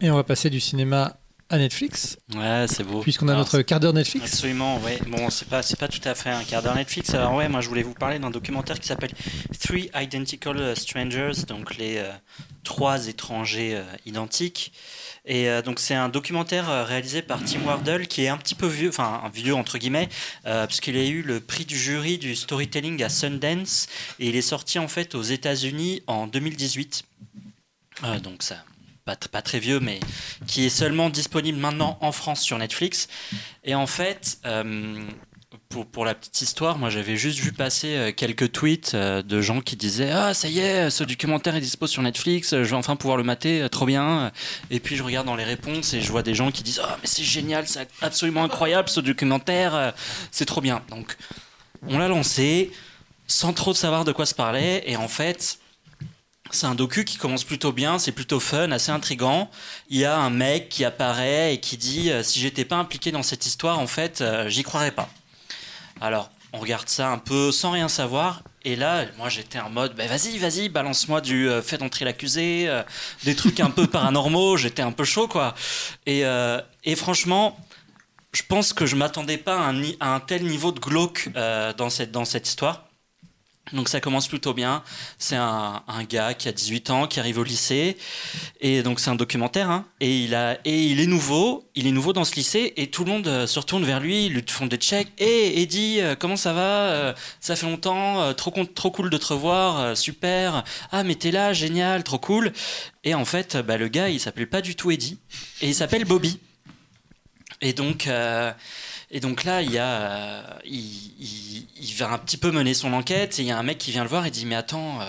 Et 0.00 0.10
on 0.10 0.16
va 0.16 0.24
passer 0.24 0.48
du 0.48 0.60
cinéma 0.60 1.18
à 1.48 1.58
Netflix, 1.58 2.18
Ouais, 2.34 2.66
c'est 2.68 2.82
beau. 2.82 3.00
puisqu'on 3.00 3.28
a 3.28 3.32
Alors, 3.32 3.44
notre 3.44 3.62
quart 3.62 3.78
d'heure 3.80 3.92
Netflix. 3.92 4.24
Absolument, 4.26 4.78
ouais. 4.80 4.98
Bon, 5.06 5.30
c'est 5.30 5.48
pas, 5.48 5.62
c'est 5.62 5.78
pas 5.78 5.88
tout 5.88 6.00
à 6.04 6.14
fait 6.14 6.30
un 6.30 6.42
quart 6.44 6.62
d'heure 6.62 6.74
Netflix. 6.74 7.14
Alors 7.14 7.34
ouais, 7.34 7.48
moi 7.48 7.60
je 7.60 7.68
voulais 7.68 7.82
vous 7.84 7.94
parler 7.94 8.18
d'un 8.18 8.30
documentaire 8.30 8.80
qui 8.80 8.88
s'appelle 8.88 9.12
Three 9.60 9.90
Identical 9.94 10.76
Strangers, 10.76 11.44
donc 11.46 11.76
les 11.76 11.98
euh, 11.98 12.10
trois 12.64 13.06
étrangers 13.06 13.76
euh, 13.76 13.84
identiques. 14.06 14.72
Et 15.24 15.48
euh, 15.48 15.62
donc 15.62 15.78
c'est 15.80 15.94
un 15.94 16.08
documentaire 16.08 16.86
réalisé 16.86 17.22
par 17.22 17.42
Tim 17.44 17.60
Wardle 17.64 18.06
qui 18.06 18.22
est 18.24 18.28
un 18.28 18.36
petit 18.36 18.54
peu 18.54 18.66
vieux, 18.66 18.88
enfin 18.88 19.22
un 19.24 19.28
vieux 19.28 19.54
entre 19.54 19.78
guillemets, 19.78 20.08
euh, 20.46 20.66
parce 20.66 20.80
qu'il 20.80 20.96
a 20.96 21.04
eu 21.04 21.22
le 21.22 21.40
prix 21.40 21.64
du 21.64 21.78
jury 21.78 22.18
du 22.18 22.34
storytelling 22.36 23.02
à 23.02 23.08
Sundance 23.08 23.86
et 24.18 24.28
il 24.28 24.36
est 24.36 24.42
sorti 24.42 24.78
en 24.78 24.88
fait 24.88 25.14
aux 25.14 25.22
États-Unis 25.22 26.02
en 26.08 26.26
2018. 26.26 27.04
Euh, 28.04 28.20
donc 28.20 28.42
ça, 28.42 28.56
pas, 29.06 29.14
tr- 29.14 29.28
pas 29.28 29.40
très 29.40 29.58
vieux, 29.60 29.80
mais 29.80 30.00
qui 30.46 30.66
est 30.66 30.70
seulement 30.70 31.08
disponible 31.08 31.58
maintenant 31.58 31.96
en 32.02 32.12
France 32.12 32.42
sur 32.42 32.58
Netflix. 32.58 33.08
Et 33.64 33.74
en 33.74 33.86
fait, 33.86 34.38
euh, 34.44 35.02
pour, 35.68 35.86
pour 35.86 36.04
la 36.04 36.14
petite 36.14 36.42
histoire, 36.42 36.76
moi 36.76 36.90
j'avais 36.90 37.16
juste 37.16 37.38
vu 37.38 37.52
passer 37.52 37.96
euh, 37.96 38.12
quelques 38.12 38.52
tweets 38.52 38.92
euh, 38.94 39.22
de 39.22 39.40
gens 39.40 39.60
qui 39.60 39.76
disaient 39.76 40.10
Ah, 40.10 40.34
ça 40.34 40.48
y 40.48 40.58
est, 40.58 40.90
ce 40.90 41.04
documentaire 41.04 41.54
est 41.56 41.60
dispo 41.60 41.86
sur 41.86 42.02
Netflix, 42.02 42.50
je 42.50 42.62
vais 42.62 42.72
enfin 42.74 42.96
pouvoir 42.96 43.16
le 43.16 43.22
mater, 43.22 43.66
trop 43.70 43.86
bien. 43.86 44.32
Et 44.70 44.80
puis 44.80 44.96
je 44.96 45.02
regarde 45.02 45.26
dans 45.26 45.36
les 45.36 45.44
réponses 45.44 45.94
et 45.94 46.00
je 46.00 46.10
vois 46.10 46.22
des 46.22 46.34
gens 46.34 46.50
qui 46.50 46.62
disent 46.62 46.80
Ah, 46.84 46.98
mais 47.00 47.06
c'est 47.06 47.24
génial, 47.24 47.66
c'est 47.66 47.88
absolument 48.02 48.44
incroyable 48.44 48.88
ce 48.88 49.00
documentaire, 49.00 49.94
c'est 50.30 50.46
trop 50.46 50.60
bien. 50.60 50.82
Donc 50.90 51.16
on 51.88 51.98
l'a 51.98 52.08
lancé 52.08 52.72
sans 53.28 53.52
trop 53.52 53.72
savoir 53.74 54.04
de 54.04 54.12
quoi 54.12 54.26
se 54.26 54.34
parlait 54.34 54.82
et 54.86 54.96
en 54.96 55.08
fait. 55.08 55.58
C'est 56.50 56.66
un 56.66 56.74
docu 56.74 57.04
qui 57.04 57.16
commence 57.16 57.44
plutôt 57.44 57.72
bien, 57.72 57.98
c'est 57.98 58.12
plutôt 58.12 58.40
fun, 58.40 58.70
assez 58.70 58.90
intrigant. 58.90 59.50
Il 59.88 59.98
y 59.98 60.04
a 60.04 60.16
un 60.16 60.30
mec 60.30 60.68
qui 60.68 60.84
apparaît 60.84 61.54
et 61.54 61.60
qui 61.60 61.76
dit 61.76 62.10
euh, 62.10 62.22
si 62.22 62.40
j'étais 62.40 62.64
pas 62.64 62.76
impliqué 62.76 63.10
dans 63.10 63.22
cette 63.22 63.46
histoire, 63.46 63.78
en 63.78 63.86
fait, 63.86 64.20
euh, 64.20 64.48
j'y 64.48 64.62
croirais 64.62 64.92
pas. 64.92 65.08
Alors, 66.00 66.30
on 66.52 66.58
regarde 66.58 66.88
ça 66.88 67.10
un 67.10 67.18
peu 67.18 67.50
sans 67.52 67.72
rien 67.72 67.88
savoir. 67.88 68.42
Et 68.64 68.76
là, 68.76 69.04
moi, 69.18 69.28
j'étais 69.28 69.58
en 69.58 69.70
mode, 69.70 69.94
bah, 69.96 70.06
vas-y, 70.06 70.38
vas-y, 70.38 70.68
balance-moi 70.68 71.20
du 71.20 71.48
euh, 71.48 71.62
fait 71.62 71.78
d'entrer 71.78 72.04
l'accusé, 72.04 72.70
des 73.24 73.34
trucs 73.34 73.60
un 73.60 73.70
peu 73.70 73.86
paranormaux. 73.88 74.56
J'étais 74.56 74.82
un 74.82 74.92
peu 74.92 75.04
chaud, 75.04 75.28
quoi. 75.28 75.54
Et, 76.06 76.24
franchement, 76.96 77.58
je 78.32 78.42
pense 78.48 78.72
que 78.72 78.86
je 78.86 78.96
m'attendais 78.96 79.38
pas 79.38 79.58
à 80.00 80.08
un, 80.08 80.20
tel 80.20 80.44
niveau 80.44 80.72
de 80.72 80.80
glauque 80.80 81.30
dans, 81.76 81.90
cette, 81.90 82.12
dans 82.12 82.24
cette 82.24 82.48
histoire. 82.48 82.85
Donc 83.72 83.88
ça 83.88 84.00
commence 84.00 84.28
plutôt 84.28 84.54
bien. 84.54 84.84
C'est 85.18 85.34
un, 85.36 85.82
gars 86.08 86.34
qui 86.34 86.48
a 86.48 86.52
18 86.52 86.90
ans, 86.90 87.06
qui 87.08 87.18
arrive 87.18 87.38
au 87.38 87.42
lycée, 87.42 87.96
et 88.60 88.82
donc 88.84 89.00
c'est 89.00 89.10
un 89.10 89.16
documentaire. 89.16 89.70
hein. 89.70 89.84
et 90.00 90.24
il 90.24 91.00
est 91.00 91.06
nouveau, 91.06 91.68
il 91.74 91.86
est 91.88 91.92
nouveau 91.92 92.12
dans 92.12 92.24
ce 92.24 92.36
lycée, 92.36 92.74
et 92.76 92.88
tout 92.88 93.04
le 93.04 93.10
monde 93.10 93.26
euh, 93.26 93.46
se 93.46 93.58
retourne 93.58 93.84
vers 93.84 93.98
lui, 93.98 94.28
lui 94.28 94.42
font 94.48 94.66
des 94.66 94.76
checks. 94.76 95.08
Hé 95.18 95.60
Eddie, 95.62 96.00
euh, 96.00 96.14
comment 96.14 96.36
ça 96.36 96.52
va? 96.52 96.60
Euh, 96.60 97.12
Ça 97.40 97.56
fait 97.56 97.66
longtemps, 97.66 98.32
trop 98.34 98.90
cool 98.92 99.10
de 99.10 99.18
te 99.18 99.26
revoir, 99.32 99.96
super. 99.96 100.62
Ah 100.92 101.02
mais 101.02 101.16
t'es 101.16 101.32
là, 101.32 101.52
génial, 101.52 102.04
trop 102.04 102.18
cool. 102.18 102.52
Et 103.02 103.14
en 103.14 103.24
fait, 103.24 103.56
bah, 103.56 103.78
le 103.78 103.88
gars, 103.88 104.08
il 104.08 104.20
s'appelle 104.20 104.48
pas 104.48 104.62
du 104.62 104.76
tout 104.76 104.92
Eddie, 104.92 105.18
et 105.60 105.68
il 105.68 105.74
s'appelle 105.74 106.04
Bobby. 106.04 106.38
Et 107.62 107.72
donc. 107.72 108.08
Et 109.10 109.20
donc 109.20 109.44
là, 109.44 109.62
il, 109.62 109.70
y 109.70 109.78
a, 109.78 109.86
euh, 109.86 110.42
il, 110.64 111.94
va 111.98 112.10
un 112.12 112.18
petit 112.18 112.36
peu 112.36 112.50
mener 112.50 112.74
son 112.74 112.92
enquête 112.92 113.38
et 113.38 113.42
il 113.42 113.48
y 113.48 113.50
a 113.50 113.58
un 113.58 113.62
mec 113.62 113.78
qui 113.78 113.90
vient 113.92 114.02
le 114.02 114.08
voir 114.08 114.26
et 114.26 114.30
dit 114.30 114.46
Mais 114.46 114.56
attends, 114.56 115.00
euh, 115.00 115.04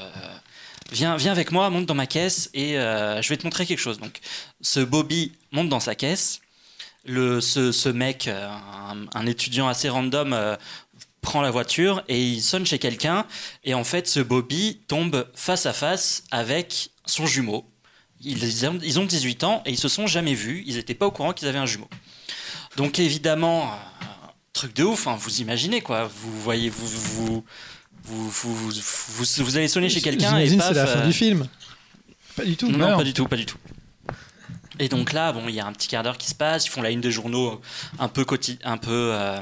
viens, 0.91 1.17
viens 1.17 1.31
avec 1.31 1.51
moi, 1.51 1.69
monte 1.69 1.85
dans 1.85 1.95
ma 1.95 2.07
caisse 2.07 2.49
et 2.53 2.77
euh, 2.77 3.21
je 3.21 3.29
vais 3.29 3.37
te 3.37 3.43
montrer 3.43 3.65
quelque 3.65 3.79
chose. 3.79 3.99
Donc 3.99 4.19
ce 4.61 4.79
Bobby 4.79 5.33
monte 5.51 5.69
dans 5.69 5.79
sa 5.79 5.95
caisse. 5.95 6.41
Le, 7.05 7.39
ce, 7.41 7.71
ce 7.71 7.87
mec, 7.87 8.27
un, 9.13 9.25
étudiant 9.25 9.69
assez 9.69 9.87
random, 9.87 10.57
prend 11.21 11.41
la 11.41 11.51
voiture 11.51 12.03
et 12.09 12.21
il 12.21 12.41
sonne 12.41 12.65
chez 12.65 12.79
quelqu'un. 12.79 13.25
Et 13.63 13.73
en 13.73 13.85
fait, 13.85 14.07
ce 14.09 14.19
Bobby 14.19 14.81
tombe 14.87 15.25
face 15.33 15.65
à 15.65 15.71
face 15.73 16.23
avec 16.31 16.89
son 17.05 17.25
jumeau. 17.25 17.65
Ils, 18.21 18.65
ont- 18.67 18.79
ils 18.83 18.99
ont 18.99 19.05
18 19.05 19.43
ans 19.45 19.61
et 19.65 19.71
ils 19.71 19.77
se 19.79 19.87
sont 19.87 20.05
jamais 20.05 20.33
vus. 20.33 20.63
Ils 20.67 20.75
n'étaient 20.75 20.95
pas 20.95 21.05
au 21.07 21.11
courant 21.11 21.31
qu'ils 21.31 21.47
avaient 21.47 21.57
un 21.57 21.65
jumeau. 21.65 21.87
Donc 22.75 22.99
évidemment, 22.99 23.71
truc 24.57 24.75
de 24.75 24.83
ouf, 24.83 25.07
hein, 25.07 25.15
vous 25.19 25.39
imaginez 25.41 25.81
quoi. 25.81 26.09
Vous 26.13 26.41
voyez, 26.41 26.69
vous, 26.69 26.85
vous, 26.87 27.43
vous, 28.03 28.29
vous, 28.29 28.29
vous, 28.29 28.71
vous- 28.71 29.43
vous 29.45 29.57
allez 29.57 29.67
sonner 29.67 29.89
chez 29.89 30.01
quelqu'un 30.01 30.37
et 30.37 30.55
paf, 30.57 30.67
c'est 30.69 30.73
la 30.73 30.85
fin 30.87 30.99
euh, 30.99 31.05
du 31.07 31.13
film. 31.13 31.47
Pas 32.35 32.43
du 32.45 32.55
tout. 32.57 32.69
non, 32.69 32.77
Non. 32.89 32.97
pas 32.97 33.03
du 33.03 33.13
tout, 33.13 33.25
pas 33.27 33.35
du 33.37 33.45
tout. 33.45 33.57
Et 34.79 34.89
donc 34.89 35.11
là, 35.13 35.31
bon, 35.31 35.47
il 35.47 35.55
y 35.55 35.59
a 35.59 35.65
un 35.65 35.73
petit 35.73 35.87
quart 35.87 36.03
d'heure 36.03 36.17
qui 36.17 36.27
se 36.27 36.35
passe. 36.35 36.65
Ils 36.67 36.69
font 36.69 36.81
la 36.81 36.91
une 36.91 37.01
des 37.01 37.11
journaux 37.11 37.59
un 37.99 38.07
peu 38.09 38.23
quotidi- 38.23 38.59
un 38.63 38.77
peu 38.77 39.11
euh, 39.13 39.41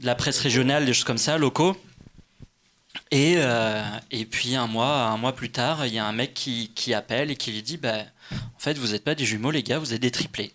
de 0.00 0.06
la 0.06 0.14
presse 0.16 0.38
régionale, 0.40 0.84
des 0.84 0.92
choses 0.94 1.04
comme 1.04 1.18
ça, 1.18 1.38
locaux. 1.38 1.76
Et, 3.12 3.34
euh, 3.38 3.82
et 4.10 4.24
puis 4.24 4.56
un 4.56 4.66
mois, 4.66 5.04
un 5.04 5.16
mois 5.16 5.34
plus 5.34 5.50
tard, 5.50 5.86
il 5.86 5.94
y 5.94 5.98
a 5.98 6.04
un 6.06 6.12
mec 6.12 6.34
qui, 6.34 6.72
qui 6.74 6.92
appelle 6.92 7.30
et 7.30 7.36
qui 7.36 7.52
lui 7.52 7.62
dit 7.62 7.76
bah, 7.76 7.98
En 8.32 8.58
fait, 8.58 8.76
vous 8.78 8.88
n'êtes 8.88 9.04
pas 9.04 9.14
des 9.14 9.24
jumeaux, 9.24 9.50
les 9.52 9.62
gars, 9.62 9.78
vous 9.78 9.92
êtes 9.94 10.00
des 10.02 10.10
triplés. 10.10 10.52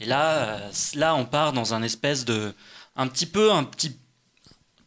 Et 0.00 0.04
là, 0.06 0.32
euh, 0.36 0.70
là, 0.94 1.14
on 1.14 1.24
part 1.24 1.52
dans 1.54 1.72
un 1.74 1.82
espèce 1.82 2.24
de. 2.26 2.54
Un 2.98 3.06
petit 3.06 3.26
peu, 3.26 3.52
un 3.52 3.64
petit 3.64 3.96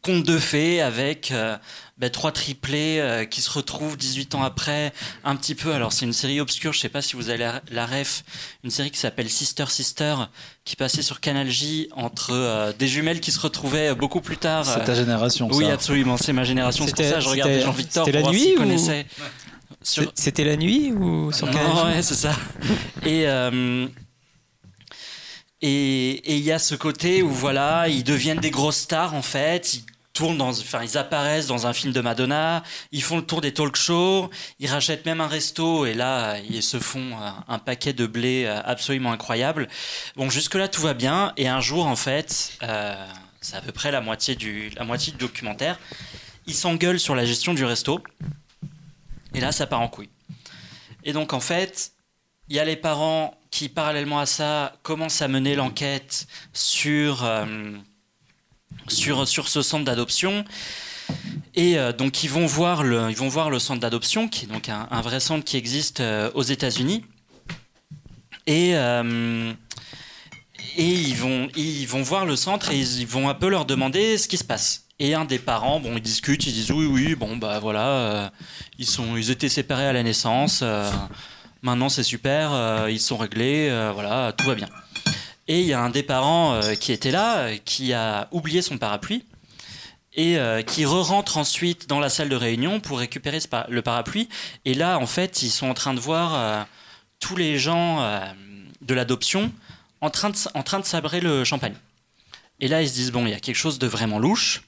conte 0.03 0.23
de 0.25 0.37
fées 0.39 0.81
avec 0.81 1.31
euh, 1.31 1.55
bah, 1.99 2.09
trois 2.09 2.31
triplés 2.31 2.97
euh, 2.99 3.23
qui 3.23 3.39
se 3.39 3.51
retrouvent 3.51 3.95
18 3.97 4.33
ans 4.35 4.41
après, 4.43 4.91
un 5.23 5.35
petit 5.35 5.53
peu. 5.53 5.71
Alors, 5.73 5.93
c'est 5.93 6.05
une 6.05 6.13
série 6.13 6.39
obscure, 6.41 6.73
je 6.73 6.79
sais 6.79 6.89
pas 6.89 7.01
si 7.03 7.15
vous 7.15 7.29
avez 7.29 7.37
la, 7.37 7.61
la 7.71 7.85
ref, 7.85 8.23
une 8.63 8.71
série 8.71 8.89
qui 8.89 8.97
s'appelle 8.97 9.29
Sister 9.29 9.65
Sister, 9.69 10.15
qui 10.65 10.75
passait 10.75 11.03
sur 11.03 11.19
Canal 11.19 11.49
J 11.49 11.87
entre 11.95 12.31
euh, 12.33 12.73
des 12.77 12.87
jumelles 12.87 13.19
qui 13.21 13.31
se 13.31 13.39
retrouvaient 13.39 13.93
beaucoup 13.93 14.21
plus 14.21 14.37
tard. 14.37 14.65
C'est 14.65 14.83
ta 14.85 14.95
génération, 14.95 15.47
oui, 15.53 15.65
ça. 15.65 15.73
absolument, 15.73 16.17
c'est 16.17 16.33
ma 16.33 16.43
génération. 16.45 16.85
C'est 16.87 16.91
pour 16.95 16.97
C'était- 17.05 17.21
ça 17.21 17.29
que 17.31 17.37
je 17.37 17.43
des 17.43 17.61
gens 17.61 17.71
Victor 17.71 18.05
c'était 18.05 18.19
pour 18.19 18.31
la 18.31 18.33
voir 18.37 18.43
nuit 18.43 18.55
ou-. 18.57 19.05
Sur- 19.83 20.11
C'était 20.15 20.43
la 20.43 20.57
nuit 20.57 20.91
ou 20.91 21.31
sur 21.31 21.47
non, 21.47 21.53
Canal 21.53 21.95
ouais, 21.95 22.01
c'est 22.01 22.13
ça. 22.15 22.35
Et 23.03 23.27
euh, 23.27 23.87
et 25.61 26.37
il 26.37 26.43
y 26.43 26.51
a 26.51 26.59
ce 26.59 26.75
côté 26.75 27.21
où 27.21 27.29
voilà, 27.29 27.87
ils 27.87 28.03
deviennent 28.03 28.39
des 28.39 28.51
grosses 28.51 28.79
stars 28.79 29.13
en 29.13 29.21
fait. 29.21 29.75
Ils 29.75 29.83
tournent 30.13 30.37
dans, 30.37 30.49
enfin, 30.49 30.81
ils 30.83 30.97
apparaissent 30.97 31.47
dans 31.47 31.67
un 31.67 31.73
film 31.73 31.93
de 31.93 32.01
Madonna. 32.01 32.63
Ils 32.91 33.03
font 33.03 33.17
le 33.17 33.25
tour 33.25 33.41
des 33.41 33.53
talk 33.53 33.75
shows. 33.75 34.29
Ils 34.59 34.69
rachètent 34.69 35.05
même 35.05 35.21
un 35.21 35.27
resto 35.27 35.85
et 35.85 35.93
là, 35.93 36.37
ils 36.39 36.63
se 36.63 36.79
font 36.79 37.17
un, 37.17 37.43
un 37.47 37.59
paquet 37.59 37.93
de 37.93 38.05
blé 38.05 38.45
euh, 38.45 38.61
absolument 38.63 39.11
incroyable. 39.11 39.67
Bon, 40.15 40.29
jusque 40.29 40.55
là 40.55 40.67
tout 40.67 40.81
va 40.81 40.93
bien. 40.93 41.33
Et 41.37 41.47
un 41.47 41.61
jour, 41.61 41.85
en 41.85 41.95
fait, 41.95 42.53
euh, 42.63 42.95
c'est 43.39 43.55
à 43.55 43.61
peu 43.61 43.71
près 43.71 43.91
la 43.91 44.01
moitié 44.01 44.35
du, 44.35 44.69
la 44.75 44.83
moitié 44.83 45.11
du 45.13 45.19
documentaire. 45.19 45.79
Ils 46.47 46.55
s'engueulent 46.55 46.99
sur 46.99 47.15
la 47.15 47.25
gestion 47.25 47.53
du 47.53 47.63
resto. 47.63 47.99
Et 49.33 49.39
là, 49.39 49.51
ça 49.51 49.67
part 49.67 49.81
en 49.81 49.87
couille. 49.87 50.09
Et 51.03 51.13
donc, 51.13 51.33
en 51.33 51.39
fait, 51.39 51.93
il 52.51 52.55
y 52.55 52.59
a 52.59 52.65
les 52.65 52.75
parents 52.75 53.33
qui, 53.49 53.69
parallèlement 53.69 54.19
à 54.19 54.25
ça, 54.25 54.75
commencent 54.83 55.21
à 55.21 55.29
mener 55.29 55.55
l'enquête 55.55 56.27
sur, 56.51 57.23
euh, 57.23 57.45
ce 58.89 59.61
centre 59.61 59.85
d'adoption. 59.85 60.43
Et 61.55 61.79
euh, 61.79 61.93
donc, 61.93 62.25
ils 62.25 62.29
vont, 62.29 62.45
voir 62.45 62.83
le, 62.83 63.13
centre 63.59 63.79
d'adoption, 63.79 64.27
qui 64.27 64.43
est 64.43 64.47
donc 64.49 64.67
un, 64.67 65.01
vrai 65.01 65.21
centre 65.21 65.45
qui 65.45 65.55
existe 65.55 66.01
euh, 66.01 66.29
aux 66.33 66.43
États-Unis. 66.43 67.05
Et, 68.47 68.71
ils, 70.77 71.15
vont, 71.15 72.01
voir 72.01 72.25
le 72.25 72.35
centre 72.35 72.71
et 72.71 72.77
ils, 72.77 73.07
vont 73.07 73.29
un 73.29 73.33
peu 73.33 73.47
leur 73.47 73.63
demander 73.63 74.17
ce 74.17 74.27
qui 74.27 74.35
se 74.35 74.43
passe. 74.43 74.87
Et 74.99 75.13
un 75.13 75.23
des 75.23 75.39
parents, 75.39 75.79
bon, 75.79 75.95
ils 75.95 76.01
discutent, 76.01 76.45
ils 76.47 76.53
disent 76.53 76.71
oui, 76.71 76.85
oui, 76.85 77.15
bon, 77.15 77.37
bah 77.37 77.59
voilà, 77.59 78.33
ils, 78.77 78.85
sont, 78.85 79.15
ils 79.15 79.31
étaient 79.31 79.47
séparés 79.47 79.87
à 79.87 79.93
la 79.93 80.03
naissance, 80.03 80.65
maintenant 81.61 81.89
c'est 81.89 82.03
super, 82.03 82.53
euh, 82.53 82.89
ils 82.89 82.99
sont 82.99 83.17
réglés, 83.17 83.69
euh, 83.69 83.91
voilà, 83.93 84.33
tout 84.37 84.45
va 84.45 84.55
bien. 84.55 84.69
Et 85.47 85.61
il 85.61 85.67
y 85.67 85.73
a 85.73 85.81
un 85.81 85.89
des 85.89 86.03
parents 86.03 86.53
euh, 86.53 86.75
qui 86.75 86.91
était 86.91 87.11
là, 87.11 87.57
qui 87.65 87.93
a 87.93 88.27
oublié 88.31 88.61
son 88.61 88.77
parapluie, 88.77 89.25
et 90.13 90.37
qui 90.67 90.83
re-rentre 90.83 91.37
ensuite 91.37 91.87
dans 91.87 92.01
la 92.01 92.09
salle 92.09 92.27
de 92.27 92.35
réunion 92.35 92.81
pour 92.81 92.99
récupérer 92.99 93.39
le 93.69 93.81
parapluie. 93.81 94.27
Et 94.65 94.73
là, 94.73 94.99
en 94.99 95.07
fait, 95.07 95.41
ils 95.41 95.49
sont 95.49 95.69
en 95.69 95.73
train 95.73 95.93
de 95.93 96.01
voir 96.01 96.67
tous 97.21 97.37
les 97.37 97.57
gens 97.57 98.21
de 98.81 98.93
l'adoption 98.93 99.53
en 100.01 100.07
en 100.53 100.63
train 100.63 100.79
de 100.81 100.85
sabrer 100.85 101.21
le 101.21 101.45
champagne. 101.45 101.75
Et 102.59 102.67
là, 102.67 102.81
ils 102.81 102.89
se 102.89 102.93
disent, 102.93 103.11
bon, 103.11 103.25
il 103.25 103.31
y 103.31 103.33
a 103.33 103.39
quelque 103.39 103.55
chose 103.55 103.79
de 103.79 103.87
vraiment 103.87 104.19
louche. 104.19 104.63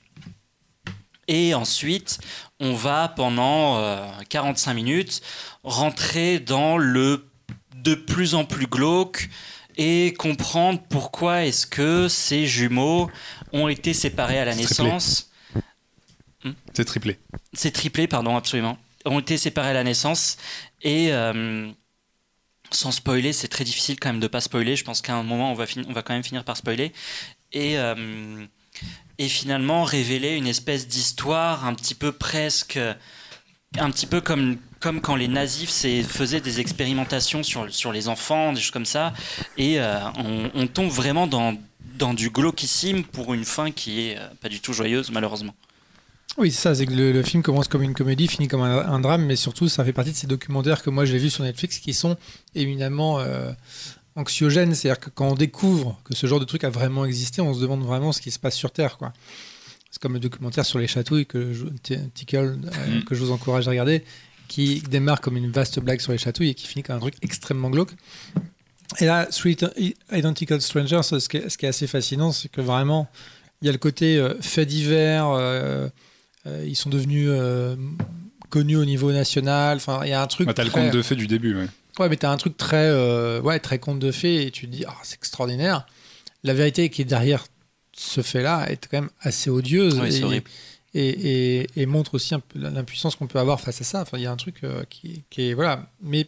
Et 1.27 1.53
ensuite, 1.53 2.19
on 2.63 2.73
va 2.73 3.09
pendant 3.09 3.77
euh, 3.77 4.07
45 4.29 4.73
minutes 4.73 5.21
rentrer 5.63 6.39
dans 6.39 6.77
le 6.77 7.27
de 7.75 7.93
plus 7.93 8.35
en 8.35 8.45
plus 8.45 8.67
glauque 8.67 9.29
et 9.75 10.13
comprendre 10.17 10.81
pourquoi 10.89 11.43
est-ce 11.43 11.67
que 11.67 12.07
ces 12.07 12.47
jumeaux 12.47 13.11
ont 13.51 13.67
été 13.67 13.93
séparés 13.93 14.39
à 14.39 14.45
la 14.45 14.55
naissance. 14.55 15.29
C'est 16.73 16.85
triplé. 16.85 17.19
C'est 17.53 17.71
triplé, 17.71 18.07
pardon, 18.07 18.37
absolument. 18.37 18.77
Ont 19.03 19.19
été 19.19 19.37
séparés 19.37 19.71
à 19.71 19.73
la 19.73 19.83
naissance. 19.83 20.37
Et 20.81 21.11
euh, 21.11 21.69
sans 22.71 22.91
spoiler, 22.91 23.33
c'est 23.33 23.49
très 23.49 23.65
difficile 23.65 23.99
quand 23.99 24.09
même 24.09 24.21
de 24.21 24.27
pas 24.27 24.41
spoiler. 24.41 24.77
Je 24.77 24.85
pense 24.85 25.01
qu'à 25.01 25.15
un 25.15 25.23
moment, 25.23 25.51
on 25.51 25.55
va, 25.55 25.65
on 25.87 25.93
va 25.93 26.01
quand 26.01 26.13
même 26.13 26.23
finir 26.23 26.45
par 26.45 26.55
spoiler. 26.55 26.93
Et, 27.51 27.77
euh, 27.77 28.45
et 29.17 29.27
finalement, 29.27 29.83
révéler 29.83 30.35
une 30.35 30.47
espèce 30.47 30.87
d'histoire 30.87 31.65
un 31.65 31.73
petit 31.73 31.95
peu 31.95 32.11
presque. 32.11 32.79
Un 33.79 33.89
petit 33.89 34.05
peu 34.05 34.21
comme, 34.21 34.57
comme 34.79 35.01
quand 35.01 35.15
les 35.15 35.27
nazis 35.27 35.67
faisaient 36.07 36.41
des 36.41 36.59
expérimentations 36.59 37.41
sur, 37.41 37.73
sur 37.73 37.91
les 37.91 38.07
enfants, 38.07 38.53
des 38.53 38.59
choses 38.59 38.71
comme 38.71 38.85
ça. 38.85 39.13
Et 39.57 39.79
euh, 39.79 39.99
on, 40.53 40.67
tombe 40.67 40.89
vraiment 40.89 41.25
dans, 41.25 41.57
dans 41.97 42.13
du 42.13 42.29
glauquissime 42.29 43.03
pour 43.03 43.33
une 43.33 43.45
fin 43.45 43.71
qui 43.71 44.09
est 44.09 44.17
euh, 44.17 44.27
pas 44.41 44.49
du 44.49 44.59
tout 44.59 44.73
joyeuse, 44.73 45.09
malheureusement. 45.09 45.55
Oui, 46.37 46.51
c'est 46.51 46.61
ça, 46.61 46.75
c'est 46.75 46.85
que 46.85 46.93
le, 46.93 47.23
film 47.23 47.43
commence 47.43 47.67
comme 47.67 47.83
une 47.83 47.93
comédie, 47.93 48.27
finit 48.27 48.47
comme 48.47 48.61
un, 48.61 48.85
un 48.85 48.99
drame, 48.99 49.23
mais 49.25 49.35
surtout, 49.35 49.69
ça 49.69 49.85
fait 49.85 49.93
partie 49.93 50.11
de 50.11 50.17
ces 50.17 50.27
documentaires 50.27 50.81
que 50.81 50.89
moi 50.89 51.05
j'ai 51.05 51.17
vus 51.17 51.29
sur 51.29 51.43
Netflix 51.43 51.79
qui 51.79 51.93
sont 51.93 52.17
éminemment 52.55 53.19
euh, 53.19 53.51
anxiogène. 54.15 54.73
C'est-à-dire 54.75 54.99
que 54.99 55.09
quand 55.09 55.29
on 55.29 55.35
découvre 55.35 55.99
que 56.03 56.15
ce 56.15 56.27
genre 56.27 56.39
de 56.39 56.45
truc 56.45 56.63
a 56.63 56.69
vraiment 56.69 57.05
existé, 57.05 57.41
on 57.41 57.53
se 57.53 57.61
demande 57.61 57.83
vraiment 57.83 58.11
ce 58.11 58.21
qui 58.21 58.31
se 58.31 58.39
passe 58.39 58.55
sur 58.55 58.71
Terre, 58.71 58.97
quoi. 58.97 59.13
C'est 59.91 60.01
comme 60.01 60.13
le 60.13 60.19
documentaire 60.19 60.65
sur 60.65 60.79
les 60.79 60.87
chatouilles 60.87 61.25
que 61.27 61.53
je, 61.53 61.65
Tickle, 62.15 62.37
euh, 62.37 62.99
Mm. 62.99 63.03
que 63.03 63.13
je 63.13 63.19
vous 63.23 63.31
encourage 63.31 63.67
à 63.67 63.71
regarder, 63.71 64.03
qui 64.47 64.81
démarre 64.81 65.21
comme 65.21 65.37
une 65.37 65.51
vaste 65.51 65.79
blague 65.79 65.99
sur 66.01 66.11
les 66.11 66.17
chatouilles 66.17 66.49
et 66.49 66.53
qui 66.55 66.65
finit 66.67 66.81
comme 66.83 66.95
un 66.95 66.99
truc 66.99 67.15
extrêmement 67.21 67.69
glauque. 67.69 67.91
Et 68.99 69.05
là, 69.05 69.25
Three 69.27 69.55
Identical 70.11 70.61
Strangers, 70.61 71.01
ce 71.03 71.27
qui 71.29 71.37
est, 71.37 71.49
ce 71.49 71.57
qui 71.57 71.65
est 71.65 71.69
assez 71.69 71.87
fascinant, 71.87 72.31
c'est 72.31 72.49
que 72.49 72.61
vraiment, 72.61 73.07
il 73.61 73.65
y 73.67 73.69
a 73.69 73.71
le 73.71 73.77
côté 73.77 74.17
euh, 74.17 74.33
fait 74.41 74.65
divers, 74.65 75.27
euh, 75.29 75.87
euh, 76.45 76.65
ils 76.67 76.75
sont 76.75 76.89
devenus 76.89 77.29
connus 78.49 78.77
au 78.77 78.85
niveau 78.85 79.11
national. 79.11 79.77
Enfin, 79.77 80.01
il 80.03 80.09
y 80.09 80.13
a 80.13 80.21
un 80.21 80.27
truc. 80.27 80.47
Bah, 80.47 80.53
T'as 80.53 80.63
le 80.63 80.69
conte 80.69 80.91
de 80.91 81.01
fait 81.01 81.15
du 81.15 81.27
début, 81.27 81.55
ouais. 81.55 81.67
Ouais, 81.99 82.09
mais 82.09 82.17
t'as 82.17 82.31
un 82.31 82.37
truc 82.37 82.57
très, 82.57 82.87
euh, 82.87 83.39
ouais, 83.41 83.59
très 83.59 83.77
conte 83.79 83.99
de 83.99 84.11
fées 84.11 84.47
et 84.47 84.51
tu 84.51 84.65
te 84.67 84.71
dis, 84.71 84.83
ah, 84.87 84.95
c'est 85.03 85.15
extraordinaire. 85.15 85.85
La 86.43 86.53
vérité 86.53 86.89
qui 86.89 87.03
est 87.03 87.05
derrière 87.05 87.45
ce 87.95 88.21
fait-là 88.21 88.65
est 88.71 88.87
quand 88.89 89.01
même 89.01 89.09
assez 89.21 89.49
odieuse 89.49 89.99
Oui, 89.99 90.15
et, 90.17 90.23
horrible. 90.23 90.49
et, 90.95 91.07
et- 91.61 91.67
et 91.75 91.85
montre 91.85 92.15
aussi 92.15 92.33
l'impuissance 92.55 93.15
qu'on 93.15 93.27
peut 93.27 93.39
avoir 93.39 93.61
face 93.61 93.79
à 93.81 93.83
ça. 93.83 94.01
Enfin, 94.01 94.17
il 94.17 94.23
y 94.23 94.25
a 94.25 94.31
un 94.31 94.35
truc 94.37 94.63
euh, 94.63 94.83
qui, 94.89 95.23
qui 95.29 95.49
est, 95.49 95.53
voilà, 95.53 95.87
mais 96.01 96.27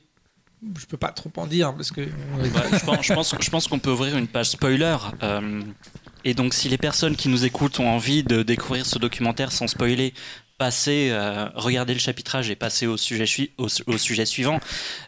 je 0.79 0.85
peux 0.85 0.97
pas 0.97 1.09
trop 1.09 1.31
en 1.37 1.47
dire 1.47 1.73
parce 1.75 1.91
que 1.91 2.01
je 2.01 2.85
pense, 2.85 3.03
je 3.05 3.13
pense, 3.13 3.35
je 3.39 3.49
pense 3.49 3.67
qu'on 3.67 3.79
peut 3.79 3.91
ouvrir 3.91 4.17
une 4.17 4.27
page 4.27 4.49
spoiler. 4.51 4.97
euh, 5.23 5.61
et 6.23 6.33
donc, 6.33 6.53
si 6.55 6.69
les 6.69 6.77
personnes 6.79 7.15
qui 7.15 7.29
nous 7.29 7.45
écoutent 7.45 7.79
ont 7.79 7.87
envie 7.89 8.23
de 8.23 8.41
découvrir 8.43 8.85
ce 8.85 8.97
documentaire 8.97 9.51
sans 9.51 9.67
spoiler, 9.67 10.13
passez, 10.57 11.09
euh, 11.11 11.47
regardez 11.55 11.93
le 11.93 11.99
chapitrage 11.99 12.49
et 12.49 12.55
passez 12.55 12.87
au 12.87 12.97
sujet, 12.97 13.25
au, 13.57 13.67
au 13.87 13.97
sujet 13.97 14.25
suivant. 14.25 14.59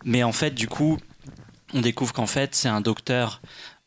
Mais 0.05 0.23
en 0.23 0.31
fait, 0.33 0.51
du 0.51 0.67
coup, 0.67 0.97
on 1.73 1.81
découvre 1.81 2.13
qu'en 2.13 2.27
fait, 2.27 2.55
c'est 2.55 2.69
un 2.69 2.81
docteur 2.81 3.41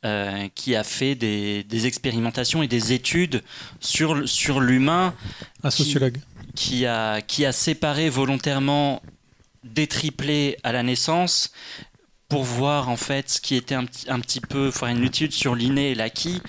euh, 0.04 0.48
qui 0.54 0.74
a 0.76 0.84
fait 0.84 1.14
des, 1.14 1.62
des 1.64 1.86
expérimentations 1.86 2.62
et 2.62 2.68
des 2.68 2.92
études 2.92 3.42
sur, 3.80 4.28
sur 4.28 4.60
l'humain 4.60 5.14
un 5.62 5.70
sociologue. 5.70 6.18
qui 6.54 6.86
a, 6.86 7.20
qui 7.20 7.44
a 7.44 7.52
séparé 7.52 8.08
volontairement 8.08 9.02
des 9.62 9.86
triplés 9.86 10.56
à 10.62 10.72
la 10.72 10.82
naissance 10.82 11.52
pour 12.30 12.44
voir 12.44 12.88
en 12.88 12.96
fait 12.96 13.28
ce 13.28 13.40
qui 13.40 13.56
était 13.56 13.74
un, 13.74 13.84
petit- 13.84 14.08
un 14.08 14.20
petit 14.20 14.40
peu 14.40 14.70
faire 14.70 14.88
une 14.88 15.04
étude 15.04 15.32
sur 15.32 15.54
l'inné 15.54 15.90
et 15.90 15.94
l'acquis 15.94 16.40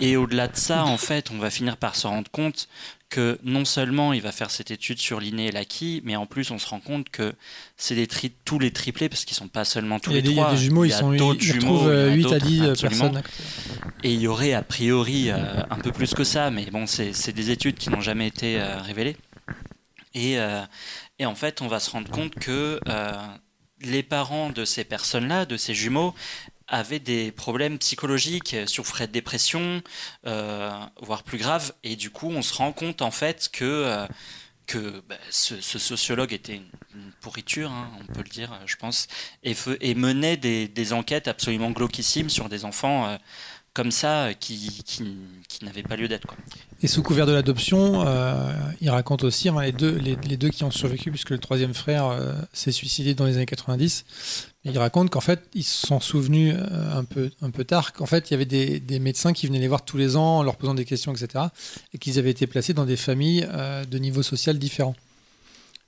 et 0.00 0.16
au-delà 0.16 0.48
de 0.48 0.56
ça 0.56 0.84
en 0.84 0.98
fait 0.98 1.30
on 1.30 1.38
va 1.38 1.48
finir 1.48 1.76
par 1.76 1.94
se 1.96 2.06
rendre 2.08 2.30
compte 2.30 2.68
que 3.10 3.38
non 3.42 3.64
seulement 3.64 4.12
il 4.12 4.20
va 4.20 4.32
faire 4.32 4.50
cette 4.50 4.70
étude 4.70 4.98
sur 4.98 5.18
l'inné 5.20 5.46
et 5.46 5.52
l'acquis 5.52 6.02
mais 6.04 6.14
en 6.16 6.26
plus 6.26 6.50
on 6.50 6.58
se 6.58 6.66
rend 6.66 6.80
compte 6.80 7.08
que 7.08 7.34
c'est 7.76 7.94
des 7.94 8.06
tri- 8.06 8.32
tous 8.44 8.58
les 8.58 8.70
triplés 8.70 9.08
parce 9.08 9.24
qu'ils 9.24 9.36
sont 9.36 9.48
pas 9.48 9.64
seulement 9.64 9.98
tous 9.98 10.10
les 10.10 10.20
des, 10.22 10.28
il 10.30 10.36
y 10.36 10.40
a 10.40 10.42
trois 10.42 10.54
des 10.54 10.58
jumeaux, 10.60 10.84
il 10.84 10.88
ils 10.88 10.90
y 10.90 10.94
a 10.94 10.98
sont 10.98 11.12
d'autres 11.12 11.40
ils 11.42 11.52
jumeaux, 11.54 11.78
retrouvent 11.78 11.92
il 11.92 11.96
y 11.96 12.04
en 12.04 12.10
a 12.10 12.14
8 12.14 12.26
à 12.26 12.28
d'autres, 12.30 12.46
10 12.46 12.62
absolument. 12.64 13.10
personnes. 13.10 13.22
Et 14.02 14.12
il 14.12 14.20
y 14.20 14.26
aurait 14.26 14.52
a 14.52 14.62
priori 14.62 15.30
euh, 15.30 15.36
un 15.70 15.76
peu 15.78 15.90
plus 15.90 16.12
que 16.14 16.22
ça, 16.24 16.50
mais 16.50 16.66
bon, 16.66 16.86
c'est 16.86 17.32
des 17.32 17.50
études 17.50 17.76
qui 17.76 17.88
n'ont 17.90 18.00
jamais 18.02 18.26
été 18.26 18.60
euh, 18.60 18.76
révélées. 18.80 19.16
Et, 20.14 20.38
euh, 20.38 20.60
et 21.18 21.26
en 21.26 21.34
fait, 21.34 21.62
on 21.62 21.66
va 21.68 21.80
se 21.80 21.90
rendre 21.90 22.10
compte 22.10 22.34
que 22.34 22.78
euh, 22.88 23.12
les 23.80 24.02
parents 24.02 24.50
de 24.50 24.64
ces 24.64 24.84
personnes-là, 24.84 25.46
de 25.46 25.56
ces 25.56 25.74
jumeaux, 25.74 26.14
avaient 26.68 26.98
des 26.98 27.32
problèmes 27.32 27.78
psychologiques, 27.78 28.56
souffraient 28.66 29.06
de 29.06 29.12
dépression, 29.12 29.82
euh, 30.26 30.70
voire 31.00 31.22
plus 31.22 31.38
grave. 31.38 31.72
Et 31.82 31.96
du 31.96 32.10
coup, 32.10 32.28
on 32.30 32.42
se 32.42 32.54
rend 32.54 32.72
compte 32.72 33.02
en 33.02 33.10
fait 33.10 33.48
que, 33.52 33.64
euh, 33.64 34.06
que 34.66 35.02
bah, 35.08 35.16
ce, 35.30 35.60
sociologue 35.60 36.32
était 36.32 36.56
une, 36.56 37.12
pourriture, 37.20 37.70
hein, 37.70 37.90
on 38.00 38.12
peut 38.12 38.22
le 38.22 38.30
dire, 38.30 38.52
je 38.66 38.76
pense, 38.76 39.08
et, 39.42 39.94
menait 39.94 40.36
des, 40.36 40.92
enquêtes 40.92 41.26
absolument 41.26 41.70
glauquissimes 41.70 42.30
sur 42.30 42.48
des 42.48 42.64
enfants 42.64 43.06
euh, 43.06 43.16
comme 43.74 43.90
ça 43.90 44.30
qui, 44.38 44.82
qui, 44.84 45.16
qui 45.48 45.64
pas 45.82 45.96
lieu 45.96 46.08
d'être. 46.08 46.26
Et 46.82 46.88
sous 46.88 47.02
couvert 47.02 47.26
de 47.26 47.32
l'adoption, 47.32 48.04
il 48.80 48.90
raconte 48.90 49.24
aussi 49.24 49.50
enfin, 49.50 49.62
les, 49.62 49.72
deux, 49.72 50.48
qui 50.48 50.64
ont 50.64 50.70
survécu, 50.70 51.10
puisque 51.10 51.30
le 51.30 51.38
troisième 51.38 51.74
frère 51.74 52.18
s'est 52.52 52.72
suicidé 52.72 53.14
dans 53.14 53.24
les 53.24 53.36
années 53.36 53.46
90. 53.46 54.04
Il 54.64 54.76
raconte 54.78 55.08
qu'en 55.10 55.20
fait, 55.20 55.40
ils 55.54 55.62
se 55.62 55.86
sont 55.86 56.00
souvenus 56.00 56.54
euh, 56.56 56.98
un, 56.98 57.04
peu, 57.04 57.30
un 57.42 57.50
peu 57.50 57.64
tard 57.64 57.92
qu'en 57.92 58.06
fait, 58.06 58.28
il 58.28 58.32
y 58.32 58.34
avait 58.34 58.44
des, 58.44 58.80
des 58.80 58.98
médecins 58.98 59.32
qui 59.32 59.46
venaient 59.46 59.60
les 59.60 59.68
voir 59.68 59.84
tous 59.84 59.96
les 59.96 60.16
ans 60.16 60.38
en 60.38 60.42
leur 60.42 60.56
posant 60.56 60.74
des 60.74 60.84
questions, 60.84 61.12
etc. 61.14 61.46
Et 61.94 61.98
qu'ils 61.98 62.18
avaient 62.18 62.30
été 62.32 62.46
placés 62.46 62.74
dans 62.74 62.84
des 62.84 62.96
familles 62.96 63.46
euh, 63.50 63.84
de 63.84 63.98
niveau 63.98 64.22
social 64.22 64.58
différents. 64.58 64.96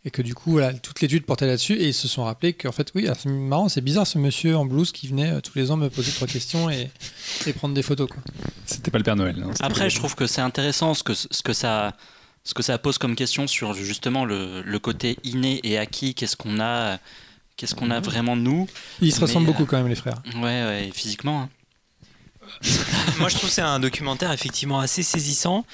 Et 0.07 0.11
que 0.11 0.23
du 0.23 0.35
coup, 0.35 0.53
voilà, 0.53 0.73
toute 0.73 1.01
l'étude 1.03 1.27
portait 1.27 1.47
là-dessus. 1.47 1.75
Et 1.75 1.89
ils 1.89 1.95
se 1.95 2.09
sont 2.09 2.25
rappelés 2.25 2.55
qu'en 2.55 2.73
fait, 2.73 2.91
oui, 2.95 3.07
c'est 3.19 3.29
marrant, 3.29 3.69
c'est 3.69 3.83
bizarre 3.83 4.07
ce 4.07 4.17
monsieur 4.19 4.57
en 4.57 4.65
blouse 4.65 4.93
qui 4.93 5.09
venait 5.09 5.31
euh, 5.31 5.41
tous 5.41 5.59
les 5.59 5.71
ans 5.71 5.77
me 5.77 5.91
poser 5.91 6.13
trois 6.13 6.29
questions 6.29 6.71
et, 6.71 6.89
et 7.47 7.53
prendre 7.53 7.75
des 7.75 7.83
photos. 7.83 8.09
Quoi. 8.09 8.23
C'était 8.65 8.91
pas 8.91 8.99
le 8.99 9.05
Père 9.05 9.17
Noël. 9.17 9.45
hein, 9.45 9.51
Après, 9.61 9.91
je 9.91 9.97
trouve 9.97 10.15
que 10.15 10.27
c'est 10.27 10.41
intéressant 10.41 10.95
ce 10.95 11.03
que, 11.03 11.13
ce 11.13 11.27
que 11.43 11.53
ça 11.53 11.97
ce 12.43 12.55
que 12.55 12.63
ça 12.63 12.79
pose 12.79 12.97
comme 12.97 13.17
question 13.17 13.47
sur 13.47 13.75
justement 13.75 14.25
le, 14.25 14.63
le 14.63 14.79
côté 14.79 15.19
inné 15.25 15.61
et 15.65 15.77
acquis. 15.77 16.15
Qu'est-ce 16.15 16.37
qu'on 16.37 16.59
a, 16.59 16.99
qu'est-ce 17.61 17.75
qu'on 17.75 17.91
a 17.91 18.01
vraiment 18.01 18.37
nous 18.37 18.67
Ils 19.03 19.13
se 19.13 19.19
Mais, 19.21 19.27
ressemblent 19.27 19.49
euh, 19.49 19.53
beaucoup 19.53 19.67
quand 19.67 19.77
même, 19.77 19.89
les 19.89 19.95
frères. 19.95 20.23
Ouais, 20.37 20.41
ouais, 20.65 20.91
physiquement. 20.95 21.43
hein. 21.43 21.49
Moi, 23.19 23.29
je 23.29 23.37
trouve 23.37 23.49
que 23.49 23.55
c'est 23.55 23.61
un 23.61 23.79
documentaire 23.79 24.33
effectivement 24.33 24.81
assez 24.81 25.03
saisissant. 25.03 25.65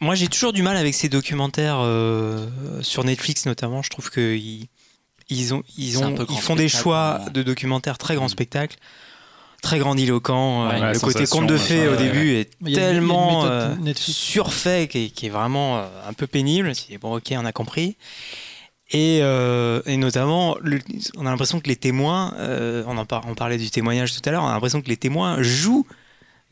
Moi, 0.00 0.14
j'ai 0.14 0.28
toujours 0.28 0.52
du 0.52 0.62
mal 0.62 0.76
avec 0.76 0.94
ces 0.94 1.08
documentaires 1.08 1.78
euh, 1.80 2.46
sur 2.82 3.04
Netflix 3.04 3.46
notamment. 3.46 3.82
Je 3.82 3.90
trouve 3.90 4.10
qu'ils 4.10 4.66
ils 5.30 5.54
ont, 5.54 5.62
ils 5.78 5.98
ont, 5.98 6.10
ils 6.10 6.24
grand 6.24 6.36
font 6.38 6.56
des 6.56 6.68
spectacle, 6.68 6.82
choix 6.82 7.20
de 7.32 7.42
documentaires 7.42 7.98
très 7.98 8.14
grand 8.16 8.26
Mm. 8.26 8.30
spectacle, 8.30 8.76
très 9.62 9.78
grandiloquent. 9.78 10.68
Ouais, 10.68 10.74
Euh, 10.74 10.78
la 10.80 10.92
le 10.92 11.00
côté 11.00 11.26
conte 11.26 11.46
de 11.46 11.56
fées 11.56 11.88
au 11.88 11.92
ouais. 11.92 11.96
début 11.96 12.32
est 12.34 12.50
tellement 12.74 13.46
euh, 13.46 13.74
surfait 13.96 14.88
qui 14.90 15.04
est, 15.04 15.08
qui 15.10 15.26
est 15.26 15.30
vraiment 15.30 15.78
euh, 15.78 15.86
un 16.08 16.12
peu 16.12 16.26
pénible. 16.26 16.74
C'est 16.74 16.98
bon, 16.98 17.16
ok, 17.16 17.32
on 17.36 17.44
a 17.44 17.52
compris. 17.52 17.96
Et, 18.90 19.20
euh, 19.22 19.80
et 19.86 19.96
notamment, 19.96 20.56
le- 20.62 20.78
on 21.16 21.26
a 21.26 21.30
l'impression 21.30 21.58
que 21.60 21.68
les 21.68 21.76
témoins, 21.76 22.34
euh, 22.38 22.84
on, 22.86 22.98
en 22.98 23.06
par- 23.06 23.26
on 23.26 23.34
parlait 23.34 23.56
du 23.58 23.70
témoignage 23.70 24.12
tout 24.14 24.20
à 24.28 24.30
l'heure, 24.30 24.42
on 24.42 24.48
a 24.48 24.52
l'impression 24.52 24.82
que 24.82 24.88
les 24.88 24.96
témoins 24.98 25.42
jouent. 25.42 25.86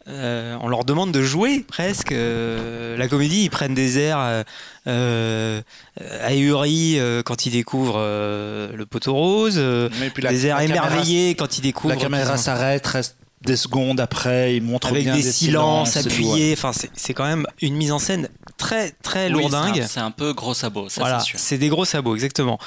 euh, 0.08 0.56
on 0.60 0.68
leur 0.68 0.84
demande 0.84 1.12
de 1.12 1.22
jouer 1.22 1.60
presque. 1.68 2.10
euh, 2.10 2.96
la 2.96 3.06
comédie, 3.06 3.44
ils 3.44 3.50
prennent 3.50 3.74
des 3.74 4.00
airs 4.00 4.18
euh, 4.18 4.42
euh, 4.88 5.60
ahuris 6.22 6.98
euh, 6.98 7.22
quand 7.22 7.46
ils 7.46 7.52
découvrent 7.52 7.98
euh, 7.98 8.72
le 8.74 8.84
poteau 8.84 9.12
rose, 9.14 9.54
euh, 9.58 9.88
des 10.30 10.46
airs 10.46 10.58
caméra- 10.58 10.88
émerveillés 10.88 11.34
quand 11.36 11.56
ils 11.58 11.60
découvrent. 11.60 11.94
La 11.94 12.00
caméra 12.00 12.36
s'arrête, 12.36 12.84
reste 12.88 13.16
des 13.44 13.56
secondes 13.56 14.00
après, 14.00 14.56
il 14.56 14.62
montre 14.62 14.88
avec 14.88 15.04
bien 15.04 15.16
des, 15.16 15.22
silences, 15.22 15.96
et 15.96 16.02
tout, 16.02 16.08
ouais. 16.08 16.12
appuyés. 16.14 16.52
Enfin, 16.52 16.72
c'est 16.72 16.90
c'est 16.94 17.14
quand 17.14 17.24
même 17.26 17.46
une 17.60 17.74
mise 17.74 17.92
en 17.92 17.98
scène 17.98 18.28
très 18.56 18.90
très 19.02 19.26
Oui, 19.26 19.34
c'est 19.34 19.40
lourdingue. 19.40 19.80
un- 19.80 19.86
c'est 19.86 20.00
un, 20.00 20.10
peu 20.10 20.32
gros 20.32 20.54
sabot, 20.54 20.88
ça 20.88 21.00
voilà, 21.00 21.20
c'est 21.20 21.26
sûr. 21.30 21.38
c'est 21.38 21.58
des 21.58 21.68
gros 21.68 21.84
sabots, 21.84 22.14
exactement. 22.14 22.58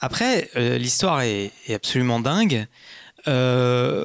Après, 0.00 0.50
euh, 0.56 0.78
l'histoire 0.78 1.20
est, 1.22 1.52
est 1.68 1.74
absolument 1.74 2.18
dingue. 2.20 2.66
Euh, 3.28 4.04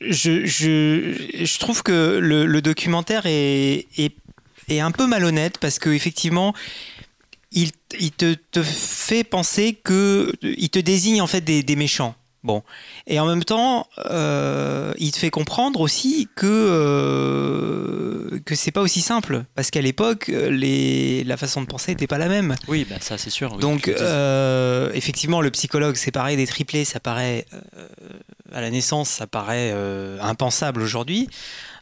je, 0.00 0.44
je, 0.46 1.14
je 1.44 1.58
trouve 1.58 1.82
que 1.82 2.18
le, 2.20 2.46
le 2.46 2.62
documentaire 2.62 3.22
est, 3.26 3.86
est, 3.96 4.14
est 4.68 4.80
un 4.80 4.90
peu 4.90 5.06
malhonnête 5.06 5.58
parce 5.58 5.78
que 5.78 5.90
effectivement, 5.90 6.54
il, 7.52 7.70
il 7.98 8.10
te, 8.12 8.34
te 8.34 8.62
fait 8.62 9.24
penser 9.24 9.78
que 9.82 10.32
il 10.42 10.68
te 10.70 10.78
désigne 10.78 11.20
en 11.22 11.26
fait 11.26 11.40
des, 11.40 11.62
des 11.62 11.76
méchants. 11.76 12.14
Bon, 12.44 12.62
et 13.06 13.18
en 13.18 13.26
même 13.26 13.42
temps, 13.42 13.88
euh, 14.10 14.92
il 14.98 15.12
te 15.12 15.18
fait 15.18 15.30
comprendre 15.30 15.80
aussi 15.80 16.28
que 16.36 16.46
euh, 16.46 18.38
que 18.44 18.54
c'est 18.54 18.70
pas 18.70 18.82
aussi 18.82 19.00
simple 19.00 19.44
parce 19.54 19.70
qu'à 19.70 19.80
l'époque, 19.80 20.28
les 20.28 21.24
la 21.24 21.38
façon 21.38 21.62
de 21.62 21.66
penser 21.66 21.92
n'était 21.92 22.06
pas 22.06 22.18
la 22.18 22.28
même. 22.28 22.54
Oui, 22.68 22.86
bah, 22.88 22.96
ça 23.00 23.16
c'est 23.16 23.30
sûr. 23.30 23.54
oui, 23.54 23.60
Donc, 23.60 23.88
euh, 23.88 24.92
effectivement, 24.92 25.40
le 25.40 25.50
psychologue, 25.50 25.96
pareil, 26.12 26.36
des 26.36 26.46
triplés, 26.46 26.84
ça 26.84 27.00
paraît, 27.00 27.46
à 28.52 28.60
la 28.60 28.68
naissance, 28.68 29.08
ça 29.08 29.26
paraît 29.26 29.72
impensable 30.20 30.82
aujourd'hui. 30.82 31.30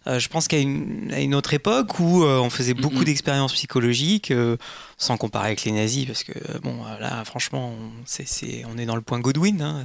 Euh, 0.07 0.19
je 0.19 0.29
pense 0.29 0.49
qu'à 0.49 0.59
une, 0.59 1.11
à 1.13 1.21
une 1.21 1.35
autre 1.35 1.55
époque 1.55 2.01
où 2.01 2.25
euh, 2.25 2.39
on 2.41 2.51
faisait 2.51 2.75
beaucoup 2.75 3.05
d'expériences 3.05 3.53
psychologiques, 3.53 4.31
euh, 4.31 4.57
sans 4.99 5.17
comparer 5.17 5.47
avec 5.47 5.65
les 5.65 5.73
nazis, 5.73 6.07
parce 6.07 6.25
que 6.25 6.33
bon, 6.59 6.77
là, 7.01 7.25
franchement, 7.25 7.73
on, 7.75 8.79
est 8.79 8.87
dans 8.87 8.97
le 8.97 9.01
point 9.03 9.21
Godwin, 9.21 9.63
hein, 9.63 9.85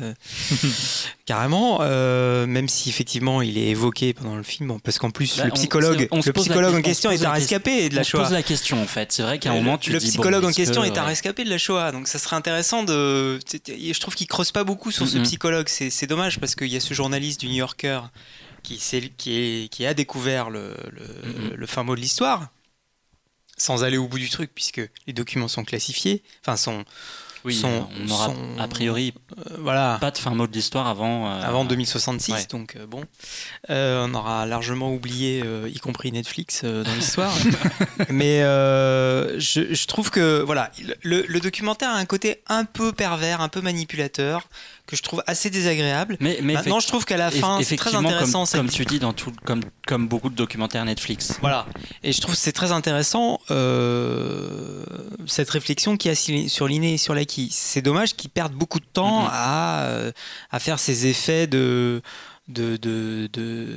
carrément. 1.25 1.79
même 1.79 2.67
si 2.67 2.89
effectivement, 2.89 3.41
il 3.41 3.57
est 3.57 3.67
évoqué 3.69 4.13
pendant 4.13 4.35
le 4.35 4.43
film, 4.43 4.79
parce 4.83 4.97
qu'en 4.99 5.09
plus, 5.11 5.37
Bah, 5.37 5.45
le 5.45 5.51
psychologue, 5.51 6.07
on 6.11 6.17
le 6.17 6.23
la 6.25 6.33
psychologue 6.33 6.75
en 6.75 6.81
question- 6.81 7.11
est 7.11 7.25
un 7.25 7.31
rescapé 7.31 7.89
de 7.89 7.95
la 7.95 8.01
on 8.01 8.03
se 8.03 8.09
Shoah. 8.09 8.23
pose 8.23 8.31
la 8.31 8.43
question 8.43 8.81
en 8.81 8.87
fait. 8.87 9.11
C'est 9.11 9.23
vrai 9.23 9.39
qu'à 9.39 9.51
un 9.51 9.55
moment 9.55 9.77
tu 9.77 9.91
le 9.91 9.99
dis, 9.99 10.05
bon, 10.05 10.11
psychologue 10.11 10.45
en 10.45 10.51
question 10.51 10.81
que, 10.81 10.87
est 10.87 10.97
un 10.97 11.03
rescapé 11.03 11.43
de 11.43 11.49
la 11.49 11.57
Shoah, 11.57 11.91
donc 11.91 12.07
ça 12.07 12.19
serait 12.19 12.35
intéressant 12.35 12.83
de. 12.83 13.39
Je 13.67 13.99
trouve 13.99 14.15
qu'il 14.15 14.27
creuse 14.27 14.51
pas 14.51 14.63
beaucoup 14.63 14.91
sur 14.91 15.07
ce 15.07 15.17
psychologue. 15.19 15.67
C'est 15.67 16.07
dommage 16.07 16.39
parce 16.39 16.55
qu'il 16.55 16.67
y 16.67 16.75
a 16.75 16.79
ce 16.79 16.93
journaliste 16.93 17.39
du 17.39 17.47
New 17.47 17.55
Yorker 17.55 18.01
qui, 18.63 18.77
s'est- 18.79 19.11
qui, 19.17 19.37
est- 19.37 19.69
qui 19.69 19.85
a 19.85 19.93
découvert 19.93 20.49
le, 20.49 20.75
le- 20.91 21.55
le 21.55 21.67
fin 21.67 21.83
mot 21.83 21.95
de 21.95 22.01
l'histoire, 22.01 22.49
sans 23.57 23.83
aller 23.83 23.97
au 23.97 24.07
bout 24.07 24.19
du 24.19 24.29
truc, 24.29 24.51
puisque 24.53 24.81
les 25.07 25.13
documents 25.13 25.47
sont 25.47 25.63
classifiés, 25.63 26.21
enfin 26.41 26.57
sont 26.57 26.83
Oui, 27.43 27.59
on 27.63 28.09
aura 28.11 28.25
son- 28.27 28.59
a 28.59 28.67
priori 28.67 29.13
Euh, 29.37 29.55
voilà. 29.59 29.97
pas 30.01 30.11
de 30.11 30.17
fin 30.17 30.31
mot 30.31 30.47
de 30.47 30.51
l'histoire 30.53 30.87
avant. 30.87 31.31
euh, 31.31 31.41
Avant 31.41 31.65
2066, 31.65 32.31
ouais. 32.33 32.45
donc 32.51 32.75
euh, 32.75 32.85
bon, 32.85 33.03
on 33.69 34.13
aura 34.13 34.45
largement 34.45 34.93
oublié, 34.93 35.43
y 35.67 35.79
compris 35.79 36.11
Netflix 36.11 36.63
dans 36.65 36.93
l'histoire. 36.95 37.33
Mais 38.09 38.41
je, 38.41 39.73
je 39.73 39.87
trouve 39.87 40.11
que 40.11 40.41
voilà, 40.41 40.71
le, 41.03 41.21
le 41.27 41.39
documentaire 41.39 41.89
a 41.89 41.95
un 41.97 42.05
côté 42.05 42.41
un 42.47 42.65
peu 42.65 42.91
pervers, 42.91 43.41
un 43.41 43.49
peu 43.49 43.61
manipulateur, 43.61 44.49
que 44.87 44.95
je 44.95 45.03
trouve 45.03 45.21
assez 45.27 45.49
désagréable. 45.49 46.17
Mais, 46.19 46.39
mais 46.41 46.53
Maintenant, 46.53 46.79
je 46.79 46.87
trouve 46.87 47.05
qu'à 47.05 47.17
la 47.17 47.29
fin, 47.29 47.59
c'est 47.61 47.75
très 47.75 47.93
intéressant. 47.93 48.45
Comme, 48.45 48.69
tu 48.69 48.85
dis, 48.85 48.99
dans 48.99 49.13
tout, 49.13 49.33
comme, 49.45 49.61
comme 49.85 50.07
beaucoup 50.07 50.29
de 50.29 50.35
documentaires 50.35 50.85
Netflix. 50.85 51.37
Voilà. 51.41 51.65
Et 52.03 52.13
je 52.13 52.21
trouve 52.21 52.33
que 52.35 52.39
c'est 52.41 52.53
très 52.53 52.71
intéressant 52.71 53.39
euh, 53.51 54.83
cette 55.25 55.49
réflexion 55.49 55.97
qu'il 55.97 56.09
y 56.09 56.13
a 56.13 56.47
sur 56.49 56.67
l'inné 56.67 56.93
et 56.93 56.97
sur 56.97 57.13
l'acquis. 57.13 57.49
C'est 57.51 57.81
dommage 57.81 58.15
qu'ils 58.15 58.29
perdent 58.29 58.53
beaucoup 58.53 58.79
de 58.79 58.85
temps 58.85 59.23
Mhm. 59.23 59.29
à, 59.31 59.81
euh, 59.83 60.11
à 60.51 60.59
faire 60.59 60.79
ces 60.79 61.05
effets 61.07 61.47
de 61.47 62.01
de, 62.47 62.77
de, 62.77 63.27
de, 63.33 63.67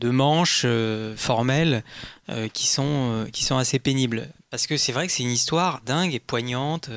de 0.00 0.10
manches 0.10 0.62
euh, 0.64 1.14
formelles 1.16 1.84
euh, 2.28 2.48
qui, 2.48 2.66
sont, 2.66 2.82
euh, 2.84 3.24
qui 3.26 3.44
sont 3.44 3.56
assez 3.56 3.78
pénibles. 3.78 4.28
Parce 4.50 4.66
que 4.66 4.76
c'est 4.76 4.90
vrai 4.90 5.06
que 5.06 5.12
c'est 5.12 5.22
une 5.22 5.30
histoire 5.30 5.80
dingue 5.86 6.12
et 6.12 6.18
poignante, 6.18 6.90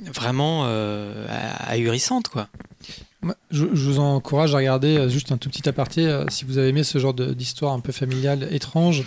vraiment 0.00 0.64
euh, 0.66 1.26
ahurissante. 1.66 2.28
Quoi. 2.28 2.48
Je, 3.50 3.66
je 3.72 3.90
vous 3.90 3.98
encourage 3.98 4.54
à 4.54 4.58
regarder 4.58 4.96
euh, 4.96 5.08
juste 5.08 5.32
un 5.32 5.36
tout 5.36 5.48
petit 5.48 5.68
aparté 5.68 6.06
euh, 6.06 6.24
si 6.28 6.44
vous 6.44 6.58
avez 6.58 6.68
aimé 6.68 6.84
ce 6.84 6.98
genre 6.98 7.14
d'histoire 7.14 7.72
un 7.72 7.80
peu 7.80 7.92
familiale, 7.92 8.48
étrange. 8.52 9.04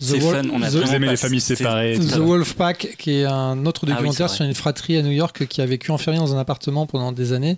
The 0.00 0.04
C'est 0.04 0.18
Wol- 0.20 0.34
fun, 0.34 0.50
on 0.52 0.62
a 0.62 0.68
The- 0.68 0.74
Vous 0.74 0.94
aimez 0.94 1.08
les 1.10 1.16
familles 1.16 1.40
séparées. 1.40 1.96
The. 1.96 2.16
Wolfpack, 2.16 2.96
qui 2.98 3.12
est 3.18 3.24
un 3.24 3.64
autre 3.66 3.82
Ah 3.84 3.90
oui, 3.90 3.92
documentaire 3.94 4.28
c'est 4.30 4.36
sur 4.36 4.44
une 4.44 4.54
fratrie 4.54 4.96
à 4.96 5.02
New 5.02 5.12
York 5.12 5.46
qui 5.46 5.60
a 5.60 5.66
vécu 5.66 5.92
enfermée 5.92 6.18
dans 6.18 6.34
un 6.34 6.38
appartement 6.40 6.86
pendant 6.86 7.12
des 7.12 7.32
années 7.32 7.56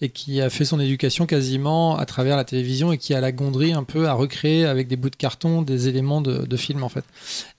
et 0.00 0.08
qui 0.08 0.40
a 0.40 0.50
fait 0.50 0.64
son 0.64 0.78
éducation 0.78 1.26
quasiment 1.26 1.98
à 1.98 2.06
travers 2.06 2.36
la 2.36 2.44
télévision 2.44 2.92
et 2.92 2.98
qui 2.98 3.12
a 3.12 3.20
la 3.20 3.32
gondrie 3.32 3.72
un 3.72 3.82
peu 3.82 4.06
à 4.06 4.12
recréer 4.12 4.66
avec 4.66 4.86
des 4.86 4.94
bouts 4.94 5.10
de 5.10 5.16
carton 5.16 5.62
des 5.62 5.88
éléments 5.88 6.20
de, 6.20 6.46
de 6.46 6.56
film 6.56 6.84
en 6.84 6.88
fait. 6.88 7.04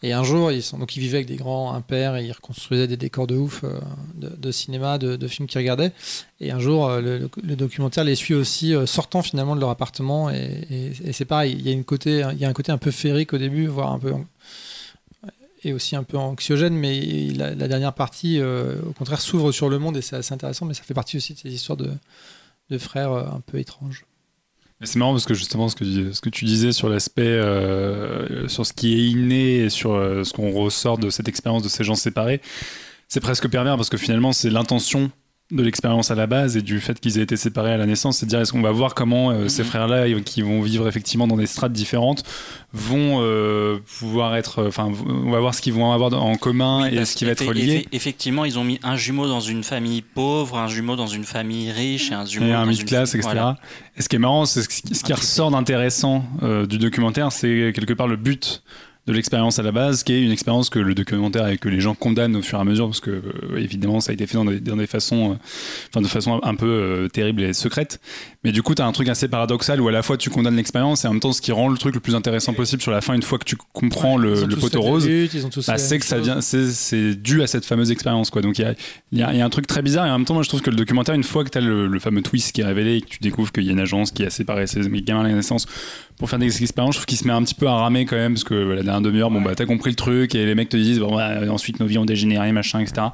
Et 0.02 0.14
un 0.14 0.24
jour, 0.24 0.50
ils, 0.54 0.64
sont, 0.64 0.78
donc 0.78 0.96
ils 0.96 1.02
vivaient 1.02 1.18
avec 1.18 1.28
des 1.28 1.36
grands 1.36 1.74
impairs 1.74 2.16
et 2.16 2.24
ils 2.26 2.32
reconstruisaient 2.32 2.88
des 2.88 2.98
décors 2.98 3.28
de 3.28 3.36
ouf 3.36 3.66
euh, 3.66 3.80
de, 4.16 4.30
de 4.30 4.52
cinéma, 4.52 4.98
de, 4.98 5.18
de 5.18 5.28
films 5.28 5.48
qu'ils 5.50 5.60
regardaient. 5.60 5.92
Et 6.40 6.52
un 6.52 6.60
jour, 6.60 6.88
euh, 6.88 7.02
le, 7.02 7.18
le- 7.18 7.30
le 7.44 7.56
documentaire 7.58 8.06
les 8.06 8.16
suit 8.16 8.34
aussi 8.34 8.74
euh, 8.74 8.86
sortant 8.86 9.22
finalement 9.24 9.56
de 9.56 9.60
leur 9.60 9.70
appartement 9.72 10.30
et, 10.30 10.66
et- 10.72 11.10
et 11.10 11.12
c'est 11.12 11.26
pareil, 11.26 11.56
il 11.60 11.66
y 11.66 11.70
a 11.70 11.74
une 11.74 11.84
côté, 11.84 12.24
il 12.32 12.40
y 12.40 12.46
a 12.46 12.50
un 12.50 12.54
côté 12.54 12.72
un 12.72 12.78
peu 12.78 12.92
féerique 12.92 13.34
au 13.34 13.38
début, 13.38 13.68
voire 13.68 13.92
un 13.92 14.00
peu 14.00 14.14
et 15.64 15.74
aussi 15.74 15.96
un 15.96 16.04
peu 16.04 16.18
anxiogène, 16.18 16.76
mais 16.76 17.30
la, 17.36 17.54
dernière 17.68 17.94
partie, 17.94 18.40
euh, 18.40 18.82
au 18.88 18.94
contraire, 18.94 19.22
s'ouvre 19.22 19.52
sur 19.52 19.70
le 19.70 19.78
monde 19.80 19.98
et 19.98 20.02
c'est 20.02 20.16
assez 20.16 20.34
intéressant, 20.34 20.66
mais 20.66 20.74
ça 20.74 20.84
fait 20.84 20.94
partie 20.94 21.18
aussi 21.18 21.34
de 21.34 21.40
ces 21.40 21.54
histoires 21.54 21.78
de, 21.78 21.92
de 22.70 22.78
frères 22.78 23.12
euh, 23.12 23.26
un 23.26 23.42
peu 23.42 23.60
étranges. 23.60 24.06
C'est 24.84 24.98
marrant 24.98 25.12
parce 25.12 25.26
que 25.26 25.36
justement 25.36 25.70
ce 25.70 25.76
que, 25.76 26.30
tu- 26.30 26.46
disais 26.46 26.72
sur 26.72 26.90
l'aspect, 26.90 27.22
euh, 27.22 28.48
sur 28.48 28.66
ce 28.66 28.74
qui 28.74 28.94
est 28.94 29.08
inné 29.12 29.58
et 29.58 29.70
sur 29.70 29.94
euh, 29.94 30.24
ce 30.24 30.34
qu'on 30.34 30.52
ressort 30.52 30.98
de 30.98 31.12
cette 31.12 31.28
expérience 31.28 31.62
de 31.62 31.70
ces 31.70 31.84
gens 31.84 31.94
séparés, 31.94 32.42
c'est 33.08 33.20
presque 33.20 33.48
pervers 33.48 33.76
parce 33.76 33.90
que 33.90 33.98
finalement 33.98 34.32
c'est 34.32 34.50
l'intention 34.50 35.12
de 35.52 35.64
l'expérience 35.64 36.12
à 36.12 36.16
la 36.16 36.28
base 36.28 36.56
et 36.58 36.62
du 36.62 36.80
fait 36.80 37.00
qu'ils 37.00 37.18
aient 37.20 37.24
été 37.24 37.36
séparés 37.38 37.74
à 37.74 37.78
la 37.78 37.86
naissance, 37.86 38.18
c'est 38.20 38.26
de 38.26 38.30
dire 38.32 38.40
est-ce 38.40 38.52
qu'on 38.52 38.62
va 38.62 38.72
voir 38.72 38.96
comment 38.96 39.32
euh, 39.32 39.48
ces 39.48 39.64
Mhm. 39.64 39.68
frères-là 39.68 40.06
qui 40.26 40.42
vont 40.42 40.62
vivre 40.62 40.88
effectivement 40.88 41.28
dans 41.28 41.38
des 41.38 41.46
strates 41.48 41.72
différentes 41.74 42.24
vont 42.74 43.18
euh, 43.22 43.80
pouvoir 44.00 44.36
être, 44.36 44.66
enfin 44.66 44.90
on 45.08 45.30
va 45.32 45.40
voir 45.40 45.54
ce 45.54 45.62
qu'ils 45.62 45.74
vont 45.74 45.92
avoir 45.92 46.14
en 46.14 46.36
commun 46.36 46.84
Oui, 46.90 46.98
et 46.98 47.06
ce 47.06 47.16
qui 47.16 47.26
va 47.26 47.32
être 47.32 47.52
lié. 47.54 47.80
effe- 47.82 47.88
Effectivement, 47.92 48.46
ils 48.46 48.58
ont 48.58 48.64
mis 48.64 48.80
un 48.84 48.96
jumeau 48.96 49.28
dans 49.28 49.42
une 49.42 49.64
famille 49.64 50.02
pauvre, 50.02 50.58
un 50.58 50.68
jumeau 50.68 50.96
dans 50.96 51.08
une 51.08 51.26
famille 51.26 51.70
riche 51.72 52.12
et 52.12 52.14
un 52.14 52.26
jumeau 52.26 52.46
et 52.48 52.54
un 52.54 52.66
dans 52.66 52.72
une 52.72 52.86
class, 52.86 53.14
etc. 53.14 53.30
Voilà. 53.34 53.58
Et 53.98 54.02
ce 54.02 54.08
qui 54.10 54.16
est 54.16 54.20
marrant, 54.20 54.46
c'est 54.46 54.62
ce 54.62 54.70
qui, 54.70 54.96
ce 54.96 55.04
qui 55.04 55.12
Un 55.12 55.18
ressort 55.18 55.52
d'intéressant 55.52 56.24
euh, 56.44 56.66
du 56.66 56.78
documentaire, 56.78 57.32
c'est 57.32 57.72
quelque 57.76 57.94
part 57.94 58.08
le 58.08 58.16
but 58.16 58.64
de 59.08 59.14
l'expérience 59.14 59.58
à 59.58 59.64
la 59.64 59.72
base, 59.72 60.04
qui 60.04 60.14
est 60.14 60.22
une 60.22 60.32
expérience 60.32 60.70
que 60.70 60.78
le 60.78 60.94
documentaire 60.94 61.48
et 61.48 61.58
que 61.58 61.70
les 61.70 61.82
gens 61.82 61.96
condamnent 61.96 62.36
au 62.36 62.44
fur 62.44 62.60
et 62.60 62.62
à 62.62 62.64
mesure, 62.64 62.86
parce 62.86 63.00
que 63.00 63.10
euh, 63.10 63.58
évidemment 63.58 64.00
ça 64.00 64.12
a 64.12 64.14
été 64.14 64.28
fait 64.28 64.38
dans 64.38 64.46
des, 64.46 64.60
dans 64.60 64.78
des 64.78 64.86
façons, 64.86 65.32
euh, 65.32 65.36
enfin 65.90 66.02
de 66.02 66.08
façon 66.08 66.40
un 66.44 66.56
peu 66.56 66.68
euh, 66.68 67.08
terrible 67.08 67.42
et 67.42 67.54
secrète. 67.54 68.00
Mais 68.44 68.52
du 68.52 68.62
coup, 68.62 68.76
tu 68.76 68.82
as 68.82 68.86
un 68.86 68.92
truc 68.92 69.10
assez 69.10 69.28
paradoxal 69.28 69.82
où 69.82 69.88
à 69.88 69.92
la 69.92 70.04
fois 70.04 70.18
tu 70.18 70.30
condamnes 70.30 70.56
l'expérience 70.56 71.04
et 71.04 71.08
en 71.08 71.14
même 71.14 71.20
temps 71.20 71.32
ce 71.32 71.42
qui 71.42 71.52
rend 71.52 71.70
le 71.70 71.78
truc 71.80 71.96
le 71.96 72.00
plus 72.00 72.14
intéressant 72.14 72.54
possible 72.54 72.82
sur 72.82 72.92
la 72.92 73.02
fin, 73.02 73.16
une 73.16 73.24
fois 73.24 73.40
que 73.40 73.46
tu 73.46 73.56
comprends 73.74 74.18
le, 74.18 74.46
le 74.46 74.56
poteau 74.56 74.82
rose, 74.82 75.10
bah, 75.68 75.80
c'est 75.80 75.98
que 75.98 76.06
ça 76.06 76.20
vient, 76.20 76.40
c'est, 76.42 77.16
dû 77.16 77.42
à 77.42 77.48
cette 77.48 77.66
fameuse 77.66 77.90
expérience, 77.90 78.30
quoi. 78.30 78.44
Donc 78.44 78.60
il 78.60 78.62
y 78.62 78.66
a, 78.66 78.76
y, 79.12 79.24
a, 79.24 79.34
y 79.34 79.42
a 79.42 79.46
un 79.46 79.50
truc 79.50 79.66
très 79.66 79.82
bizarre 79.82 80.06
et 80.06 80.12
en 80.12 80.20
même 80.20 80.26
temps, 80.26 80.36
moi 80.36 80.44
je 80.44 80.50
trouve 80.50 80.62
que 80.62 80.70
le 80.70 80.76
documentaire, 80.76 81.16
une 81.16 81.24
fois 81.24 81.44
que 81.44 81.50
tu 81.50 81.58
as 81.58 81.62
le, 81.62 81.88
le 81.88 82.00
fameux 82.00 82.22
twist 82.22 82.52
qui 82.52 82.62
est 82.62 82.66
révélé 82.66 82.98
et 82.98 83.02
que 83.02 83.10
tu 83.10 83.20
découvres 83.20 83.52
qu'il 83.52 83.64
y 83.64 83.70
a 83.70 83.72
une 83.72 83.80
agence 83.80 84.12
qui 84.12 84.24
a 84.24 84.30
séparé 84.30 84.68
ces 84.68 84.82
gamins 85.02 85.22
à 85.22 85.28
la 85.28 85.34
naissance 85.34 85.66
pour 86.22 86.30
faire 86.30 86.38
des 86.38 86.62
expériences, 86.62 86.94
je 86.94 87.00
trouve 87.00 87.08
qu'il 87.08 87.18
se 87.18 87.26
met 87.26 87.34
un 87.34 87.42
petit 87.42 87.56
peu 87.56 87.68
à 87.68 87.74
ramer 87.74 88.06
quand 88.06 88.16
même 88.16 88.34
parce 88.34 88.44
que 88.44 88.54
la 88.92 88.96
dernière 88.96 89.12
demi-heure, 89.12 89.32
bon 89.32 89.42
bah 89.42 89.56
t'as 89.56 89.66
compris 89.66 89.90
le 89.90 89.96
truc 89.96 90.36
et 90.36 90.46
les 90.46 90.56
mecs 90.56 90.70
te 90.70 90.78
disent 90.78 91.00
bon 91.00 91.16
bah, 91.16 91.40
ensuite 91.50 91.80
nos 91.80 91.86
vies 91.86 91.98
ont 91.98 92.06
dégénéré, 92.06 92.52
machin, 92.52 92.80
etc. 92.80 93.08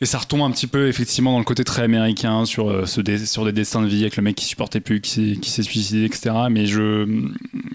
Et 0.00 0.06
ça 0.06 0.18
retombe 0.18 0.42
un 0.42 0.50
petit 0.50 0.66
peu 0.66 0.88
effectivement 0.88 1.32
dans 1.32 1.38
le 1.38 1.44
côté 1.44 1.62
très 1.62 1.82
américain 1.82 2.44
sur, 2.46 2.68
euh, 2.68 2.84
ce 2.84 3.00
dé- 3.00 3.24
sur 3.26 3.44
des 3.44 3.52
destins 3.52 3.80
de 3.80 3.86
vie 3.86 4.00
avec 4.02 4.16
le 4.16 4.24
mec 4.24 4.34
qui 4.34 4.44
supportait 4.44 4.80
plus, 4.80 5.00
qui 5.00 5.10
s'est, 5.10 5.36
qui 5.40 5.50
s'est 5.50 5.62
suicidé, 5.62 6.04
etc. 6.04 6.34
Mais 6.50 6.66
je, 6.66 7.06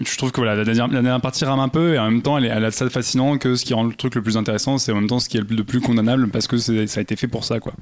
je 0.04 0.16
trouve 0.18 0.30
que 0.30 0.36
voilà, 0.36 0.54
la, 0.54 0.64
dernière, 0.64 0.86
la 0.88 1.00
dernière 1.00 1.20
partie 1.22 1.46
rame 1.46 1.60
un 1.60 1.70
peu 1.70 1.94
et 1.94 1.98
en 1.98 2.10
même 2.10 2.20
temps 2.20 2.36
elle, 2.36 2.44
est, 2.44 2.48
elle 2.48 2.64
a 2.66 2.70
ça 2.70 2.84
de 2.84 2.90
fascinant 2.90 3.38
que 3.38 3.56
ce 3.56 3.64
qui 3.64 3.72
rend 3.72 3.84
le 3.84 3.94
truc 3.94 4.14
le 4.16 4.22
plus 4.22 4.36
intéressant, 4.36 4.76
c'est 4.76 4.92
en 4.92 4.96
même 4.96 5.06
temps 5.06 5.18
ce 5.18 5.30
qui 5.30 5.38
est 5.38 5.40
le 5.40 5.46
plus, 5.46 5.56
le 5.56 5.64
plus 5.64 5.80
condamnable 5.80 6.28
parce 6.28 6.46
que 6.46 6.58
c'est- 6.58 6.86
ça 6.88 7.00
a 7.00 7.02
été 7.02 7.16
fait 7.16 7.26
pour 7.26 7.44
ça. 7.44 7.58
quoi. 7.58 7.72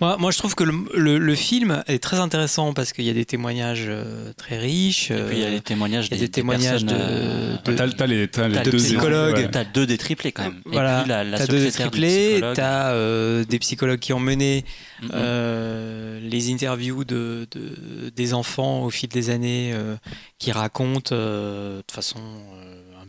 Moi, 0.00 0.16
moi, 0.20 0.30
je 0.30 0.38
trouve 0.38 0.54
que 0.54 0.64
le, 0.64 0.72
le- 0.94 1.18
le 1.18 1.34
film 1.34 1.82
est 1.88 1.98
très 2.02 2.18
intéressant 2.20 2.72
parce 2.72 2.92
qu'il 2.92 3.04
y 3.04 3.10
a 3.10 3.14
des 3.14 3.24
témoignages 3.24 3.86
euh, 3.88 4.32
très 4.36 4.56
riches. 4.58 5.10
Et 5.10 5.14
puis 5.14 5.36
il 5.38 5.40
y 5.40 5.44
a 5.44 5.48
euh, 5.48 5.50
les 5.50 5.60
témoignages 5.60 6.06
il 6.06 6.12
y 6.12 6.14
a 6.14 6.16
des, 6.20 6.26
des 6.26 6.30
témoignages 6.30 6.86
personnes, 6.86 7.58
de- 7.66 7.70
de- 7.72 7.76
T'as, 7.76 7.88
t'as 7.88 8.06
les, 8.06 8.28
t'as 8.28 8.46
les 8.46 8.60
deux 8.60 8.76
psychologues. 8.78 9.34
ouais. 9.34 9.50
T'as 9.50 9.64
deux 9.64 9.86
des 9.86 9.98
triplés 9.98 10.30
quand 10.30 10.44
même. 10.44 10.60
Voilà, 10.64 11.00
Et 11.00 11.02
puis 11.02 11.08
la, 11.08 11.24
la 11.24 11.38
t'as 11.38 11.46
deux 11.48 11.64
du 11.64 11.70
triplés, 11.72 12.40
t'as 12.54 12.92
euh, 12.92 13.44
des 13.44 13.58
psychologues 13.58 13.79
qui 14.00 14.12
ont 14.12 14.20
mené 14.20 14.64
euh, 15.12 16.20
les 16.20 16.52
interviews 16.52 17.04
de, 17.04 17.46
de- 17.50 18.10
des 18.10 18.34
enfants 18.34 18.82
au 18.84 18.90
fil 18.90 19.08
des 19.08 19.30
années 19.30 19.72
euh, 19.74 19.96
qui 20.38 20.52
racontent 20.52 21.14
euh, 21.14 21.78
de 21.86 21.92
façon 21.92 22.18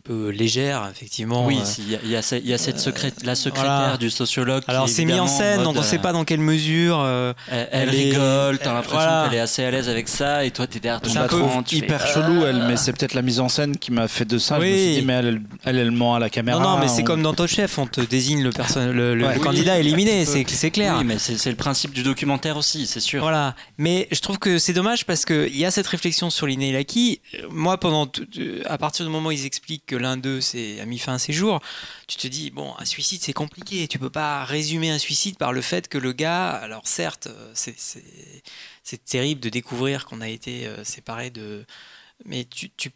peu 0.04 0.30
légère, 0.30 0.88
effectivement. 0.92 1.46
oui, 1.46 1.58
euh, 1.60 1.66
il 1.80 1.92
y 1.92 1.96
a, 1.96 2.00
il 2.04 2.10
y 2.12 2.16
a 2.16 2.22
ce- 2.22 2.36
il 2.36 2.48
y 2.48 2.54
a 2.54 2.58
cette 2.58 2.78
secré- 2.80 3.14
la 3.24 3.36
secrétaire 3.36 3.72
voilà. 3.82 3.98
du 3.98 4.10
sociologue. 4.10 4.64
qui 4.64 4.72
alors 4.72 4.86
est 4.86 4.88
c'est 4.90 5.06
mis 5.06 5.20
en 5.20 5.28
scène, 5.28 5.64
donc 5.64 5.76
on 5.76 5.80
ne 5.80 5.84
sait 5.86 5.98
euh, 5.98 6.00
pas 6.00 6.12
dans 6.14 6.26
quelle 6.26 6.40
mesure. 6.40 7.00
euh, 7.00 7.34
Elle, 7.50 7.70
elle 7.72 7.90
elle 7.90 7.96
est- 7.96 8.04
rigole, 8.12 8.58
t'as 8.60 8.70
elle- 8.70 8.76
l'impression 8.76 8.98
voilà. 8.98 9.28
qu'elle 9.30 9.38
est 9.38 9.42
assez 9.42 9.64
à 9.64 9.72
l'aise 9.72 9.90
avec 9.90 10.08
ça, 10.08 10.44
et 10.46 10.52
toi 10.52 10.68
t'es 10.68 10.80
derrière 10.80 11.02
ton 11.02 11.10
C'est 11.10 11.18
un 11.20 11.28
peu 11.28 11.38
écran, 11.38 11.64
tu 11.64 11.78
fais, 11.80 11.86
hyper 11.86 12.04
euh, 12.04 12.14
chelou, 12.14 12.44
elle, 12.46 12.64
mais 12.68 12.78
c'est 12.78 12.94
peut-être 12.94 13.14
la 13.14 13.22
mise 13.22 13.40
en 13.40 13.50
scène 13.50 13.78
qui 13.78 13.92
m'a 13.92 14.08
fait 14.08 14.26
de 14.26 14.38
ça. 14.38 14.56
Je 14.60 14.66
me 14.66 14.66
Oui. 14.72 14.78
suis 14.94 14.96
dit, 15.02 15.06
mais 15.06 15.14
elle, 15.14 15.42
elle, 15.66 15.78
elle 15.78 15.92
ment 15.92 16.16
à 16.16 16.20
la 16.20 16.30
caméra. 16.30 16.60
non, 16.60 16.72
non, 16.72 16.78
mais 16.80 16.88
c'est 16.88 17.02
on- 17.02 17.06
comme 17.06 17.22
dans 17.22 17.34
Top 17.34 17.48
Chef, 17.48 17.78
on 17.78 17.88
te 17.88 18.02
désigne 18.02 18.44
le, 18.44 18.52
perso- 18.52 18.80
le, 18.80 19.16
le- 19.16 19.26
Ouais. 19.26 19.34
le 19.34 19.40
Oui. 19.40 19.44
candidat 19.46 19.80
éliminé, 19.80 20.26
c'est 20.26 20.46
c'est 20.50 20.72
clair. 20.72 20.96
Oui, 20.98 21.04
mais 21.06 21.18
c'est 21.20 21.38
c'est 21.38 21.50
le 21.50 21.56
principe 21.56 21.94
du 21.94 22.04
documentaire 22.04 22.58
aussi, 22.58 22.86
c'est 22.88 23.00
sûr. 23.00 23.22
Voilà, 23.22 23.56
mais 23.78 24.08
je 24.12 24.20
trouve 24.20 24.40
que 24.40 24.58
c'est 24.60 24.74
dommage 24.74 25.06
parce 25.06 25.26
qu'il 25.26 25.56
y 25.58 25.66
a 25.66 25.72
cette 25.72 25.88
réflexion 25.88 26.30
sur. 26.30 26.48
Euh, 26.52 27.48
Moi, 27.50 27.78
pendant 27.80 28.08
euh, 28.40 28.62
à 28.66 28.78
partir 28.78 29.06
du 29.06 29.12
moment 29.12 29.30
où 29.30 29.32
ils 29.32 29.46
expliquent 29.46 29.91
que 29.92 29.98
l'un 29.98 30.16
d'eux 30.16 30.40
a 30.82 30.86
mis 30.86 31.00
fin 31.00 31.16
à 31.16 31.20
ses 31.20 31.34
jours, 31.34 31.60
tu 32.08 32.16
te 32.16 32.28
dis 32.28 32.50
bon, 32.50 32.74
un 32.80 32.86
suicide 32.86 33.22
c'est 33.22 33.34
compliqué. 33.34 33.88
Tu 33.90 34.00
peux 34.00 34.10
pas 34.10 34.46
résumer 34.46 34.90
un 34.90 35.00
suicide 35.00 35.38
par 35.38 35.52
le 35.52 35.62
fait 35.62 35.90
que 35.90 35.98
le 35.98 36.14
gars, 36.14 36.50
alors 36.50 36.88
certes, 36.88 37.28
euh, 37.28 37.52
c'est 38.84 39.04
terrible 39.04 39.42
de 39.42 39.50
découvrir 39.50 40.06
qu'on 40.06 40.22
a 40.22 40.30
été 40.30 40.66
euh, 40.66 40.86
séparé 40.86 41.30
de, 41.30 41.66
mais 42.26 42.46
tu, 42.46 42.70
tu 42.70 42.92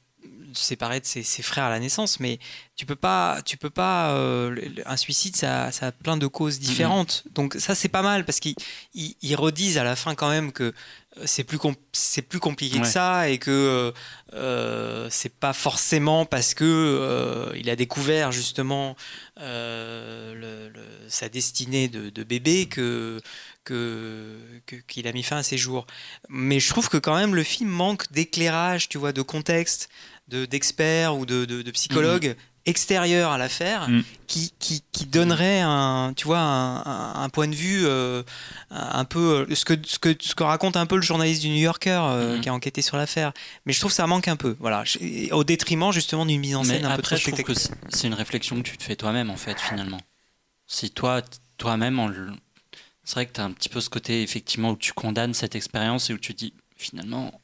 séparé 0.53 0.99
de 1.01 1.05
ses, 1.05 1.21
ses 1.23 1.43
frères 1.43 1.65
à 1.65 1.69
la 1.69 1.79
naissance, 1.79 2.19
mais 2.19 2.39
tu 2.75 2.85
peux 2.85 2.95
pas, 2.95 3.41
tu 3.45 3.57
peux 3.57 3.69
pas. 3.69 4.15
euh, 4.15 4.55
un 4.85 4.97
suicide, 4.97 5.35
ça, 5.35 5.71
ça 5.71 5.87
a 5.87 5.91
plein 5.91 6.17
de 6.17 6.27
causes 6.27 6.59
différentes. 6.59 7.23
Donc 7.35 7.55
ça, 7.59 7.75
c'est 7.75 7.89
pas 7.89 8.01
mal 8.01 8.25
parce 8.25 8.39
qu'ils 8.39 8.55
ils, 8.93 9.15
ils 9.21 9.35
redisent 9.35 9.77
à 9.77 9.83
la 9.83 9.95
fin 9.95 10.15
quand 10.15 10.29
même 10.29 10.51
que 10.51 10.73
c'est 11.23 11.45
plus 11.45 11.57
c'est 11.93 12.21
plus 12.21 12.39
compliqué 12.41 12.77
que 12.81 12.87
ça 12.91 13.29
et 13.29 13.37
que 13.37 13.93
euh, 14.33 15.07
c'est 15.09 15.33
pas 15.33 15.53
forcément 15.53 16.25
parce 16.25 16.53
que 16.53 16.65
euh, 16.65 17.51
il 17.55 17.69
a 17.69 17.77
découvert 17.77 18.33
justement 18.33 18.97
euh, 19.39 20.33
le- 20.33 20.69
le- 20.69 21.09
sa 21.09 21.29
destinée 21.29 21.87
de, 21.87 22.09
de 22.09 22.23
bébé 22.23 22.65
que 22.67 23.21
qu'il 24.87 25.07
a 25.07 25.11
mis 25.11 25.23
fin 25.23 25.37
à 25.37 25.43
ses 25.43 25.57
jours. 25.57 25.87
Mais 26.29 26.59
je 26.59 26.69
trouve 26.69 26.89
que 26.89 26.97
quand 26.97 27.15
même 27.15 27.33
le 27.35 27.43
film 27.43 27.69
manque 27.69 28.11
d'éclairage, 28.11 28.89
tu 28.89 28.97
vois, 28.97 29.11
de 29.11 29.21
contexte, 29.21 29.89
de 30.27 30.45
d'experts 30.45 31.15
ou 31.17 31.25
de, 31.25 31.45
de, 31.45 31.61
de 31.61 31.71
psychologues 31.71 32.35
extérieurs 32.65 33.31
à 33.31 33.37
l'affaire 33.37 33.87
Mhm. 33.89 34.03
qui, 34.27 34.51
qui, 34.59 34.83
qui 34.91 35.05
donnerait 35.05 35.59
un, 35.61 36.13
tu 36.15 36.25
vois, 36.25 36.39
un, 36.39 37.29
point 37.29 37.47
de 37.47 37.55
vue 37.55 37.85
euh, 37.85 38.23
un 38.71 39.05
peu 39.05 39.45
euh, 39.49 39.55
ce 39.55 39.65
que, 39.65 39.73
ce, 39.85 39.99
que, 39.99 40.15
ce 40.19 40.33
que 40.35 40.43
raconte 40.43 40.75
un 40.77 40.85
peu 40.85 40.95
le 40.95 41.01
journaliste 41.03 41.41
du 41.41 41.49
New 41.49 41.55
Yorker 41.61 41.99
euh, 42.03 42.35
Mhm. 42.35 42.41
qui 42.41 42.49
a 42.49 42.53
enquêté 42.53 42.81
sur 42.81 42.97
l'affaire. 42.97 43.33
Mais 43.65 43.73
je 43.73 43.79
trouve 43.79 43.91
que 43.91 43.95
ça 43.95 44.07
manque 44.07 44.27
un 44.27 44.35
peu, 44.35 44.55
voilà, 44.59 44.83
Je- 44.83 45.31
au 45.31 45.43
détriment 45.43 45.91
justement 45.91 46.25
d'une 46.25 46.39
mise 46.41 46.55
en 46.55 46.63
Mais 46.63 46.69
scène 46.75 46.81
peu 46.81 46.87
après, 46.87 47.01
trop 47.03 47.15
je 47.17 47.21
trouve 47.31 47.43
que 47.43 47.53
spectaculaire. 47.53 47.89
c'est 47.89 48.07
une 48.07 48.13
réflexion 48.15 48.55
que 48.57 48.61
tu 48.69 48.77
te 48.77 48.83
fais 48.83 48.95
toi-même, 48.95 49.29
en 49.29 49.37
fait, 49.37 49.59
finalement. 49.61 50.01
Si 50.67 50.89
toi, 50.91 51.21
toi-même, 51.57 51.99
en 51.99 52.09
c'est 53.03 53.13
vrai 53.13 53.25
que 53.27 53.33
tu 53.33 53.41
as 53.41 53.43
un 53.43 53.51
petit 53.51 53.69
peu 53.69 53.79
ce 53.81 53.89
côté 53.91 54.23
effectivement 54.23 54.71
où 54.71 54.75
tu 54.75 54.91
condamnes 54.91 55.35
cette 55.35 55.53
expérience 55.53 56.09
et 56.09 56.13
où 56.13 56.17
tu 56.17 56.33
dis 56.33 56.53
finalement 56.75 57.39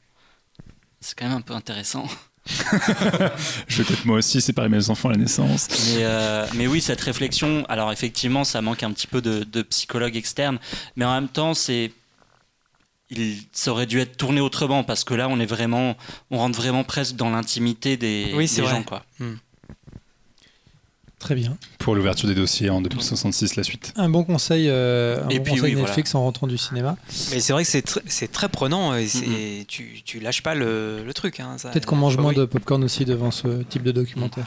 c'est 1.00 1.16
quand 1.16 1.28
même 1.28 1.36
un 1.36 1.40
peu 1.40 1.54
intéressant. 1.54 2.04
Je 3.68 3.78
vais 3.78 3.84
peut-être 3.84 4.04
moi 4.04 4.18
aussi 4.18 4.40
séparer 4.40 4.68
mes 4.68 4.90
enfants 4.90 5.08
à 5.08 5.12
la 5.12 5.18
naissance. 5.18 5.68
Mais, 5.70 6.04
euh, 6.04 6.46
mais 6.54 6.66
oui, 6.66 6.80
cette 6.80 7.00
réflexion, 7.00 7.64
alors 7.68 7.92
effectivement, 7.92 8.44
ça 8.44 8.60
manque 8.62 8.82
un 8.82 8.92
petit 8.92 9.06
peu 9.06 9.20
de, 9.20 9.44
de 9.44 9.62
psychologue 9.62 10.16
externe, 10.16 10.58
mais 10.96 11.04
en 11.04 11.12
même 11.14 11.28
temps, 11.28 11.54
c'est. 11.54 11.92
Il, 13.14 13.36
ça 13.52 13.70
aurait 13.72 13.84
dû 13.86 14.00
être 14.00 14.16
tourné 14.16 14.40
autrement 14.40 14.84
parce 14.84 15.04
que 15.04 15.12
là, 15.12 15.28
on 15.28 15.38
est 15.38 15.44
vraiment, 15.46 15.96
on 16.30 16.38
rentre 16.38 16.56
vraiment 16.58 16.82
presque 16.82 17.14
dans 17.14 17.28
l'intimité 17.28 17.98
des, 17.98 18.32
Oui, 18.34 18.48
c'est 18.48 18.62
des 18.62 18.66
vrai. 18.66 18.76
gens, 18.76 18.82
quoi. 18.84 19.04
Très 21.22 21.36
bien. 21.36 21.56
Pour 21.78 21.94
l'ouverture 21.94 22.28
des 22.28 22.34
dossiers 22.34 22.68
en 22.68 22.80
2066, 22.82 23.54
la 23.54 23.62
suite. 23.62 23.92
Un 23.94 24.08
bon 24.08 24.24
conseil, 24.24 24.66
euh, 24.68 25.22
un 25.24 25.28
Et 25.28 25.38
bon 25.38 25.44
puis, 25.44 25.52
conseil 25.54 25.76
oui, 25.76 25.80
Netflix 25.80 26.16
en 26.16 26.22
rentrant 26.22 26.48
du 26.48 26.58
cinéma. 26.58 26.96
Mais 27.30 27.38
c'est 27.38 27.52
vrai 27.52 27.62
que 27.62 27.68
c'est 27.70 27.86
tr- 27.86 28.02
c'est 28.06 28.30
très 28.32 28.48
prenant 28.48 28.96
et 28.96 29.06
c'est 29.06 29.64
tu, 29.68 30.02
tu 30.04 30.18
lâches 30.18 30.42
pas 30.42 30.56
le, 30.56 31.04
le 31.04 31.14
truc. 31.14 31.38
Hein, 31.38 31.54
ça- 31.58 31.68
Peut-être 31.70 31.86
qu'on 31.86 31.94
mange 31.94 32.16
moins 32.16 32.30
oui. 32.30 32.36
de 32.36 32.44
popcorn 32.44 32.82
aussi 32.82 33.04
devant 33.04 33.30
ce 33.30 33.62
type 33.62 33.84
de 33.84 33.92
documentaire. 33.92 34.46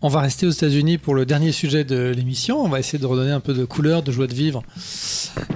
On 0.00 0.08
va 0.08 0.20
rester 0.20 0.46
aux 0.46 0.50
États-Unis 0.50 0.96
pour 0.96 1.16
le 1.16 1.26
dernier 1.26 1.50
sujet 1.50 1.82
de 1.82 2.12
l'émission. 2.16 2.60
On 2.62 2.68
va 2.68 2.78
essayer 2.78 3.00
de 3.00 3.06
redonner 3.06 3.32
un 3.32 3.40
peu 3.40 3.52
de 3.52 3.64
couleur, 3.64 4.04
de 4.04 4.12
joie 4.12 4.28
de 4.28 4.34
vivre. 4.34 4.62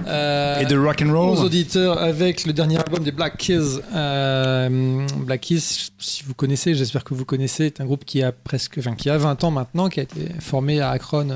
Euh, 0.05 0.59
Et 0.59 0.65
de 0.65 0.77
rock 0.77 1.01
and 1.01 1.11
aux 1.11 1.35
roll. 1.35 1.45
auditeurs 1.45 1.97
avec 1.97 2.45
le 2.45 2.51
dernier 2.51 2.77
album 2.77 3.05
des 3.05 3.13
Black 3.13 3.37
Keys. 3.37 3.79
Euh, 3.95 5.05
Black 5.19 5.39
Keys, 5.41 5.91
si 5.97 6.23
vous 6.27 6.33
connaissez, 6.33 6.75
j'espère 6.75 7.05
que 7.05 7.13
vous 7.13 7.23
connaissez, 7.23 7.71
c'est 7.73 7.81
un 7.81 7.85
groupe 7.85 8.03
qui 8.03 8.21
a 8.21 8.33
presque, 8.33 8.75
enfin 8.79 8.95
qui 8.95 9.09
a 9.09 9.17
20 9.17 9.45
ans 9.45 9.51
maintenant, 9.51 9.87
qui 9.87 10.01
a 10.01 10.03
été 10.03 10.27
formé 10.41 10.81
à 10.81 10.89
Akron 10.89 11.29
euh, 11.29 11.35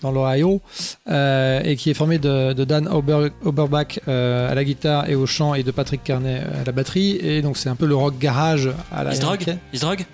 dans 0.00 0.12
l'Ohio 0.12 0.60
euh, 1.08 1.60
et 1.64 1.74
qui 1.74 1.90
est 1.90 1.94
formé 1.94 2.18
de, 2.18 2.52
de 2.52 2.64
Dan 2.64 2.86
Ober, 2.86 3.30
Oberbach 3.44 3.98
euh, 4.06 4.48
à 4.48 4.54
la 4.54 4.62
guitare 4.62 5.10
et 5.10 5.16
au 5.16 5.26
chant 5.26 5.54
et 5.54 5.64
de 5.64 5.72
Patrick 5.72 6.04
Carney 6.04 6.38
à 6.38 6.64
la 6.64 6.70
batterie. 6.70 7.16
Et 7.20 7.42
donc 7.42 7.56
c'est 7.56 7.68
un 7.68 7.76
peu 7.76 7.86
le 7.86 7.96
rock 7.96 8.18
garage 8.20 8.70
à 8.92 9.02
la 9.02 9.10
Ils 9.10 9.16
se 9.16 9.22
américaine. 9.22 9.58
Ils 9.72 9.80
se 9.80 9.84
droguent 9.84 10.06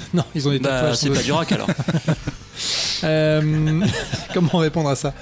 Non, 0.14 0.24
ils 0.34 0.46
ont 0.48 0.50
des 0.50 0.58
Bah, 0.58 0.70
tatouages. 0.70 0.96
c'est 0.96 1.10
pas 1.10 1.22
du 1.22 1.32
rock 1.32 1.52
alors. 1.52 1.68
euh, 3.04 3.80
comment 4.34 4.58
répondre 4.58 4.88
à 4.90 4.96
ça? 4.96 5.14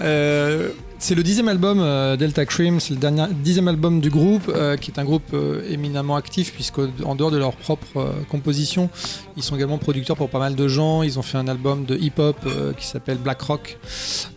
Euh, 0.00 0.70
C'est 1.04 1.16
le 1.16 1.24
dixième 1.24 1.48
album 1.48 1.80
euh, 1.80 2.16
Delta 2.16 2.46
Cream, 2.46 2.78
c'est 2.78 2.94
le 2.94 3.00
dernier 3.00 3.24
dixième 3.42 3.66
album 3.66 4.00
du 4.00 4.08
groupe, 4.08 4.48
euh, 4.54 4.76
qui 4.76 4.92
est 4.92 5.00
un 5.00 5.04
groupe 5.04 5.24
euh, 5.34 5.68
éminemment 5.68 6.14
actif, 6.14 6.52
puisqu'en 6.54 7.16
dehors 7.16 7.32
de 7.32 7.38
leur 7.38 7.56
propre 7.56 8.14
composition, 8.30 8.88
ils 9.36 9.42
sont 9.42 9.56
également 9.56 9.78
producteurs 9.78 10.16
pour 10.16 10.28
pas 10.30 10.38
mal 10.38 10.54
de 10.54 10.68
gens. 10.68 11.02
Ils 11.02 11.18
ont 11.18 11.22
fait 11.22 11.38
un 11.38 11.48
album 11.48 11.84
de 11.86 11.96
hip-hop 11.96 12.36
qui 12.78 12.86
s'appelle 12.86 13.18
Black 13.18 13.40
Rock. 13.42 13.78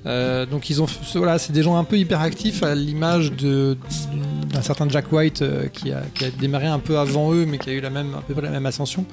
Donc 0.06 0.72
ils 0.72 0.82
ont, 0.82 0.88
voilà, 1.14 1.38
c'est 1.38 1.54
des 1.54 1.62
gens 1.62 1.78
un 1.78 1.84
peu 1.84 2.00
hyperactifs 2.00 2.64
à 2.64 2.74
l'image 2.74 3.32
de- 3.34 3.78
d'un 4.52 4.62
certain 4.64 4.90
Jack 4.90 5.12
White 5.12 5.44
qui, 5.72 5.92
a, 5.92 6.02
qui 6.16 6.26
a 6.26 6.32
démarré 6.32 6.66
un 6.66 6.80
peu 6.80 6.98
avant 6.98 7.32
eux, 7.34 7.46
mais 7.46 7.60
qui 7.60 7.70
a 7.70 7.74
eu 7.74 7.82
la 7.82 7.90
même, 7.92 8.16
à 8.18 8.22
peu 8.22 8.34
près 8.34 8.42
la 8.44 8.50
même 8.50 8.66
ascension. 8.66 9.06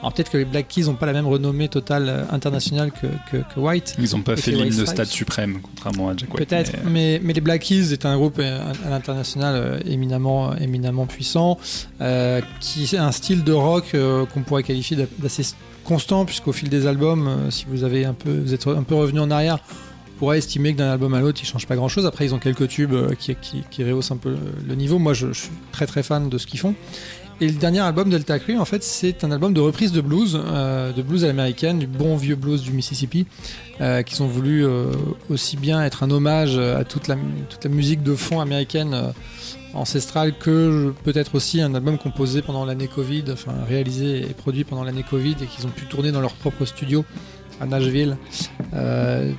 Alors 0.00 0.12
peut-être 0.12 0.30
que 0.30 0.38
les 0.38 0.44
Black 0.44 0.68
Keys 0.68 0.82
n'ont 0.84 0.94
pas 0.94 1.06
la 1.06 1.12
même 1.14 1.26
renommée 1.26 1.68
totale 1.68 2.26
internationale 2.30 2.92
que, 2.92 3.08
que- 3.30 3.42
que 3.54 3.58
White. 3.58 3.96
Ils 3.98 4.14
ont 4.14 4.22
pas 4.22 4.36
fait 4.36 4.52
l'hymne 4.52 4.76
de. 4.78 4.84
Stade 4.86 5.06
Suprême, 5.08 5.58
contrairement 5.62 6.10
à 6.10 6.16
Jack 6.16 6.32
White. 6.34 6.48
Peut-être, 6.48 6.72
mais- 6.84 6.91
mais, 6.92 7.20
les 7.32 7.40
Black 7.40 7.62
Keys 7.62 7.92
est 7.92 8.06
un 8.06 8.16
groupe 8.16 8.38
euh, 8.38 8.72
à 8.86 8.90
l'international 8.90 9.54
euh, 9.56 9.80
éminemment, 9.86 10.54
éminemment 10.56 11.06
puissant, 11.06 11.58
euh, 12.00 12.40
qui 12.60 12.96
a 12.96 13.04
un 13.04 13.12
style 13.12 13.42
de 13.44 13.52
rock 13.52 13.86
euh, 13.94 14.24
qu'on 14.26 14.42
pourrait 14.42 14.62
qualifier 14.62 14.96
d'a- 14.96 15.06
d'assez 15.18 15.44
constant, 15.84 16.24
puisqu'au 16.24 16.52
fil 16.52 16.68
des 16.68 16.86
albums, 16.86 17.26
euh, 17.26 17.50
si 17.50 17.64
vous 17.68 17.82
avez 17.84 18.04
un 18.04 18.14
peu, 18.14 18.30
vous 18.38 18.54
êtes 18.54 18.66
un 18.66 18.82
peu 18.84 18.94
revenu 18.94 19.18
en 19.20 19.30
arrière, 19.30 19.58
on 20.14 20.18
pourrait 20.26 20.38
estimer 20.38 20.72
que 20.72 20.78
d'un 20.78 20.90
album 20.92 21.14
à 21.14 21.20
l'autre, 21.20 21.40
ils 21.42 21.46
changent 21.46 21.66
pas 21.66 21.74
grand-chose. 21.74 22.06
Après, 22.06 22.24
ils 22.24 22.32
ont 22.34 22.38
quelques 22.38 22.68
tubes 22.68 22.92
euh, 22.92 23.14
qui, 23.18 23.34
qui, 23.34 23.64
qui 23.68 23.82
rehaussent 23.82 24.12
un 24.12 24.16
peu 24.16 24.30
le, 24.30 24.38
le 24.68 24.74
niveau. 24.76 25.00
Moi, 25.00 25.14
je, 25.14 25.32
je 25.32 25.40
suis 25.40 25.50
très 25.72 25.86
très 25.86 26.04
fan 26.04 26.28
de 26.28 26.38
ce 26.38 26.46
qu'ils 26.46 26.60
font. 26.60 26.74
Et 27.40 27.48
le 27.48 27.54
dernier 27.54 27.80
album 27.80 28.10
Delta 28.10 28.38
Cream, 28.38 28.60
en 28.60 28.64
fait, 28.64 28.84
c'est 28.84 29.24
un 29.24 29.32
album 29.32 29.52
de 29.52 29.60
reprise 29.60 29.90
de 29.92 30.00
blues, 30.00 30.38
euh, 30.40 30.92
de 30.92 31.02
blues 31.02 31.24
à 31.24 31.26
l'américaine, 31.26 31.78
du 31.78 31.86
bon 31.86 32.16
vieux 32.16 32.36
blues 32.36 32.62
du 32.62 32.72
Mississippi, 32.72 33.26
euh, 33.80 34.02
qu'ils 34.02 34.22
ont 34.22 34.28
voulu 34.28 34.64
euh, 34.64 34.92
aussi 35.28 35.56
bien 35.56 35.82
être 35.82 36.02
un 36.02 36.10
hommage 36.10 36.56
à 36.58 36.84
toute 36.84 37.08
la, 37.08 37.16
musique 37.68 38.02
de 38.02 38.14
fond 38.14 38.40
américaine 38.40 39.12
ancestrale 39.74 40.36
que 40.36 40.92
peut-être 41.04 41.34
aussi 41.34 41.60
un 41.60 41.74
album 41.74 41.98
composé 41.98 42.42
pendant 42.42 42.64
l'année 42.64 42.88
Covid, 42.88 43.24
enfin 43.32 43.54
réalisé 43.66 44.20
et 44.20 44.34
produit 44.34 44.64
pendant 44.64 44.84
l'année 44.84 45.04
Covid 45.08 45.36
et 45.42 45.46
qu'ils 45.46 45.66
ont 45.66 45.70
pu 45.70 45.86
tourner 45.86 46.12
dans 46.12 46.20
leur 46.20 46.34
propre 46.34 46.64
studio 46.64 47.04
à 47.60 47.66
Nashville 47.66 48.16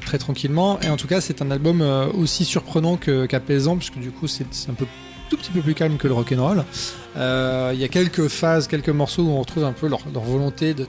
très 0.06 0.18
tranquillement. 0.18 0.80
Et 0.82 0.90
en 0.90 0.98
tout 0.98 1.07
cas, 1.07 1.22
c'est 1.22 1.41
un 1.41 1.52
album 1.52 1.82
aussi 2.18 2.45
surprenant 2.45 2.98
qu'apaisant, 2.98 3.78
puisque 3.78 3.99
du 3.99 4.11
coup, 4.11 4.28
c'est 4.28 4.45
un 4.70 4.74
peu 4.74 4.86
petit 5.44 5.52
peu 5.52 5.61
plus 5.61 5.74
calme 5.76 5.98
que 5.98 6.07
le 6.07 6.14
rock'n'roll. 6.14 6.64
Euh, 7.18 7.72
Il 7.74 7.80
y 7.80 7.84
a 7.84 7.88
quelques 7.90 8.28
phases, 8.28 8.68
quelques 8.68 8.90
morceaux 8.90 9.24
où 9.24 9.30
on 9.30 9.40
retrouve 9.40 9.65
un 9.65 9.74
peu 9.74 9.88
leur, 9.88 9.99
leur 10.14 10.24
volonté 10.24 10.74
de, 10.74 10.88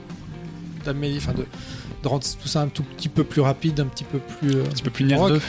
enfin 1.17 1.33
de, 1.33 1.45
de 2.03 2.07
rendre 2.07 2.23
tout 2.41 2.47
ça 2.47 2.61
un 2.61 2.67
tout 2.67 2.83
petit 2.83 3.09
peu 3.09 3.23
plus 3.23 3.41
rapide, 3.41 3.79
un 3.79 3.85
petit 3.87 4.03
peu 4.05 4.19
plus. 4.19 4.55
euh, 4.55 4.63
Un 4.65 4.69
petit 4.69 4.83
peu 4.83 4.89
plus 4.91 5.13
rock. 5.15 5.41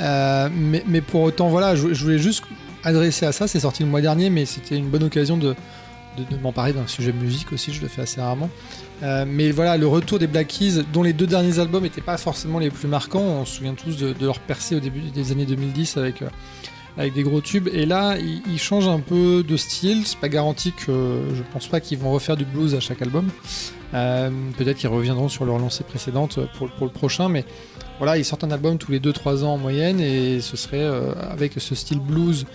euh, 0.00 0.48
mais, 0.54 0.84
mais 0.86 1.00
pour 1.00 1.22
autant, 1.22 1.48
voilà, 1.48 1.74
je, 1.76 1.92
je 1.94 2.04
voulais 2.04 2.18
juste 2.18 2.44
adresser 2.84 3.26
à 3.26 3.32
ça. 3.32 3.46
C'est 3.48 3.60
sorti 3.60 3.82
le 3.82 3.88
mois 3.88 4.00
dernier, 4.00 4.30
mais 4.30 4.44
c'était 4.44 4.76
une 4.76 4.88
bonne 4.88 5.04
occasion 5.04 5.36
de, 5.36 5.54
de, 6.18 6.36
de 6.36 6.40
m'emparer 6.42 6.72
d'un 6.72 6.86
sujet 6.86 7.12
musique 7.12 7.52
aussi. 7.52 7.72
Je 7.72 7.80
le 7.80 7.88
fais 7.88 8.02
assez 8.02 8.20
rarement. 8.20 8.50
Euh, 9.02 9.24
mais 9.26 9.50
voilà, 9.50 9.76
le 9.76 9.86
retour 9.88 10.18
des 10.20 10.28
Black 10.28 10.46
Keys, 10.48 10.82
dont 10.92 11.02
les 11.02 11.12
deux 11.12 11.26
derniers 11.26 11.58
albums 11.58 11.82
n'étaient 11.82 12.00
pas 12.00 12.16
forcément 12.18 12.58
les 12.60 12.70
plus 12.70 12.86
marquants. 12.86 13.20
On 13.20 13.44
se 13.44 13.56
souvient 13.56 13.74
tous 13.74 13.96
de, 13.96 14.12
de 14.12 14.26
leur 14.26 14.38
percée 14.38 14.76
au 14.76 14.80
début 14.80 15.00
des 15.00 15.32
années 15.32 15.46
2010 15.46 15.96
avec, 15.96 16.22
euh, 16.22 16.26
avec 16.96 17.14
des 17.14 17.22
gros 17.22 17.40
tubes. 17.40 17.68
Et 17.72 17.86
là, 17.86 18.16
ils, 18.18 18.58
changent 18.58 18.88
un 18.88 19.00
peu 19.00 19.42
de 19.46 19.56
style. 19.56 20.06
C'est 20.06 20.18
pas 20.18 20.28
garanti 20.28 20.72
que 20.72 21.20
je 21.34 21.42
pense 21.52 21.66
pas 21.66 21.80
qu'ils 21.80 21.98
vont 21.98 22.12
refaire 22.12 22.36
du 22.36 22.44
blues 22.44 22.74
à 22.74 22.80
chaque 22.80 23.02
album. 23.02 23.28
Euh, 23.94 24.30
Peut-être 24.56 24.78
qu'ils 24.78 24.88
reviendront 24.88 25.28
sur 25.28 25.44
leur 25.44 25.58
lancée 25.58 25.84
précédente 25.84 26.38
pour, 26.56 26.70
pour 26.70 26.86
le 26.86 26.92
prochain, 26.92 27.28
mais 27.28 27.44
voilà, 27.98 28.16
ils 28.16 28.24
sortent 28.24 28.44
un 28.44 28.50
album 28.50 28.78
tous 28.78 28.90
les 28.90 29.00
2-3 29.00 29.44
ans 29.44 29.54
en 29.54 29.58
moyenne 29.58 30.00
et 30.00 30.40
ce 30.40 30.56
serait 30.56 30.80
euh, 30.80 31.12
avec 31.30 31.52
ce 31.58 31.74
style 31.74 32.00
blues 32.00 32.46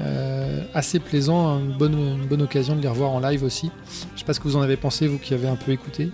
euh, 0.00 0.62
assez 0.72 0.98
plaisant, 1.00 1.58
une 1.58 1.72
bonne, 1.72 1.98
une 1.98 2.26
bonne 2.26 2.42
occasion 2.42 2.76
de 2.76 2.80
les 2.80 2.88
revoir 2.88 3.10
en 3.10 3.20
live 3.20 3.44
aussi. 3.44 3.70
Je 4.14 4.20
sais 4.20 4.24
pas 4.24 4.32
ce 4.32 4.40
que 4.40 4.48
vous 4.48 4.56
en 4.56 4.62
avez 4.62 4.76
pensé, 4.76 5.06
vous 5.06 5.18
qui 5.18 5.34
avez 5.34 5.48
un 5.48 5.56
peu 5.56 5.72
écouté. 5.72 6.10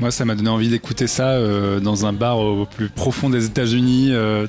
Moi, 0.00 0.12
ça 0.12 0.24
m'a 0.24 0.36
donné 0.36 0.48
envie 0.48 0.68
d'écouter 0.68 1.08
ça 1.08 1.30
euh, 1.30 1.80
dans 1.80 2.06
un 2.06 2.12
bar 2.12 2.38
au 2.38 2.66
plus 2.66 2.88
profond 2.88 3.30
des 3.30 3.46
États-Unis, 3.46 4.10
euh, 4.12 4.46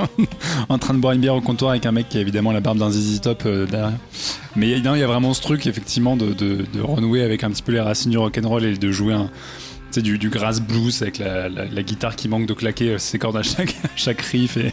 en 0.70 0.78
train 0.78 0.94
de 0.94 0.98
boire 0.98 1.12
une 1.12 1.20
bière 1.20 1.34
au 1.34 1.42
comptoir 1.42 1.72
avec 1.72 1.84
un 1.84 1.92
mec 1.92 2.08
qui 2.08 2.16
a 2.16 2.22
évidemment 2.22 2.52
la 2.52 2.60
barbe 2.60 2.78
d'un 2.78 2.90
ZZ 2.90 3.20
Top 3.20 3.42
euh, 3.44 3.66
derrière. 3.66 3.92
Mais 4.56 4.70
il 4.70 4.82
y 4.82 4.88
a 5.02 5.06
vraiment 5.06 5.34
ce 5.34 5.42
truc, 5.42 5.66
effectivement, 5.66 6.16
de, 6.16 6.32
de, 6.32 6.64
de 6.72 6.80
renouer 6.80 7.22
avec 7.22 7.44
un 7.44 7.50
petit 7.50 7.62
peu 7.62 7.72
les 7.72 7.80
racines 7.80 8.10
du 8.10 8.16
rock'n'roll 8.16 8.64
et 8.64 8.78
de 8.78 8.90
jouer 8.90 9.12
un, 9.12 9.28
sais, 9.94 10.02
du, 10.02 10.18
du 10.18 10.28
grass 10.30 10.60
blues 10.60 11.02
avec 11.02 11.18
la, 11.18 11.48
la- 11.48 11.64
la 11.66 11.82
guitare 11.82 12.16
qui 12.16 12.28
manque 12.28 12.46
de 12.46 12.54
claquer 12.54 12.90
euh, 12.94 12.98
ses 12.98 13.18
cordes 13.18 13.36
à 13.36 13.42
chaque, 13.42 13.70
à 13.84 13.88
chaque 13.96 14.20
riff 14.20 14.56
et, 14.56 14.72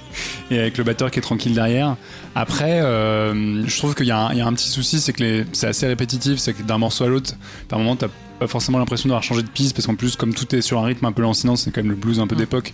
et 0.51 0.59
avec 0.59 0.77
le 0.77 0.83
batteur 0.83 1.11
qui 1.11 1.19
est 1.19 1.21
tranquille 1.21 1.53
derrière. 1.53 1.95
Après, 2.35 2.81
euh, 2.81 3.63
je 3.67 3.77
trouve 3.77 3.95
qu'il 3.95 4.07
y, 4.07 4.11
a 4.11 4.17
un- 4.19 4.31
il 4.33 4.37
y 4.37 4.41
a 4.41 4.47
un 4.47 4.53
petit 4.53 4.69
souci, 4.69 4.99
c'est 4.99 5.13
que 5.13 5.45
c'est 5.53 5.67
assez 5.67 5.87
répétitif, 5.87 6.37
c'est 6.37 6.53
que 6.53 6.63
d'un 6.63 6.77
morceau 6.77 7.03
à 7.05 7.07
l'autre, 7.07 7.33
par 7.67 7.79
moment, 7.79 7.95
t'as 7.95 8.07
pas 8.39 8.47
forcément 8.47 8.79
l'impression 8.79 9.07
d'avoir 9.07 9.23
changé 9.23 9.43
de 9.43 9.47
piste 9.47 9.73
parce 9.77 9.87
qu'en 9.87 9.95
plus 9.95 10.17
comme 10.17 10.33
tout 10.33 10.53
est 10.53 10.59
sur 10.61 10.77
un 10.79 10.85
rythme 10.85 11.05
un 11.05 11.13
peu 11.13 11.21
lancinant 11.21 11.55
c'est 11.55 11.71
quand 11.71 11.79
même 11.81 11.91
le 11.91 11.95
blues 11.95 12.19
un 12.19 12.27
peu 12.27 12.35
Mm. 12.35 12.39
d'époque 12.39 12.73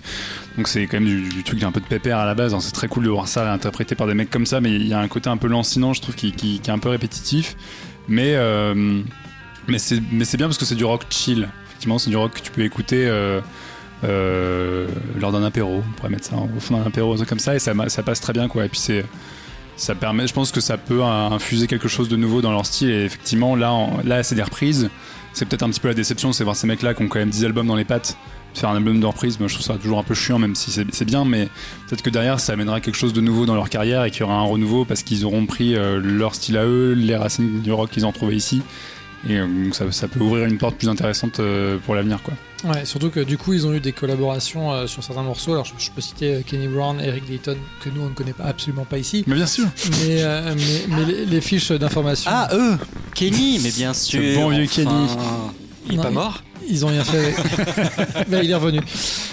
donc 0.58 0.68
c'est 0.68 0.88
quand 0.88 1.00
même 1.00 1.06
du, 1.08 1.30
du 1.30 1.44
truc 1.44 1.62
un 1.62 1.72
peu 1.72 1.80
de 1.80 1.86
pépère 1.86 2.18
à 2.18 2.26
la 2.26 2.34
base 2.34 2.52
Alors, 2.54 2.64
c'est 2.64 2.72
très 2.72 2.88
cool 2.88 3.04
de 3.04 3.12
voir 3.12 3.28
ça 3.28 3.54
interprété 3.54 3.94
par 3.94 4.08
des 4.08 4.16
mecs 4.16 4.32
comme 4.32 4.48
ça 4.48 4.60
mais 4.60 4.72
il 4.74 4.88
y 4.88 4.94
a 4.96 5.00
un 5.00 5.08
côté 5.08 5.30
un 5.30 5.38
peu 5.38 5.48
lancinant 5.48 5.94
je 5.94 6.02
trouve 6.02 6.16
qui, 6.16 6.32
qui- 6.32 6.60
qui 6.62 6.70
est 6.72 6.74
un 6.74 6.80
peu 6.80 6.90
répétitif 6.90 7.56
mais 8.08 8.34
euh, 8.34 9.02
c'est 9.78 10.02
mais 10.12 10.26
c'est 10.26 10.38
bien 10.38 10.48
parce 10.48 10.58
que 10.58 10.66
c'est 10.66 10.74
du 10.74 10.84
rock 10.84 11.04
chill 11.12 11.48
effectivement 11.82 11.98
c'est 11.98 12.12
du 12.12 12.18
rock 12.18 12.36
que 12.36 12.42
tu 12.42 12.52
peux 12.52 12.62
écouter 12.62 13.08
euh, 13.08 13.42
euh, 14.04 14.88
lors 15.20 15.32
d'un 15.32 15.44
apéro. 15.44 15.82
On 15.88 15.92
pourrait 15.94 16.10
mettre 16.12 16.26
ça 16.26 16.36
au 16.36 16.60
fond 16.60 16.78
d'un 16.78 16.86
apéro 16.86 17.16
comme 17.28 17.40
ça 17.40 17.56
et 17.56 17.60
ça, 17.60 17.74
passe 17.74 18.22
très 18.22 18.34
bien 18.34 18.48
quoi. 18.48 18.66
Et 18.66 18.70
puis 18.70 18.80
ça 19.78 19.96
permet 19.96 20.28
je 20.28 20.34
pense 20.34 20.52
que 20.52 20.62
ça 20.62 20.78
peut 20.78 21.02
infuser 21.02 21.66
quelque 21.66 21.88
chose 21.88 22.08
de 22.08 22.16
nouveau 22.18 22.44
dans 22.44 22.52
leur 22.52 22.68
style. 22.68 22.92
Et 22.92 23.06
effectivement 23.06 23.56
là 23.56 23.88
là 24.04 24.22
c'est 24.22 24.36
des 24.36 24.44
reprises. 24.44 24.92
C'est 25.34 25.46
peut-être 25.48 25.64
un 25.64 25.70
petit 25.72 25.80
peu 25.80 25.88
la 25.88 25.96
déception, 25.96 26.34
c'est 26.34 26.44
voir 26.44 26.56
ces 26.56 26.68
mecs-là 26.68 26.94
qui 26.94 27.02
ont 27.02 27.08
quand 27.08 27.18
même 27.18 27.30
10 27.30 27.46
albums 27.46 27.66
dans 27.66 27.78
les 27.78 27.86
pattes, 27.86 28.18
faire 28.54 28.70
un 28.70 28.76
album 28.76 29.00
de 29.00 29.06
reprise, 29.06 29.38
je 29.40 29.54
trouve 29.54 29.66
ça 29.66 29.76
toujours 29.76 29.98
un 29.98 30.04
peu 30.04 30.14
chiant, 30.14 30.38
même 30.38 30.56
si 30.56 30.72
c'est 30.72 30.86
c'est 30.94 31.06
bien, 31.06 31.24
mais 31.24 31.46
peut-être 31.88 32.04
que 32.04 32.10
derrière 32.12 32.40
ça 32.40 32.54
amènera 32.54 32.82
quelque 32.82 32.98
chose 32.98 33.14
de 33.14 33.22
nouveau 33.22 33.46
dans 33.46 33.56
leur 33.56 33.70
carrière 33.70 34.04
et 34.04 34.12
qu'il 34.12 34.20
y 34.20 34.24
aura 34.24 34.36
un 34.36 34.44
renouveau 34.44 34.84
parce 34.84 35.04
qu'ils 35.04 35.26
auront 35.26 35.46
pris 35.46 35.76
euh, 35.76 36.00
leur 36.04 36.36
style 36.36 36.58
à 36.58 36.66
eux, 36.66 36.92
les 36.92 37.16
racines 37.16 37.62
du 37.62 37.72
rock 37.72 37.90
qu'ils 37.90 38.06
ont 38.06 38.12
trouvé 38.12 38.36
ici, 38.36 38.62
et 39.30 39.38
euh, 39.38 39.48
donc 39.48 39.76
ça, 39.76 39.92
ça 39.92 40.08
peut 40.08 40.20
ouvrir 40.20 40.46
une 40.46 40.58
porte 40.58 40.76
plus 40.78 40.90
intéressante 40.90 41.40
euh, 41.40 41.78
pour 41.86 41.96
l'avenir, 41.96 42.22
quoi. 42.24 42.34
Ouais, 42.64 42.86
surtout 42.86 43.10
que 43.10 43.20
du 43.20 43.38
coup, 43.40 43.54
ils 43.54 43.66
ont 43.66 43.74
eu 43.74 43.80
des 43.80 43.92
collaborations 43.92 44.72
euh, 44.72 44.86
sur 44.88 45.04
certains 45.04 45.24
morceaux. 45.24 45.54
Alors, 45.54 45.66
je, 45.66 45.74
je 45.84 45.90
peux 45.92 46.02
citer 46.02 46.36
euh, 46.36 46.42
Kenny 46.46 46.68
Brown, 46.68 47.00
Eric 47.02 47.28
Dayton, 47.28 47.58
que 47.84 47.90
nous, 47.90 48.02
on 48.02 48.10
ne 48.10 48.14
connaît 48.14 48.34
pas, 48.34 48.44
absolument 48.44 48.86
pas 48.86 49.00
ici. 49.00 49.24
Mais 49.26 49.34
bien 49.36 49.48
sûr, 49.48 49.66
Mais, 50.06 50.22
euh, 50.22 50.54
mais, 50.56 50.96
mais 50.96 51.06
les, 51.06 51.26
les 51.26 51.42
fiches 51.42 51.72
d'information. 51.72 52.30
Ah, 52.34 52.50
eux 52.54 52.78
Kenny, 53.16 53.60
mais 53.64 53.72
bien 53.72 53.94
sûr. 53.96 54.22
bon 54.36 54.50
vieux 54.50 54.66
enfin. 54.66 54.84
Kenny. 54.84 55.08
Il 55.88 55.94
est 55.94 55.98
Non, 55.98 56.04
pas 56.04 56.12
mort 56.12 56.44
Ils 56.70 56.86
ont 56.86 56.90
rien 56.90 57.04
fait. 57.04 57.34
Ben, 58.30 58.42
il 58.44 58.52
est 58.52 58.56
revenu. 58.56 58.80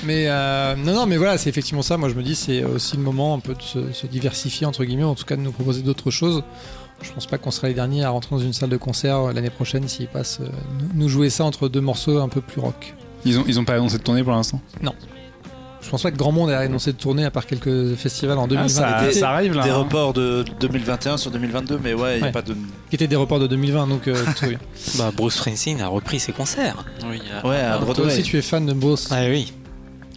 Mais 0.04 0.24
euh, 0.28 0.74
non, 0.76 0.94
non, 0.94 1.06
mais 1.06 1.18
voilà, 1.18 1.36
c'est 1.36 1.50
effectivement 1.50 1.82
ça. 1.82 1.98
Moi, 1.98 2.08
je 2.08 2.14
me 2.14 2.22
dis, 2.22 2.34
c'est 2.34 2.64
aussi 2.64 2.96
le 2.96 3.02
moment 3.02 3.34
un 3.34 3.40
peu 3.40 3.52
de 3.54 3.60
se, 3.62 3.92
se 3.92 4.06
diversifier 4.06 4.66
entre 4.66 4.84
guillemets, 4.86 5.04
en 5.04 5.14
tout 5.14 5.26
cas 5.26 5.36
de 5.36 5.42
nous 5.42 5.52
proposer 5.52 5.82
d'autres 5.82 6.10
choses. 6.10 6.42
Je 7.02 7.12
pense 7.12 7.26
pas 7.26 7.38
qu'on 7.38 7.50
sera 7.50 7.68
les 7.68 7.74
derniers 7.74 8.04
à 8.04 8.10
rentrer 8.10 8.34
dans 8.36 8.42
une 8.42 8.52
salle 8.52 8.70
de 8.70 8.76
concert 8.76 9.16
euh, 9.28 9.32
l'année 9.32 9.50
prochaine 9.50 9.86
s'ils 9.88 10.08
passent 10.08 10.40
euh, 10.40 10.48
nous- 10.94 11.08
jouer 11.08 11.30
ça 11.30 11.44
entre 11.44 11.68
deux 11.68 11.80
morceaux 11.80 12.18
un 12.18 12.28
peu 12.28 12.40
plus 12.40 12.60
rock. 12.60 12.94
Ils 13.24 13.38
ont, 13.38 13.44
ils 13.46 13.58
ont 13.60 13.64
pas 13.64 13.74
annoncé 13.74 13.98
de 13.98 14.02
tournée 14.02 14.22
pour 14.24 14.32
l'instant? 14.32 14.60
Je 15.80 15.90
pense 15.90 16.02
pas 16.02 16.10
que 16.10 16.16
grand 16.16 16.32
monde 16.32 16.50
ait 16.50 16.54
annoncé 16.54 16.92
de 16.92 16.98
tourner 16.98 17.24
à 17.24 17.30
part 17.30 17.46
quelques 17.46 17.94
festivals 17.94 18.36
en 18.36 18.46
2020 18.48 18.82
Ah, 18.84 19.04
ça, 19.04 19.12
ça 19.12 19.30
arrive 19.30 19.54
là. 19.54 19.62
Des 19.62 19.70
hein. 19.70 19.76
reports 19.76 20.12
de 20.12 20.44
2021 20.60 21.16
sur 21.16 21.30
2022, 21.30 21.80
mais 21.82 21.94
ouais, 21.94 22.14
il 22.14 22.16
n'y 22.16 22.22
Ouais. 22.24 22.28
a 22.28 22.32
pas 22.32 22.42
de. 22.42 22.52
qui 22.90 22.96
étaient 22.96 23.06
des 23.06 23.16
reports 23.16 23.38
de 23.38 23.46
2020, 23.46 23.86
donc 23.86 24.06
euh, 24.08 24.14
tout 24.36 24.42
va 24.42 24.48
bien. 24.48 24.58
Bah, 24.98 25.10
Bruce 25.16 25.36
Springsteen 25.36 25.80
a 25.80 25.88
repris 25.88 26.18
ses 26.20 26.32
concerts. 26.32 26.84
Oui, 27.08 27.22
euh, 27.32 27.48
Ouais, 27.48 27.56
à 27.60 27.78
Toi 27.94 28.04
aussi, 28.06 28.22
tu 28.22 28.36
es 28.36 28.42
fan 28.42 28.66
de 28.66 28.72
Bruce. 28.74 29.08
Ah 29.10 29.22
oui. 29.28 29.52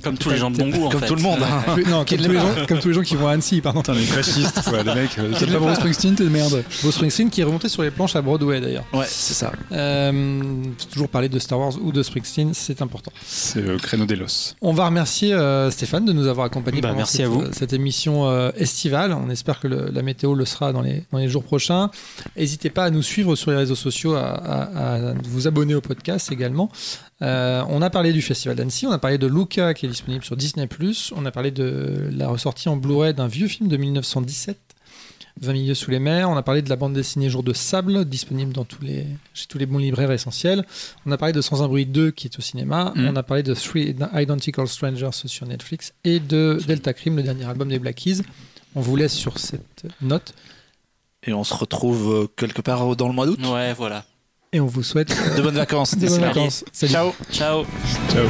Comme 0.01 0.17
tous 0.17 0.29
les 0.29 0.37
gens 0.37 0.51
de 0.51 0.57
bon 0.57 0.69
goût 0.69 0.85
en 0.85 0.89
Comme 0.89 1.01
fait. 1.01 1.07
tout 1.07 1.15
le 1.15 1.21
monde. 1.21 1.39
hein. 1.43 1.75
Non, 1.89 2.05
comme 2.05 2.17
tous, 2.17 2.27
les 2.31 2.39
gens, 2.39 2.55
comme 2.67 2.79
tous 2.79 2.87
les 2.89 2.93
gens 2.93 3.01
qui 3.01 3.15
vont 3.15 3.27
à 3.27 3.31
Annecy, 3.33 3.61
pardon. 3.61 3.81
Putain, 3.81 3.93
les 3.93 4.01
fascistes, 4.03 4.61
quoi, 4.67 4.83
les 4.83 4.93
mecs. 4.93 5.17
euh, 5.19 5.31
T'aimes 5.37 5.51
pas 5.51 5.59
Bruce 5.59 5.75
Springsteen, 5.77 6.15
t'es 6.15 6.23
de 6.23 6.29
merde. 6.29 6.63
Bruce 6.81 6.95
Springsteen 6.95 7.29
qui 7.29 7.41
est 7.41 7.43
remonté 7.43 7.69
sur 7.69 7.83
les 7.83 7.91
planches 7.91 8.15
à 8.15 8.21
Broadway 8.21 8.59
d'ailleurs. 8.61 8.85
Ouais, 8.93 9.05
c'est 9.07 9.33
ça. 9.33 9.51
Euh, 9.71 10.63
toujours 10.91 11.09
parler 11.09 11.29
de 11.29 11.39
Star 11.39 11.59
Wars 11.59 11.73
ou 11.81 11.91
de 11.91 12.03
Springsteen, 12.03 12.53
c'est 12.53 12.81
important. 12.81 13.11
C'est 13.25 13.61
le 13.61 13.77
créneau 13.77 14.05
des 14.05 14.15
los. 14.15 14.55
On 14.61 14.73
va 14.73 14.85
remercier 14.85 15.33
euh, 15.33 15.69
Stéphane 15.71 16.05
de 16.05 16.13
nous 16.13 16.27
avoir 16.27 16.45
accompagnés 16.47 16.81
Bah, 16.81 16.89
pendant 16.89 16.99
merci 16.99 17.17
cette, 17.17 17.25
à 17.25 17.29
vous. 17.29 17.41
euh, 17.41 17.49
cette 17.51 17.73
émission 17.73 18.27
euh, 18.29 18.51
estivale. 18.57 19.13
On 19.13 19.29
espère 19.29 19.59
que 19.59 19.67
le- 19.67 19.89
la 19.91 20.01
météo 20.01 20.33
le 20.33 20.45
sera 20.45 20.71
dans 20.73 20.81
les, 20.81 21.03
dans 21.11 21.17
les 21.19 21.29
jours 21.29 21.43
prochains. 21.43 21.89
N'hésitez 22.37 22.69
pas 22.69 22.85
à 22.85 22.89
nous 22.89 23.01
suivre 23.03 23.35
sur 23.35 23.51
les 23.51 23.57
réseaux 23.57 23.75
sociaux, 23.75 24.13
à, 24.15 24.21
à- 24.29 25.09
à 25.09 25.13
vous 25.23 25.47
abonner 25.47 25.75
au 25.75 25.81
podcast 25.81 26.31
également. 26.31 26.69
Euh, 27.21 27.63
on 27.69 27.81
a 27.81 27.89
parlé 27.89 28.13
du 28.13 28.21
Festival 28.21 28.55
d'Annecy, 28.55 28.87
on 28.87 28.91
a 28.91 28.97
parlé 28.97 29.17
de 29.17 29.27
Luca 29.27 29.73
qui 29.73 29.85
est 29.85 29.89
disponible 29.89 30.23
sur 30.23 30.35
Disney+, 30.35 30.67
on 31.15 31.25
a 31.25 31.31
parlé 31.31 31.51
de 31.51 32.09
la 32.11 32.27
ressortie 32.27 32.67
en 32.69 32.77
Blu-ray 32.77 33.13
d'un 33.13 33.27
vieux 33.27 33.47
film 33.47 33.69
de 33.69 33.77
1917. 33.77 34.57
20 35.39 35.53
milieux 35.53 35.73
sous 35.73 35.91
les 35.91 35.99
mers. 35.99 36.29
On 36.29 36.35
a 36.35 36.43
parlé 36.43 36.61
de 36.61 36.69
la 36.69 36.75
bande 36.75 36.93
dessinée 36.93 37.29
Jour 37.29 37.43
de 37.43 37.53
sable, 37.53 38.05
disponible 38.05 38.53
dans 38.53 38.65
tous 38.65 38.81
les, 38.83 39.07
chez 39.33 39.47
tous 39.47 39.57
les 39.57 39.65
bons 39.65 39.77
libraires 39.77 40.11
essentiels. 40.11 40.65
On 41.05 41.11
a 41.11 41.17
parlé 41.17 41.33
de 41.33 41.41
Sans 41.41 41.63
un 41.63 41.67
bruit 41.67 41.85
2 41.85 42.11
qui 42.11 42.27
est 42.27 42.37
au 42.37 42.41
cinéma. 42.41 42.93
Mhm. 42.95 43.07
On 43.07 43.15
a 43.15 43.23
parlé 43.23 43.43
de 43.43 43.53
Three 43.53 43.95
Identical 44.13 44.67
Strangers 44.67 45.09
sur 45.25 45.47
Netflix 45.47 45.93
et 46.03 46.19
de 46.19 46.59
Delta 46.67 46.93
Crime, 46.93 47.15
le 47.15 47.23
dernier 47.23 47.45
album 47.45 47.69
des 47.69 47.79
Black 47.79 47.95
Keys. 47.95 48.21
On 48.75 48.81
vous 48.81 48.95
laisse 48.95 49.13
sur 49.13 49.39
cette 49.39 49.85
note 50.01 50.33
Et 51.25 51.33
on 51.33 51.43
se 51.43 51.53
retrouve 51.53 52.13
euh, 52.13 52.27
quelque 52.35 52.61
part 52.61 52.95
dans 52.95 53.07
le 53.07 53.13
mois 53.13 53.25
d'août? 53.25 53.39
Ouais, 53.43 53.73
voilà. 53.73 54.05
Et 54.53 54.59
on 54.59 54.65
vous 54.65 54.83
souhaite 54.83 55.15
de 55.37 55.41
bonnes 55.41 55.55
vacances. 55.55 55.97
De 55.97 56.09
bonnes 56.09 56.19
vacances. 56.19 56.65
Ciao. 56.73 57.13
Ciao. 57.31 57.63
Ciao. 58.09 58.27